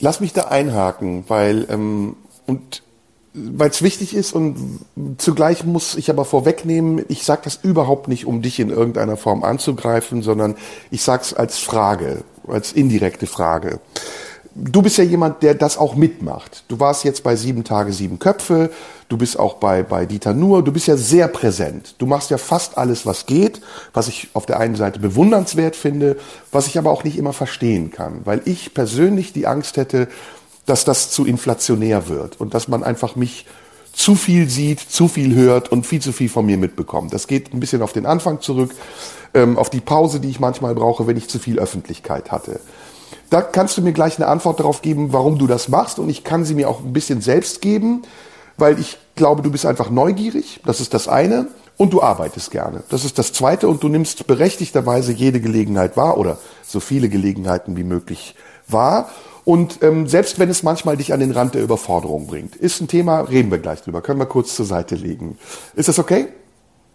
Lass 0.00 0.20
mich 0.20 0.32
da 0.32 0.42
einhaken, 0.42 1.24
weil 1.28 1.66
ähm, 1.70 2.16
und 2.46 2.82
weil 3.34 3.68
es 3.68 3.82
wichtig 3.82 4.14
ist 4.14 4.32
und 4.32 4.80
zugleich 5.18 5.64
muss 5.64 5.94
ich 5.94 6.08
aber 6.08 6.24
vorwegnehmen, 6.24 7.04
ich 7.08 7.22
sage 7.22 7.42
das 7.44 7.56
überhaupt 7.62 8.08
nicht, 8.08 8.24
um 8.24 8.40
dich 8.40 8.58
in 8.58 8.70
irgendeiner 8.70 9.18
Form 9.18 9.44
anzugreifen, 9.44 10.22
sondern 10.22 10.56
ich 10.90 11.02
sage 11.02 11.22
es 11.22 11.34
als 11.34 11.58
Frage, 11.58 12.24
als 12.48 12.72
indirekte 12.72 13.26
Frage 13.26 13.80
du 14.56 14.82
bist 14.82 14.98
ja 14.98 15.04
jemand, 15.04 15.42
der 15.42 15.54
das 15.54 15.78
auch 15.78 15.94
mitmacht. 15.94 16.64
Du 16.68 16.80
warst 16.80 17.04
jetzt 17.04 17.22
bei 17.22 17.36
sieben 17.36 17.64
Tage, 17.64 17.92
sieben 17.92 18.18
Köpfe. 18.18 18.70
Du 19.08 19.16
bist 19.16 19.38
auch 19.38 19.54
bei, 19.54 19.82
bei 19.82 20.04
Dieter 20.04 20.34
Nuhr. 20.34 20.64
Du 20.64 20.72
bist 20.72 20.88
ja 20.88 20.96
sehr 20.96 21.28
präsent. 21.28 21.94
Du 21.98 22.06
machst 22.06 22.30
ja 22.30 22.38
fast 22.38 22.76
alles, 22.76 23.06
was 23.06 23.26
geht, 23.26 23.60
was 23.94 24.08
ich 24.08 24.28
auf 24.34 24.46
der 24.46 24.58
einen 24.58 24.74
Seite 24.74 24.98
bewundernswert 24.98 25.76
finde, 25.76 26.16
was 26.50 26.66
ich 26.66 26.76
aber 26.76 26.90
auch 26.90 27.04
nicht 27.04 27.16
immer 27.16 27.32
verstehen 27.32 27.90
kann, 27.90 28.22
weil 28.24 28.42
ich 28.44 28.74
persönlich 28.74 29.32
die 29.32 29.46
Angst 29.46 29.76
hätte, 29.76 30.08
dass 30.66 30.84
das 30.84 31.10
zu 31.10 31.24
inflationär 31.24 32.08
wird 32.08 32.40
und 32.40 32.52
dass 32.52 32.66
man 32.66 32.82
einfach 32.82 33.14
mich 33.14 33.46
zu 33.92 34.16
viel 34.16 34.50
sieht, 34.50 34.80
zu 34.80 35.08
viel 35.08 35.34
hört 35.34 35.70
und 35.70 35.86
viel 35.86 36.02
zu 36.02 36.12
viel 36.12 36.28
von 36.28 36.44
mir 36.44 36.58
mitbekommt. 36.58 37.14
Das 37.14 37.28
geht 37.28 37.54
ein 37.54 37.60
bisschen 37.60 37.82
auf 37.82 37.92
den 37.92 38.04
Anfang 38.04 38.40
zurück, 38.40 38.74
ähm, 39.32 39.56
auf 39.56 39.70
die 39.70 39.80
Pause, 39.80 40.20
die 40.20 40.28
ich 40.28 40.40
manchmal 40.40 40.74
brauche, 40.74 41.06
wenn 41.06 41.16
ich 41.16 41.28
zu 41.28 41.38
viel 41.38 41.58
Öffentlichkeit 41.58 42.32
hatte. 42.32 42.60
Da 43.30 43.40
kannst 43.40 43.78
du 43.78 43.82
mir 43.82 43.92
gleich 43.92 44.18
eine 44.18 44.26
Antwort 44.26 44.60
darauf 44.60 44.82
geben, 44.82 45.12
warum 45.12 45.38
du 45.38 45.46
das 45.46 45.68
machst. 45.68 45.98
Und 45.98 46.08
ich 46.08 46.24
kann 46.24 46.44
sie 46.44 46.54
mir 46.54 46.68
auch 46.68 46.80
ein 46.80 46.92
bisschen 46.92 47.20
selbst 47.20 47.62
geben, 47.62 48.02
weil 48.58 48.78
ich 48.78 48.98
glaube, 49.14 49.42
du 49.42 49.50
bist 49.50 49.66
einfach 49.66 49.90
neugierig. 49.90 50.60
Das 50.64 50.80
ist 50.80 50.94
das 50.94 51.08
eine. 51.08 51.48
Und 51.76 51.92
du 51.92 52.00
arbeitest 52.02 52.50
gerne. 52.50 52.82
Das 52.88 53.04
ist 53.04 53.18
das 53.18 53.32
zweite. 53.32 53.68
Und 53.68 53.82
du 53.82 53.88
nimmst 53.88 54.26
berechtigterweise 54.26 55.12
jede 55.12 55.40
Gelegenheit 55.40 55.96
wahr 55.96 56.16
oder 56.16 56.38
so 56.66 56.80
viele 56.80 57.08
Gelegenheiten 57.08 57.76
wie 57.76 57.84
möglich 57.84 58.34
wahr. 58.66 59.10
Und 59.44 59.82
ähm, 59.82 60.08
selbst 60.08 60.38
wenn 60.38 60.50
es 60.50 60.62
manchmal 60.62 60.96
dich 60.96 61.12
an 61.12 61.20
den 61.20 61.30
Rand 61.30 61.54
der 61.54 61.62
Überforderung 61.62 62.26
bringt, 62.26 62.56
ist 62.56 62.80
ein 62.80 62.88
Thema, 62.88 63.20
reden 63.20 63.50
wir 63.50 63.58
gleich 63.58 63.82
drüber, 63.82 64.00
können 64.00 64.18
wir 64.18 64.26
kurz 64.26 64.56
zur 64.56 64.66
Seite 64.66 64.96
legen. 64.96 65.38
Ist 65.76 65.88
das 65.88 65.98
okay? 65.98 66.28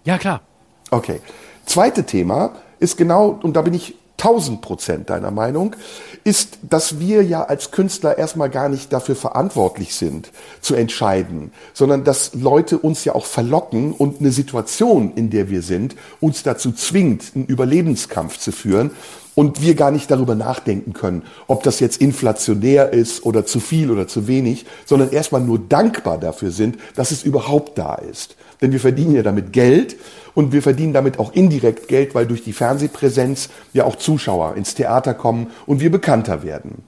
Ja, 0.03 0.17
klar. 0.17 0.41
Okay. 0.89 1.21
Zweite 1.65 2.03
Thema 2.03 2.55
ist 2.79 2.97
genau, 2.97 3.39
und 3.41 3.53
da 3.53 3.61
bin 3.61 3.73
ich 3.73 3.95
1000 4.23 4.61
Prozent 4.61 5.09
deiner 5.09 5.31
Meinung, 5.31 5.75
ist, 6.23 6.59
dass 6.61 6.99
wir 6.99 7.23
ja 7.23 7.43
als 7.43 7.71
Künstler 7.71 8.17
erstmal 8.17 8.49
gar 8.49 8.69
nicht 8.69 8.93
dafür 8.93 9.15
verantwortlich 9.15 9.95
sind, 9.95 10.31
zu 10.61 10.75
entscheiden, 10.75 11.51
sondern 11.73 12.03
dass 12.03 12.33
Leute 12.35 12.77
uns 12.77 13.03
ja 13.05 13.15
auch 13.15 13.25
verlocken 13.25 13.91
und 13.91 14.19
eine 14.19 14.31
Situation, 14.31 15.13
in 15.15 15.31
der 15.31 15.49
wir 15.49 15.63
sind, 15.63 15.95
uns 16.19 16.43
dazu 16.43 16.71
zwingt, 16.71 17.31
einen 17.35 17.45
Überlebenskampf 17.45 18.37
zu 18.37 18.51
führen 18.51 18.91
und 19.33 19.61
wir 19.61 19.75
gar 19.75 19.91
nicht 19.91 20.11
darüber 20.11 20.35
nachdenken 20.35 20.93
können, 20.93 21.23
ob 21.47 21.63
das 21.63 21.79
jetzt 21.79 22.01
inflationär 22.01 22.93
ist 22.93 23.25
oder 23.25 23.45
zu 23.45 23.59
viel 23.59 23.89
oder 23.89 24.07
zu 24.07 24.27
wenig, 24.27 24.65
sondern 24.85 25.11
erstmal 25.11 25.41
nur 25.41 25.59
dankbar 25.59 26.17
dafür 26.19 26.51
sind, 26.51 26.77
dass 26.95 27.11
es 27.11 27.23
überhaupt 27.23 27.77
da 27.77 27.95
ist. 27.95 28.35
Denn 28.61 28.71
wir 28.71 28.79
verdienen 28.79 29.15
ja 29.15 29.23
damit 29.23 29.53
Geld 29.53 29.95
und 30.33 30.53
wir 30.53 30.61
verdienen 30.61 30.93
damit 30.93 31.19
auch 31.19 31.33
indirekt 31.33 31.87
Geld, 31.87 32.15
weil 32.15 32.27
durch 32.27 32.43
die 32.43 32.53
Fernsehpräsenz 32.53 33.49
ja 33.73 33.85
auch 33.85 33.95
Zuschauer 33.95 34.55
ins 34.55 34.75
Theater 34.75 35.13
kommen 35.13 35.51
und 35.65 35.79
wir 35.79 35.91
bekannter 35.91 36.43
werden. 36.43 36.83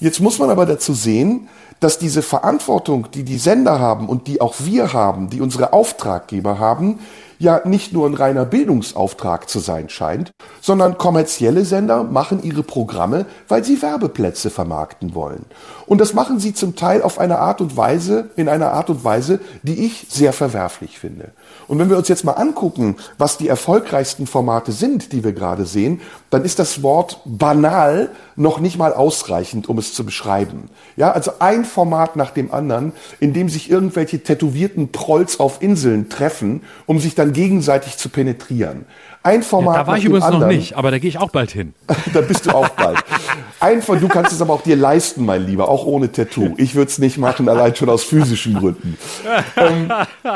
Jetzt 0.00 0.20
muss 0.20 0.38
man 0.38 0.50
aber 0.50 0.66
dazu 0.66 0.92
sehen, 0.92 1.48
dass 1.80 1.98
diese 1.98 2.22
Verantwortung, 2.22 3.10
die 3.12 3.24
die 3.24 3.38
Sender 3.38 3.78
haben 3.78 4.08
und 4.08 4.26
die 4.26 4.40
auch 4.40 4.54
wir 4.60 4.92
haben, 4.92 5.28
die 5.28 5.40
unsere 5.40 5.72
Auftraggeber 5.72 6.58
haben, 6.58 6.98
ja 7.38 7.60
nicht 7.64 7.92
nur 7.92 8.06
ein 8.06 8.14
reiner 8.14 8.44
Bildungsauftrag 8.44 9.48
zu 9.48 9.58
sein 9.58 9.88
scheint, 9.88 10.32
sondern 10.60 10.98
kommerzielle 10.98 11.64
Sender 11.64 12.04
machen 12.04 12.42
ihre 12.42 12.62
Programme, 12.62 13.26
weil 13.48 13.64
sie 13.64 13.82
Werbeplätze 13.82 14.50
vermarkten 14.50 15.14
wollen. 15.14 15.44
Und 15.86 16.00
das 16.00 16.14
machen 16.14 16.38
sie 16.38 16.54
zum 16.54 16.76
Teil 16.76 17.02
auf 17.02 17.18
eine 17.18 17.38
Art 17.38 17.60
und 17.60 17.76
Weise, 17.76 18.30
in 18.36 18.48
einer 18.48 18.72
Art 18.72 18.88
und 18.90 19.04
Weise, 19.04 19.40
die 19.62 19.84
ich 19.84 20.06
sehr 20.08 20.32
verwerflich 20.32 20.98
finde. 20.98 21.32
Und 21.68 21.78
wenn 21.78 21.90
wir 21.90 21.96
uns 21.96 22.08
jetzt 22.08 22.24
mal 22.24 22.32
angucken, 22.32 22.96
was 23.18 23.38
die 23.38 23.48
erfolgreichsten 23.48 24.26
Formate 24.26 24.72
sind, 24.72 25.12
die 25.12 25.24
wir 25.24 25.32
gerade 25.32 25.66
sehen, 25.66 26.00
dann 26.30 26.44
ist 26.44 26.58
das 26.58 26.82
Wort 26.82 27.20
banal 27.24 28.10
noch 28.36 28.58
nicht 28.60 28.76
mal 28.78 28.92
ausreichend, 28.92 29.68
um 29.68 29.78
es 29.78 29.94
zu 29.94 30.04
beschreiben. 30.04 30.68
Ja, 30.96 31.12
also 31.12 31.32
ein 31.38 31.64
Format 31.64 32.16
nach 32.16 32.30
dem 32.30 32.52
anderen, 32.52 32.92
in 33.20 33.32
dem 33.32 33.48
sich 33.48 33.70
irgendwelche 33.70 34.22
tätowierten 34.22 34.90
Prolls 34.90 35.40
auf 35.40 35.62
Inseln 35.62 36.08
treffen, 36.08 36.62
um 36.86 36.98
sich 36.98 37.14
dann 37.14 37.32
gegenseitig 37.32 37.96
zu 37.96 38.08
penetrieren. 38.08 38.86
Ein 39.26 39.42
Format. 39.42 39.74
Ja, 39.74 39.80
da 39.80 39.86
war 39.86 39.96
ich 39.96 40.04
übrigens 40.04 40.26
anderen. 40.26 40.42
noch 40.42 40.54
nicht, 40.54 40.76
aber 40.76 40.90
da 40.90 40.98
gehe 40.98 41.08
ich 41.08 41.16
auch 41.16 41.30
bald 41.30 41.50
hin. 41.50 41.72
da 42.12 42.20
bist 42.20 42.44
du 42.44 42.50
auch 42.50 42.68
bald. 42.68 43.02
Einfach, 43.58 43.98
du 43.98 44.06
kannst 44.06 44.32
es 44.32 44.42
aber 44.42 44.52
auch 44.52 44.60
dir 44.60 44.76
leisten, 44.76 45.24
mein 45.24 45.46
Lieber, 45.46 45.70
auch 45.70 45.86
ohne 45.86 46.12
Tattoo. 46.12 46.52
Ich 46.58 46.74
würde 46.74 46.90
es 46.90 46.98
nicht 46.98 47.16
machen, 47.16 47.48
allein 47.48 47.74
schon 47.74 47.88
aus 47.88 48.04
physischen 48.04 48.52
Gründen. 48.52 48.98
Ähm, 49.56 49.90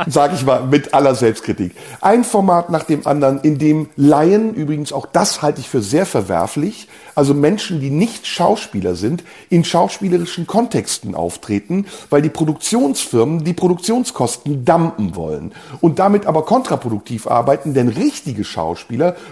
Sag 0.07 0.33
ich 0.33 0.47
mal, 0.47 0.65
mit 0.65 0.95
aller 0.95 1.15
Selbstkritik. 1.15 1.73
Ein 2.01 2.25
Format 2.25 2.71
nach 2.71 2.85
dem 2.85 3.07
anderen, 3.07 3.41
in 3.43 3.59
dem 3.59 3.91
Laien, 3.97 4.55
übrigens 4.55 4.95
auch 4.95 5.05
das 5.05 5.43
halte 5.43 5.61
ich 5.61 5.69
für 5.69 5.83
sehr 5.83 6.07
verwerflich, 6.07 6.89
also 7.15 7.35
Menschen, 7.35 7.81
die 7.81 7.91
nicht 7.91 8.27
Schauspieler 8.27 8.95
sind, 8.95 9.23
in 9.51 9.65
schauspielerischen 9.65 10.47
Kontexten 10.47 11.15
auftreten, 11.15 11.85
weil 12.09 12.23
die 12.23 12.31
Produktionsfirmen 12.31 13.45
die 13.45 13.53
Produktionskosten 13.53 14.65
dampen 14.65 15.17
wollen 15.17 15.53
und 15.83 15.99
damit 15.99 16.25
aber 16.25 16.47
kontraproduktiv 16.47 17.27
arbeiten, 17.27 17.75
denn 17.75 17.89
richtige 17.89 18.45
Schauspieler 18.45 18.78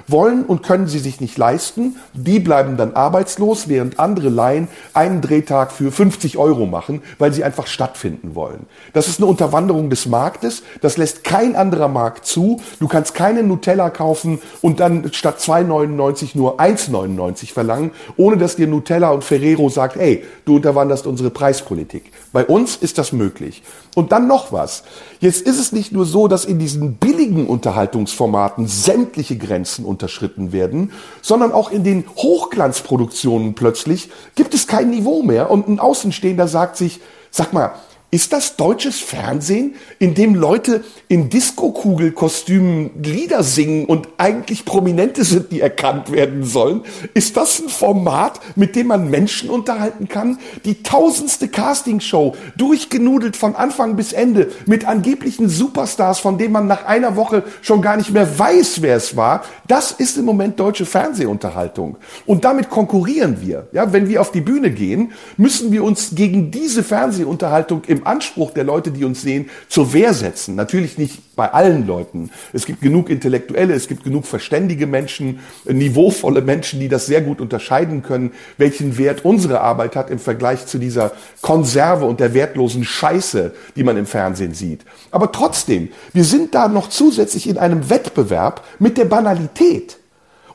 wollen 0.07 0.45
und 0.45 0.63
können 0.63 0.87
sie 0.87 0.99
sich 0.99 1.21
nicht 1.21 1.37
leisten, 1.39 1.97
die 2.15 2.41
bleiben 2.41 2.77
dann 2.77 2.95
arbeitslos, 2.95 3.69
während 3.69 3.99
andere 3.99 4.29
Laien 4.29 4.69
einen 4.95 5.21
Drehtag 5.21 5.73
für 5.73 5.93
50 5.93 6.39
Euro 6.39 6.67
machen, 6.67 7.03
weil 7.19 7.33
sie 7.33 7.45
einfach 7.45 7.67
stattfinden 7.67 8.35
wollen. 8.35 8.67
Das 8.93 9.09
ist 9.09 9.21
eine 9.21 9.27
Unterwanderung 9.27 9.91
des 9.91 10.07
Marktes, 10.07 10.63
das 10.81 10.97
lässt 10.97 11.25
kein 11.25 11.57
anderer 11.57 11.89
Markt 11.89 12.27
zu. 12.27 12.61
Du 12.81 12.89
kannst 12.89 13.15
keine 13.15 13.43
Nutella 13.43 13.91
kaufen 13.91 14.41
und 14.63 14.81
dann 14.81 15.13
statt 15.13 15.39
2,99 15.39 16.31
nur 16.35 16.61
1,99 16.61 17.53
verlangen 17.53 17.91
ohne 18.17 18.37
dass 18.37 18.57
dir 18.57 18.67
Nutella 18.67 19.11
und 19.11 19.25
Ferrero 19.25 19.69
sagt, 19.69 19.97
ey, 19.97 20.25
du 20.45 20.57
unterwanderst 20.57 21.07
unsere 21.07 21.31
Preispolitik. 21.31 22.13
Bei 22.37 22.45
uns 22.45 22.77
ist 22.77 22.99
das 22.99 23.13
möglich. 23.13 23.63
Und 23.95 24.13
dann 24.13 24.27
noch 24.27 24.53
was. 24.53 24.83
Jetzt 25.21 25.41
ist 25.41 25.59
es 25.59 25.73
nicht 25.73 25.93
nur 25.93 26.05
so, 26.05 26.29
dass 26.29 26.45
in 26.45 26.59
diesen 26.59 26.97
billigen 26.97 27.47
Unterhaltungsformaten 27.47 28.67
sämtliche 28.67 29.39
Grenzen 29.39 29.87
unterschritten 29.87 30.53
werden, 30.53 30.93
sondern 31.23 31.53
auch 31.53 31.71
in 31.71 31.83
den 31.83 32.05
Hochglanzproduktionen 32.15 33.55
plötzlich 33.55 34.11
gibt 34.35 34.53
es 34.53 34.67
kein 34.67 34.91
Niveau 34.91 35.23
mehr 35.23 35.51
und 35.51 35.67
ein 35.67 35.81
Außenstehender 35.81 36.47
sagt 36.47 36.77
sich, 36.77 37.01
sag 37.31 37.55
mal, 37.55 37.73
ist 38.13 38.33
das 38.33 38.57
deutsches 38.57 39.01
Fernsehen, 39.01 39.75
in 39.99 40.15
dem 40.15 40.37
Leute 40.37 40.85
in 41.09 41.29
Diskokugelkostümen 41.29 43.03
Lieder 43.03 43.43
singen 43.43 43.85
und 43.87 44.09
eigentlich 44.17 44.65
Prominente 44.65 45.25
sind, 45.25 45.51
die 45.51 45.61
erkannt 45.61 46.13
werden 46.13 46.45
sollen? 46.45 46.83
Ist 47.15 47.37
das 47.37 47.59
ein 47.59 47.69
Format, 47.69 48.41
mit 48.55 48.77
dem 48.77 48.87
man 48.87 49.11
Menschen 49.11 49.51
unterhalten 49.51 50.07
kann? 50.07 50.39
Die 50.65 50.85
tausendste 50.85 51.49
Castingshow, 51.49 52.37
durchgenudelt 52.57 53.37
von 53.37 53.57
Anfang 53.57 53.97
bis 53.97 54.13
Ende, 54.13 54.53
mit 54.67 54.87
angeblichen 54.87 55.49
Superstars, 55.49 56.21
von 56.21 56.39
denen 56.39 56.53
man 56.53 56.69
nach 56.69 56.85
einer 56.87 57.17
Woche 57.17 57.43
schon 57.61 57.83
gar 57.83 57.97
nicht 57.97 58.13
mehr 58.13 58.39
weiß, 58.39 58.83
wer 58.83 58.97
es 58.97 59.17
war. 59.17 59.45
Das 59.67 59.91
ist 59.91 60.17
im 60.17 60.25
Moment 60.25 60.61
deutsche 60.61 60.87
Fernsehunterhaltung. 60.87 61.97
Und 62.25 62.45
damit 62.45 62.71
konkurrieren 62.71 63.39
wir. 63.41 63.67
Ja, 63.73 63.93
wenn 63.93 64.09
wir 64.09 64.21
auf 64.21 64.31
die 64.31 64.41
Bühne 64.41 64.71
gehen, 64.71 65.13
müssen 65.37 65.73
wir 65.73 65.83
uns 65.83 66.15
gegen 66.15 66.53
diese 66.53 66.85
Fernsehunterhaltung 66.85 67.83
im 67.87 67.96
im 67.97 68.07
Anspruch 68.07 68.53
der 68.53 68.65
Leute, 68.65 68.91
die 68.91 69.05
uns 69.05 69.23
sehen, 69.23 69.51
zur 69.69 69.93
Wehr 69.93 70.15
setzen. 70.15 70.55
Natürlich 70.55 70.99
nicht 70.99 71.37
bei 71.37 71.53
allen 71.53 71.87
Leuten. 71.87 72.31
Es 72.53 72.67
gibt 72.67 72.81
genug 72.81 73.11
Intellektuelle, 73.11 73.75
es 73.75 73.89
gibt 73.89 74.05
genug 74.05 74.27
verständige 74.27 74.87
Menschen, 74.87 75.41
niveauvolle 75.65 76.43
Menschen, 76.43 76.81
die 76.81 76.89
das 76.89 77.07
sehr 77.07 77.21
gut 77.21 77.41
unterscheiden 77.41 78.03
können, 78.03 78.33
welchen 78.59 78.99
Wert 78.99 79.25
unsere 79.25 79.61
Arbeit 79.61 79.97
hat 79.97 80.11
im 80.11 80.19
Vergleich 80.19 80.67
zu 80.67 80.79
dieser 80.79 81.13
Konserve 81.43 82.07
und 82.07 82.21
der 82.21 82.35
wertlosen 82.35 82.85
Scheiße, 82.85 83.53
die 83.77 83.85
man 83.85 83.97
im 83.97 84.07
Fernsehen 84.07 84.55
sieht. 84.55 84.81
Aber 85.11 85.33
trotzdem, 85.33 85.89
wir 86.13 86.25
sind 86.25 86.55
da 86.55 86.69
noch 86.69 86.89
zusätzlich 86.89 87.49
in 87.49 87.59
einem 87.59 87.91
Wettbewerb 87.91 88.65
mit 88.79 88.99
der 88.99 89.05
Banalität. 89.05 89.99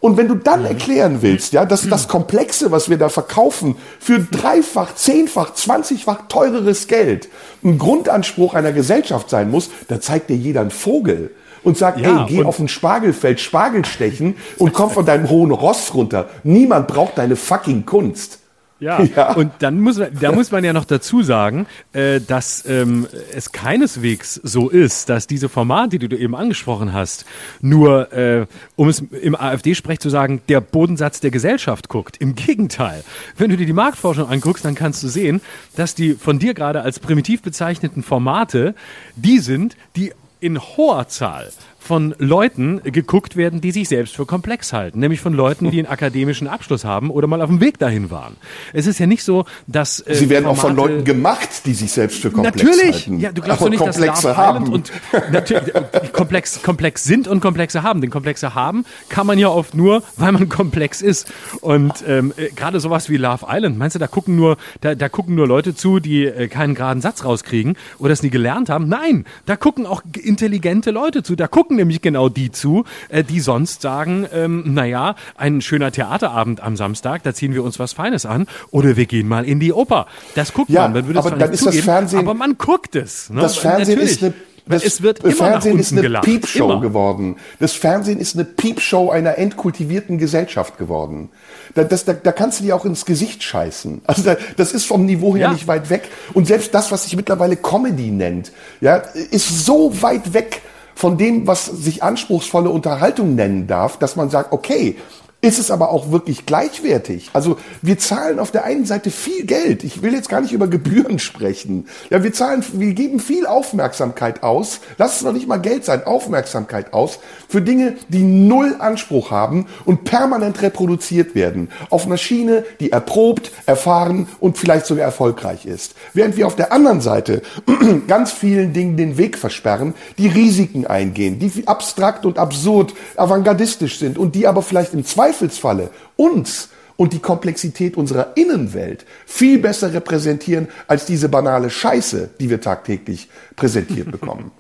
Und 0.02 0.18
wenn 0.18 0.28
du 0.28 0.34
dann 0.34 0.66
erklären 0.66 1.22
willst, 1.22 1.54
ja, 1.54 1.64
dass 1.64 1.88
das 1.88 2.08
Komplexe, 2.08 2.72
was 2.72 2.90
wir 2.90 2.98
da 2.98 3.08
verkaufen, 3.08 3.76
für 4.00 4.20
dreifach, 4.20 4.96
zehnfach, 4.96 5.54
zwanzigfach 5.54 6.28
teureres 6.28 6.88
Geld 6.88 7.30
ein 7.64 7.78
Grundanspruch 7.78 8.56
einer 8.56 8.72
Gesellschaft 8.72 9.30
sein 9.30 9.52
muss, 9.52 9.70
da 9.88 10.02
zeigt 10.02 10.32
dir 10.32 10.36
jeder 10.36 10.62
einen 10.62 10.72
Vogel 10.72 11.30
und 11.64 11.78
sagt, 11.78 12.00
ja, 12.00 12.26
ey, 12.26 12.26
geh 12.28 12.44
auf 12.44 12.58
ein 12.58 12.68
Spargelfeld 12.68 13.40
Spargel 13.40 13.86
stechen 13.86 14.36
und 14.58 14.74
komm 14.74 14.90
von 14.90 15.06
deinem 15.06 15.30
hohen 15.30 15.52
Ross 15.52 15.94
runter. 15.94 16.30
Niemand 16.44 16.88
braucht 16.88 17.20
deine 17.20 17.36
fucking 17.36 17.86
Kunst. 17.86 18.41
Ja. 18.82 19.02
ja. 19.16 19.34
und 19.34 19.52
dann 19.60 19.80
muss 19.80 19.98
man, 20.00 20.10
da 20.20 20.32
muss 20.32 20.52
man 20.52 20.64
ja 20.64 20.74
noch 20.74 20.86
dazu 20.86 21.22
sagen, 21.22 21.68
äh, 21.94 22.20
dass 22.20 22.66
ähm, 22.66 23.08
es 23.34 23.52
keineswegs 23.52 24.36
so 24.44 24.70
ist, 24.70 25.08
dass 25.08 25.28
diese 25.28 25.50
Formate, 25.50 26.00
die 26.00 26.10
du 26.10 26.18
eben 26.18 26.36
angesprochen 26.36 26.92
hast, 26.92 27.26
nur, 27.62 28.12
äh, 28.12 28.48
um 28.76 28.90
es 28.90 29.00
im 29.00 29.36
AfD-Sprech 29.36 30.00
zu 30.00 30.10
sagen, 30.10 30.42
der 30.50 30.62
Bodensatz 30.62 31.20
der 31.20 31.30
Gesellschaft 31.30 31.90
guckt. 31.90 32.18
Im 32.18 32.34
Gegenteil. 32.34 33.04
Wenn 33.38 33.52
du 33.52 33.58
dir 33.58 33.68
die 33.68 33.74
Marktforschung 33.74 34.28
anguckst, 34.28 34.66
dann 34.66 34.74
kannst 34.74 35.04
du 35.04 35.08
sehen, 35.08 35.42
dass 35.76 35.94
die 35.94 36.16
von 36.16 36.40
dir 36.40 36.56
gerade 36.56 36.82
als 36.82 37.00
primitiv 37.00 37.44
bezeichneten 37.44 38.02
Formate 38.02 38.74
die 39.16 39.40
sind, 39.40 39.78
die 39.96 40.12
in 40.40 40.60
hoher 40.60 41.08
Zahl 41.08 41.52
von 41.82 42.14
Leuten 42.20 42.80
geguckt 42.84 43.36
werden, 43.36 43.60
die 43.60 43.72
sich 43.72 43.90
selbst 43.90 44.16
für 44.16 44.26
komplex 44.26 44.72
halten, 44.72 45.00
nämlich 45.00 45.20
von 45.20 45.34
Leuten, 45.34 45.72
die 45.72 45.80
einen 45.80 45.88
akademischen 45.92 46.48
Abschluss 46.48 46.86
haben 46.86 47.10
oder 47.10 47.28
mal 47.28 47.42
auf 47.42 47.50
dem 47.50 47.60
Weg 47.60 47.80
dahin 47.80 48.12
waren. 48.12 48.38
Es 48.72 48.88
ist 48.88 49.00
ja 49.00 49.08
nicht 49.08 49.24
so, 49.24 49.46
dass 49.68 50.00
äh, 50.00 50.16
sie 50.16 50.30
werden 50.30 50.46
Formate, 50.46 50.60
auch 50.60 50.68
von 50.68 50.76
Leuten 50.76 51.04
gemacht, 51.04 51.66
die 51.66 51.74
sich 51.74 51.92
selbst 51.92 52.22
für 52.22 52.32
komplex 52.32 52.64
natürlich, 52.64 53.08
halten. 53.08 53.20
Ja, 53.20 53.32
du 53.32 53.42
glaubst 53.42 53.64
doch 53.64 53.70
nicht, 53.70 53.86
dass 53.86 53.98
Love 53.98 54.38
haben. 54.38 54.72
und 54.72 54.92
natürlich, 55.32 55.74
komplex, 56.14 56.62
komplex 56.62 57.04
sind 57.04 57.28
und 57.28 57.42
komplexe 57.42 57.84
haben. 57.84 58.00
Den 58.00 58.12
komplexe 58.12 58.54
haben 58.56 58.86
kann 59.10 59.26
man 59.26 59.40
ja 59.40 59.50
oft 59.50 59.74
nur, 59.74 60.04
weil 60.18 60.32
man 60.32 60.50
komplex 60.50 61.02
ist. 61.02 61.34
Und 61.62 62.04
ähm, 62.08 62.32
äh, 62.38 62.50
gerade 62.52 62.80
sowas 62.80 63.10
wie 63.10 63.18
Love 63.18 63.48
Island, 63.50 63.78
meinst 63.78 63.96
du, 63.96 64.00
da 64.00 64.08
gucken 64.08 64.36
nur, 64.36 64.58
da, 64.82 64.94
da 64.94 65.10
gucken 65.10 65.36
nur 65.36 65.48
Leute 65.48 65.76
zu, 65.76 66.00
die 66.00 66.26
äh, 66.26 66.48
keinen 66.48 66.76
geraden 66.76 67.02
Satz 67.02 67.26
rauskriegen 67.26 67.76
oder 67.98 68.14
es 68.14 68.22
nie 68.22 68.30
gelernt 68.30 68.70
haben? 68.70 68.88
Nein, 68.88 69.26
da 69.46 69.56
gucken 69.56 69.86
auch 69.88 70.04
intelligente 70.22 70.92
Leute 70.92 71.24
zu. 71.24 71.36
Da 71.36 71.48
gucken 71.48 71.81
nämlich 71.82 72.02
genau 72.02 72.30
die 72.30 72.52
zu, 72.52 72.86
äh, 73.10 73.24
die 73.24 73.40
sonst 73.40 73.82
sagen, 73.82 74.28
ähm, 74.34 74.74
naja, 74.74 75.16
ein 75.36 75.62
schöner 75.62 75.92
Theaterabend 75.92 76.62
am 76.62 76.78
Samstag, 76.78 77.24
da 77.24 77.34
ziehen 77.34 77.54
wir 77.54 77.64
uns 77.64 77.80
was 77.80 77.94
Feines 77.94 78.26
an 78.26 78.48
oder 78.72 78.96
wir 78.96 79.06
gehen 79.06 79.28
mal 79.28 79.46
in 79.46 79.60
die 79.60 79.74
Oper. 79.74 80.08
Das 80.36 80.54
guckt 80.54 80.70
ja, 80.70 80.84
man, 80.84 80.94
man 80.94 81.08
würde 81.08 81.20
aber 81.20 81.32
dann 81.32 81.52
ist 81.52 81.60
zugeben, 81.60 81.78
das 81.78 81.86
Fernsehen, 81.86 82.20
aber 82.20 82.34
man 82.34 82.58
guckt 82.58 82.96
es. 82.96 83.30
Ne? 83.30 83.42
Das 83.42 83.58
Fernsehen 83.58 84.00
ist 84.00 84.24
eine 84.24 84.34
das 84.68 84.84
es 84.84 85.02
wird 85.02 85.20
immer 85.20 85.34
Fernsehen 85.34 85.80
ist 85.80 85.92
eine 85.92 86.02
gelacht. 86.02 86.26
Piepshow 86.26 86.72
immer. 86.72 86.82
geworden. 86.82 87.38
Das 87.60 87.74
Fernsehen 87.74 88.20
ist 88.20 88.36
eine 88.36 88.46
Piepshow 88.46 89.10
einer 89.10 89.38
entkultivierten 89.38 90.18
Gesellschaft 90.18 90.78
geworden. 90.78 91.30
Da, 91.74 91.84
das, 91.84 92.06
da, 92.06 92.14
da 92.14 92.32
kannst 92.32 92.60
du 92.60 92.66
dir 92.66 92.76
auch 92.76 92.86
ins 92.86 93.06
Gesicht 93.06 93.44
scheißen. 93.44 94.02
Also 94.06 94.24
da, 94.24 94.38
das 94.58 94.72
ist 94.72 94.86
vom 94.86 95.06
Niveau 95.06 95.36
her 95.36 95.48
ja. 95.48 95.54
nicht 95.54 95.68
weit 95.68 95.90
weg. 95.90 96.10
Und 96.34 96.48
selbst 96.48 96.74
das, 96.74 96.92
was 96.92 97.04
sich 97.04 97.16
mittlerweile 97.16 97.56
Comedy 97.56 98.12
nennt, 98.12 98.52
ja, 98.82 98.98
ist 98.98 99.66
so 99.66 100.02
weit 100.02 100.34
weg 100.34 100.62
von 101.02 101.18
dem, 101.18 101.48
was 101.48 101.66
sich 101.66 102.04
anspruchsvolle 102.04 102.70
Unterhaltung 102.70 103.34
nennen 103.34 103.66
darf, 103.66 103.98
dass 103.98 104.16
man 104.16 104.30
sagt, 104.30 104.52
okay, 104.52 104.98
ist 105.42 105.58
es 105.58 105.72
aber 105.72 105.90
auch 105.90 106.12
wirklich 106.12 106.46
gleichwertig. 106.46 107.32
Also 107.34 107.58
wir 107.82 107.98
zahlen 107.98 108.40
auf 108.40 108.52
der 108.52 108.64
einen 108.64 108.86
Seite 108.86 109.10
viel 109.10 109.46
Geld. 109.46 109.84
Ich 109.84 110.04
will 110.04 110.14
jetzt 110.14 110.30
gar 110.30 110.40
nicht 110.40 110.54
über 110.54 110.68
Gebühren 110.68 111.18
sprechen. 111.18 111.88
Ja, 112.12 112.24
wir 112.24 112.32
zahlen, 112.32 112.64
wir 112.74 112.94
geben 112.94 113.20
viel 113.20 113.48
Aufmerksamkeit 113.48 114.44
aus. 114.44 114.82
Lass 115.00 115.16
es 115.16 115.22
noch 115.24 115.34
nicht 115.34 115.48
mal 115.48 115.58
Geld 115.58 115.84
sein, 115.84 116.06
Aufmerksamkeit 116.06 116.94
aus 116.94 117.20
für 117.50 117.62
Dinge, 117.62 117.96
die 118.08 118.22
null 118.22 118.76
Anspruch 118.78 119.32
haben 119.32 119.66
und 119.84 120.04
permanent 120.04 120.62
reproduziert 120.62 121.34
werden. 121.34 121.70
Auf 121.90 122.06
einer 122.06 122.18
Schiene, 122.18 122.64
die 122.80 122.92
erprobt, 122.92 123.52
erfahren 123.66 124.28
und 124.40 124.60
vielleicht 124.60 124.86
sogar 124.86 125.06
erfolgreich 125.06 125.66
ist. 125.66 125.96
Während 126.14 126.38
wir 126.38 126.46
auf 126.46 126.56
der 126.56 126.72
anderen 126.72 127.02
Seite 127.02 127.42
ganz 128.08 128.32
vielen 128.32 128.74
Dingen 128.74 128.96
den 128.96 129.18
Weg 129.18 129.40
versperren, 129.40 129.96
die 130.20 130.28
Risiken 130.28 130.86
eingehen, 130.86 131.40
die 131.40 131.68
abstrakt 131.68 132.28
und 132.28 132.38
absurd, 132.38 132.94
avantgardistisch 133.16 133.98
sind 133.98 134.20
und 134.20 134.36
die 134.36 134.46
aber 134.46 134.62
vielleicht 134.62 134.94
im 134.94 135.04
Zweifel 135.04 135.31
Zweifelsfalle 135.32 135.90
uns 136.18 136.70
und 136.98 137.14
die 137.14 137.20
Komplexität 137.20 137.98
unserer 137.98 138.36
Innenwelt 138.36 139.06
viel 139.26 139.58
besser 139.60 139.94
repräsentieren 139.94 140.68
als 140.88 141.06
diese 141.06 141.30
banale 141.30 141.70
Scheiße, 141.70 142.30
die 142.40 142.50
wir 142.50 142.62
tagtäglich 142.62 143.30
präsentiert 143.56 144.12
bekommen. 144.18 144.52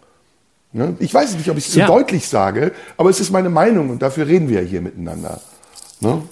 Ne? 0.74 0.95
Ich 0.99 1.13
weiß 1.13 1.36
nicht, 1.36 1.49
ob 1.49 1.57
ich 1.57 1.67
es 1.67 1.74
zu 1.74 1.80
Ja. 1.80 1.88
deutlich 1.88 2.28
sage, 2.28 2.72
aber 2.97 3.09
es 3.09 3.19
ist 3.19 3.32
meine 3.32 3.49
Meinung 3.49 3.89
und 3.89 4.01
dafür 4.01 4.26
reden 4.28 4.47
wir 4.49 4.61
ja 4.61 4.67
hier 4.67 4.82
miteinander. 4.82 5.41
Ne? 5.99 6.24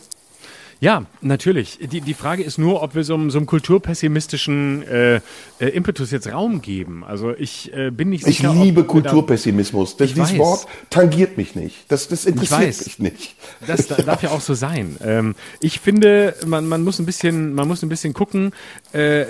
Ja, 0.82 1.04
natürlich. 1.22 1.78
Die, 1.92 2.00
die 2.00 2.14
Frage 2.14 2.42
ist 2.42 2.58
nur, 2.58 2.82
ob 2.82 2.96
wir 2.96 3.04
so, 3.04 3.14
einem- 3.14 3.32
so 3.32 3.38
einem 3.38 3.48
kulturpessimistischen 3.48 4.88
äh, 4.88 5.16
äh, 5.60 5.68
Impetus 5.74 6.12
jetzt 6.12 6.32
Raum 6.32 6.62
geben. 6.62 7.04
Also 7.06 7.34
ich 7.38 7.74
äh, 7.74 7.92
bin 7.92 8.10
nicht 8.10 8.26
Ich 8.26 8.38
sicher. 8.38 8.54
liebe 8.54 8.78
wir 8.78 8.84
da- 8.84 8.88
Kulturpessimismus. 8.90 9.98
Das, 9.98 10.08
Ich 10.10 10.14
dieses 10.14 10.32
weiß. 10.32 10.40
Wort 10.40 10.68
tangiert 10.90 11.38
mich 11.38 11.56
nicht. 11.56 11.76
Das, 11.90 12.08
das 12.08 12.24
interessiert 12.26 12.78
mich 12.86 13.00
nicht. 13.00 13.36
Das 13.68 13.88
da- 13.88 13.96
darf 14.02 14.24
ja 14.24 14.30
auch 14.32 14.40
so 14.42 14.54
sein. 14.54 14.96
Ähm, 15.04 15.36
ich 15.60 15.80
finde, 15.82 16.34
man, 16.46 16.66
man 16.68 16.84
muss 16.84 16.98
ein 17.00 17.06
bisschen, 17.06 17.54
man 17.54 17.68
muss 17.68 17.84
ein 17.84 17.90
bisschen 17.90 18.14
gucken, 18.14 18.54
äh, 18.94 19.26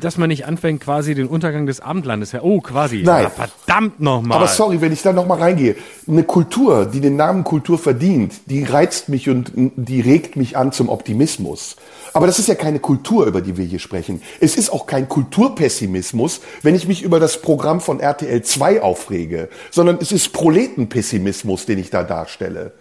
dass 0.00 0.18
man 0.18 0.28
nicht 0.28 0.46
anfängt, 0.46 0.82
quasi 0.82 1.14
den 1.16 1.26
Untergang 1.26 1.66
des 1.66 1.80
Abendlandes. 1.80 2.32
Oh, 2.40 2.60
quasi. 2.60 3.02
Nein. 3.04 3.24
Ja, 3.24 3.30
verdammt 3.30 3.98
nochmal. 4.00 4.38
Aber 4.38 4.46
sorry, 4.48 4.80
wenn 4.80 4.92
ich 4.92 5.02
da 5.02 5.12
noch 5.12 5.26
mal 5.26 5.38
reingehe. 5.38 5.74
Eine 6.06 6.22
Kultur, 6.22 6.86
die 6.86 7.00
den 7.00 7.16
Namen 7.16 7.42
Kultur 7.42 7.76
verdient, 7.78 8.34
die 8.46 8.62
reizt 8.62 9.08
mich 9.08 9.28
und 9.28 9.50
die 9.56 10.00
regt 10.00 10.36
mich 10.36 10.56
an 10.56 10.70
zum 10.76 10.88
Optimismus. 10.88 11.76
Aber 12.12 12.26
das 12.26 12.38
ist 12.38 12.48
ja 12.48 12.54
keine 12.54 12.78
Kultur, 12.78 13.26
über 13.26 13.40
die 13.40 13.56
wir 13.56 13.64
hier 13.64 13.78
sprechen. 13.78 14.22
Es 14.40 14.56
ist 14.56 14.70
auch 14.70 14.86
kein 14.86 15.08
Kulturpessimismus, 15.08 16.40
wenn 16.62 16.74
ich 16.74 16.88
mich 16.88 17.02
über 17.02 17.20
das 17.20 17.42
Programm 17.42 17.80
von 17.80 18.00
RTL 18.00 18.42
2 18.42 18.82
aufrege, 18.82 19.48
sondern 19.70 19.98
es 20.00 20.12
ist 20.12 20.32
Proletenpessimismus, 20.32 21.66
den 21.66 21.78
ich 21.78 21.90
da 21.90 22.04
darstelle. 22.04 22.72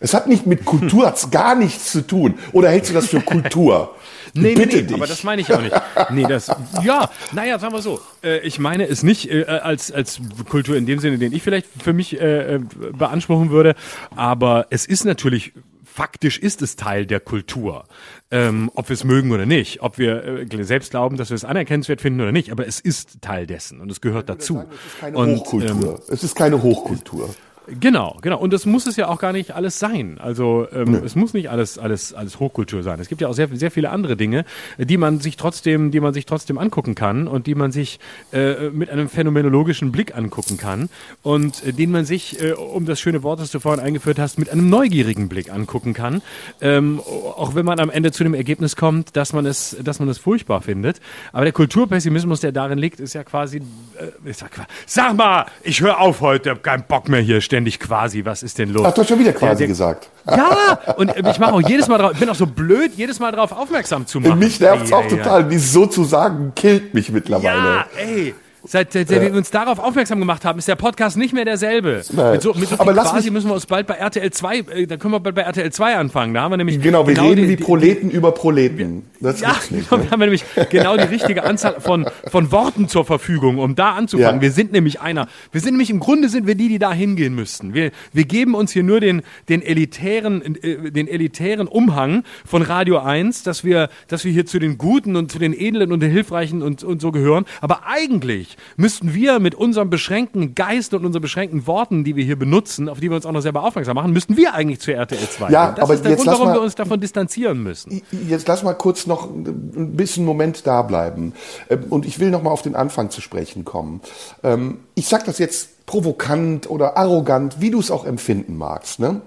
Es 0.00 0.14
hat 0.14 0.26
nicht 0.26 0.46
mit 0.46 0.64
Kultur, 0.64 1.06
hat's 1.06 1.30
gar 1.30 1.54
nichts 1.54 1.92
zu 1.92 2.06
tun. 2.06 2.38
Oder 2.52 2.70
hältst 2.70 2.90
du 2.90 2.94
das 2.94 3.08
für 3.08 3.20
Kultur? 3.20 3.94
Nee, 4.32 4.54
Bitte 4.54 4.76
nee, 4.76 4.82
nee, 4.82 4.82
dich. 4.82 4.96
aber 4.96 5.08
das 5.08 5.24
meine 5.24 5.42
ich 5.42 5.52
auch 5.52 5.60
nicht. 5.60 5.74
Nee, 6.10 6.22
das, 6.22 6.52
ja, 6.84 7.10
naja, 7.32 7.58
sagen 7.58 7.74
wir 7.74 7.82
so. 7.82 8.00
Äh, 8.22 8.38
ich 8.46 8.60
meine 8.60 8.86
es 8.86 9.02
nicht 9.02 9.28
äh, 9.28 9.44
als, 9.44 9.90
als 9.90 10.20
Kultur 10.48 10.76
in 10.76 10.86
dem 10.86 11.00
Sinne, 11.00 11.18
den 11.18 11.32
ich 11.32 11.42
vielleicht 11.42 11.66
für 11.82 11.92
mich 11.92 12.20
äh, 12.20 12.60
beanspruchen 12.92 13.50
würde, 13.50 13.74
aber 14.14 14.68
es 14.70 14.86
ist 14.86 15.04
natürlich, 15.04 15.52
faktisch 15.92 16.38
ist 16.38 16.62
es 16.62 16.76
Teil 16.76 17.06
der 17.06 17.20
Kultur. 17.20 17.84
Ähm, 18.30 18.70
ob 18.74 18.88
wir 18.88 18.94
es 18.94 19.04
mögen 19.04 19.32
oder 19.32 19.46
nicht, 19.46 19.82
ob 19.82 19.98
wir 19.98 20.24
äh, 20.52 20.64
selbst 20.64 20.90
glauben, 20.90 21.16
dass 21.16 21.30
wir 21.30 21.34
es 21.34 21.44
anerkennenswert 21.44 22.00
finden 22.00 22.20
oder 22.20 22.32
nicht, 22.32 22.52
aber 22.52 22.66
es 22.66 22.78
ist 22.80 23.20
Teil 23.22 23.46
dessen 23.46 23.80
und 23.80 23.90
es 23.90 24.00
gehört 24.00 24.28
dazu. 24.28 24.62
Es 24.70 24.92
ist 24.92 25.00
keine 25.00 25.16
Und, 25.18 25.28
ähm, 25.30 25.38
Hochkultur. 25.38 26.02
es 26.08 26.22
ist 26.24 26.34
keine 26.36 26.62
Hochkultur. 26.62 27.34
Genau, 27.66 28.16
genau. 28.20 28.38
Und 28.38 28.52
das 28.52 28.66
muss 28.66 28.86
es 28.86 28.96
ja 28.96 29.08
auch 29.08 29.20
gar 29.20 29.32
nicht 29.32 29.52
alles 29.52 29.78
sein. 29.78 30.18
Also 30.18 30.66
ähm, 30.72 30.94
es 31.04 31.14
muss 31.14 31.34
nicht 31.34 31.50
alles, 31.50 31.78
alles, 31.78 32.12
alles 32.12 32.40
Hochkultur 32.40 32.82
sein. 32.82 32.98
Es 33.00 33.08
gibt 33.08 33.20
ja 33.20 33.28
auch 33.28 33.32
sehr, 33.34 33.48
sehr 33.52 33.70
viele 33.70 33.90
andere 33.90 34.16
Dinge, 34.16 34.44
die 34.78 34.96
man 34.96 35.20
sich 35.20 35.36
trotzdem, 35.36 35.90
die 35.90 36.00
man 36.00 36.12
sich 36.12 36.26
trotzdem 36.26 36.58
angucken 36.58 36.94
kann 36.94 37.28
und 37.28 37.46
die 37.46 37.54
man 37.54 37.70
sich 37.70 38.00
äh, 38.32 38.70
mit 38.70 38.90
einem 38.90 39.08
phänomenologischen 39.08 39.92
Blick 39.92 40.16
angucken 40.16 40.56
kann 40.56 40.88
und 41.22 41.64
äh, 41.64 41.72
den 41.72 41.90
man 41.90 42.04
sich, 42.04 42.42
äh, 42.42 42.52
um 42.52 42.86
das 42.86 42.98
schöne 42.98 43.22
Wort, 43.22 43.40
das 43.40 43.50
du 43.50 43.60
vorhin 43.60 43.84
eingeführt 43.84 44.18
hast, 44.18 44.38
mit 44.38 44.50
einem 44.50 44.68
neugierigen 44.68 45.28
Blick 45.28 45.52
angucken 45.52 45.92
kann. 45.92 46.22
Ähm, 46.60 47.00
auch 47.00 47.54
wenn 47.54 47.64
man 47.64 47.78
am 47.78 47.90
Ende 47.90 48.10
zu 48.10 48.24
dem 48.24 48.34
Ergebnis 48.34 48.74
kommt, 48.74 49.16
dass 49.16 49.32
man 49.32 49.46
es, 49.46 49.76
dass 49.82 50.00
man 50.00 50.08
es 50.08 50.18
furchtbar 50.18 50.62
findet. 50.62 51.00
Aber 51.32 51.44
der 51.44 51.52
Kulturpessimismus, 51.52 52.40
der 52.40 52.52
darin 52.52 52.78
liegt, 52.78 53.00
ist 53.00 53.12
ja 53.12 53.22
quasi, 53.22 53.58
äh, 53.58 54.28
ist 54.28 54.40
ja 54.40 54.48
sag 54.86 55.16
mal, 55.16 55.46
ich 55.62 55.80
höre 55.80 56.00
auf 56.00 56.20
heute, 56.20 56.50
hab 56.50 56.62
keinen 56.62 56.84
Bock 56.84 57.08
mehr 57.08 57.20
hier 57.20 57.40
ständig 57.40 57.59
quasi. 57.80 58.24
Was 58.24 58.42
ist 58.42 58.58
denn 58.58 58.72
los? 58.72 58.84
Ach, 58.86 58.92
du 58.92 59.00
hast 59.02 59.08
schon 59.08 59.18
wieder 59.18 59.32
quasi 59.32 59.58
der- 59.58 59.68
gesagt. 59.68 60.08
Ja, 60.26 60.78
und 60.96 61.12
ich 61.16 61.38
mache 61.38 61.52
auch 61.52 61.60
jedes 61.62 61.88
Mal 61.88 61.98
drauf, 61.98 62.12
bin 62.18 62.28
auch 62.28 62.34
so 62.34 62.46
blöd, 62.46 62.92
jedes 62.96 63.18
Mal 63.18 63.32
drauf 63.32 63.52
aufmerksam 63.52 64.06
zu 64.06 64.20
machen. 64.20 64.38
Mich 64.38 64.60
nervt 64.60 64.84
es 64.86 64.92
auch 64.92 65.04
ei, 65.04 65.08
total. 65.08 65.44
Dies 65.48 65.72
so 65.72 65.86
zu 65.86 66.04
sagen, 66.04 66.52
killt 66.54 66.94
mich 66.94 67.08
Ei. 67.08 67.12
mittlerweile. 67.12 67.46
Ja, 67.58 67.84
ey. 67.98 68.34
Seit, 68.64 68.92
seit 68.92 69.08
wir 69.10 69.32
uns 69.34 69.50
darauf 69.50 69.78
aufmerksam 69.78 70.18
gemacht 70.18 70.44
haben, 70.44 70.58
ist 70.58 70.68
der 70.68 70.76
Podcast 70.76 71.16
nicht 71.16 71.32
mehr 71.32 71.44
derselbe. 71.44 72.02
Nein. 72.12 72.32
Mit 72.32 72.42
so, 72.42 72.52
mit 72.54 72.68
so 72.68 72.78
Aber 72.78 72.92
lass 72.92 73.10
quasi 73.10 73.24
mich- 73.28 73.32
müssen 73.34 73.48
wir 73.48 73.54
uns 73.54 73.66
bald 73.66 73.86
bei 73.86 73.94
RTL 73.94 74.30
2, 74.30 74.58
äh, 74.58 74.86
da 74.86 74.96
können 74.96 75.14
wir 75.14 75.20
bald 75.20 75.34
bei 75.34 75.42
RTL 75.42 75.72
2 75.72 75.96
anfangen. 75.96 76.34
Da 76.34 76.42
haben 76.42 76.52
wir 76.52 76.56
nämlich 76.58 76.80
Genau, 76.80 77.06
wir 77.06 77.20
reden 77.20 77.36
die- 77.36 77.48
wie 77.48 77.56
die- 77.56 77.62
Proleten 77.64 78.10
über 78.10 78.32
Proleten. 78.32 79.04
Das 79.20 79.40
Ja, 79.40 79.56
nicht. 79.70 79.88
genau, 79.90 79.96
Ne? 79.98 80.04
wir 80.04 80.10
haben 80.10 80.20
nämlich 80.20 80.44
genau 80.70 80.96
die 80.96 81.04
richtige 81.04 81.44
Anzahl 81.44 81.80
von, 81.80 82.06
von 82.30 82.52
Worten 82.52 82.88
zur 82.88 83.04
Verfügung, 83.04 83.58
um 83.58 83.74
da 83.74 83.92
anzufangen. 83.92 84.36
Ja. 84.36 84.42
Wir 84.42 84.50
sind 84.52 84.72
nämlich 84.72 85.00
einer, 85.00 85.26
wir 85.52 85.60
sind 85.60 85.72
nämlich 85.72 85.90
im 85.90 86.00
Grunde 86.00 86.28
sind 86.28 86.46
wir 86.46 86.54
die, 86.54 86.68
die 86.68 86.78
da 86.78 86.92
hingehen 86.92 87.34
müssten. 87.34 87.74
Wir, 87.74 87.90
wir 88.12 88.24
geben 88.24 88.54
uns 88.54 88.72
hier 88.72 88.82
nur 88.82 89.00
den, 89.00 89.22
den 89.48 89.62
elitären, 89.62 90.56
äh, 90.62 90.90
den 90.90 91.08
elitären 91.08 91.66
Umhang 91.66 92.24
von 92.44 92.62
Radio 92.62 92.98
1, 92.98 93.42
dass 93.42 93.64
wir, 93.64 93.88
dass 94.08 94.24
wir 94.24 94.32
hier 94.32 94.46
zu 94.46 94.58
den 94.58 94.78
Guten 94.78 95.16
und 95.16 95.32
zu 95.32 95.38
den 95.38 95.52
Edlen 95.58 95.92
und 95.92 96.00
den 96.00 96.10
Hilfreichen 96.10 96.62
und, 96.62 96.84
und 96.84 97.00
so 97.00 97.10
gehören. 97.10 97.44
Aber 97.60 97.86
eigentlich 97.86 98.49
müssten 98.76 99.14
wir 99.14 99.38
mit 99.40 99.54
unserem 99.54 99.90
beschränkten 99.90 100.54
Geist 100.54 100.94
und 100.94 101.04
unseren 101.04 101.22
beschränkten 101.22 101.66
Worten, 101.66 102.04
die 102.04 102.16
wir 102.16 102.24
hier 102.24 102.38
benutzen, 102.38 102.88
auf 102.88 103.00
die 103.00 103.08
wir 103.10 103.16
uns 103.16 103.26
auch 103.26 103.32
noch 103.32 103.40
selber 103.42 103.64
aufmerksam 103.64 103.94
machen, 103.96 104.12
müssten 104.12 104.36
wir 104.36 104.54
eigentlich 104.54 104.80
zu 104.80 104.92
RTL 104.92 105.18
2. 105.28 105.50
Ja, 105.50 105.72
das 105.72 105.84
aber 105.84 105.94
ist 105.94 106.04
der 106.04 106.12
jetzt 106.12 106.18
Grund, 106.24 106.32
warum 106.32 106.48
mal- 106.48 106.54
wir 106.56 106.62
uns 106.62 106.74
davon 106.74 107.00
distanzieren 107.00 107.62
müssen. 107.62 108.02
Jetzt 108.28 108.46
lass 108.48 108.62
mal 108.62 108.74
kurz 108.74 109.06
noch 109.06 109.28
ein 109.30 109.96
bisschen 109.96 110.24
Moment 110.24 110.66
da 110.66 110.82
bleiben. 110.82 111.32
Ähm, 111.68 111.84
Und 111.90 112.06
ich 112.06 112.18
will 112.20 112.30
noch 112.30 112.42
mal 112.42 112.50
auf 112.50 112.62
den 112.62 112.74
Anfang 112.74 113.10
zu 113.10 113.20
sprechen 113.20 113.64
kommen. 113.64 114.00
Ähm, 114.42 114.78
Ich 114.94 115.08
sage 115.08 115.24
das 115.26 115.38
jetzt 115.38 115.86
provokant 115.86 116.68
oder 116.70 116.96
arrogant, 116.96 117.60
wie 117.60 117.70
du 117.70 117.80
es 117.80 117.90
auch 117.90 118.04
empfinden 118.04 118.56
magst. 118.56 119.00
Ne? 119.00 119.22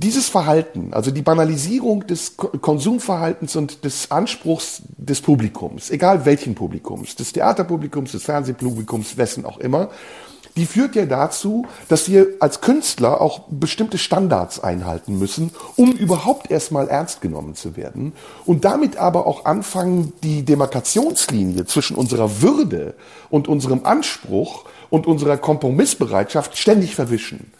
Dieses 0.00 0.28
Verhalten, 0.28 0.94
also 0.94 1.10
die 1.10 1.22
Banalisierung 1.22 2.06
des 2.06 2.36
Ko- 2.36 2.56
Konsumverhaltens 2.60 3.56
und 3.56 3.84
des 3.84 4.12
Anspruchs 4.12 4.82
des 4.96 5.20
Publikums, 5.20 5.90
egal 5.90 6.24
welchen 6.24 6.54
Publikums, 6.54 7.16
des 7.16 7.32
Theaterpublikums, 7.32 8.12
des 8.12 8.22
Fernsehpublikums, 8.22 9.16
wessen 9.16 9.44
auch 9.44 9.58
immer, 9.58 9.90
die 10.56 10.66
führt 10.66 10.94
ja 10.94 11.04
dazu, 11.04 11.66
dass 11.88 12.08
wir 12.08 12.28
als 12.38 12.60
Künstler 12.60 13.20
auch 13.20 13.46
bestimmte 13.50 13.98
Standards 13.98 14.60
einhalten 14.60 15.18
müssen, 15.18 15.50
um 15.74 15.90
überhaupt 15.90 16.48
erstmal 16.48 16.86
ernst 16.86 17.20
genommen 17.20 17.56
zu 17.56 17.76
werden 17.76 18.12
und 18.46 18.64
damit 18.64 18.98
aber 18.98 19.26
auch 19.26 19.46
anfangen, 19.46 20.12
die 20.22 20.44
Demarkationslinie 20.44 21.64
zwischen 21.66 21.96
unserer 21.96 22.40
Würde 22.40 22.94
und 23.30 23.48
unserem 23.48 23.84
Anspruch 23.84 24.64
und 24.90 25.08
unserer 25.08 25.38
Kompromissbereitschaft 25.38 26.56
ständig 26.56 26.94
verwischen. 26.94 27.50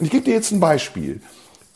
Und 0.00 0.06
ich 0.06 0.10
gebe 0.10 0.24
dir 0.24 0.34
jetzt 0.34 0.50
ein 0.50 0.58
Beispiel. 0.58 1.20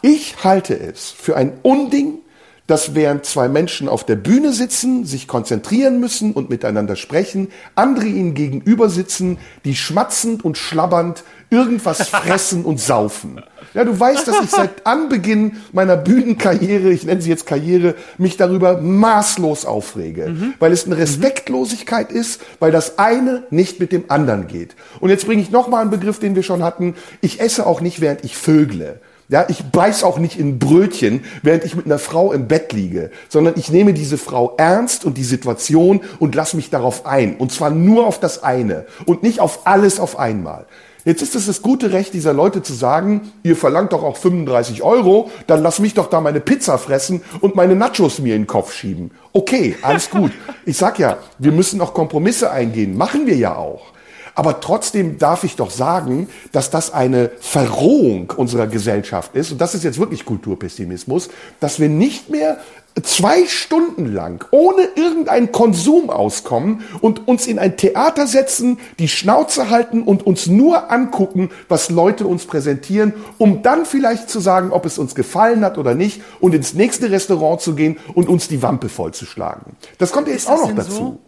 Ich 0.03 0.45
halte 0.45 0.79
es 0.79 1.11
für 1.11 1.37
ein 1.37 1.55
Unding, 1.63 2.21
dass 2.69 2.95
während 2.95 3.25
zwei 3.25 3.49
Menschen 3.49 3.89
auf 3.89 4.05
der 4.05 4.15
Bühne 4.15 4.53
sitzen, 4.53 5.07
sich 5.07 5.27
konzentrieren 5.27 6.01
müssen 6.01 6.33
und 6.33 6.51
miteinander 6.51 6.97
sprechen, 6.97 7.49
andere 7.75 8.07
ihnen 8.07 8.35
gegenüber 8.35 8.91
sitzen, 8.91 9.39
die 9.65 9.75
schmatzend 9.75 10.45
und 10.45 10.59
schlabbernd 10.59 11.25
irgendwas 11.51 12.09
fressen 12.11 12.65
und 12.65 12.79
saufen. 12.79 13.41
Ja, 13.73 13.85
du 13.85 13.99
weißt, 13.99 14.29
dass 14.29 14.45
ich 14.45 14.51
seit 14.51 14.87
Anbeginn 14.87 15.57
meiner 15.73 15.97
Bühnenkarriere, 15.97 16.91
ich 16.91 17.05
nenne 17.05 17.23
sie 17.23 17.31
jetzt 17.31 17.47
Karriere, 17.47 17.95
mich 18.19 18.37
darüber 18.37 18.81
maßlos 18.81 19.65
aufrege, 19.65 20.37
weil 20.59 20.73
es 20.73 20.85
eine 20.85 20.99
Respektlosigkeit 20.99 22.13
ist, 22.13 22.41
weil 22.61 22.71
das 22.71 22.99
eine 22.99 23.45
nicht 23.51 23.81
mit 23.81 23.93
dem 23.93 24.05
anderen 24.09 24.47
geht. 24.47 24.77
Und 25.01 25.09
jetzt 25.11 25.27
bringe 25.27 25.43
ich 25.43 25.51
noch 25.51 25.69
mal 25.69 25.81
einen 25.81 25.91
Begriff, 25.91 26.19
den 26.19 26.37
wir 26.37 26.43
schon 26.43 26.63
hatten. 26.63 26.95
Ich 27.21 27.41
esse 27.41 27.67
auch 27.67 27.81
nicht, 27.81 28.01
während 28.01 28.25
ich 28.25 28.37
vögle. 28.37 29.01
Ja, 29.31 29.45
ich 29.49 29.63
beiß 29.63 30.05
auch 30.05 30.19
nicht 30.19 30.39
in 30.39 30.59
Brötchen, 30.59 31.23
während 31.43 31.63
ich 31.63 31.77
mit 31.77 31.85
einer 31.85 31.99
Frau 31.99 32.33
im 32.33 32.49
Bett 32.49 32.73
liege, 32.73 33.11
sondern 33.29 33.55
ich 33.59 33.71
nehme 33.71 33.93
diese 33.93 34.17
Frau 34.17 34.55
ernst 34.57 35.05
und 35.05 35.19
die 35.19 35.25
Situation 35.25 36.01
und 36.19 36.35
lass 36.35 36.55
mich 36.55 36.71
darauf 36.71 37.05
ein. 37.05 37.37
Und 37.37 37.53
zwar 37.53 37.69
nur 37.69 38.07
auf 38.07 38.19
das 38.19 38.43
eine 38.43 38.87
und 39.05 39.23
nicht 39.23 39.41
auf 39.41 39.67
alles 39.67 40.01
auf 40.01 40.19
einmal. 40.19 40.65
Jetzt 41.05 41.21
ist 41.21 41.35
es 41.35 41.45
das 41.45 41.61
gute 41.61 41.93
Recht 41.93 42.15
dieser 42.15 42.33
Leute 42.33 42.63
zu 42.63 42.73
sagen, 42.73 43.31
ihr 43.43 43.55
verlangt 43.55 43.93
doch 43.93 44.03
auch 44.03 44.17
35 44.17 44.83
Euro, 44.83 45.31
dann 45.47 45.63
lass 45.63 45.79
mich 45.79 45.93
doch 45.93 46.09
da 46.09 46.23
meine 46.23 46.41
Pizza 46.41 46.79
fressen 46.79 47.23
und 47.41 47.55
meine 47.55 47.77
Nachos 47.77 48.21
mir 48.21 48.35
in 48.35 48.43
den 48.43 48.47
Kopf 48.47 48.73
schieben. 48.73 49.11
Okay, 49.35 49.77
alles 49.83 50.09
gut. 50.09 50.33
Ich 50.65 50.79
sag 50.79 50.99
ja, 50.99 51.19
wir 51.39 51.53
müssen 51.53 51.83
auch 51.83 51.93
Kompromisse 51.93 52.51
eingehen. 52.51 52.97
Machen 52.97 53.27
wir 53.27 53.37
ja 53.37 53.57
auch. 53.57 53.93
Aber 54.39 54.61
trotzdem 54.61 55.19
darf 55.19 55.43
ich 55.43 55.57
doch 55.57 55.73
sagen, 55.73 56.29
dass 56.53 56.71
das 56.71 56.93
eine 56.95 57.33
Verrohung 57.41 58.33
unserer 58.37 58.69
Gesellschaft 58.69 59.35
ist. 59.35 59.51
Und 59.51 59.61
das 59.61 59.75
ist 59.75 59.83
jetzt 59.83 59.99
wirklich 59.99 60.25
Kulturpessimismus, 60.25 61.29
dass 61.59 61.81
wir 61.81 61.89
nicht 61.89 62.31
mehr 62.31 62.59
zwei 63.03 63.47
Stunden 63.49 64.07
lang 64.07 64.45
ohne 64.53 64.83
irgendeinen 64.95 65.51
Konsum 65.51 66.09
auskommen 66.09 66.85
und 67.01 67.27
uns 67.27 67.49
in 67.49 67.59
ein 67.59 67.77
Theater 67.77 68.29
setzen, 68.29 68.79
die 69.01 69.09
Schnauze 69.09 69.71
halten 69.71 70.05
und 70.05 70.25
uns 70.25 70.47
nur 70.47 70.93
angucken, 70.93 71.51
was 71.69 71.91
Leute 71.91 72.25
uns 72.25 72.45
präsentieren, 72.45 73.15
um 73.39 73.63
dann 73.63 73.87
vielleicht 73.87 74.31
zu 74.31 74.39
sagen, 74.39 74.71
ob 74.71 74.87
es 74.87 74.99
uns 74.99 75.17
gefallen 75.17 75.65
hat 75.65 75.79
oder 75.79 75.97
nicht 75.97 76.23
und 76.39 76.55
ins 76.55 76.75
nächste 76.75 77.11
Restaurant 77.11 77.61
zu 77.61 77.75
gehen 77.75 77.99
und 78.15 78.29
uns 78.29 78.47
die 78.47 78.63
Wampe 78.63 78.89
vollzuschlagen. 78.89 79.73
Das 79.99 80.13
kommt 80.13 80.29
ja 80.29 80.35
jetzt 80.35 80.49
auch 80.49 80.69
noch 80.69 80.77
dazu. 80.77 81.19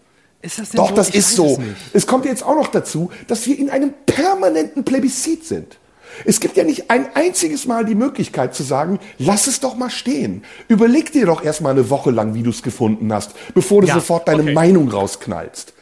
Ist 0.43 0.59
das 0.59 0.71
denn 0.71 0.79
Doch, 0.79 0.91
so? 0.91 0.95
das 0.95 1.09
Ich 1.11 1.17
ist 1.17 1.37
so. 1.37 1.59
es. 1.93 2.03
Es 2.03 2.07
kommt 2.07 2.25
jetzt 2.25 2.43
auch 2.43 2.55
noch 2.57 2.69
dazu, 2.69 3.11
dass 3.27 3.47
wir 3.47 3.59
in 3.59 3.71
einem 3.71 3.93
permanenten 4.07 4.85
Plebiszit 4.85 5.45
sind. 5.45 5.79
Es 6.25 6.41
gibt 6.41 6.57
ja 6.57 6.65
nicht 6.65 6.91
ein 6.91 7.15
einziges 7.15 7.67
Mal 7.67 7.85
die 7.85 7.95
Möglichkeit 7.95 8.55
zu 8.55 8.63
sagen, 8.63 8.99
lass 9.19 9.47
es 9.47 9.61
doch 9.61 9.77
mal 9.77 9.91
stehen. 9.91 10.43
Überleg 10.69 11.13
dir 11.13 11.27
doch 11.27 11.45
erst 11.45 11.61
mal 11.61 11.71
eine 11.71 11.89
Woche 11.89 12.11
lang, 12.11 12.35
wie 12.35 12.43
du 12.43 12.51
es 12.51 12.63
gefunden 12.63 13.13
hast, 13.13 13.33
bevor 13.55 13.83
du 13.83 13.89
Ja, 13.89 13.95
sofort 13.95 14.27
deine 14.29 14.43
okay. 14.43 14.53
Meinung 14.55 14.89
rausknallst. 14.89 15.73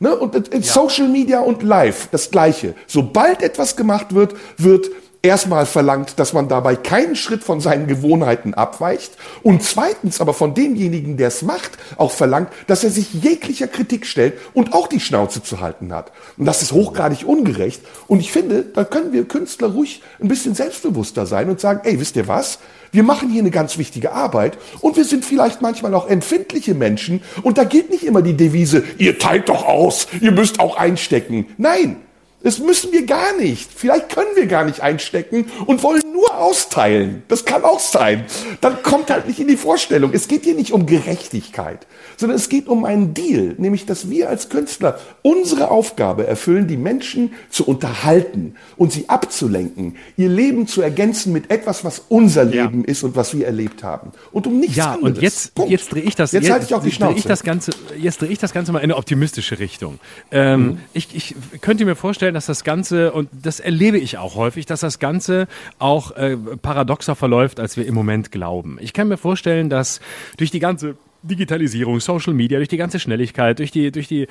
Ne? 0.00 0.14
Und 0.14 0.48
in 0.48 0.62
Social 0.62 1.08
Media 1.08 1.40
und 1.40 1.62
Live 1.62 2.08
das 2.10 2.30
Gleiche. 2.30 2.74
Sobald 2.86 3.42
etwas 3.42 3.76
gemacht 3.76 4.14
wird, 4.14 4.34
wird 4.58 4.90
erstmal 5.22 5.66
verlangt, 5.66 6.18
dass 6.18 6.32
man 6.32 6.48
dabei 6.48 6.76
keinen 6.76 7.16
Schritt 7.16 7.42
von 7.42 7.60
seinen 7.60 7.86
Gewohnheiten 7.86 8.54
abweicht 8.54 9.12
und 9.42 9.62
zweitens 9.62 10.20
aber 10.20 10.34
von 10.34 10.54
demjenigen, 10.54 11.16
der 11.16 11.28
es 11.28 11.42
macht, 11.42 11.72
auch 11.96 12.12
verlangt, 12.12 12.50
dass 12.66 12.84
er 12.84 12.90
sich 12.90 13.12
jeglicher 13.14 13.66
Kritik 13.66 14.06
stellt 14.06 14.34
und 14.54 14.72
auch 14.72 14.86
die 14.86 15.00
Schnauze 15.00 15.42
zu 15.42 15.60
halten 15.60 15.92
hat. 15.92 16.12
Und 16.36 16.46
das 16.46 16.62
ist 16.62 16.72
hochgradig 16.72 17.26
ungerecht 17.26 17.82
und 18.06 18.20
ich 18.20 18.32
finde, 18.32 18.62
da 18.62 18.84
können 18.84 19.12
wir 19.12 19.26
Künstler 19.26 19.68
ruhig 19.68 20.02
ein 20.20 20.28
bisschen 20.28 20.54
selbstbewusster 20.54 21.26
sein 21.26 21.50
und 21.50 21.60
sagen, 21.60 21.80
ey, 21.84 21.98
wisst 22.00 22.16
ihr 22.16 22.28
was? 22.28 22.58
Wir 22.92 23.02
machen 23.02 23.28
hier 23.28 23.42
eine 23.42 23.50
ganz 23.50 23.78
wichtige 23.78 24.12
Arbeit 24.12 24.56
und 24.80 24.96
wir 24.96 25.04
sind 25.04 25.24
vielleicht 25.24 25.60
manchmal 25.60 25.94
auch 25.94 26.08
empfindliche 26.08 26.74
Menschen 26.74 27.22
und 27.42 27.58
da 27.58 27.64
gilt 27.64 27.90
nicht 27.90 28.04
immer 28.04 28.22
die 28.22 28.36
Devise, 28.36 28.84
ihr 28.98 29.18
teilt 29.18 29.48
doch 29.48 29.66
aus, 29.66 30.06
ihr 30.20 30.32
müsst 30.32 30.60
auch 30.60 30.76
einstecken. 30.76 31.46
Nein, 31.58 31.96
das 32.42 32.58
müssen 32.58 32.92
wir 32.92 33.06
gar 33.06 33.36
nicht. 33.38 33.70
Vielleicht 33.74 34.08
können 34.08 34.36
wir 34.36 34.46
gar 34.46 34.64
nicht 34.64 34.80
einstecken 34.80 35.46
und 35.66 35.82
wollen 35.82 36.02
nur 36.12 36.38
austeilen. 36.38 37.22
Das 37.28 37.44
kann 37.44 37.64
auch 37.64 37.80
sein. 37.80 38.24
Dann 38.60 38.82
kommt 38.82 39.10
halt 39.10 39.26
nicht 39.26 39.40
in 39.40 39.48
die 39.48 39.56
Vorstellung. 39.56 40.12
Es 40.12 40.28
geht 40.28 40.44
hier 40.44 40.54
nicht 40.54 40.72
um 40.72 40.86
Gerechtigkeit, 40.86 41.86
sondern 42.16 42.36
es 42.36 42.48
geht 42.48 42.68
um 42.68 42.84
einen 42.84 43.14
Deal, 43.14 43.54
nämlich 43.58 43.86
dass 43.86 44.10
wir 44.10 44.28
als 44.28 44.48
Künstler 44.48 45.00
unsere 45.22 45.70
Aufgabe 45.70 46.26
erfüllen, 46.26 46.68
die 46.68 46.76
Menschen 46.76 47.32
zu 47.50 47.66
unterhalten 47.66 48.54
und 48.76 48.92
sie 48.92 49.08
abzulenken, 49.08 49.96
ihr 50.16 50.28
Leben 50.28 50.66
zu 50.66 50.82
ergänzen 50.82 51.32
mit 51.32 51.50
etwas, 51.50 51.84
was 51.84 52.04
unser 52.08 52.44
Leben 52.44 52.82
ja. 52.82 52.88
ist 52.88 53.02
und 53.02 53.16
was 53.16 53.36
wir 53.36 53.46
erlebt 53.46 53.82
haben. 53.82 54.12
Und 54.30 54.46
um 54.46 54.60
nichts 54.60 54.76
ja, 54.76 54.92
anderes. 54.92 55.16
und 55.16 55.22
jetzt, 55.22 55.52
jetzt 55.68 55.92
drehe 55.92 56.02
ich 56.02 56.14
das, 56.14 56.32
jetzt, 56.32 56.44
jetzt 56.44 56.52
halte 56.52 56.66
ich 56.66 56.74
auch 56.74 56.82
die 56.82 56.92
Schnauze. 56.92 57.18
Ich 57.18 57.24
das 57.24 57.42
Ganze, 57.42 57.72
jetzt 57.98 58.20
drehe 58.20 58.30
ich 58.30 58.38
das 58.38 58.52
Ganze 58.52 58.72
mal 58.72 58.78
in 58.78 58.84
eine 58.84 58.96
optimistische 58.96 59.58
Richtung. 59.58 59.98
Ähm, 60.30 60.60
mhm. 60.60 60.78
ich, 60.92 61.08
ich 61.14 61.34
könnte 61.60 61.84
mir 61.84 61.96
vorstellen, 61.96 62.25
dass 62.34 62.46
das 62.46 62.64
Ganze, 62.64 63.12
und 63.12 63.28
das 63.32 63.60
erlebe 63.60 63.98
ich 63.98 64.18
auch 64.18 64.34
häufig, 64.34 64.66
dass 64.66 64.80
das 64.80 64.98
Ganze 64.98 65.46
auch 65.78 66.12
äh, 66.12 66.36
paradoxer 66.36 67.14
verläuft, 67.14 67.60
als 67.60 67.76
wir 67.76 67.86
im 67.86 67.94
Moment 67.94 68.32
glauben. 68.32 68.78
Ich 68.80 68.92
kann 68.92 69.08
mir 69.08 69.16
vorstellen, 69.16 69.70
dass 69.70 70.00
durch 70.36 70.50
die 70.50 70.60
ganze 70.60 70.96
Digitalisierung, 71.26 72.00
Social 72.00 72.34
Media, 72.34 72.58
durch 72.58 72.68
die 72.68 72.76
ganze 72.76 72.98
Schnelligkeit, 72.98 73.58
durch 73.58 73.70
die, 73.70 73.90
durch 73.90 74.08
die, 74.08 74.22
äh, 74.22 74.28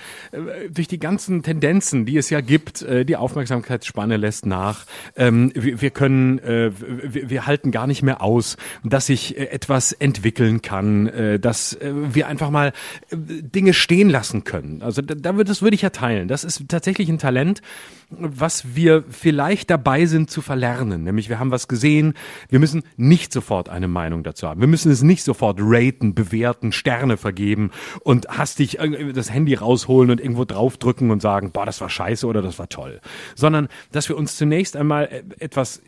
durch 0.69 0.87
die 0.87 0.99
ganzen 0.99 1.43
Tendenzen, 1.43 2.05
die 2.05 2.17
es 2.17 2.29
ja 2.29 2.41
gibt, 2.41 2.81
äh, 2.81 3.05
die 3.05 3.15
Aufmerksamkeitsspanne 3.15 4.17
lässt 4.17 4.45
nach. 4.45 4.85
Ähm, 5.15 5.51
wir, 5.55 5.89
können, 5.89 6.39
äh, 6.39 6.71
wir, 6.77 7.45
halten 7.45 7.71
gar 7.71 7.87
nicht 7.87 8.01
mehr 8.01 8.21
aus, 8.21 8.57
dass 8.83 9.07
sich 9.07 9.37
etwas 9.37 9.91
entwickeln 9.91 10.61
kann, 10.61 11.39
dass 11.41 11.77
wir 11.81 12.27
einfach 12.27 12.49
mal 12.49 12.73
Dinge 13.11 13.73
stehen 13.73 14.09
lassen 14.09 14.43
können. 14.43 14.81
Also 14.81 15.01
da 15.01 15.37
wird, 15.37 15.49
das 15.49 15.61
würde 15.61 15.75
ich 15.75 15.81
ja 15.81 15.89
teilen. 15.89 16.27
Das 16.27 16.43
ist 16.43 16.63
tatsächlich 16.69 17.09
ein 17.09 17.19
Talent, 17.19 17.61
was 18.09 18.75
wir 18.75 19.03
vielleicht 19.09 19.69
dabei 19.69 20.05
sind 20.05 20.29
zu 20.29 20.41
verlernen. 20.41 21.03
Nämlich 21.03 21.29
wir 21.29 21.39
haben 21.39 21.51
was 21.51 21.67
gesehen, 21.67 22.13
wir 22.49 22.59
müssen 22.59 22.83
nicht 22.97 23.33
sofort 23.33 23.69
eine 23.69 23.87
Meinung 23.87 24.23
dazu 24.23 24.47
haben. 24.47 24.61
Wir 24.61 24.67
müssen 24.67 24.91
es 24.91 25.01
nicht 25.01 25.23
sofort 25.23 25.57
raten, 25.59 26.13
bewerten, 26.13 26.71
Sterne 26.85 27.17
vergeben 27.17 27.71
und 28.01 28.27
hastig 28.27 28.77
das 29.15 29.31
Handy 29.31 29.55
rausholen 29.55 30.11
und 30.11 30.21
irgendwo 30.21 30.45
draufdrücken 30.45 31.09
und 31.09 31.19
sagen, 31.19 31.49
boah, 31.51 31.65
das 31.65 31.81
war 31.81 31.89
scheiße 31.89 32.27
oder 32.27 32.43
das 32.43 32.59
war 32.59 32.69
toll. 32.69 33.01
Sondern, 33.33 33.69
dass 33.91 34.07
wir 34.07 34.15
uns 34.15 34.37
zunächst 34.37 34.75
einmal 34.77 35.05
äh, 35.05 35.23
etwas 35.39 35.81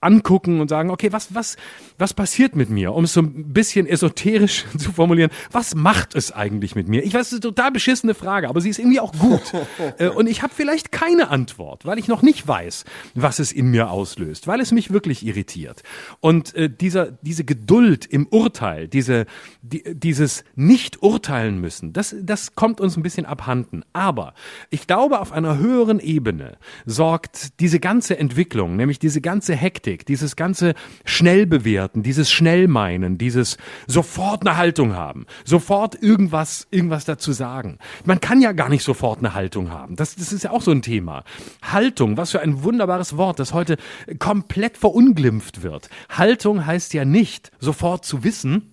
angucken 0.00 0.60
und 0.60 0.68
sagen, 0.68 0.90
okay, 0.90 1.12
was, 1.12 1.34
was, 1.34 1.56
was 1.98 2.14
passiert 2.14 2.56
mit 2.56 2.70
mir? 2.70 2.94
Um 2.94 3.04
es 3.04 3.12
so 3.12 3.20
ein 3.20 3.52
bisschen 3.52 3.86
esoterisch 3.86 4.64
zu 4.78 4.92
formulieren, 4.92 5.30
was 5.50 5.74
macht 5.74 6.14
es 6.14 6.32
eigentlich 6.32 6.74
mit 6.74 6.88
mir? 6.88 7.04
Ich 7.04 7.14
weiß, 7.14 7.26
es 7.26 7.32
ist 7.32 7.44
eine 7.44 7.54
total 7.54 7.70
beschissene 7.70 8.14
Frage, 8.14 8.48
aber 8.48 8.60
sie 8.60 8.70
ist 8.70 8.78
irgendwie 8.78 9.00
auch 9.00 9.12
gut. 9.12 9.40
Äh, 9.98 10.08
und 10.08 10.28
ich 10.28 10.42
habe 10.42 10.52
vielleicht 10.54 10.92
keine 10.92 11.30
Antwort, 11.30 11.86
weil 11.86 11.98
ich 11.98 12.06
noch 12.06 12.22
nicht 12.22 12.46
weiß, 12.46 12.84
was 13.14 13.38
es 13.38 13.50
in 13.52 13.70
mir 13.70 13.90
auslöst, 13.90 14.46
weil 14.46 14.60
es 14.60 14.72
mich 14.72 14.92
wirklich 14.92 15.24
irritiert. 15.24 15.82
Und 16.20 16.54
äh, 16.54 16.68
dieser, 16.68 17.12
diese 17.22 17.44
Geduld 17.44 18.06
im 18.06 18.26
Urteil, 18.26 18.88
diese, 18.88 19.26
die, 19.62 19.82
dieses 19.94 20.44
nicht 20.54 21.02
urteilen 21.02 21.60
müssen, 21.60 21.92
das, 21.92 22.14
das 22.20 22.54
kommt 22.54 22.80
uns 22.80 22.96
ein 22.96 23.02
bisschen 23.02 23.26
abhanden. 23.26 23.84
Aber 23.92 24.34
ich 24.70 24.86
glaube, 24.86 25.20
auf 25.20 25.32
einer 25.32 25.58
höheren 25.58 26.00
Ebene 26.00 26.56
sorgt 26.86 27.60
diese 27.60 27.80
ganze 27.80 28.18
Entwicklung, 28.18 28.76
nämlich 28.76 28.98
diese 28.98 29.20
ganze 29.20 29.54
Hektik, 29.54 29.89
Hektik, 29.90 30.06
dieses 30.06 30.36
ganze 30.36 30.74
Schnellbewerten, 31.04 32.02
dieses 32.02 32.30
Schnellmeinen, 32.30 33.18
dieses 33.18 33.58
sofort 33.86 34.46
eine 34.46 34.56
Haltung 34.56 34.94
haben, 34.94 35.26
sofort 35.44 36.00
irgendwas, 36.00 36.66
irgendwas 36.70 37.04
dazu 37.04 37.32
sagen. 37.32 37.78
Man 38.04 38.20
kann 38.20 38.40
ja 38.40 38.52
gar 38.52 38.68
nicht 38.68 38.84
sofort 38.84 39.18
eine 39.18 39.34
Haltung 39.34 39.70
haben. 39.70 39.96
Das, 39.96 40.16
das 40.16 40.32
ist 40.32 40.44
ja 40.44 40.50
auch 40.50 40.62
so 40.62 40.70
ein 40.70 40.82
Thema. 40.82 41.24
Haltung, 41.62 42.16
was 42.16 42.30
für 42.30 42.40
ein 42.40 42.62
wunderbares 42.62 43.16
Wort, 43.16 43.38
das 43.38 43.52
heute 43.52 43.76
komplett 44.18 44.76
verunglimpft 44.78 45.62
wird. 45.62 45.88
Haltung 46.08 46.66
heißt 46.66 46.94
ja 46.94 47.04
nicht 47.04 47.50
sofort 47.58 48.04
zu 48.04 48.24
wissen, 48.24 48.69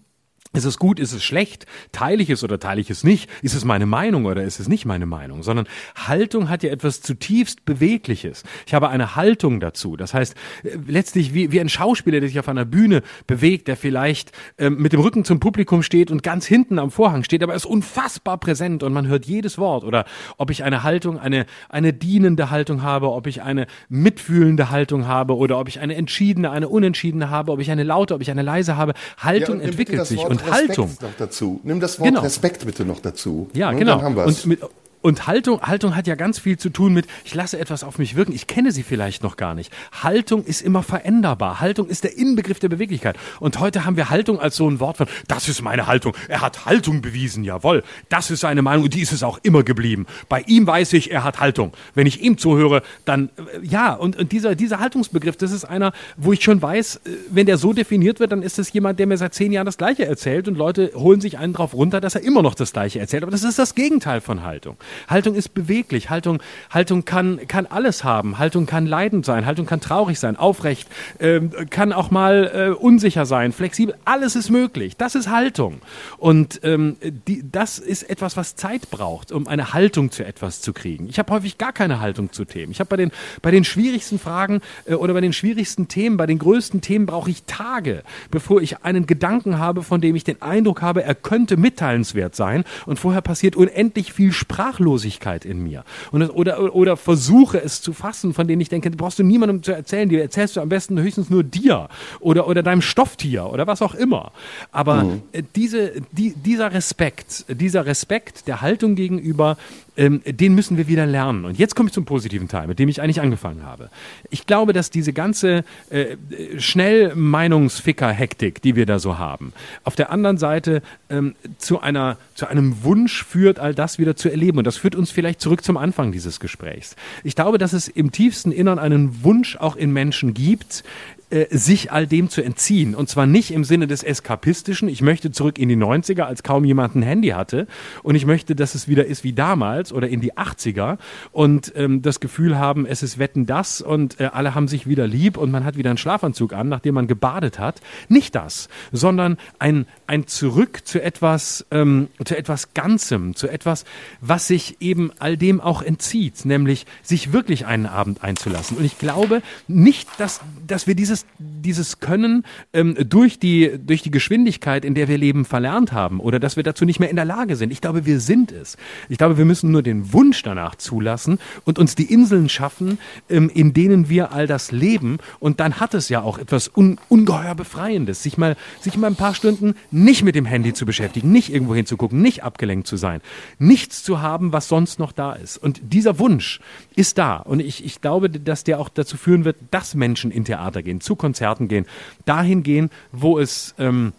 ist 0.57 0.65
es 0.65 0.77
gut, 0.77 0.99
ist 0.99 1.13
es 1.13 1.23
schlecht? 1.23 1.65
Teile 1.91 2.21
ich 2.21 2.29
es 2.29 2.43
oder 2.43 2.59
teile 2.59 2.81
ich 2.81 2.89
es 2.89 3.03
nicht? 3.03 3.29
Ist 3.41 3.55
es 3.55 3.63
meine 3.63 3.85
Meinung 3.85 4.25
oder 4.25 4.43
ist 4.43 4.59
es 4.59 4.67
nicht 4.67 4.85
meine 4.85 5.05
Meinung? 5.05 5.43
Sondern 5.43 5.67
Haltung 5.95 6.49
hat 6.49 6.63
ja 6.63 6.71
etwas 6.71 7.01
zutiefst 7.01 7.63
Bewegliches. 7.65 8.43
Ich 8.65 8.73
habe 8.73 8.89
eine 8.89 9.15
Haltung 9.15 9.59
dazu. 9.59 9.95
Das 9.95 10.13
heißt, 10.13 10.35
äh, 10.63 10.77
letztlich 10.87 11.33
wie, 11.33 11.51
wie 11.51 11.61
ein 11.61 11.69
Schauspieler, 11.69 12.19
der 12.19 12.29
sich 12.29 12.39
auf 12.39 12.49
einer 12.49 12.65
Bühne 12.65 13.03
bewegt, 13.27 13.67
der 13.67 13.77
vielleicht 13.77 14.31
ähm, 14.57 14.77
mit 14.77 14.93
dem 14.93 14.99
Rücken 14.99 15.23
zum 15.23 15.39
Publikum 15.39 15.83
steht 15.83 16.11
und 16.11 16.23
ganz 16.23 16.45
hinten 16.45 16.79
am 16.79 16.91
Vorhang 16.91 17.23
steht, 17.23 17.43
aber 17.43 17.53
er 17.53 17.57
ist 17.57 17.65
unfassbar 17.65 18.37
präsent 18.37 18.83
und 18.83 18.93
man 18.93 19.07
hört 19.07 19.25
jedes 19.25 19.57
Wort. 19.57 19.83
Oder 19.83 20.05
ob 20.37 20.49
ich 20.49 20.63
eine 20.63 20.83
Haltung, 20.83 21.19
eine, 21.19 21.45
eine 21.69 21.93
dienende 21.93 22.49
Haltung 22.49 22.81
habe, 22.81 23.11
ob 23.11 23.27
ich 23.27 23.41
eine 23.41 23.67
mitfühlende 23.89 24.69
Haltung 24.69 25.07
habe 25.07 25.35
oder 25.35 25.59
ob 25.59 25.67
ich 25.67 25.79
eine 25.79 25.95
entschiedene, 25.95 26.49
eine 26.51 26.67
unentschiedene 26.67 27.29
habe, 27.29 27.51
ob 27.51 27.59
ich 27.59 27.71
eine 27.71 27.83
laute, 27.83 28.15
ob 28.15 28.21
ich 28.21 28.31
eine 28.31 28.41
leise 28.41 28.77
habe. 28.77 28.93
Haltung 29.17 29.59
ja, 29.59 29.67
entwickelt 29.67 30.05
sich. 30.05 30.19
Und 30.19 30.46
und 30.47 30.53
Haltung. 30.53 30.97
Noch 31.01 31.13
dazu. 31.17 31.59
Nimm 31.63 31.79
das 31.79 31.99
Wort 31.99 32.09
genau. 32.09 32.21
Respekt 32.21 32.65
bitte 32.65 32.85
noch 32.85 32.99
dazu. 32.99 33.49
Ja, 33.53 33.71
ne? 33.71 33.79
genau. 33.79 33.99
Und 33.99 34.45
mit, 34.45 34.61
und 35.07 35.25
Haltung, 35.25 35.61
Haltung 35.61 35.95
hat 35.95 36.05
ja 36.05 36.15
ganz 36.15 36.37
viel 36.37 36.57
zu 36.57 36.69
tun 36.69 36.93
mit, 36.93 37.07
ich 37.23 37.33
lasse 37.33 37.57
etwas 37.57 37.85
auf 37.85 37.97
mich 37.97 38.17
wirken, 38.17 38.33
ich 38.33 38.45
kenne 38.45 38.73
sie 38.73 38.83
vielleicht 38.83 39.23
noch 39.23 39.37
gar 39.37 39.55
nicht. 39.55 39.71
Haltung 40.03 40.43
ist 40.43 40.61
immer 40.61 40.83
veränderbar. 40.83 41.61
Haltung 41.61 41.87
ist 41.87 42.03
der 42.03 42.17
Inbegriff 42.17 42.59
der 42.59 42.67
Beweglichkeit. 42.67 43.15
Und 43.39 43.57
heute 43.61 43.85
haben 43.85 43.95
wir 43.95 44.09
Haltung 44.09 44.37
als 44.37 44.57
so 44.57 44.69
ein 44.69 44.81
Wort 44.81 44.97
von, 44.97 45.07
das 45.29 45.47
ist 45.47 45.61
meine 45.61 45.87
Haltung. 45.87 46.13
Er 46.27 46.41
hat 46.41 46.65
Haltung 46.65 47.01
bewiesen, 47.01 47.45
jawohl. 47.45 47.83
Das 48.09 48.29
ist 48.31 48.41
seine 48.41 48.61
Meinung 48.61 48.83
und 48.83 48.95
die 48.95 48.99
ist 48.99 49.13
es 49.13 49.23
auch 49.23 49.39
immer 49.43 49.63
geblieben. 49.63 50.07
Bei 50.27 50.41
ihm 50.41 50.67
weiß 50.67 50.91
ich, 50.91 51.09
er 51.09 51.23
hat 51.23 51.39
Haltung. 51.39 51.71
Wenn 51.95 52.05
ich 52.05 52.21
ihm 52.21 52.37
zuhöre, 52.37 52.83
dann, 53.05 53.29
äh, 53.37 53.65
ja, 53.65 53.93
und, 53.93 54.17
und 54.17 54.33
dieser, 54.33 54.55
dieser 54.55 54.81
Haltungsbegriff, 54.81 55.37
das 55.37 55.53
ist 55.53 55.63
einer, 55.63 55.93
wo 56.17 56.33
ich 56.33 56.43
schon 56.43 56.61
weiß, 56.61 56.97
äh, 56.97 57.11
wenn 57.29 57.45
der 57.45 57.57
so 57.57 57.71
definiert 57.71 58.19
wird, 58.19 58.33
dann 58.33 58.41
ist 58.41 58.59
es 58.59 58.73
jemand, 58.73 58.99
der 58.99 59.07
mir 59.07 59.17
seit 59.17 59.33
zehn 59.33 59.53
Jahren 59.53 59.67
das 59.67 59.77
Gleiche 59.77 60.05
erzählt 60.05 60.49
und 60.49 60.57
Leute 60.57 60.91
holen 60.95 61.21
sich 61.21 61.37
einen 61.37 61.53
drauf 61.53 61.73
runter, 61.73 62.01
dass 62.01 62.15
er 62.15 62.23
immer 62.23 62.41
noch 62.41 62.55
das 62.55 62.73
Gleiche 62.73 62.99
erzählt. 62.99 63.23
Aber 63.23 63.31
das 63.31 63.43
ist 63.43 63.57
das 63.57 63.73
Gegenteil 63.73 64.19
von 64.19 64.43
Haltung. 64.43 64.75
Haltung 65.07 65.35
ist 65.35 65.53
beweglich. 65.53 66.09
Haltung, 66.09 66.41
Haltung 66.69 67.05
kann, 67.05 67.39
kann 67.47 67.65
alles 67.65 68.03
haben. 68.03 68.37
Haltung 68.37 68.65
kann 68.65 68.85
leidend 68.85 69.25
sein. 69.25 69.45
Haltung 69.45 69.65
kann 69.65 69.81
traurig 69.81 70.19
sein, 70.19 70.35
aufrecht, 70.35 70.89
äh, 71.19 71.41
kann 71.69 71.93
auch 71.93 72.11
mal 72.11 72.51
äh, 72.53 72.69
unsicher 72.69 73.25
sein, 73.25 73.51
flexibel. 73.51 73.95
Alles 74.05 74.35
ist 74.35 74.49
möglich. 74.49 74.97
Das 74.97 75.15
ist 75.15 75.29
Haltung. 75.29 75.81
Und 76.17 76.59
ähm, 76.63 76.97
die, 77.27 77.43
das 77.49 77.79
ist 77.79 78.03
etwas, 78.09 78.37
was 78.37 78.55
Zeit 78.55 78.89
braucht, 78.89 79.31
um 79.31 79.47
eine 79.47 79.73
Haltung 79.73 80.11
zu 80.11 80.25
etwas 80.25 80.61
zu 80.61 80.73
kriegen. 80.73 81.07
Ich 81.09 81.19
habe 81.19 81.33
häufig 81.33 81.57
gar 81.57 81.73
keine 81.73 81.99
Haltung 81.99 82.31
zu 82.31 82.45
Themen. 82.45 82.71
Ich 82.71 82.79
habe 82.79 82.89
bei 82.89 82.97
den, 82.97 83.11
bei 83.41 83.51
den 83.51 83.63
schwierigsten 83.63 84.19
Fragen 84.19 84.61
äh, 84.85 84.93
oder 84.93 85.13
bei 85.13 85.21
den 85.21 85.33
schwierigsten 85.33 85.87
Themen, 85.87 86.17
bei 86.17 86.25
den 86.25 86.39
größten 86.39 86.81
Themen 86.81 87.05
brauche 87.05 87.29
ich 87.29 87.43
Tage, 87.43 88.03
bevor 88.31 88.61
ich 88.61 88.83
einen 88.83 89.07
Gedanken 89.07 89.59
habe, 89.59 89.83
von 89.83 90.01
dem 90.01 90.15
ich 90.15 90.23
den 90.23 90.41
Eindruck 90.41 90.81
habe, 90.81 91.03
er 91.03 91.15
könnte 91.15 91.57
mitteilenswert 91.57 92.35
sein. 92.35 92.63
Und 92.85 92.99
vorher 92.99 93.21
passiert 93.21 93.55
unendlich 93.55 94.13
viel 94.13 94.31
Sprachlosigkeit 94.77 95.45
in 95.45 95.61
mir. 95.63 95.83
Und 96.11 96.21
das, 96.21 96.29
oder, 96.29 96.75
oder 96.75 96.97
versuche 96.97 97.61
es 97.61 97.81
zu 97.81 97.93
fassen, 97.93 98.33
von 98.33 98.47
denen 98.47 98.61
ich 98.61 98.69
denke, 98.69 98.89
brauchst 98.91 99.19
du 99.19 99.23
niemandem 99.23 99.63
zu 99.63 99.71
erzählen, 99.71 100.09
die 100.09 100.17
erzählst 100.17 100.55
du 100.55 100.61
am 100.61 100.69
besten 100.69 100.99
höchstens 100.99 101.29
nur 101.29 101.43
dir 101.43 101.89
oder, 102.19 102.47
oder 102.47 102.63
deinem 102.63 102.81
Stofftier 102.81 103.47
oder 103.47 103.67
was 103.67 103.81
auch 103.81 103.95
immer. 103.95 104.31
Aber 104.71 105.03
mhm. 105.03 105.21
diese, 105.55 105.93
die, 106.11 106.33
dieser 106.33 106.73
Respekt, 106.73 107.45
dieser 107.49 107.85
Respekt 107.85 108.47
der 108.47 108.61
Haltung 108.61 108.95
gegenüber, 108.95 109.57
ähm, 109.97 110.21
den 110.25 110.55
müssen 110.55 110.77
wir 110.77 110.87
wieder 110.87 111.05
lernen. 111.05 111.43
Und 111.45 111.59
jetzt 111.59 111.75
komme 111.75 111.87
ich 111.87 111.93
zum 111.93 112.05
positiven 112.05 112.47
Teil, 112.47 112.67
mit 112.67 112.79
dem 112.79 112.87
ich 112.87 113.01
eigentlich 113.01 113.19
angefangen 113.21 113.63
habe. 113.63 113.89
Ich 114.29 114.45
glaube, 114.45 114.71
dass 114.73 114.91
diese 114.91 115.11
ganze 115.11 115.63
äh, 115.89 116.15
Schnellmeinungsficker-Hektik, 116.57 118.61
die 118.61 118.75
wir 118.75 118.85
da 118.85 118.99
so 118.99 119.17
haben, 119.17 119.53
auf 119.83 119.95
der 119.95 120.11
anderen 120.11 120.37
Seite 120.37 120.83
ähm, 121.09 121.35
zu, 121.57 121.81
einer, 121.81 122.17
zu 122.35 122.47
einem 122.47 122.83
Wunsch 122.83 123.25
führt, 123.25 123.59
all 123.59 123.73
das 123.73 123.99
wieder 123.99 124.15
zu 124.15 124.29
erleben. 124.29 124.59
Und 124.59 124.67
das 124.67 124.77
führt 124.77 124.95
uns 124.95 125.11
vielleicht 125.11 125.41
zurück 125.41 125.63
zum 125.63 125.77
Anfang 125.77 126.11
dieses 126.11 126.39
Gesprächs. 126.39 126.95
Ich 127.23 127.35
glaube, 127.35 127.57
dass 127.57 127.73
es 127.73 127.87
im 127.87 128.11
tiefsten 128.11 128.51
Innern 128.51 128.79
einen 128.79 129.23
Wunsch 129.23 129.57
auch 129.57 129.75
in 129.75 129.91
Menschen 129.91 130.33
gibt, 130.33 130.83
äh, 131.29 131.47
sich 131.49 131.91
all 131.91 132.07
dem 132.07 132.29
zu 132.29 132.41
entziehen. 132.41 132.95
Und 132.95 133.09
zwar 133.09 133.25
nicht 133.25 133.51
im 133.51 133.65
Sinne 133.65 133.85
des 133.85 134.01
Eskapistischen, 134.01 134.87
ich 134.87 135.01
möchte 135.01 135.29
zurück 135.29 135.59
in 135.59 135.67
die 135.67 135.75
90er, 135.75 136.21
als 136.21 136.41
kaum 136.41 136.63
jemand 136.63 136.95
ein 136.95 137.01
Handy 137.01 137.29
hatte. 137.29 137.67
Und 138.01 138.15
ich 138.15 138.25
möchte, 138.25 138.55
dass 138.55 138.75
es 138.75 138.87
wieder 138.87 139.05
ist 139.05 139.25
wie 139.25 139.33
damals 139.33 139.91
oder 139.91 140.07
in 140.07 140.21
die 140.21 140.35
80er 140.35 140.97
und 141.33 141.73
ähm, 141.75 142.01
das 142.01 142.21
Gefühl 142.21 142.57
haben, 142.57 142.85
es 142.85 143.03
ist 143.03 143.19
Wetten 143.19 143.45
das 143.45 143.81
und 143.81 144.21
äh, 144.21 144.29
alle 144.31 144.55
haben 144.55 144.69
sich 144.69 144.87
wieder 144.87 145.05
lieb 145.05 145.35
und 145.37 145.51
man 145.51 145.65
hat 145.65 145.75
wieder 145.75 145.89
einen 145.89 145.97
Schlafanzug 145.97 146.53
an, 146.53 146.69
nachdem 146.69 146.95
man 146.95 147.07
gebadet 147.07 147.59
hat. 147.59 147.81
Nicht 148.07 148.33
das, 148.35 148.69
sondern 148.93 149.37
ein, 149.59 149.85
ein 150.07 150.27
Zurück 150.27 150.85
zu 150.85 151.01
etwas, 151.01 151.65
ähm, 151.71 152.07
zu 152.23 152.37
etwas 152.37 152.73
Ganzem, 152.73 153.35
zu 153.35 153.49
etwas, 153.49 153.83
was 154.21 154.47
sich 154.47 154.77
eben 154.79 155.11
all 155.19 155.35
dem 155.35 155.59
auch 155.59 155.81
entzieht, 155.81 156.45
nämlich 156.45 156.85
sich 157.03 157.33
wirklich 157.33 157.65
einen 157.65 157.85
Abend 157.85 158.23
einzulassen. 158.23 158.77
Und 158.77 158.85
ich 158.85 158.97
glaube 158.97 159.41
nicht, 159.67 160.07
dass, 160.19 160.39
dass 160.65 160.87
wir 160.87 160.95
dieses, 160.95 161.16
dieses 161.39 161.99
Können 161.99 162.43
ähm, 162.73 162.95
durch, 163.07 163.39
die, 163.39 163.77
durch 163.79 164.01
die 164.01 164.11
Geschwindigkeit, 164.11 164.85
in 164.85 164.95
der 164.95 165.07
wir 165.07 165.17
leben, 165.17 165.45
verlernt 165.45 165.91
haben 165.91 166.19
oder 166.19 166.39
dass 166.39 166.55
wir 166.55 166.63
dazu 166.63 166.85
nicht 166.85 166.99
mehr 166.99 167.09
in 167.09 167.15
der 167.15 167.25
Lage 167.25 167.55
sind. 167.55 167.71
Ich 167.71 167.81
glaube, 167.81 168.05
wir 168.05 168.19
sind 168.19 168.51
es. 168.51 168.77
Ich 169.09 169.17
glaube, 169.17 169.37
wir 169.37 169.45
müssen 169.45 169.71
nur 169.71 169.83
den 169.83 170.13
Wunsch 170.13 170.43
danach 170.43 170.75
zulassen 170.75 171.39
und 171.65 171.79
uns 171.79 171.95
die 171.95 172.11
Inseln 172.11 172.49
schaffen, 172.49 172.99
ähm, 173.29 173.49
in 173.53 173.73
denen 173.73 174.09
wir 174.09 174.31
all 174.31 174.47
das 174.47 174.71
leben. 174.71 175.17
Und 175.39 175.59
dann 175.59 175.79
hat 175.79 175.93
es 175.93 176.09
ja 176.09 176.21
auch 176.21 176.37
etwas 176.37 176.69
un 176.75 176.97
ungeheuer 177.09 177.55
Befreiendes, 177.55 178.23
sich 178.23 178.37
mal, 178.37 178.55
sich 178.79 178.97
mal 178.97 179.07
ein 179.07 179.15
paar 179.15 179.33
Stunden 179.33 179.75
nicht 179.91 180.23
mit 180.23 180.35
dem 180.35 180.45
Handy 180.45 180.73
zu 180.73 180.85
beschäftigen, 180.85 181.31
nicht 181.31 181.51
irgendwo 181.51 181.75
hinzugucken, 181.75 182.21
nicht 182.21 182.43
abgelenkt 182.43 182.87
zu 182.87 182.97
sein, 182.97 183.21
nichts 183.59 184.03
zu 184.03 184.21
haben, 184.21 184.53
was 184.53 184.67
sonst 184.67 184.99
noch 184.99 185.11
da 185.11 185.33
ist. 185.33 185.57
Und 185.57 185.81
dieser 185.93 186.19
Wunsch 186.19 186.59
ist 186.95 187.17
da. 187.17 187.37
Und 187.37 187.59
ich, 187.59 187.83
ich 187.85 188.01
glaube, 188.01 188.29
dass 188.29 188.63
der 188.63 188.79
auch 188.79 188.89
dazu 188.89 189.17
führen 189.17 189.45
wird, 189.45 189.57
dass 189.71 189.95
Menschen 189.95 190.31
in 190.31 190.45
Theater 190.45 190.83
gehen, 190.83 191.01
zu 191.07 191.15
Konzerten 191.15 191.67
gehen, 191.67 191.85
dahin 192.25 192.61
gehen, 192.61 192.91
wo 193.11 193.39
es, 193.39 193.73
ähm, 193.79 194.13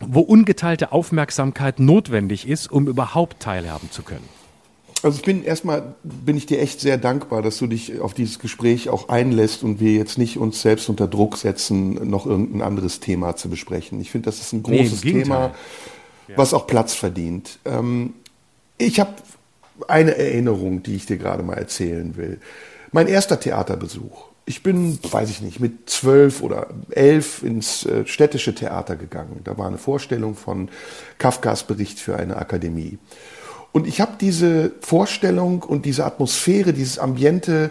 wo 0.00 0.20
ungeteilte 0.20 0.90
Aufmerksamkeit 0.90 1.78
notwendig 1.78 2.48
ist, 2.48 2.72
um 2.72 2.88
überhaupt 2.88 3.40
teilhaben 3.40 3.90
zu 3.90 4.02
können. 4.02 4.28
Also 5.02 5.18
ich 5.18 5.24
bin 5.24 5.44
erstmal 5.44 5.94
bin 6.04 6.36
ich 6.36 6.46
dir 6.46 6.60
echt 6.60 6.80
sehr 6.80 6.96
dankbar, 6.96 7.42
dass 7.42 7.58
du 7.58 7.66
dich 7.66 8.00
auf 8.00 8.14
dieses 8.14 8.38
Gespräch 8.38 8.88
auch 8.88 9.08
einlässt 9.08 9.64
und 9.64 9.80
wir 9.80 9.92
jetzt 9.92 10.16
nicht 10.16 10.38
uns 10.38 10.62
selbst 10.62 10.88
unter 10.88 11.08
Druck 11.08 11.36
setzen, 11.36 12.08
noch 12.08 12.24
irgendein 12.24 12.62
anderes 12.62 13.00
Thema 13.00 13.34
zu 13.34 13.48
besprechen. 13.50 14.00
Ich 14.00 14.12
finde, 14.12 14.26
das 14.26 14.40
ist 14.40 14.52
ein 14.52 14.62
großes 14.62 15.04
nee, 15.04 15.12
Thema, 15.12 15.54
was 16.36 16.54
auch 16.54 16.68
Platz 16.68 16.94
verdient. 16.94 17.58
Ähm, 17.64 18.14
ich 18.78 19.00
habe 19.00 19.14
eine 19.88 20.16
Erinnerung, 20.16 20.84
die 20.84 20.94
ich 20.94 21.06
dir 21.06 21.16
gerade 21.16 21.42
mal 21.42 21.54
erzählen 21.54 22.16
will. 22.16 22.40
Mein 22.92 23.08
erster 23.08 23.40
Theaterbesuch. 23.40 24.31
Ich 24.52 24.62
bin, 24.62 24.98
weiß 25.02 25.30
ich 25.30 25.40
nicht, 25.40 25.60
mit 25.60 25.88
zwölf 25.88 26.42
oder 26.42 26.66
elf 26.90 27.42
ins 27.42 27.86
äh, 27.86 28.06
städtische 28.06 28.54
Theater 28.54 28.96
gegangen. 28.96 29.40
Da 29.44 29.56
war 29.56 29.66
eine 29.66 29.78
Vorstellung 29.78 30.34
von 30.34 30.68
Kafkas 31.16 31.66
Bericht 31.66 31.98
für 31.98 32.16
eine 32.16 32.36
Akademie. 32.36 32.98
Und 33.72 33.86
ich 33.86 34.02
habe 34.02 34.12
diese 34.20 34.72
Vorstellung 34.82 35.62
und 35.62 35.86
diese 35.86 36.04
Atmosphäre, 36.04 36.74
dieses 36.74 36.98
Ambiente 36.98 37.70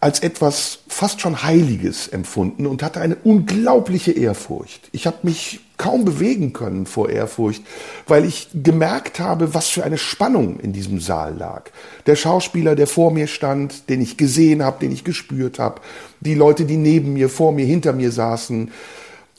als 0.00 0.20
etwas 0.20 0.78
fast 0.88 1.20
schon 1.20 1.42
Heiliges 1.42 2.08
empfunden 2.08 2.66
und 2.66 2.82
hatte 2.82 3.00
eine 3.00 3.16
unglaubliche 3.16 4.12
Ehrfurcht. 4.12 4.88
Ich 4.92 5.06
habe 5.06 5.18
mich 5.22 5.60
kaum 5.76 6.06
bewegen 6.06 6.54
können 6.54 6.86
vor 6.86 7.10
Ehrfurcht, 7.10 7.62
weil 8.06 8.24
ich 8.24 8.48
gemerkt 8.54 9.20
habe, 9.20 9.52
was 9.52 9.68
für 9.68 9.84
eine 9.84 9.98
Spannung 9.98 10.58
in 10.58 10.72
diesem 10.72 11.00
Saal 11.00 11.36
lag. 11.36 11.70
Der 12.06 12.16
Schauspieler, 12.16 12.76
der 12.76 12.86
vor 12.86 13.10
mir 13.10 13.26
stand, 13.26 13.90
den 13.90 14.00
ich 14.00 14.16
gesehen 14.16 14.62
habe, 14.62 14.80
den 14.80 14.92
ich 14.92 15.04
gespürt 15.04 15.58
habe, 15.58 15.82
die 16.20 16.34
Leute, 16.34 16.64
die 16.64 16.78
neben 16.78 17.12
mir, 17.12 17.28
vor 17.28 17.52
mir, 17.52 17.66
hinter 17.66 17.92
mir 17.92 18.10
saßen. 18.10 18.70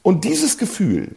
Und 0.03 0.25
dieses 0.25 0.59
Gefühl, 0.59 1.15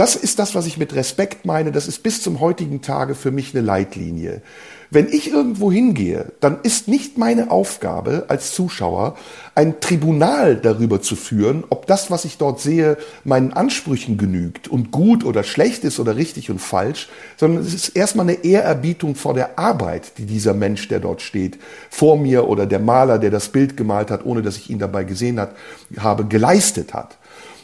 das 0.00 0.16
ist 0.16 0.38
das, 0.38 0.54
was 0.54 0.64
ich 0.64 0.78
mit 0.78 0.94
Respekt 0.94 1.44
meine. 1.44 1.72
Das 1.72 1.86
ist 1.86 2.02
bis 2.02 2.22
zum 2.22 2.40
heutigen 2.40 2.80
Tage 2.80 3.14
für 3.14 3.30
mich 3.30 3.54
eine 3.54 3.62
Leitlinie. 3.62 4.40
Wenn 4.88 5.08
ich 5.08 5.30
irgendwo 5.30 5.70
hingehe, 5.70 6.32
dann 6.40 6.60
ist 6.62 6.88
nicht 6.88 7.18
meine 7.18 7.50
Aufgabe 7.50 8.24
als 8.28 8.54
Zuschauer, 8.54 9.14
ein 9.54 9.78
Tribunal 9.80 10.56
darüber 10.56 11.02
zu 11.02 11.16
führen, 11.16 11.64
ob 11.68 11.86
das, 11.86 12.10
was 12.10 12.24
ich 12.24 12.38
dort 12.38 12.60
sehe, 12.60 12.96
meinen 13.24 13.52
Ansprüchen 13.52 14.16
genügt 14.16 14.68
und 14.68 14.90
gut 14.90 15.22
oder 15.22 15.42
schlecht 15.42 15.84
ist 15.84 16.00
oder 16.00 16.16
richtig 16.16 16.50
und 16.50 16.60
falsch, 16.60 17.10
sondern 17.36 17.62
es 17.62 17.74
ist 17.74 17.90
erstmal 17.90 18.26
eine 18.26 18.42
Ehrerbietung 18.42 19.16
vor 19.16 19.34
der 19.34 19.58
Arbeit, 19.58 20.12
die 20.16 20.24
dieser 20.24 20.54
Mensch, 20.54 20.88
der 20.88 21.00
dort 21.00 21.20
steht, 21.20 21.58
vor 21.90 22.16
mir 22.16 22.48
oder 22.48 22.64
der 22.64 22.80
Maler, 22.80 23.18
der 23.18 23.30
das 23.30 23.50
Bild 23.50 23.76
gemalt 23.76 24.10
hat, 24.10 24.24
ohne 24.24 24.40
dass 24.40 24.56
ich 24.56 24.70
ihn 24.70 24.78
dabei 24.78 25.04
gesehen 25.04 25.38
habe, 25.98 26.24
geleistet 26.24 26.94
hat. 26.94 27.19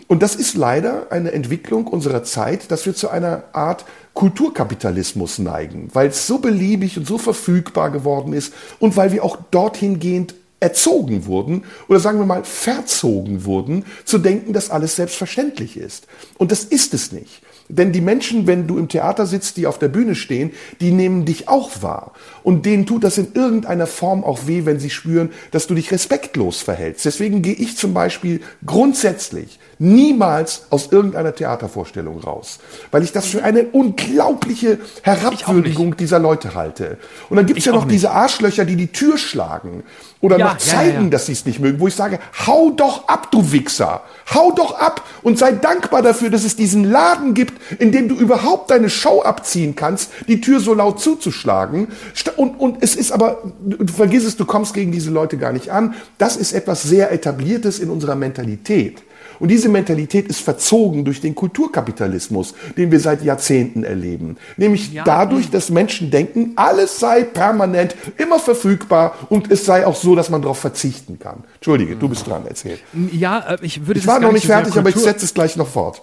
Und 0.08 0.22
das 0.22 0.36
ist 0.36 0.54
leider 0.54 1.10
eine 1.10 1.32
Entwicklung 1.32 1.86
unserer 1.86 2.22
Zeit, 2.22 2.70
dass 2.70 2.86
wir 2.86 2.94
zu 2.94 3.08
einer 3.08 3.44
Art 3.52 3.84
Kulturkapitalismus 4.14 5.38
neigen, 5.38 5.90
weil 5.92 6.08
es 6.08 6.26
so 6.26 6.38
beliebig 6.38 6.96
und 6.96 7.06
so 7.06 7.18
verfügbar 7.18 7.90
geworden 7.90 8.32
ist 8.32 8.52
und 8.78 8.96
weil 8.96 9.12
wir 9.12 9.24
auch 9.24 9.36
dorthin 9.50 9.98
gehend 9.98 10.34
erzogen 10.60 11.26
wurden 11.26 11.64
oder 11.88 12.00
sagen 12.00 12.18
wir 12.18 12.24
mal 12.24 12.44
verzogen 12.44 13.44
wurden, 13.44 13.84
zu 14.04 14.18
denken, 14.18 14.52
dass 14.52 14.70
alles 14.70 14.96
selbstverständlich 14.96 15.76
ist. 15.76 16.06
Und 16.38 16.50
das 16.50 16.64
ist 16.64 16.94
es 16.94 17.12
nicht. 17.12 17.42
Denn 17.68 17.92
die 17.92 18.00
Menschen, 18.00 18.46
wenn 18.46 18.66
du 18.66 18.78
im 18.78 18.88
Theater 18.88 19.26
sitzt, 19.26 19.56
die 19.56 19.66
auf 19.66 19.78
der 19.78 19.88
Bühne 19.88 20.14
stehen, 20.14 20.52
die 20.80 20.92
nehmen 20.92 21.24
dich 21.24 21.48
auch 21.48 21.82
wahr. 21.82 22.12
Und 22.42 22.64
denen 22.64 22.86
tut 22.86 23.02
das 23.02 23.18
in 23.18 23.32
irgendeiner 23.34 23.86
Form 23.86 24.22
auch 24.22 24.46
weh, 24.46 24.64
wenn 24.64 24.78
sie 24.78 24.90
spüren, 24.90 25.30
dass 25.50 25.66
du 25.66 25.74
dich 25.74 25.90
respektlos 25.90 26.62
verhältst. 26.62 27.04
Deswegen 27.04 27.42
gehe 27.42 27.54
ich 27.54 27.76
zum 27.76 27.92
Beispiel 27.92 28.40
grundsätzlich 28.64 29.58
niemals 29.78 30.66
aus 30.70 30.90
irgendeiner 30.90 31.34
Theatervorstellung 31.34 32.20
raus, 32.20 32.60
weil 32.90 33.02
ich 33.02 33.12
das 33.12 33.26
für 33.26 33.42
eine 33.42 33.64
unglaubliche 33.64 34.78
Herabwürdigung 35.02 35.96
dieser 35.96 36.18
Leute 36.18 36.54
halte. 36.54 36.98
Und 37.28 37.36
dann 37.36 37.46
gibt 37.46 37.58
es 37.58 37.64
ja 37.66 37.72
noch 37.72 37.86
diese 37.86 38.10
Arschlöcher, 38.10 38.64
die 38.64 38.76
die 38.76 38.92
Tür 38.92 39.18
schlagen 39.18 39.82
oder 40.20 40.38
ja, 40.38 40.48
noch 40.48 40.58
zeigen, 40.58 40.96
ja, 40.96 41.02
ja, 41.02 41.10
dass 41.10 41.26
sie 41.26 41.32
es 41.32 41.44
nicht 41.44 41.60
mögen, 41.60 41.78
wo 41.78 41.88
ich 41.88 41.94
sage, 41.94 42.18
hau 42.46 42.70
doch 42.70 43.08
ab, 43.08 43.30
du 43.30 43.52
Wichser, 43.52 44.02
hau 44.34 44.52
doch 44.52 44.78
ab 44.78 45.04
und 45.22 45.38
sei 45.38 45.52
dankbar 45.52 46.02
dafür, 46.02 46.30
dass 46.30 46.44
es 46.44 46.56
diesen 46.56 46.84
Laden 46.84 47.34
gibt, 47.34 47.55
in 47.78 47.92
dem 47.92 48.08
du 48.08 48.14
überhaupt 48.14 48.70
deine 48.70 48.90
Show 48.90 49.22
abziehen 49.22 49.76
kannst, 49.76 50.10
die 50.28 50.40
Tür 50.40 50.60
so 50.60 50.74
laut 50.74 51.00
zuzuschlagen. 51.00 51.88
Und, 52.36 52.60
und 52.60 52.82
es 52.82 52.96
ist 52.96 53.12
aber, 53.12 53.42
du 53.64 53.92
vergiss 53.92 54.24
es, 54.24 54.36
du 54.36 54.44
kommst 54.44 54.74
gegen 54.74 54.92
diese 54.92 55.10
Leute 55.10 55.36
gar 55.36 55.52
nicht 55.52 55.70
an. 55.70 55.94
Das 56.18 56.36
ist 56.36 56.52
etwas 56.52 56.82
sehr 56.82 57.12
etabliertes 57.12 57.78
in 57.78 57.90
unserer 57.90 58.16
Mentalität. 58.16 59.02
Und 59.38 59.48
diese 59.48 59.68
Mentalität 59.68 60.28
ist 60.28 60.40
verzogen 60.40 61.04
durch 61.04 61.20
den 61.20 61.34
Kulturkapitalismus, 61.34 62.54
den 62.76 62.90
wir 62.90 63.00
seit 63.00 63.22
Jahrzehnten 63.22 63.84
erleben. 63.84 64.36
Nämlich 64.56 64.92
ja. 64.92 65.04
dadurch, 65.04 65.50
dass 65.50 65.70
Menschen 65.70 66.10
denken, 66.10 66.52
alles 66.56 66.98
sei 66.98 67.22
permanent 67.22 67.94
immer 68.16 68.38
verfügbar 68.38 69.14
und 69.28 69.50
es 69.50 69.64
sei 69.66 69.86
auch 69.86 69.96
so, 69.96 70.14
dass 70.14 70.30
man 70.30 70.42
darauf 70.42 70.58
verzichten 70.58 71.18
kann. 71.18 71.44
Entschuldige, 71.56 71.96
du 71.96 72.08
bist 72.08 72.26
dran, 72.26 72.44
erzähl. 72.48 72.78
Ja, 73.12 73.40
äh, 73.40 73.58
ich 73.62 73.86
würde 73.86 74.00
Ich 74.00 74.06
war 74.06 74.20
noch 74.20 74.32
nicht 74.32 74.46
fertig, 74.46 74.76
aber 74.76 74.88
ich 74.88 74.96
setze 74.96 75.24
es 75.24 75.34
gleich 75.34 75.56
noch 75.56 75.68
fort. 75.68 76.02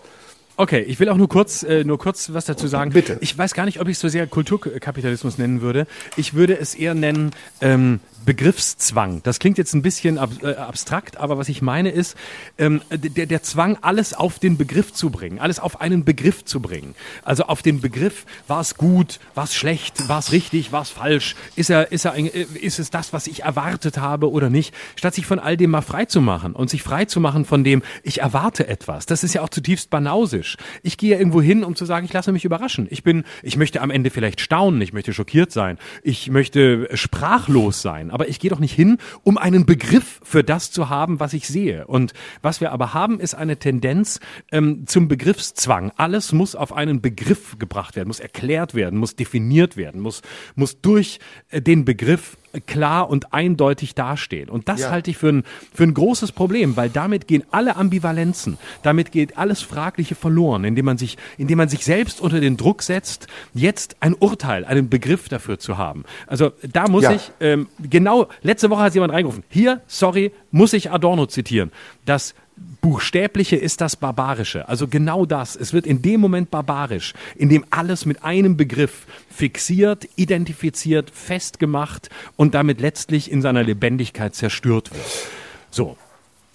Okay, 0.63 0.79
ich 0.79 0.97
will 1.01 1.09
auch 1.09 1.17
nur 1.17 1.27
kurz, 1.27 1.63
äh, 1.63 1.83
nur 1.83 1.97
kurz 1.97 2.31
was 2.31 2.45
dazu 2.45 2.67
sagen. 2.67 2.91
Bitte. 2.91 3.17
Ich 3.19 3.37
weiß 3.37 3.53
gar 3.53 3.65
nicht, 3.65 3.81
ob 3.81 3.89
ich 3.89 3.97
es 3.97 3.99
so 3.99 4.07
sehr 4.07 4.27
Kulturkapitalismus 4.27 5.37
nennen 5.37 5.59
würde. 5.59 5.87
Ich 6.15 6.35
würde 6.35 6.57
es 6.57 6.73
eher 6.73 6.93
nennen 6.93 7.31
ähm, 7.59 7.99
Begriffszwang. 8.25 9.21
Das 9.23 9.39
klingt 9.39 9.57
jetzt 9.57 9.73
ein 9.73 9.81
bisschen 9.81 10.17
ab, 10.17 10.29
äh, 10.41 10.55
abstrakt, 10.55 11.17
aber 11.17 11.37
was 11.37 11.49
ich 11.49 11.61
meine 11.61 11.89
ist, 11.89 12.15
ähm, 12.57 12.81
der, 12.89 13.25
der 13.25 13.43
Zwang, 13.43 13.77
alles 13.81 14.13
auf 14.13 14.39
den 14.39 14.57
Begriff 14.57 14.93
zu 14.93 15.09
bringen, 15.09 15.39
alles 15.39 15.59
auf 15.59 15.81
einen 15.81 16.05
Begriff 16.05 16.45
zu 16.45 16.59
bringen. 16.59 16.95
Also 17.23 17.43
auf 17.43 17.61
den 17.61 17.81
Begriff, 17.81 18.25
war 18.47 18.61
es 18.61 18.75
gut, 18.75 19.19
war 19.35 19.43
es 19.45 19.55
schlecht, 19.55 20.07
war 20.07 20.19
es 20.19 20.31
richtig, 20.31 20.71
war 20.71 20.81
es 20.81 20.89
falsch, 20.89 21.35
ist, 21.55 21.69
er, 21.69 21.91
ist, 21.91 22.05
er 22.05 22.13
ein, 22.13 22.27
äh, 22.27 22.45
ist 22.61 22.79
es 22.79 22.89
das, 22.89 23.13
was 23.13 23.27
ich 23.27 23.43
erwartet 23.43 23.97
habe 23.97 24.31
oder 24.31 24.49
nicht, 24.49 24.73
statt 24.95 25.15
sich 25.15 25.25
von 25.25 25.39
all 25.39 25.57
dem 25.57 25.71
mal 25.71 25.81
frei 25.81 26.05
zu 26.05 26.21
machen 26.21 26.53
und 26.53 26.69
sich 26.69 26.83
frei 26.83 27.05
zu 27.05 27.19
machen 27.19 27.45
von 27.45 27.63
dem, 27.63 27.81
ich 28.03 28.21
erwarte 28.21 28.67
etwas. 28.67 29.05
Das 29.05 29.23
ist 29.23 29.33
ja 29.33 29.41
auch 29.41 29.49
zutiefst 29.49 29.89
banausisch. 29.89 30.57
Ich 30.81 30.97
gehe 30.97 31.11
ja 31.11 31.17
irgendwo 31.17 31.41
hin, 31.41 31.63
um 31.63 31.75
zu 31.75 31.85
sagen, 31.85 32.05
ich 32.05 32.13
lasse 32.13 32.31
mich 32.31 32.45
überraschen. 32.45 32.87
Ich 32.89 33.03
bin, 33.03 33.23
ich 33.41 33.57
möchte 33.57 33.81
am 33.81 33.91
Ende 33.91 34.09
vielleicht 34.09 34.39
staunen, 34.39 34.81
ich 34.81 34.93
möchte 34.93 35.13
schockiert 35.13 35.51
sein, 35.51 35.77
ich 36.03 36.29
möchte 36.29 36.89
sprachlos 36.93 37.81
sein 37.81 38.11
aber 38.13 38.29
ich 38.29 38.39
gehe 38.39 38.49
doch 38.49 38.59
nicht 38.59 38.73
hin, 38.73 38.97
um 39.23 39.37
einen 39.37 39.65
Begriff 39.65 40.21
für 40.23 40.43
das 40.43 40.71
zu 40.71 40.89
haben, 40.89 41.19
was 41.19 41.33
ich 41.33 41.47
sehe. 41.47 41.87
Und 41.87 42.13
was 42.41 42.61
wir 42.61 42.71
aber 42.71 42.93
haben, 42.93 43.19
ist 43.19 43.33
eine 43.33 43.57
Tendenz 43.57 44.19
ähm, 44.51 44.85
zum 44.85 45.07
Begriffszwang. 45.07 45.91
Alles 45.97 46.31
muss 46.31 46.55
auf 46.55 46.73
einen 46.73 47.01
Begriff 47.01 47.57
gebracht 47.57 47.95
werden, 47.95 48.07
muss 48.07 48.19
erklärt 48.19 48.75
werden, 48.75 48.99
muss 48.99 49.15
definiert 49.15 49.77
werden, 49.77 49.99
muss, 49.99 50.21
muss 50.55 50.79
durch 50.81 51.19
äh, 51.49 51.61
den 51.61 51.85
Begriff 51.85 52.37
klar 52.65 53.09
und 53.09 53.33
eindeutig 53.33 53.95
dastehen. 53.95 54.49
Und 54.49 54.69
das 54.69 54.81
ja. 54.81 54.91
halte 54.91 55.09
ich 55.11 55.17
für 55.17 55.29
ein, 55.29 55.43
für 55.73 55.83
ein 55.83 55.93
großes 55.93 56.31
Problem, 56.31 56.75
weil 56.75 56.89
damit 56.89 57.27
gehen 57.27 57.43
alle 57.51 57.75
Ambivalenzen, 57.75 58.57
damit 58.83 59.11
geht 59.11 59.37
alles 59.37 59.61
Fragliche 59.61 60.15
verloren, 60.15 60.63
indem 60.63 60.85
man 60.85 60.97
sich, 60.97 61.17
indem 61.37 61.57
man 61.57 61.69
sich 61.69 61.85
selbst 61.85 62.21
unter 62.21 62.39
den 62.39 62.57
Druck 62.57 62.83
setzt, 62.83 63.27
jetzt 63.53 63.97
ein 63.99 64.13
Urteil, 64.13 64.65
einen 64.65 64.89
Begriff 64.89 65.29
dafür 65.29 65.59
zu 65.59 65.77
haben. 65.77 66.03
Also 66.27 66.51
da 66.71 66.87
muss 66.87 67.03
ja. 67.03 67.13
ich, 67.13 67.31
ähm, 67.39 67.67
genau, 67.81 68.27
letzte 68.41 68.69
Woche 68.69 68.81
hat 68.81 68.93
jemand 68.93 69.13
reingerufen, 69.13 69.43
hier, 69.49 69.81
sorry, 69.87 70.31
muss 70.51 70.73
ich 70.73 70.91
Adorno 70.91 71.25
zitieren, 71.25 71.71
dass 72.05 72.35
Buchstäbliche 72.81 73.55
ist 73.55 73.79
das 73.81 73.95
Barbarische. 73.95 74.67
Also 74.67 74.87
genau 74.87 75.25
das. 75.25 75.55
Es 75.55 75.71
wird 75.73 75.87
in 75.87 76.01
dem 76.01 76.19
Moment 76.19 76.51
barbarisch, 76.51 77.13
in 77.35 77.49
dem 77.49 77.65
alles 77.69 78.05
mit 78.05 78.23
einem 78.23 78.57
Begriff 78.57 79.05
fixiert, 79.29 80.07
identifiziert, 80.15 81.09
festgemacht 81.09 82.09
und 82.35 82.53
damit 82.53 82.81
letztlich 82.81 83.31
in 83.31 83.41
seiner 83.41 83.63
Lebendigkeit 83.63 84.35
zerstört 84.35 84.91
wird. 84.93 85.05
So. 85.71 85.97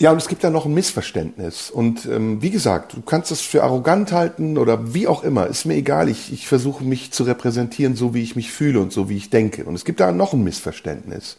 Ja, 0.00 0.12
und 0.12 0.18
es 0.18 0.28
gibt 0.28 0.44
ja 0.44 0.50
noch 0.50 0.64
ein 0.64 0.74
Missverständnis. 0.74 1.70
Und 1.70 2.06
ähm, 2.06 2.40
wie 2.40 2.50
gesagt, 2.50 2.94
du 2.94 3.02
kannst 3.02 3.32
das 3.32 3.40
für 3.40 3.64
arrogant 3.64 4.12
halten 4.12 4.56
oder 4.56 4.94
wie 4.94 5.08
auch 5.08 5.24
immer, 5.24 5.48
ist 5.48 5.64
mir 5.64 5.74
egal. 5.74 6.08
Ich, 6.08 6.32
ich 6.32 6.46
versuche 6.46 6.84
mich 6.84 7.10
zu 7.10 7.24
repräsentieren, 7.24 7.96
so 7.96 8.14
wie 8.14 8.22
ich 8.22 8.36
mich 8.36 8.52
fühle 8.52 8.78
und 8.78 8.92
so 8.92 9.08
wie 9.08 9.16
ich 9.16 9.30
denke. 9.30 9.64
Und 9.64 9.74
es 9.74 9.84
gibt 9.84 9.98
da 9.98 10.12
noch 10.12 10.34
ein 10.34 10.44
Missverständnis. 10.44 11.36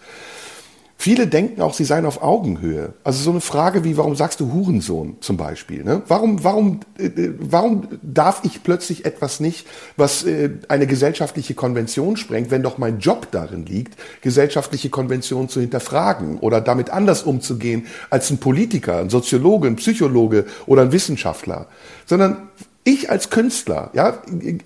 Viele 1.01 1.27
denken 1.27 1.61
auch, 1.61 1.73
sie 1.73 1.85
seien 1.85 2.05
auf 2.05 2.21
Augenhöhe. 2.21 2.91
Also 3.05 3.23
so 3.23 3.31
eine 3.31 3.39
Frage 3.39 3.85
wie, 3.85 3.95
warum 3.95 4.17
sagst 4.17 4.41
du 4.41 4.51
Hurensohn 4.51 5.15
zum 5.21 5.37
Beispiel? 5.37 5.85
Ne? 5.85 6.01
Warum, 6.09 6.43
warum, 6.43 6.81
äh, 6.97 7.05
äh, 7.05 7.33
warum 7.39 7.87
darf 8.01 8.41
ich 8.43 8.63
plötzlich 8.63 9.05
etwas 9.05 9.39
nicht, 9.39 9.65
was 9.95 10.25
äh, 10.25 10.49
eine 10.67 10.87
gesellschaftliche 10.87 11.53
Konvention 11.53 12.17
sprengt, 12.17 12.51
wenn 12.51 12.63
doch 12.63 12.77
mein 12.77 12.99
Job 12.99 13.29
darin 13.31 13.65
liegt, 13.65 13.97
gesellschaftliche 14.19 14.89
Konventionen 14.89 15.47
zu 15.47 15.61
hinterfragen 15.61 16.37
oder 16.39 16.59
damit 16.59 16.89
anders 16.89 17.23
umzugehen 17.23 17.87
als 18.09 18.29
ein 18.29 18.39
Politiker, 18.39 18.97
ein 18.97 19.09
Soziologe, 19.09 19.69
ein 19.69 19.77
Psychologe 19.77 20.47
oder 20.65 20.81
ein 20.81 20.91
Wissenschaftler? 20.91 21.67
Sondern 22.07 22.49
ich 22.83 23.09
als 23.09 23.29
Künstler, 23.29 23.89
ja, 23.93 24.21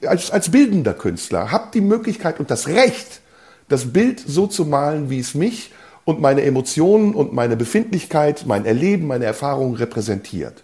als, 0.08 0.32
als 0.32 0.50
bildender 0.50 0.96
Künstler, 0.96 1.52
habe 1.52 1.68
die 1.76 1.82
Möglichkeit 1.82 2.40
und 2.40 2.50
das 2.50 2.68
Recht, 2.70 3.22
das 3.70 3.94
Bild 3.94 4.20
so 4.20 4.48
zu 4.48 4.66
malen, 4.66 5.12
wie 5.12 5.20
es 5.20 5.36
mich 5.36 5.70
und 6.06 6.20
meine 6.20 6.42
Emotionen 6.44 7.14
und 7.14 7.34
meine 7.34 7.56
Befindlichkeit, 7.56 8.46
mein 8.46 8.66
Erleben, 8.66 9.08
meine 9.08 9.26
Erfahrungen 9.26 9.76
repräsentiert. 9.76 10.64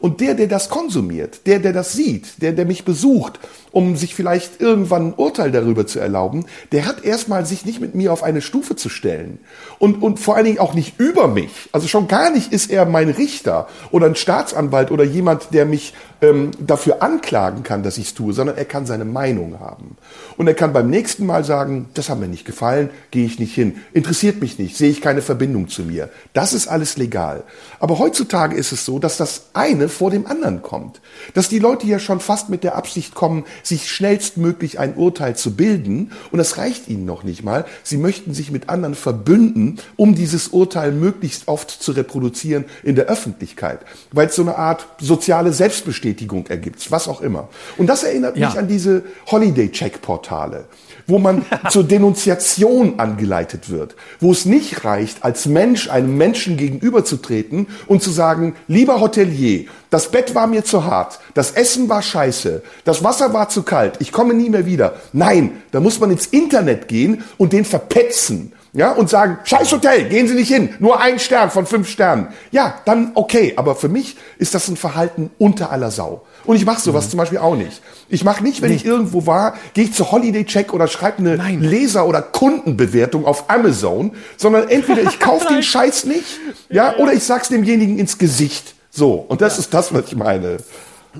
Und 0.00 0.20
der, 0.20 0.34
der 0.34 0.46
das 0.46 0.70
konsumiert, 0.70 1.46
der, 1.46 1.58
der 1.58 1.74
das 1.74 1.92
sieht, 1.92 2.40
der, 2.40 2.52
der 2.52 2.64
mich 2.64 2.86
besucht, 2.86 3.38
um 3.70 3.96
sich 3.96 4.14
vielleicht 4.14 4.60
irgendwann 4.60 5.08
ein 5.08 5.14
Urteil 5.14 5.52
darüber 5.52 5.86
zu 5.86 6.00
erlauben, 6.00 6.46
der 6.72 6.86
hat 6.86 7.04
erstmal 7.04 7.44
sich 7.44 7.66
nicht 7.66 7.80
mit 7.80 7.94
mir 7.94 8.12
auf 8.12 8.22
eine 8.22 8.40
Stufe 8.40 8.76
zu 8.76 8.88
stellen. 8.88 9.38
Und, 9.78 10.02
und 10.02 10.18
vor 10.18 10.36
allen 10.36 10.46
Dingen 10.46 10.58
auch 10.58 10.74
nicht 10.74 10.98
über 10.98 11.28
mich. 11.28 11.68
Also 11.72 11.86
schon 11.86 12.08
gar 12.08 12.30
nicht 12.30 12.52
ist 12.52 12.70
er 12.70 12.86
mein 12.86 13.10
Richter 13.10 13.68
oder 13.90 14.06
ein 14.06 14.16
Staatsanwalt 14.16 14.90
oder 14.90 15.04
jemand, 15.04 15.52
der 15.52 15.66
mich 15.66 15.92
ähm, 16.22 16.50
dafür 16.58 17.02
anklagen 17.02 17.62
kann, 17.62 17.82
dass 17.82 17.98
ich 17.98 18.08
es 18.08 18.14
tue, 18.14 18.32
sondern 18.32 18.56
er 18.56 18.64
kann 18.64 18.86
seine 18.86 19.04
Meinung 19.04 19.60
haben. 19.60 19.96
Und 20.36 20.46
er 20.46 20.54
kann 20.54 20.72
beim 20.72 20.90
nächsten 20.90 21.26
Mal 21.26 21.44
sagen, 21.44 21.88
das 21.94 22.08
hat 22.08 22.18
mir 22.18 22.28
nicht 22.28 22.44
gefallen, 22.44 22.90
gehe 23.10 23.26
ich 23.26 23.38
nicht 23.38 23.54
hin, 23.54 23.76
interessiert 23.92 24.40
mich 24.40 24.58
nicht, 24.58 24.76
sehe 24.76 24.90
ich 24.90 25.00
keine 25.00 25.22
Verbindung 25.22 25.68
zu 25.68 25.82
mir. 25.82 26.08
Das 26.32 26.52
ist 26.52 26.68
alles 26.68 26.96
legal. 26.96 27.44
Aber 27.78 27.98
heutzutage 27.98 28.56
ist 28.56 28.72
es 28.72 28.84
so, 28.84 28.98
dass 28.98 29.16
das 29.16 29.50
eine 29.52 29.89
vor 29.90 30.10
dem 30.10 30.26
anderen 30.26 30.62
kommt. 30.62 31.00
Dass 31.34 31.48
die 31.48 31.58
Leute 31.58 31.86
ja 31.86 31.98
schon 31.98 32.20
fast 32.20 32.48
mit 32.48 32.64
der 32.64 32.76
Absicht 32.76 33.14
kommen, 33.14 33.44
sich 33.62 33.90
schnellstmöglich 33.90 34.78
ein 34.78 34.94
Urteil 34.94 35.36
zu 35.36 35.54
bilden. 35.54 36.12
Und 36.30 36.38
das 36.38 36.56
reicht 36.56 36.88
ihnen 36.88 37.04
noch 37.04 37.22
nicht 37.24 37.44
mal. 37.44 37.64
Sie 37.82 37.96
möchten 37.96 38.34
sich 38.34 38.50
mit 38.50 38.68
anderen 38.68 38.94
verbünden, 38.94 39.78
um 39.96 40.14
dieses 40.14 40.48
Urteil 40.48 40.92
möglichst 40.92 41.48
oft 41.48 41.70
zu 41.70 41.92
reproduzieren 41.92 42.64
in 42.82 42.94
der 42.94 43.06
Öffentlichkeit. 43.06 43.80
Weil 44.12 44.28
es 44.28 44.34
so 44.34 44.42
eine 44.42 44.56
Art 44.56 44.86
soziale 44.98 45.52
Selbstbestätigung 45.52 46.46
ergibt, 46.46 46.90
was 46.90 47.08
auch 47.08 47.20
immer. 47.20 47.48
Und 47.76 47.88
das 47.88 48.04
erinnert 48.04 48.36
ja. 48.36 48.48
mich 48.48 48.58
an 48.58 48.68
diese 48.68 49.02
Holiday-Check-Portale 49.30 50.66
wo 51.06 51.18
man 51.18 51.44
zur 51.70 51.84
Denunziation 51.84 52.98
angeleitet 52.98 53.70
wird, 53.70 53.96
wo 54.20 54.32
es 54.32 54.44
nicht 54.44 54.84
reicht, 54.84 55.24
als 55.24 55.46
Mensch 55.46 55.90
einem 55.90 56.16
Menschen 56.16 56.56
gegenüberzutreten 56.56 57.66
und 57.86 58.02
zu 58.02 58.10
sagen, 58.10 58.54
lieber 58.68 59.00
Hotelier, 59.00 59.66
das 59.90 60.10
Bett 60.10 60.34
war 60.34 60.46
mir 60.46 60.64
zu 60.64 60.84
hart, 60.84 61.20
das 61.34 61.52
Essen 61.52 61.88
war 61.88 62.02
scheiße, 62.02 62.62
das 62.84 63.02
Wasser 63.02 63.32
war 63.32 63.48
zu 63.48 63.62
kalt, 63.62 63.96
ich 63.98 64.12
komme 64.12 64.34
nie 64.34 64.50
mehr 64.50 64.66
wieder. 64.66 64.94
Nein, 65.12 65.62
da 65.72 65.80
muss 65.80 66.00
man 66.00 66.10
ins 66.10 66.26
Internet 66.26 66.88
gehen 66.88 67.24
und 67.38 67.52
den 67.52 67.64
verpetzen. 67.64 68.52
Ja, 68.72 68.92
und 68.92 69.10
sagen, 69.10 69.38
scheiß 69.42 69.72
Hotel, 69.72 70.08
gehen 70.08 70.28
Sie 70.28 70.34
nicht 70.34 70.52
hin, 70.52 70.76
nur 70.78 71.00
ein 71.00 71.18
Stern 71.18 71.50
von 71.50 71.66
fünf 71.66 71.88
Sternen. 71.88 72.28
Ja, 72.52 72.80
dann 72.84 73.10
okay, 73.14 73.54
aber 73.56 73.74
für 73.74 73.88
mich 73.88 74.16
ist 74.38 74.54
das 74.54 74.68
ein 74.68 74.76
Verhalten 74.76 75.30
unter 75.38 75.72
aller 75.72 75.90
Sau. 75.90 76.22
Und 76.44 76.56
ich 76.56 76.64
mache 76.64 76.80
sowas 76.80 77.06
mhm. 77.06 77.10
zum 77.10 77.18
Beispiel 77.18 77.38
auch 77.38 77.56
nicht. 77.56 77.82
Ich 78.08 78.24
mache 78.24 78.42
nicht, 78.42 78.62
wenn 78.62 78.70
nicht. 78.70 78.84
ich 78.84 78.90
irgendwo 78.90 79.26
war, 79.26 79.54
gehe 79.74 79.84
ich 79.84 79.92
zu 79.92 80.10
Holiday 80.10 80.44
Check 80.44 80.72
oder 80.72 80.88
schreibe 80.88 81.18
eine 81.18 81.36
Nein. 81.36 81.60
Leser- 81.60 82.06
oder 82.06 82.22
Kundenbewertung 82.22 83.24
auf 83.24 83.48
Amazon, 83.48 84.12
sondern 84.36 84.68
entweder 84.68 85.02
ich 85.02 85.20
kaufe 85.20 85.46
den 85.48 85.62
Scheiß 85.62 86.04
nicht, 86.04 86.40
ja, 86.68 86.96
oder 86.96 87.12
ich 87.12 87.22
sag's 87.22 87.48
demjenigen 87.48 87.98
ins 87.98 88.18
Gesicht. 88.18 88.74
So, 88.90 89.14
und 89.14 89.40
das 89.40 89.54
ja. 89.54 89.60
ist 89.60 89.74
das, 89.74 89.94
was 89.94 90.06
ich 90.06 90.16
meine. 90.16 90.58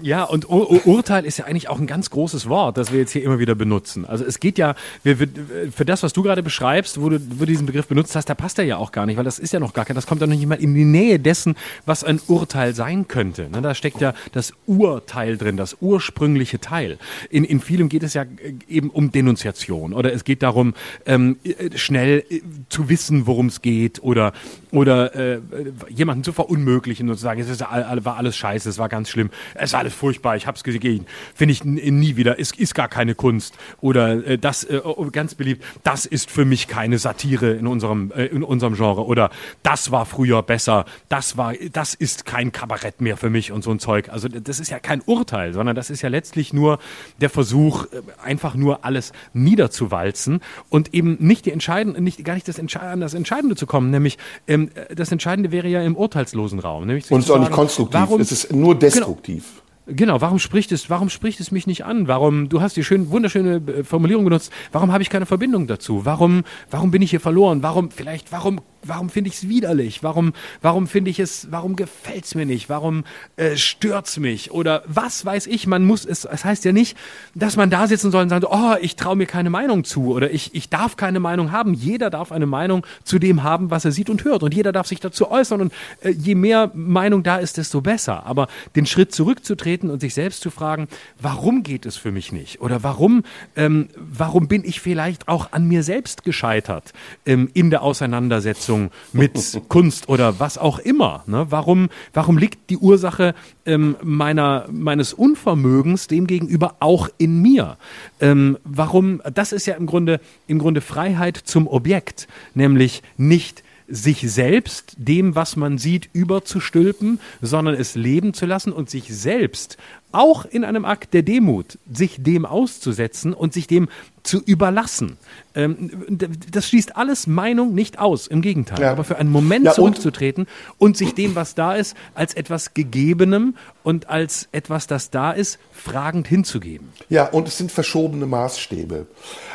Ja, 0.03 0.23
und 0.25 0.49
Ur 0.49 0.87
Urteil 0.87 1.25
ist 1.25 1.39
ja 1.39 1.47
eigentlich 1.47 1.69
auch 1.69 1.81
ein 1.81 1.89
ganz 1.89 2.11
großes 2.11 2.49
Wort, 2.49 2.79
das 2.79 2.93
wir 2.93 3.01
jetzt 3.01 3.11
hier 3.11 3.25
immer 3.25 3.41
wieder 3.41 3.57
benutzen. 3.57 4.07
Also 4.07 4.25
es 4.25 4.39
geht 4.39 4.57
ja, 4.57 4.77
wir, 5.03 5.17
für 5.17 5.85
das, 5.85 6.05
was 6.05 6.12
du 6.12 6.23
gerade 6.23 6.45
beschreibst, 6.45 7.01
wo 7.01 7.09
du, 7.09 7.21
wo 7.21 7.41
du 7.41 7.47
diesen 7.47 7.67
Begriff 7.67 7.89
benutzt 7.89 8.15
hast, 8.15 8.29
da 8.29 8.35
passt 8.35 8.59
er 8.61 8.65
ja 8.65 8.77
auch 8.77 8.93
gar 8.93 9.07
nicht, 9.07 9.17
weil 9.17 9.25
das 9.25 9.41
ist 9.41 9.53
ja 9.53 9.59
noch 9.59 9.73
gar 9.73 9.85
kein, 9.85 9.97
das 9.97 10.07
kommt 10.07 10.21
ja 10.21 10.29
noch 10.29 10.37
nicht 10.37 10.47
mal 10.47 10.55
in 10.55 10.75
die 10.75 10.85
Nähe 10.85 11.19
dessen, 11.19 11.57
was 11.87 12.05
ein 12.05 12.21
Urteil 12.29 12.73
sein 12.75 13.09
könnte. 13.09 13.51
Ne, 13.51 13.62
da 13.62 13.75
steckt 13.75 14.01
ja 14.01 14.15
das 14.31 14.53
Urteil 14.67 15.37
drin, 15.37 15.57
das 15.57 15.77
ursprüngliche 15.81 16.61
Teil. 16.61 16.99
In, 17.29 17.43
in 17.45 17.61
vielem 17.61 17.89
geht 17.89 18.05
es 18.05 18.15
ja 18.15 18.25
eben 18.69 18.91
um 18.91 19.11
Denunziation 19.11 19.93
oder 19.93 20.12
es 20.12 20.23
geht 20.23 20.45
darum, 20.45 20.75
ähm, 21.05 21.37
schnell 21.75 22.25
äh, 22.31 22.43
zu 22.69 22.89
wissen, 22.89 23.27
worum 23.27 23.47
es 23.47 23.61
geht 23.61 24.03
oder, 24.05 24.35
oder 24.71 25.17
äh, 25.17 25.41
jemanden 25.89 26.23
zu 26.23 26.33
verunmöglichen 26.33 27.09
und 27.09 27.17
zu 27.17 27.23
sagen, 27.23 27.41
es 27.41 27.49
ist, 27.49 27.61
war 27.61 28.17
alles 28.17 28.37
scheiße, 28.37 28.69
es 28.69 28.79
war 28.79 28.89
ganz 28.89 29.09
schlimm, 29.09 29.31
es 29.55 29.73
war 29.73 29.80
alles 29.81 29.94
furchtbar, 29.94 30.36
ich 30.36 30.47
habe 30.47 30.57
es 30.57 30.62
gesehen, 30.62 31.07
finde 31.35 31.52
ich 31.52 31.65
nie 31.65 32.16
wieder, 32.16 32.39
ist, 32.39 32.59
ist 32.59 32.74
gar 32.74 32.89
keine 32.89 33.15
Kunst. 33.15 33.57
Oder 33.81 34.27
äh, 34.27 34.39
das, 34.39 34.65
äh, 34.65 34.81
oh, 34.85 35.09
ganz 35.11 35.35
beliebt, 35.35 35.65
das 35.82 36.07
ist 36.07 36.31
für 36.31 36.44
mich 36.44 36.69
keine 36.69 36.98
Satire 36.98 37.52
in 37.52 37.66
unserem, 37.66 38.12
äh, 38.12 38.27
in 38.27 38.43
unserem 38.43 38.74
Genre. 38.74 39.05
Oder 39.05 39.31
das 39.62 39.90
war 39.90 40.07
früher 40.07 40.43
besser, 40.43 40.85
das 41.09 41.36
war, 41.36 41.55
das 41.73 41.94
ist 41.94 42.27
kein 42.27 42.52
Kabarett 42.52 43.01
mehr 43.01 43.16
für 43.16 43.31
mich 43.31 43.52
und 43.52 43.65
so 43.65 43.70
ein 43.70 43.78
Zeug. 43.78 44.11
Also 44.11 44.28
das 44.28 44.61
ist 44.61 44.70
ja 44.70 44.78
kein 44.78 45.01
Urteil, 45.07 45.52
sondern 45.52 45.74
das 45.74 45.90
ist 45.90 46.02
ja 46.02 46.09
letztlich 46.09 46.52
nur 46.52 46.78
der 47.20 47.31
Versuch, 47.31 47.86
äh, 47.86 48.02
einfach 48.23 48.55
nur 48.55 48.85
alles 48.85 49.12
niederzuwalzen 49.32 50.40
und 50.69 50.94
eben 50.94 51.16
nicht 51.20 51.47
die 51.47 51.52
entscheidende, 51.52 52.01
nicht 52.01 52.23
gar 52.24 52.35
nicht 52.35 52.48
das 52.48 52.59
Entscheidende, 52.59 53.07
das 53.07 53.15
Entscheidende 53.15 53.57
zu 53.57 53.66
kommen, 53.66 53.90
nämlich 53.90 54.19
ähm, 54.47 54.70
das 54.94 55.11
Entscheidende 55.11 55.52
wäre 55.52 55.69
ja 55.69 55.82
im 55.82 55.97
urteilslosen 55.97 56.59
Raum. 56.59 56.86
Nämlich 56.86 57.11
und 57.11 57.20
es 57.20 57.24
ist 57.24 57.31
auch 57.31 57.39
nicht 57.39 57.51
konstruktiv, 57.51 58.01
warum, 58.01 58.20
es 58.20 58.31
ist 58.31 58.52
nur 58.52 58.78
destruktiv. 58.78 59.44
Genau, 59.44 59.70
Genau, 59.86 60.20
warum 60.20 60.39
spricht 60.39 60.73
es, 60.73 60.90
warum 60.90 61.09
spricht 61.09 61.40
es 61.40 61.51
mich 61.51 61.66
nicht 61.66 61.85
an? 61.85 62.07
Warum, 62.07 62.48
du 62.48 62.61
hast 62.61 62.77
die 62.77 62.85
schön, 62.85 63.11
wunderschöne 63.11 63.57
äh, 63.57 63.85
Formulierung 63.85 64.24
genutzt, 64.24 64.52
warum 64.73 64.93
habe 64.93 65.02
ich 65.02 65.11
keine 65.11 65.27
Verbindung 65.27 65.66
dazu? 65.66 66.05
Warum, 66.05 66.44
warum 66.70 66.90
bin 66.90 67.02
ich 67.02 67.11
hier 67.11 67.20
verloren? 67.20 67.62
Warum, 67.62 67.90
vielleicht, 67.90 68.31
warum 68.31 68.61
warum 68.82 69.11
finde 69.11 69.28
ich 69.28 69.36
es 69.36 69.48
widerlich? 69.48 70.02
Warum, 70.02 70.32
warum 70.62 70.86
finde 70.86 71.11
ich 71.11 71.20
es, 71.20 71.48
warum 71.51 71.77
gefällt 71.77 72.24
es 72.24 72.35
mir 72.35 72.47
nicht? 72.47 72.69
Warum 72.69 73.05
äh, 73.36 73.57
stört's 73.57 74.19
mich? 74.19 74.51
Oder 74.51 74.82
was 74.86 75.24
weiß 75.24 75.47
ich, 75.47 75.66
man 75.66 75.85
muss, 75.85 76.05
es, 76.05 76.24
es 76.24 76.44
heißt 76.44 76.65
ja 76.65 76.73
nicht, 76.73 76.97
dass 77.35 77.57
man 77.57 77.70
da 77.70 77.86
sitzen 77.86 78.11
soll 78.11 78.23
und 78.23 78.28
sagen, 78.28 78.47
oh, 78.48 78.74
ich 78.81 78.97
traue 78.97 79.16
mir 79.16 79.27
keine 79.27 79.51
Meinung 79.51 79.85
zu 79.85 80.12
oder 80.15 80.31
ich, 80.31 80.55
ich 80.55 80.69
darf 80.69 80.97
keine 80.97 81.20
Meinung 81.20 81.52
haben. 81.52 81.74
Jeder 81.74 82.11
darf 82.11 82.32
eine 82.32 82.47
Meinung 82.47 82.86
zu 83.05 83.19
dem 83.19 83.43
haben, 83.43 83.70
was 83.70 83.85
er 83.85 83.93
sieht 83.93 84.11
und 84.11 84.24
hört 84.24 84.43
und 84.43 84.55
jeder 84.55 84.73
darf 84.73 84.86
sich 84.86 85.01
dazu 85.01 85.31
äußern 85.31 85.61
und 85.61 85.73
äh, 86.01 86.11
je 86.11 86.35
mehr 86.35 86.70
Meinung 86.74 87.23
da 87.23 87.36
ist, 87.36 87.57
desto 87.57 87.81
besser. 87.81 88.27
Aber 88.27 88.48
den 88.77 88.86
Schritt 88.86 89.15
zurückzutreten 89.15 89.90
und 89.90 90.01
sich 90.01 90.15
selbst 90.15 90.40
zu 90.40 90.51
fragen, 90.51 90.89
warum 91.20 91.62
geht 91.62 91.86
es 91.86 91.97
für 91.97 92.12
mich 92.12 92.32
nicht? 92.32 92.61
Oder 92.61 92.82
warum, 92.82 93.24
ähm, 93.57 93.89
warum 93.97 94.48
bin 94.48 94.65
ich 94.65 94.81
vielleicht 94.81 95.28
auch 95.28 95.52
an 95.52 95.66
mir 95.69 95.82
selbst 95.82 96.24
gescheitert 96.24 96.93
ähm, 97.27 97.51
in 97.55 97.70
der 97.70 97.82
Auseinandersetzung 97.82 98.70
Auseinandersetzung 98.71 98.91
mit 99.13 99.61
Kunst 99.69 100.09
oder 100.09 100.39
was 100.39 100.59
auch 100.59 100.79
immer. 100.79 101.25
Ne? 101.27 101.47
Warum, 101.51 101.89
warum 102.13 102.39
liegt 102.39 102.71
die 102.71 102.79
Ursache 102.79 103.35
ähm, 103.67 103.97
meiner, 104.03 104.67
meines 104.71 105.13
Unvermögens 105.13 106.07
demgegenüber 106.07 106.77
auch 106.81 107.09
in 107.19 107.43
mir? 107.43 107.77
Ähm, 108.21 108.59
warum, 108.65 109.21
das 109.33 109.53
ist 109.53 109.67
ja 109.67 109.75
im 109.75 109.87
Grunde, 109.87 110.21
im 110.47 110.59
Grunde 110.59 110.81
Freiheit 110.81 111.37
zum 111.37 111.67
Objekt, 111.67 112.29
nämlich 112.55 113.03
nicht 113.17 113.63
sich 113.93 114.31
selbst 114.31 114.95
dem, 114.99 115.35
was 115.35 115.57
man 115.57 115.77
sieht, 115.77 116.11
überzustülpen, 116.13 117.19
sondern 117.43 117.75
es 117.75 117.97
leben 117.97 118.35
zu 118.35 118.47
lassen 118.47 118.73
und 118.73 118.89
sich 118.89 119.13
selbst 119.13 119.79
auch 120.12 120.45
in 120.45 120.65
einem 120.65 120.85
Akt 120.85 121.15
der 121.15 121.23
Demut, 121.23 121.78
sich 121.91 122.23
dem 122.23 122.45
auszusetzen 122.47 123.32
und 123.32 123.53
sich 123.53 123.66
dem 123.66 123.89
zu 124.23 124.43
überlassen. 124.43 125.16
Ähm, 125.55 126.19
das 126.51 126.69
schließt 126.69 126.97
alles 126.97 127.27
Meinung 127.27 127.74
nicht 127.74 127.99
aus, 127.99 128.27
im 128.27 128.43
Gegenteil. 128.43 128.81
Ja. 128.81 128.91
Aber 128.93 129.05
für 129.05 129.16
einen 129.16 129.31
Moment 129.31 129.66
ja, 129.66 129.73
zurückzutreten 129.73 130.47
und, 130.78 130.89
und 130.89 130.97
sich 130.97 131.15
dem, 131.15 131.35
was 131.35 131.55
da 131.55 131.74
ist, 131.74 131.97
als 132.15 132.35
etwas 132.35 132.74
Gegebenem 132.74 133.57
und 133.82 134.11
als 134.11 134.49
etwas, 134.53 134.87
das 134.87 135.11
da 135.11 135.32
ist, 135.32 135.59
fragend 135.73 136.28
hinzugeben. 136.28 136.89
Ja, 137.09 137.27
und 137.27 137.49
es 137.49 137.57
sind 137.57 137.73
verschobene 137.73 138.27
Maßstäbe. 138.27 139.07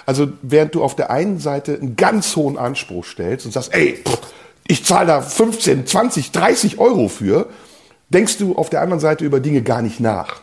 Also 0.05 0.29
während 0.41 0.73
du 0.75 0.83
auf 0.83 0.95
der 0.95 1.11
einen 1.11 1.39
Seite 1.39 1.77
einen 1.79 1.95
ganz 1.95 2.35
hohen 2.35 2.57
Anspruch 2.57 3.05
stellst 3.05 3.45
und 3.45 3.51
sagst, 3.51 3.73
ey, 3.73 3.99
ich 4.67 4.83
zahle 4.83 5.07
da 5.07 5.21
15, 5.21 5.85
20, 5.85 6.31
30 6.31 6.79
Euro 6.79 7.07
für, 7.07 7.49
denkst 8.09 8.37
du 8.37 8.55
auf 8.55 8.69
der 8.69 8.81
anderen 8.81 8.99
Seite 8.99 9.25
über 9.25 9.39
Dinge 9.39 9.61
gar 9.61 9.81
nicht 9.81 9.99
nach. 9.99 10.41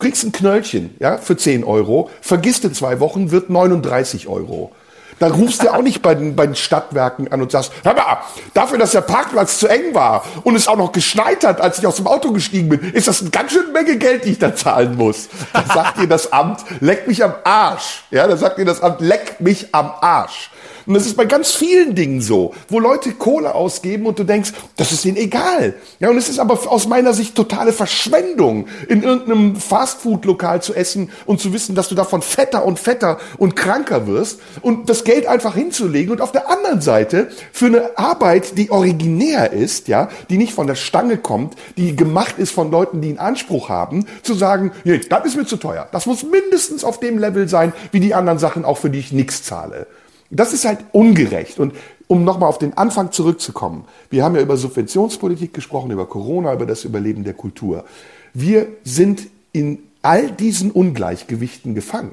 Kriegst 0.00 0.24
ein 0.24 0.32
Knöllchen, 0.32 0.96
ja, 0.98 1.18
für 1.18 1.36
10 1.36 1.62
Euro, 1.62 2.10
vergisst 2.20 2.64
du 2.64 2.72
zwei 2.72 2.98
Wochen, 3.00 3.30
wird 3.30 3.50
39 3.50 4.26
Euro. 4.28 4.72
Dann 5.20 5.32
rufst 5.32 5.62
du 5.62 5.68
auch 5.68 5.82
nicht 5.82 6.00
bei 6.00 6.14
den, 6.14 6.34
bei 6.34 6.46
den 6.46 6.56
Stadtwerken 6.56 7.30
an 7.30 7.42
und 7.42 7.52
sagst, 7.52 7.72
hör 7.84 7.92
mal, 7.92 8.20
dafür, 8.54 8.78
dass 8.78 8.92
der 8.92 9.02
Parkplatz 9.02 9.58
zu 9.58 9.68
eng 9.68 9.94
war 9.94 10.24
und 10.44 10.56
es 10.56 10.66
auch 10.66 10.78
noch 10.78 10.92
geschneit 10.92 11.44
hat, 11.44 11.60
als 11.60 11.78
ich 11.78 11.86
aus 11.86 11.96
dem 11.96 12.06
Auto 12.06 12.32
gestiegen 12.32 12.70
bin, 12.70 12.80
ist 12.80 13.06
das 13.06 13.20
eine 13.20 13.28
ganz 13.28 13.52
schöne 13.52 13.70
Menge 13.70 13.98
Geld, 13.98 14.24
die 14.24 14.30
ich 14.30 14.38
da 14.38 14.54
zahlen 14.54 14.96
muss. 14.96 15.28
Dann 15.52 15.66
sagt 15.66 16.00
dir 16.00 16.08
das 16.08 16.32
Amt, 16.32 16.64
leck 16.80 17.06
mich 17.06 17.22
am 17.22 17.34
Arsch. 17.44 18.04
Ja, 18.10 18.26
dann 18.26 18.38
sagt 18.38 18.56
dir 18.56 18.64
das 18.64 18.80
Amt, 18.80 19.02
leck 19.02 19.36
mich 19.40 19.68
am 19.72 19.92
Arsch. 20.00 20.50
Und 20.90 20.94
das 20.94 21.06
ist 21.06 21.16
bei 21.16 21.24
ganz 21.24 21.52
vielen 21.52 21.94
Dingen 21.94 22.20
so, 22.20 22.52
wo 22.68 22.80
Leute 22.80 23.12
Kohle 23.12 23.54
ausgeben 23.54 24.06
und 24.06 24.18
du 24.18 24.24
denkst, 24.24 24.52
das 24.76 24.90
ist 24.90 25.04
ihnen 25.04 25.18
egal. 25.18 25.74
Ja, 26.00 26.10
und 26.10 26.16
es 26.16 26.28
ist 26.28 26.40
aber 26.40 26.58
aus 26.68 26.88
meiner 26.88 27.14
Sicht 27.14 27.36
totale 27.36 27.72
Verschwendung, 27.72 28.66
in 28.88 29.04
irgendeinem 29.04 29.54
Fastfood-Lokal 29.54 30.62
zu 30.62 30.74
essen 30.74 31.10
und 31.26 31.40
zu 31.40 31.52
wissen, 31.52 31.76
dass 31.76 31.90
du 31.90 31.94
davon 31.94 32.22
fetter 32.22 32.64
und 32.64 32.80
fetter 32.80 33.20
und 33.38 33.54
kranker 33.54 34.08
wirst 34.08 34.40
und 34.62 34.90
das 34.90 35.04
Geld 35.04 35.26
einfach 35.28 35.54
hinzulegen 35.54 36.10
und 36.10 36.20
auf 36.20 36.32
der 36.32 36.50
anderen 36.50 36.80
Seite 36.80 37.28
für 37.52 37.66
eine 37.66 37.96
Arbeit, 37.96 38.58
die 38.58 38.72
originär 38.72 39.52
ist, 39.52 39.86
ja, 39.86 40.08
die 40.28 40.38
nicht 40.38 40.54
von 40.54 40.66
der 40.66 40.74
Stange 40.74 41.18
kommt, 41.18 41.54
die 41.76 41.94
gemacht 41.94 42.34
ist 42.36 42.50
von 42.50 42.72
Leuten, 42.72 43.00
die 43.00 43.10
einen 43.10 43.18
Anspruch 43.18 43.68
haben, 43.68 44.06
zu 44.24 44.34
sagen, 44.34 44.72
nee, 44.82 44.98
das 45.08 45.24
ist 45.24 45.36
mir 45.36 45.46
zu 45.46 45.56
teuer. 45.56 45.88
Das 45.92 46.06
muss 46.06 46.24
mindestens 46.24 46.82
auf 46.82 46.98
dem 46.98 47.16
Level 47.16 47.48
sein, 47.48 47.72
wie 47.92 48.00
die 48.00 48.12
anderen 48.12 48.40
Sachen, 48.40 48.64
auch 48.64 48.78
für 48.78 48.90
die 48.90 48.98
ich 48.98 49.12
nichts 49.12 49.44
zahle. 49.44 49.86
Das 50.30 50.52
ist 50.52 50.64
halt 50.64 50.78
ungerecht. 50.92 51.58
Und 51.58 51.74
um 52.06 52.24
nochmal 52.24 52.48
auf 52.48 52.58
den 52.58 52.76
Anfang 52.76 53.12
zurückzukommen, 53.12 53.84
wir 54.10 54.24
haben 54.24 54.34
ja 54.34 54.42
über 54.42 54.56
Subventionspolitik 54.56 55.52
gesprochen, 55.52 55.90
über 55.90 56.06
Corona, 56.06 56.52
über 56.52 56.66
das 56.66 56.84
Überleben 56.84 57.24
der 57.24 57.34
Kultur. 57.34 57.84
Wir 58.32 58.68
sind 58.84 59.28
in 59.52 59.80
all 60.02 60.30
diesen 60.30 60.70
Ungleichgewichten 60.70 61.74
gefangen. 61.74 62.12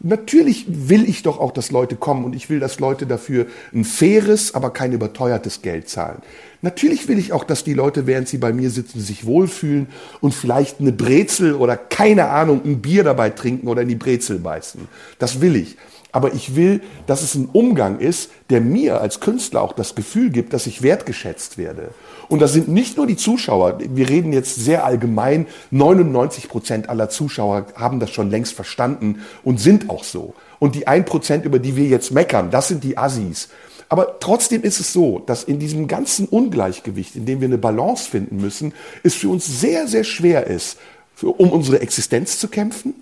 Natürlich 0.00 0.66
will 0.68 1.08
ich 1.08 1.24
doch 1.24 1.40
auch, 1.40 1.50
dass 1.50 1.72
Leute 1.72 1.96
kommen 1.96 2.24
und 2.24 2.32
ich 2.36 2.48
will, 2.48 2.60
dass 2.60 2.78
Leute 2.78 3.04
dafür 3.06 3.46
ein 3.74 3.84
faires, 3.84 4.54
aber 4.54 4.70
kein 4.70 4.92
überteuertes 4.92 5.60
Geld 5.60 5.88
zahlen. 5.88 6.22
Natürlich 6.62 7.08
will 7.08 7.18
ich 7.18 7.32
auch, 7.32 7.42
dass 7.42 7.64
die 7.64 7.74
Leute, 7.74 8.06
während 8.06 8.28
sie 8.28 8.38
bei 8.38 8.52
mir 8.52 8.70
sitzen, 8.70 9.00
sich 9.00 9.26
wohlfühlen 9.26 9.88
und 10.20 10.34
vielleicht 10.34 10.78
eine 10.78 10.92
Brezel 10.92 11.54
oder 11.54 11.76
keine 11.76 12.28
Ahnung, 12.28 12.60
ein 12.64 12.80
Bier 12.80 13.02
dabei 13.02 13.30
trinken 13.30 13.66
oder 13.66 13.82
in 13.82 13.88
die 13.88 13.96
Brezel 13.96 14.38
beißen. 14.38 14.86
Das 15.18 15.40
will 15.40 15.56
ich. 15.56 15.76
Aber 16.10 16.32
ich 16.32 16.56
will, 16.56 16.80
dass 17.06 17.22
es 17.22 17.34
ein 17.34 17.48
Umgang 17.52 17.98
ist, 17.98 18.30
der 18.48 18.60
mir 18.60 19.00
als 19.00 19.20
Künstler 19.20 19.62
auch 19.62 19.74
das 19.74 19.94
Gefühl 19.94 20.30
gibt, 20.30 20.52
dass 20.52 20.66
ich 20.66 20.82
wertgeschätzt 20.82 21.58
werde. 21.58 21.90
Und 22.28 22.40
das 22.40 22.52
sind 22.52 22.68
nicht 22.68 22.96
nur 22.96 23.06
die 23.06 23.16
Zuschauer. 23.16 23.78
Wir 23.78 24.08
reden 24.08 24.32
jetzt 24.32 24.54
sehr 24.56 24.84
allgemein. 24.84 25.46
99 25.70 26.48
Prozent 26.48 26.88
aller 26.88 27.10
Zuschauer 27.10 27.66
haben 27.74 28.00
das 28.00 28.10
schon 28.10 28.30
längst 28.30 28.54
verstanden 28.54 29.20
und 29.44 29.60
sind 29.60 29.90
auch 29.90 30.04
so. 30.04 30.34
Und 30.58 30.74
die 30.74 30.86
1 30.86 31.06
Prozent, 31.06 31.44
über 31.44 31.58
die 31.58 31.76
wir 31.76 31.86
jetzt 31.86 32.10
meckern, 32.10 32.50
das 32.50 32.68
sind 32.68 32.84
die 32.84 32.96
Assis. 32.96 33.48
Aber 33.90 34.18
trotzdem 34.20 34.62
ist 34.62 34.80
es 34.80 34.92
so, 34.92 35.18
dass 35.20 35.44
in 35.44 35.58
diesem 35.58 35.88
ganzen 35.88 36.26
Ungleichgewicht, 36.26 37.16
in 37.16 37.24
dem 37.24 37.40
wir 37.40 37.48
eine 37.48 37.58
Balance 37.58 38.10
finden 38.10 38.36
müssen, 38.36 38.74
es 39.02 39.14
für 39.14 39.30
uns 39.30 39.46
sehr, 39.60 39.88
sehr 39.88 40.04
schwer 40.04 40.46
ist, 40.46 40.78
um 41.22 41.50
unsere 41.50 41.80
Existenz 41.80 42.38
zu 42.38 42.48
kämpfen 42.48 42.94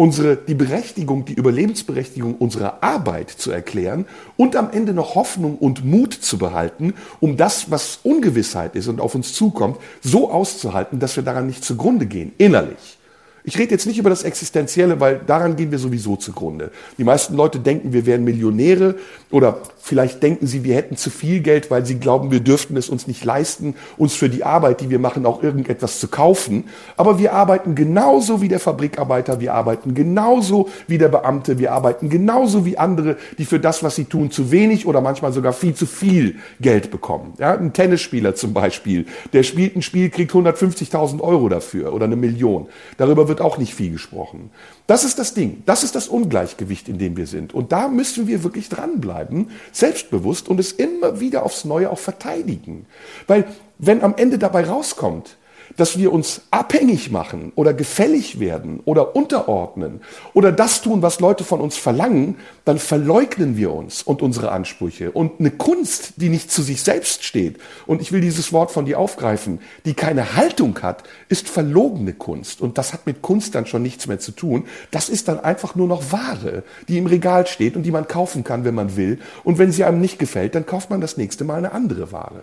unsere, 0.00 0.34
die 0.34 0.54
Berechtigung, 0.54 1.26
die 1.26 1.34
Überlebensberechtigung 1.34 2.36
unserer 2.36 2.82
Arbeit 2.82 3.28
zu 3.28 3.50
erklären 3.50 4.06
und 4.38 4.56
am 4.56 4.70
Ende 4.70 4.94
noch 4.94 5.14
Hoffnung 5.14 5.58
und 5.58 5.84
Mut 5.84 6.14
zu 6.14 6.38
behalten, 6.38 6.94
um 7.20 7.36
das, 7.36 7.70
was 7.70 8.00
Ungewissheit 8.02 8.76
ist 8.76 8.88
und 8.88 8.98
auf 8.98 9.14
uns 9.14 9.34
zukommt, 9.34 9.76
so 10.00 10.30
auszuhalten, 10.30 11.00
dass 11.00 11.16
wir 11.16 11.22
daran 11.22 11.46
nicht 11.46 11.62
zugrunde 11.62 12.06
gehen, 12.06 12.32
innerlich. 12.38 12.96
Ich 13.42 13.58
rede 13.58 13.70
jetzt 13.70 13.86
nicht 13.86 13.98
über 13.98 14.10
das 14.10 14.22
Existenzielle, 14.22 15.00
weil 15.00 15.20
daran 15.26 15.56
gehen 15.56 15.70
wir 15.70 15.78
sowieso 15.78 16.16
zugrunde. 16.16 16.70
Die 16.98 17.04
meisten 17.04 17.34
Leute 17.34 17.58
denken, 17.58 17.92
wir 17.92 18.04
wären 18.04 18.22
Millionäre 18.22 18.96
oder 19.30 19.60
vielleicht 19.78 20.22
denken 20.22 20.46
sie, 20.46 20.62
wir 20.62 20.74
hätten 20.74 20.96
zu 20.96 21.08
viel 21.08 21.40
Geld, 21.40 21.70
weil 21.70 21.86
sie 21.86 21.98
glauben, 21.98 22.30
wir 22.30 22.40
dürften 22.40 22.76
es 22.76 22.90
uns 22.90 23.06
nicht 23.06 23.24
leisten, 23.24 23.74
uns 23.96 24.14
für 24.14 24.28
die 24.28 24.44
Arbeit, 24.44 24.82
die 24.82 24.90
wir 24.90 24.98
machen, 24.98 25.24
auch 25.24 25.42
irgendetwas 25.42 26.00
zu 26.00 26.08
kaufen. 26.08 26.64
Aber 26.98 27.18
wir 27.18 27.32
arbeiten 27.32 27.74
genauso 27.74 28.42
wie 28.42 28.48
der 28.48 28.60
Fabrikarbeiter, 28.60 29.40
wir 29.40 29.54
arbeiten 29.54 29.94
genauso 29.94 30.68
wie 30.86 30.98
der 30.98 31.08
Beamte, 31.08 31.58
wir 31.58 31.72
arbeiten 31.72 32.10
genauso 32.10 32.66
wie 32.66 32.76
andere, 32.76 33.16
die 33.38 33.46
für 33.46 33.58
das, 33.58 33.82
was 33.82 33.96
sie 33.96 34.04
tun, 34.04 34.30
zu 34.30 34.50
wenig 34.50 34.86
oder 34.86 35.00
manchmal 35.00 35.32
sogar 35.32 35.54
viel 35.54 35.74
zu 35.74 35.86
viel 35.86 36.36
Geld 36.60 36.90
bekommen. 36.90 37.32
Ja, 37.38 37.56
ein 37.56 37.72
Tennisspieler 37.72 38.34
zum 38.34 38.52
Beispiel, 38.52 39.06
der 39.32 39.44
spielt 39.44 39.76
ein 39.76 39.82
Spiel, 39.82 40.10
kriegt 40.10 40.32
150.000 40.32 41.20
Euro 41.20 41.48
dafür 41.48 41.94
oder 41.94 42.04
eine 42.04 42.16
Million. 42.16 42.66
Darüber 42.98 43.29
wird 43.30 43.40
auch 43.40 43.56
nicht 43.56 43.74
viel 43.74 43.92
gesprochen. 43.92 44.50
Das 44.86 45.04
ist 45.04 45.18
das 45.18 45.32
Ding. 45.32 45.62
Das 45.64 45.84
ist 45.84 45.94
das 45.94 46.08
Ungleichgewicht, 46.08 46.88
in 46.88 46.98
dem 46.98 47.16
wir 47.16 47.26
sind. 47.26 47.54
Und 47.54 47.72
da 47.72 47.88
müssen 47.88 48.26
wir 48.26 48.42
wirklich 48.42 48.68
dranbleiben, 48.68 49.50
selbstbewusst 49.72 50.48
und 50.48 50.60
es 50.60 50.72
immer 50.72 51.20
wieder 51.20 51.44
aufs 51.44 51.64
Neue 51.64 51.90
auch 51.90 51.98
verteidigen. 51.98 52.86
Weil 53.28 53.46
wenn 53.78 54.02
am 54.02 54.16
Ende 54.16 54.36
dabei 54.36 54.64
rauskommt, 54.64 55.36
dass 55.76 55.98
wir 55.98 56.12
uns 56.12 56.42
abhängig 56.50 57.10
machen 57.10 57.52
oder 57.54 57.74
gefällig 57.74 58.40
werden 58.40 58.80
oder 58.84 59.16
unterordnen 59.16 60.00
oder 60.34 60.52
das 60.52 60.82
tun, 60.82 61.02
was 61.02 61.20
Leute 61.20 61.44
von 61.44 61.60
uns 61.60 61.76
verlangen, 61.76 62.36
dann 62.64 62.78
verleugnen 62.78 63.56
wir 63.56 63.72
uns 63.72 64.02
und 64.02 64.22
unsere 64.22 64.52
Ansprüche. 64.52 65.10
Und 65.12 65.40
eine 65.40 65.50
Kunst, 65.50 66.14
die 66.16 66.28
nicht 66.28 66.50
zu 66.50 66.62
sich 66.62 66.82
selbst 66.82 67.24
steht, 67.24 67.58
und 67.86 68.00
ich 68.00 68.12
will 68.12 68.20
dieses 68.20 68.52
Wort 68.52 68.70
von 68.70 68.84
dir 68.84 68.98
aufgreifen, 68.98 69.60
die 69.84 69.94
keine 69.94 70.36
Haltung 70.36 70.80
hat, 70.82 71.04
ist 71.28 71.48
verlogene 71.48 72.12
Kunst. 72.12 72.60
Und 72.60 72.78
das 72.78 72.92
hat 72.92 73.06
mit 73.06 73.22
Kunst 73.22 73.54
dann 73.54 73.66
schon 73.66 73.82
nichts 73.82 74.06
mehr 74.06 74.18
zu 74.18 74.32
tun. 74.32 74.64
Das 74.90 75.08
ist 75.08 75.28
dann 75.28 75.40
einfach 75.40 75.74
nur 75.74 75.88
noch 75.88 76.12
Ware, 76.12 76.62
die 76.88 76.98
im 76.98 77.06
Regal 77.06 77.46
steht 77.46 77.76
und 77.76 77.82
die 77.82 77.90
man 77.90 78.08
kaufen 78.08 78.44
kann, 78.44 78.64
wenn 78.64 78.74
man 78.74 78.96
will. 78.96 79.18
Und 79.44 79.58
wenn 79.58 79.72
sie 79.72 79.84
einem 79.84 80.00
nicht 80.00 80.18
gefällt, 80.18 80.54
dann 80.54 80.66
kauft 80.66 80.90
man 80.90 81.00
das 81.00 81.16
nächste 81.16 81.44
Mal 81.44 81.58
eine 81.58 81.72
andere 81.72 82.12
Ware. 82.12 82.42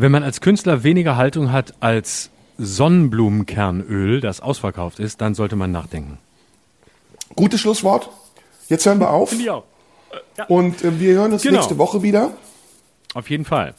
Wenn 0.00 0.12
man 0.12 0.22
als 0.22 0.40
Künstler 0.40 0.82
weniger 0.82 1.16
Haltung 1.16 1.52
hat 1.52 1.74
als 1.80 2.30
Sonnenblumenkernöl, 2.58 4.20
das 4.20 4.40
ausverkauft 4.40 4.98
ist, 4.98 5.20
dann 5.20 5.34
sollte 5.34 5.56
man 5.56 5.72
nachdenken. 5.72 6.18
Gutes 7.36 7.60
Schlusswort. 7.60 8.08
Jetzt 8.68 8.86
hören 8.86 8.98
wir 8.98 9.10
auf. 9.10 9.32
ich 9.32 9.50
auch. 9.50 9.64
Ja. 10.38 10.44
Und 10.46 10.82
äh, 10.84 10.98
wir 10.98 11.14
hören 11.14 11.32
uns 11.32 11.42
Genau. 11.42 11.56
nächste 11.58 11.76
Woche 11.76 12.02
wieder. 12.02 12.30
Auf 13.14 13.28
jeden 13.28 13.44
Fall. 13.44 13.74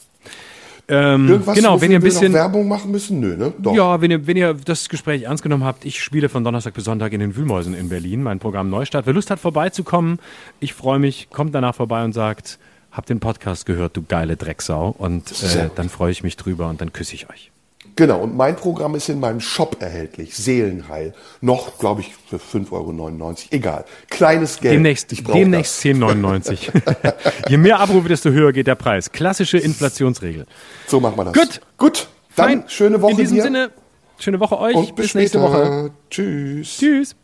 Ähm, 0.88 1.28
Irgendwas, 1.28 1.56
genau, 1.56 1.80
wenn 1.80 1.90
ihr 1.90 1.98
ein 1.98 2.02
bisschen 2.02 2.32
Werbung 2.32 2.68
machen 2.68 2.90
müssen? 2.90 3.18
Nö, 3.20 3.36
ne? 3.36 3.52
Doch. 3.58 3.74
Ja, 3.74 4.00
wenn 4.00 4.10
ihr, 4.10 4.26
wenn 4.26 4.36
ihr 4.36 4.54
das 4.54 4.88
Gespräch 4.88 5.22
ernst 5.22 5.42
genommen 5.42 5.64
habt, 5.64 5.84
ich 5.84 6.02
spiele 6.02 6.28
von 6.28 6.44
Donnerstag 6.44 6.74
bis 6.74 6.84
Sonntag 6.84 7.12
in 7.12 7.20
den 7.20 7.34
Wühlmäusen 7.36 7.74
in 7.74 7.88
Berlin, 7.88 8.22
mein 8.22 8.38
Programm 8.38 8.68
Neustadt. 8.70 9.06
Wer 9.06 9.12
Lust 9.14 9.30
hat, 9.30 9.40
vorbeizukommen, 9.40 10.18
ich 10.60 10.74
freue 10.74 10.98
mich, 10.98 11.30
kommt 11.30 11.54
danach 11.54 11.74
vorbei 11.74 12.04
und 12.04 12.12
sagt, 12.12 12.58
hab 12.92 13.06
den 13.06 13.20
Podcast 13.20 13.66
gehört, 13.66 13.96
du 13.96 14.02
geile 14.02 14.36
Drecksau. 14.36 14.94
Und 14.96 15.30
äh, 15.42 15.70
dann 15.74 15.88
freue 15.88 16.12
ich 16.12 16.22
mich 16.22 16.36
drüber 16.36 16.68
und 16.68 16.80
dann 16.80 16.92
küsse 16.92 17.14
ich 17.14 17.28
euch. 17.30 17.50
Genau, 17.94 18.20
und 18.20 18.36
mein 18.36 18.56
Programm 18.56 18.94
ist 18.94 19.08
in 19.08 19.20
meinem 19.20 19.40
Shop 19.40 19.76
erhältlich. 19.80 20.34
Seelenheil. 20.34 21.12
Noch, 21.40 21.78
glaube 21.78 22.00
ich, 22.00 22.12
für 22.28 22.36
5,99 22.36 22.72
Euro. 22.72 23.34
Egal. 23.50 23.84
Kleines 24.08 24.60
Geld. 24.60 24.74
Demnächst, 24.74 25.12
ich 25.12 25.24
brauche 25.24 25.38
demnächst 25.38 25.84
das. 25.84 25.92
10,99. 25.92 27.48
Je 27.50 27.56
mehr 27.58 27.80
Abrufe, 27.80 28.08
desto 28.08 28.30
höher 28.30 28.52
geht 28.52 28.66
der 28.66 28.76
Preis. 28.76 29.12
Klassische 29.12 29.58
Inflationsregel. 29.58 30.46
So 30.86 31.00
machen 31.00 31.16
wir 31.16 31.24
das. 31.24 31.34
Gut. 31.34 31.60
Gut. 31.76 32.08
Dann 32.36 32.48
Fein. 32.48 32.64
schöne 32.68 33.02
Woche 33.02 33.12
In 33.12 33.16
diesem 33.18 33.36
dir. 33.36 33.42
Sinne, 33.42 33.70
schöne 34.18 34.40
Woche 34.40 34.58
euch. 34.58 34.74
und 34.74 34.96
bis, 34.96 35.06
bis 35.06 35.14
nächste. 35.14 35.42
Woche. 35.42 35.90
Tschüss. 36.08 36.78
Tschüss. 36.78 37.16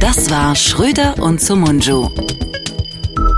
Das 0.00 0.30
war 0.30 0.54
Schröder 0.54 1.14
und 1.18 1.40
Sumunju. 1.40 2.08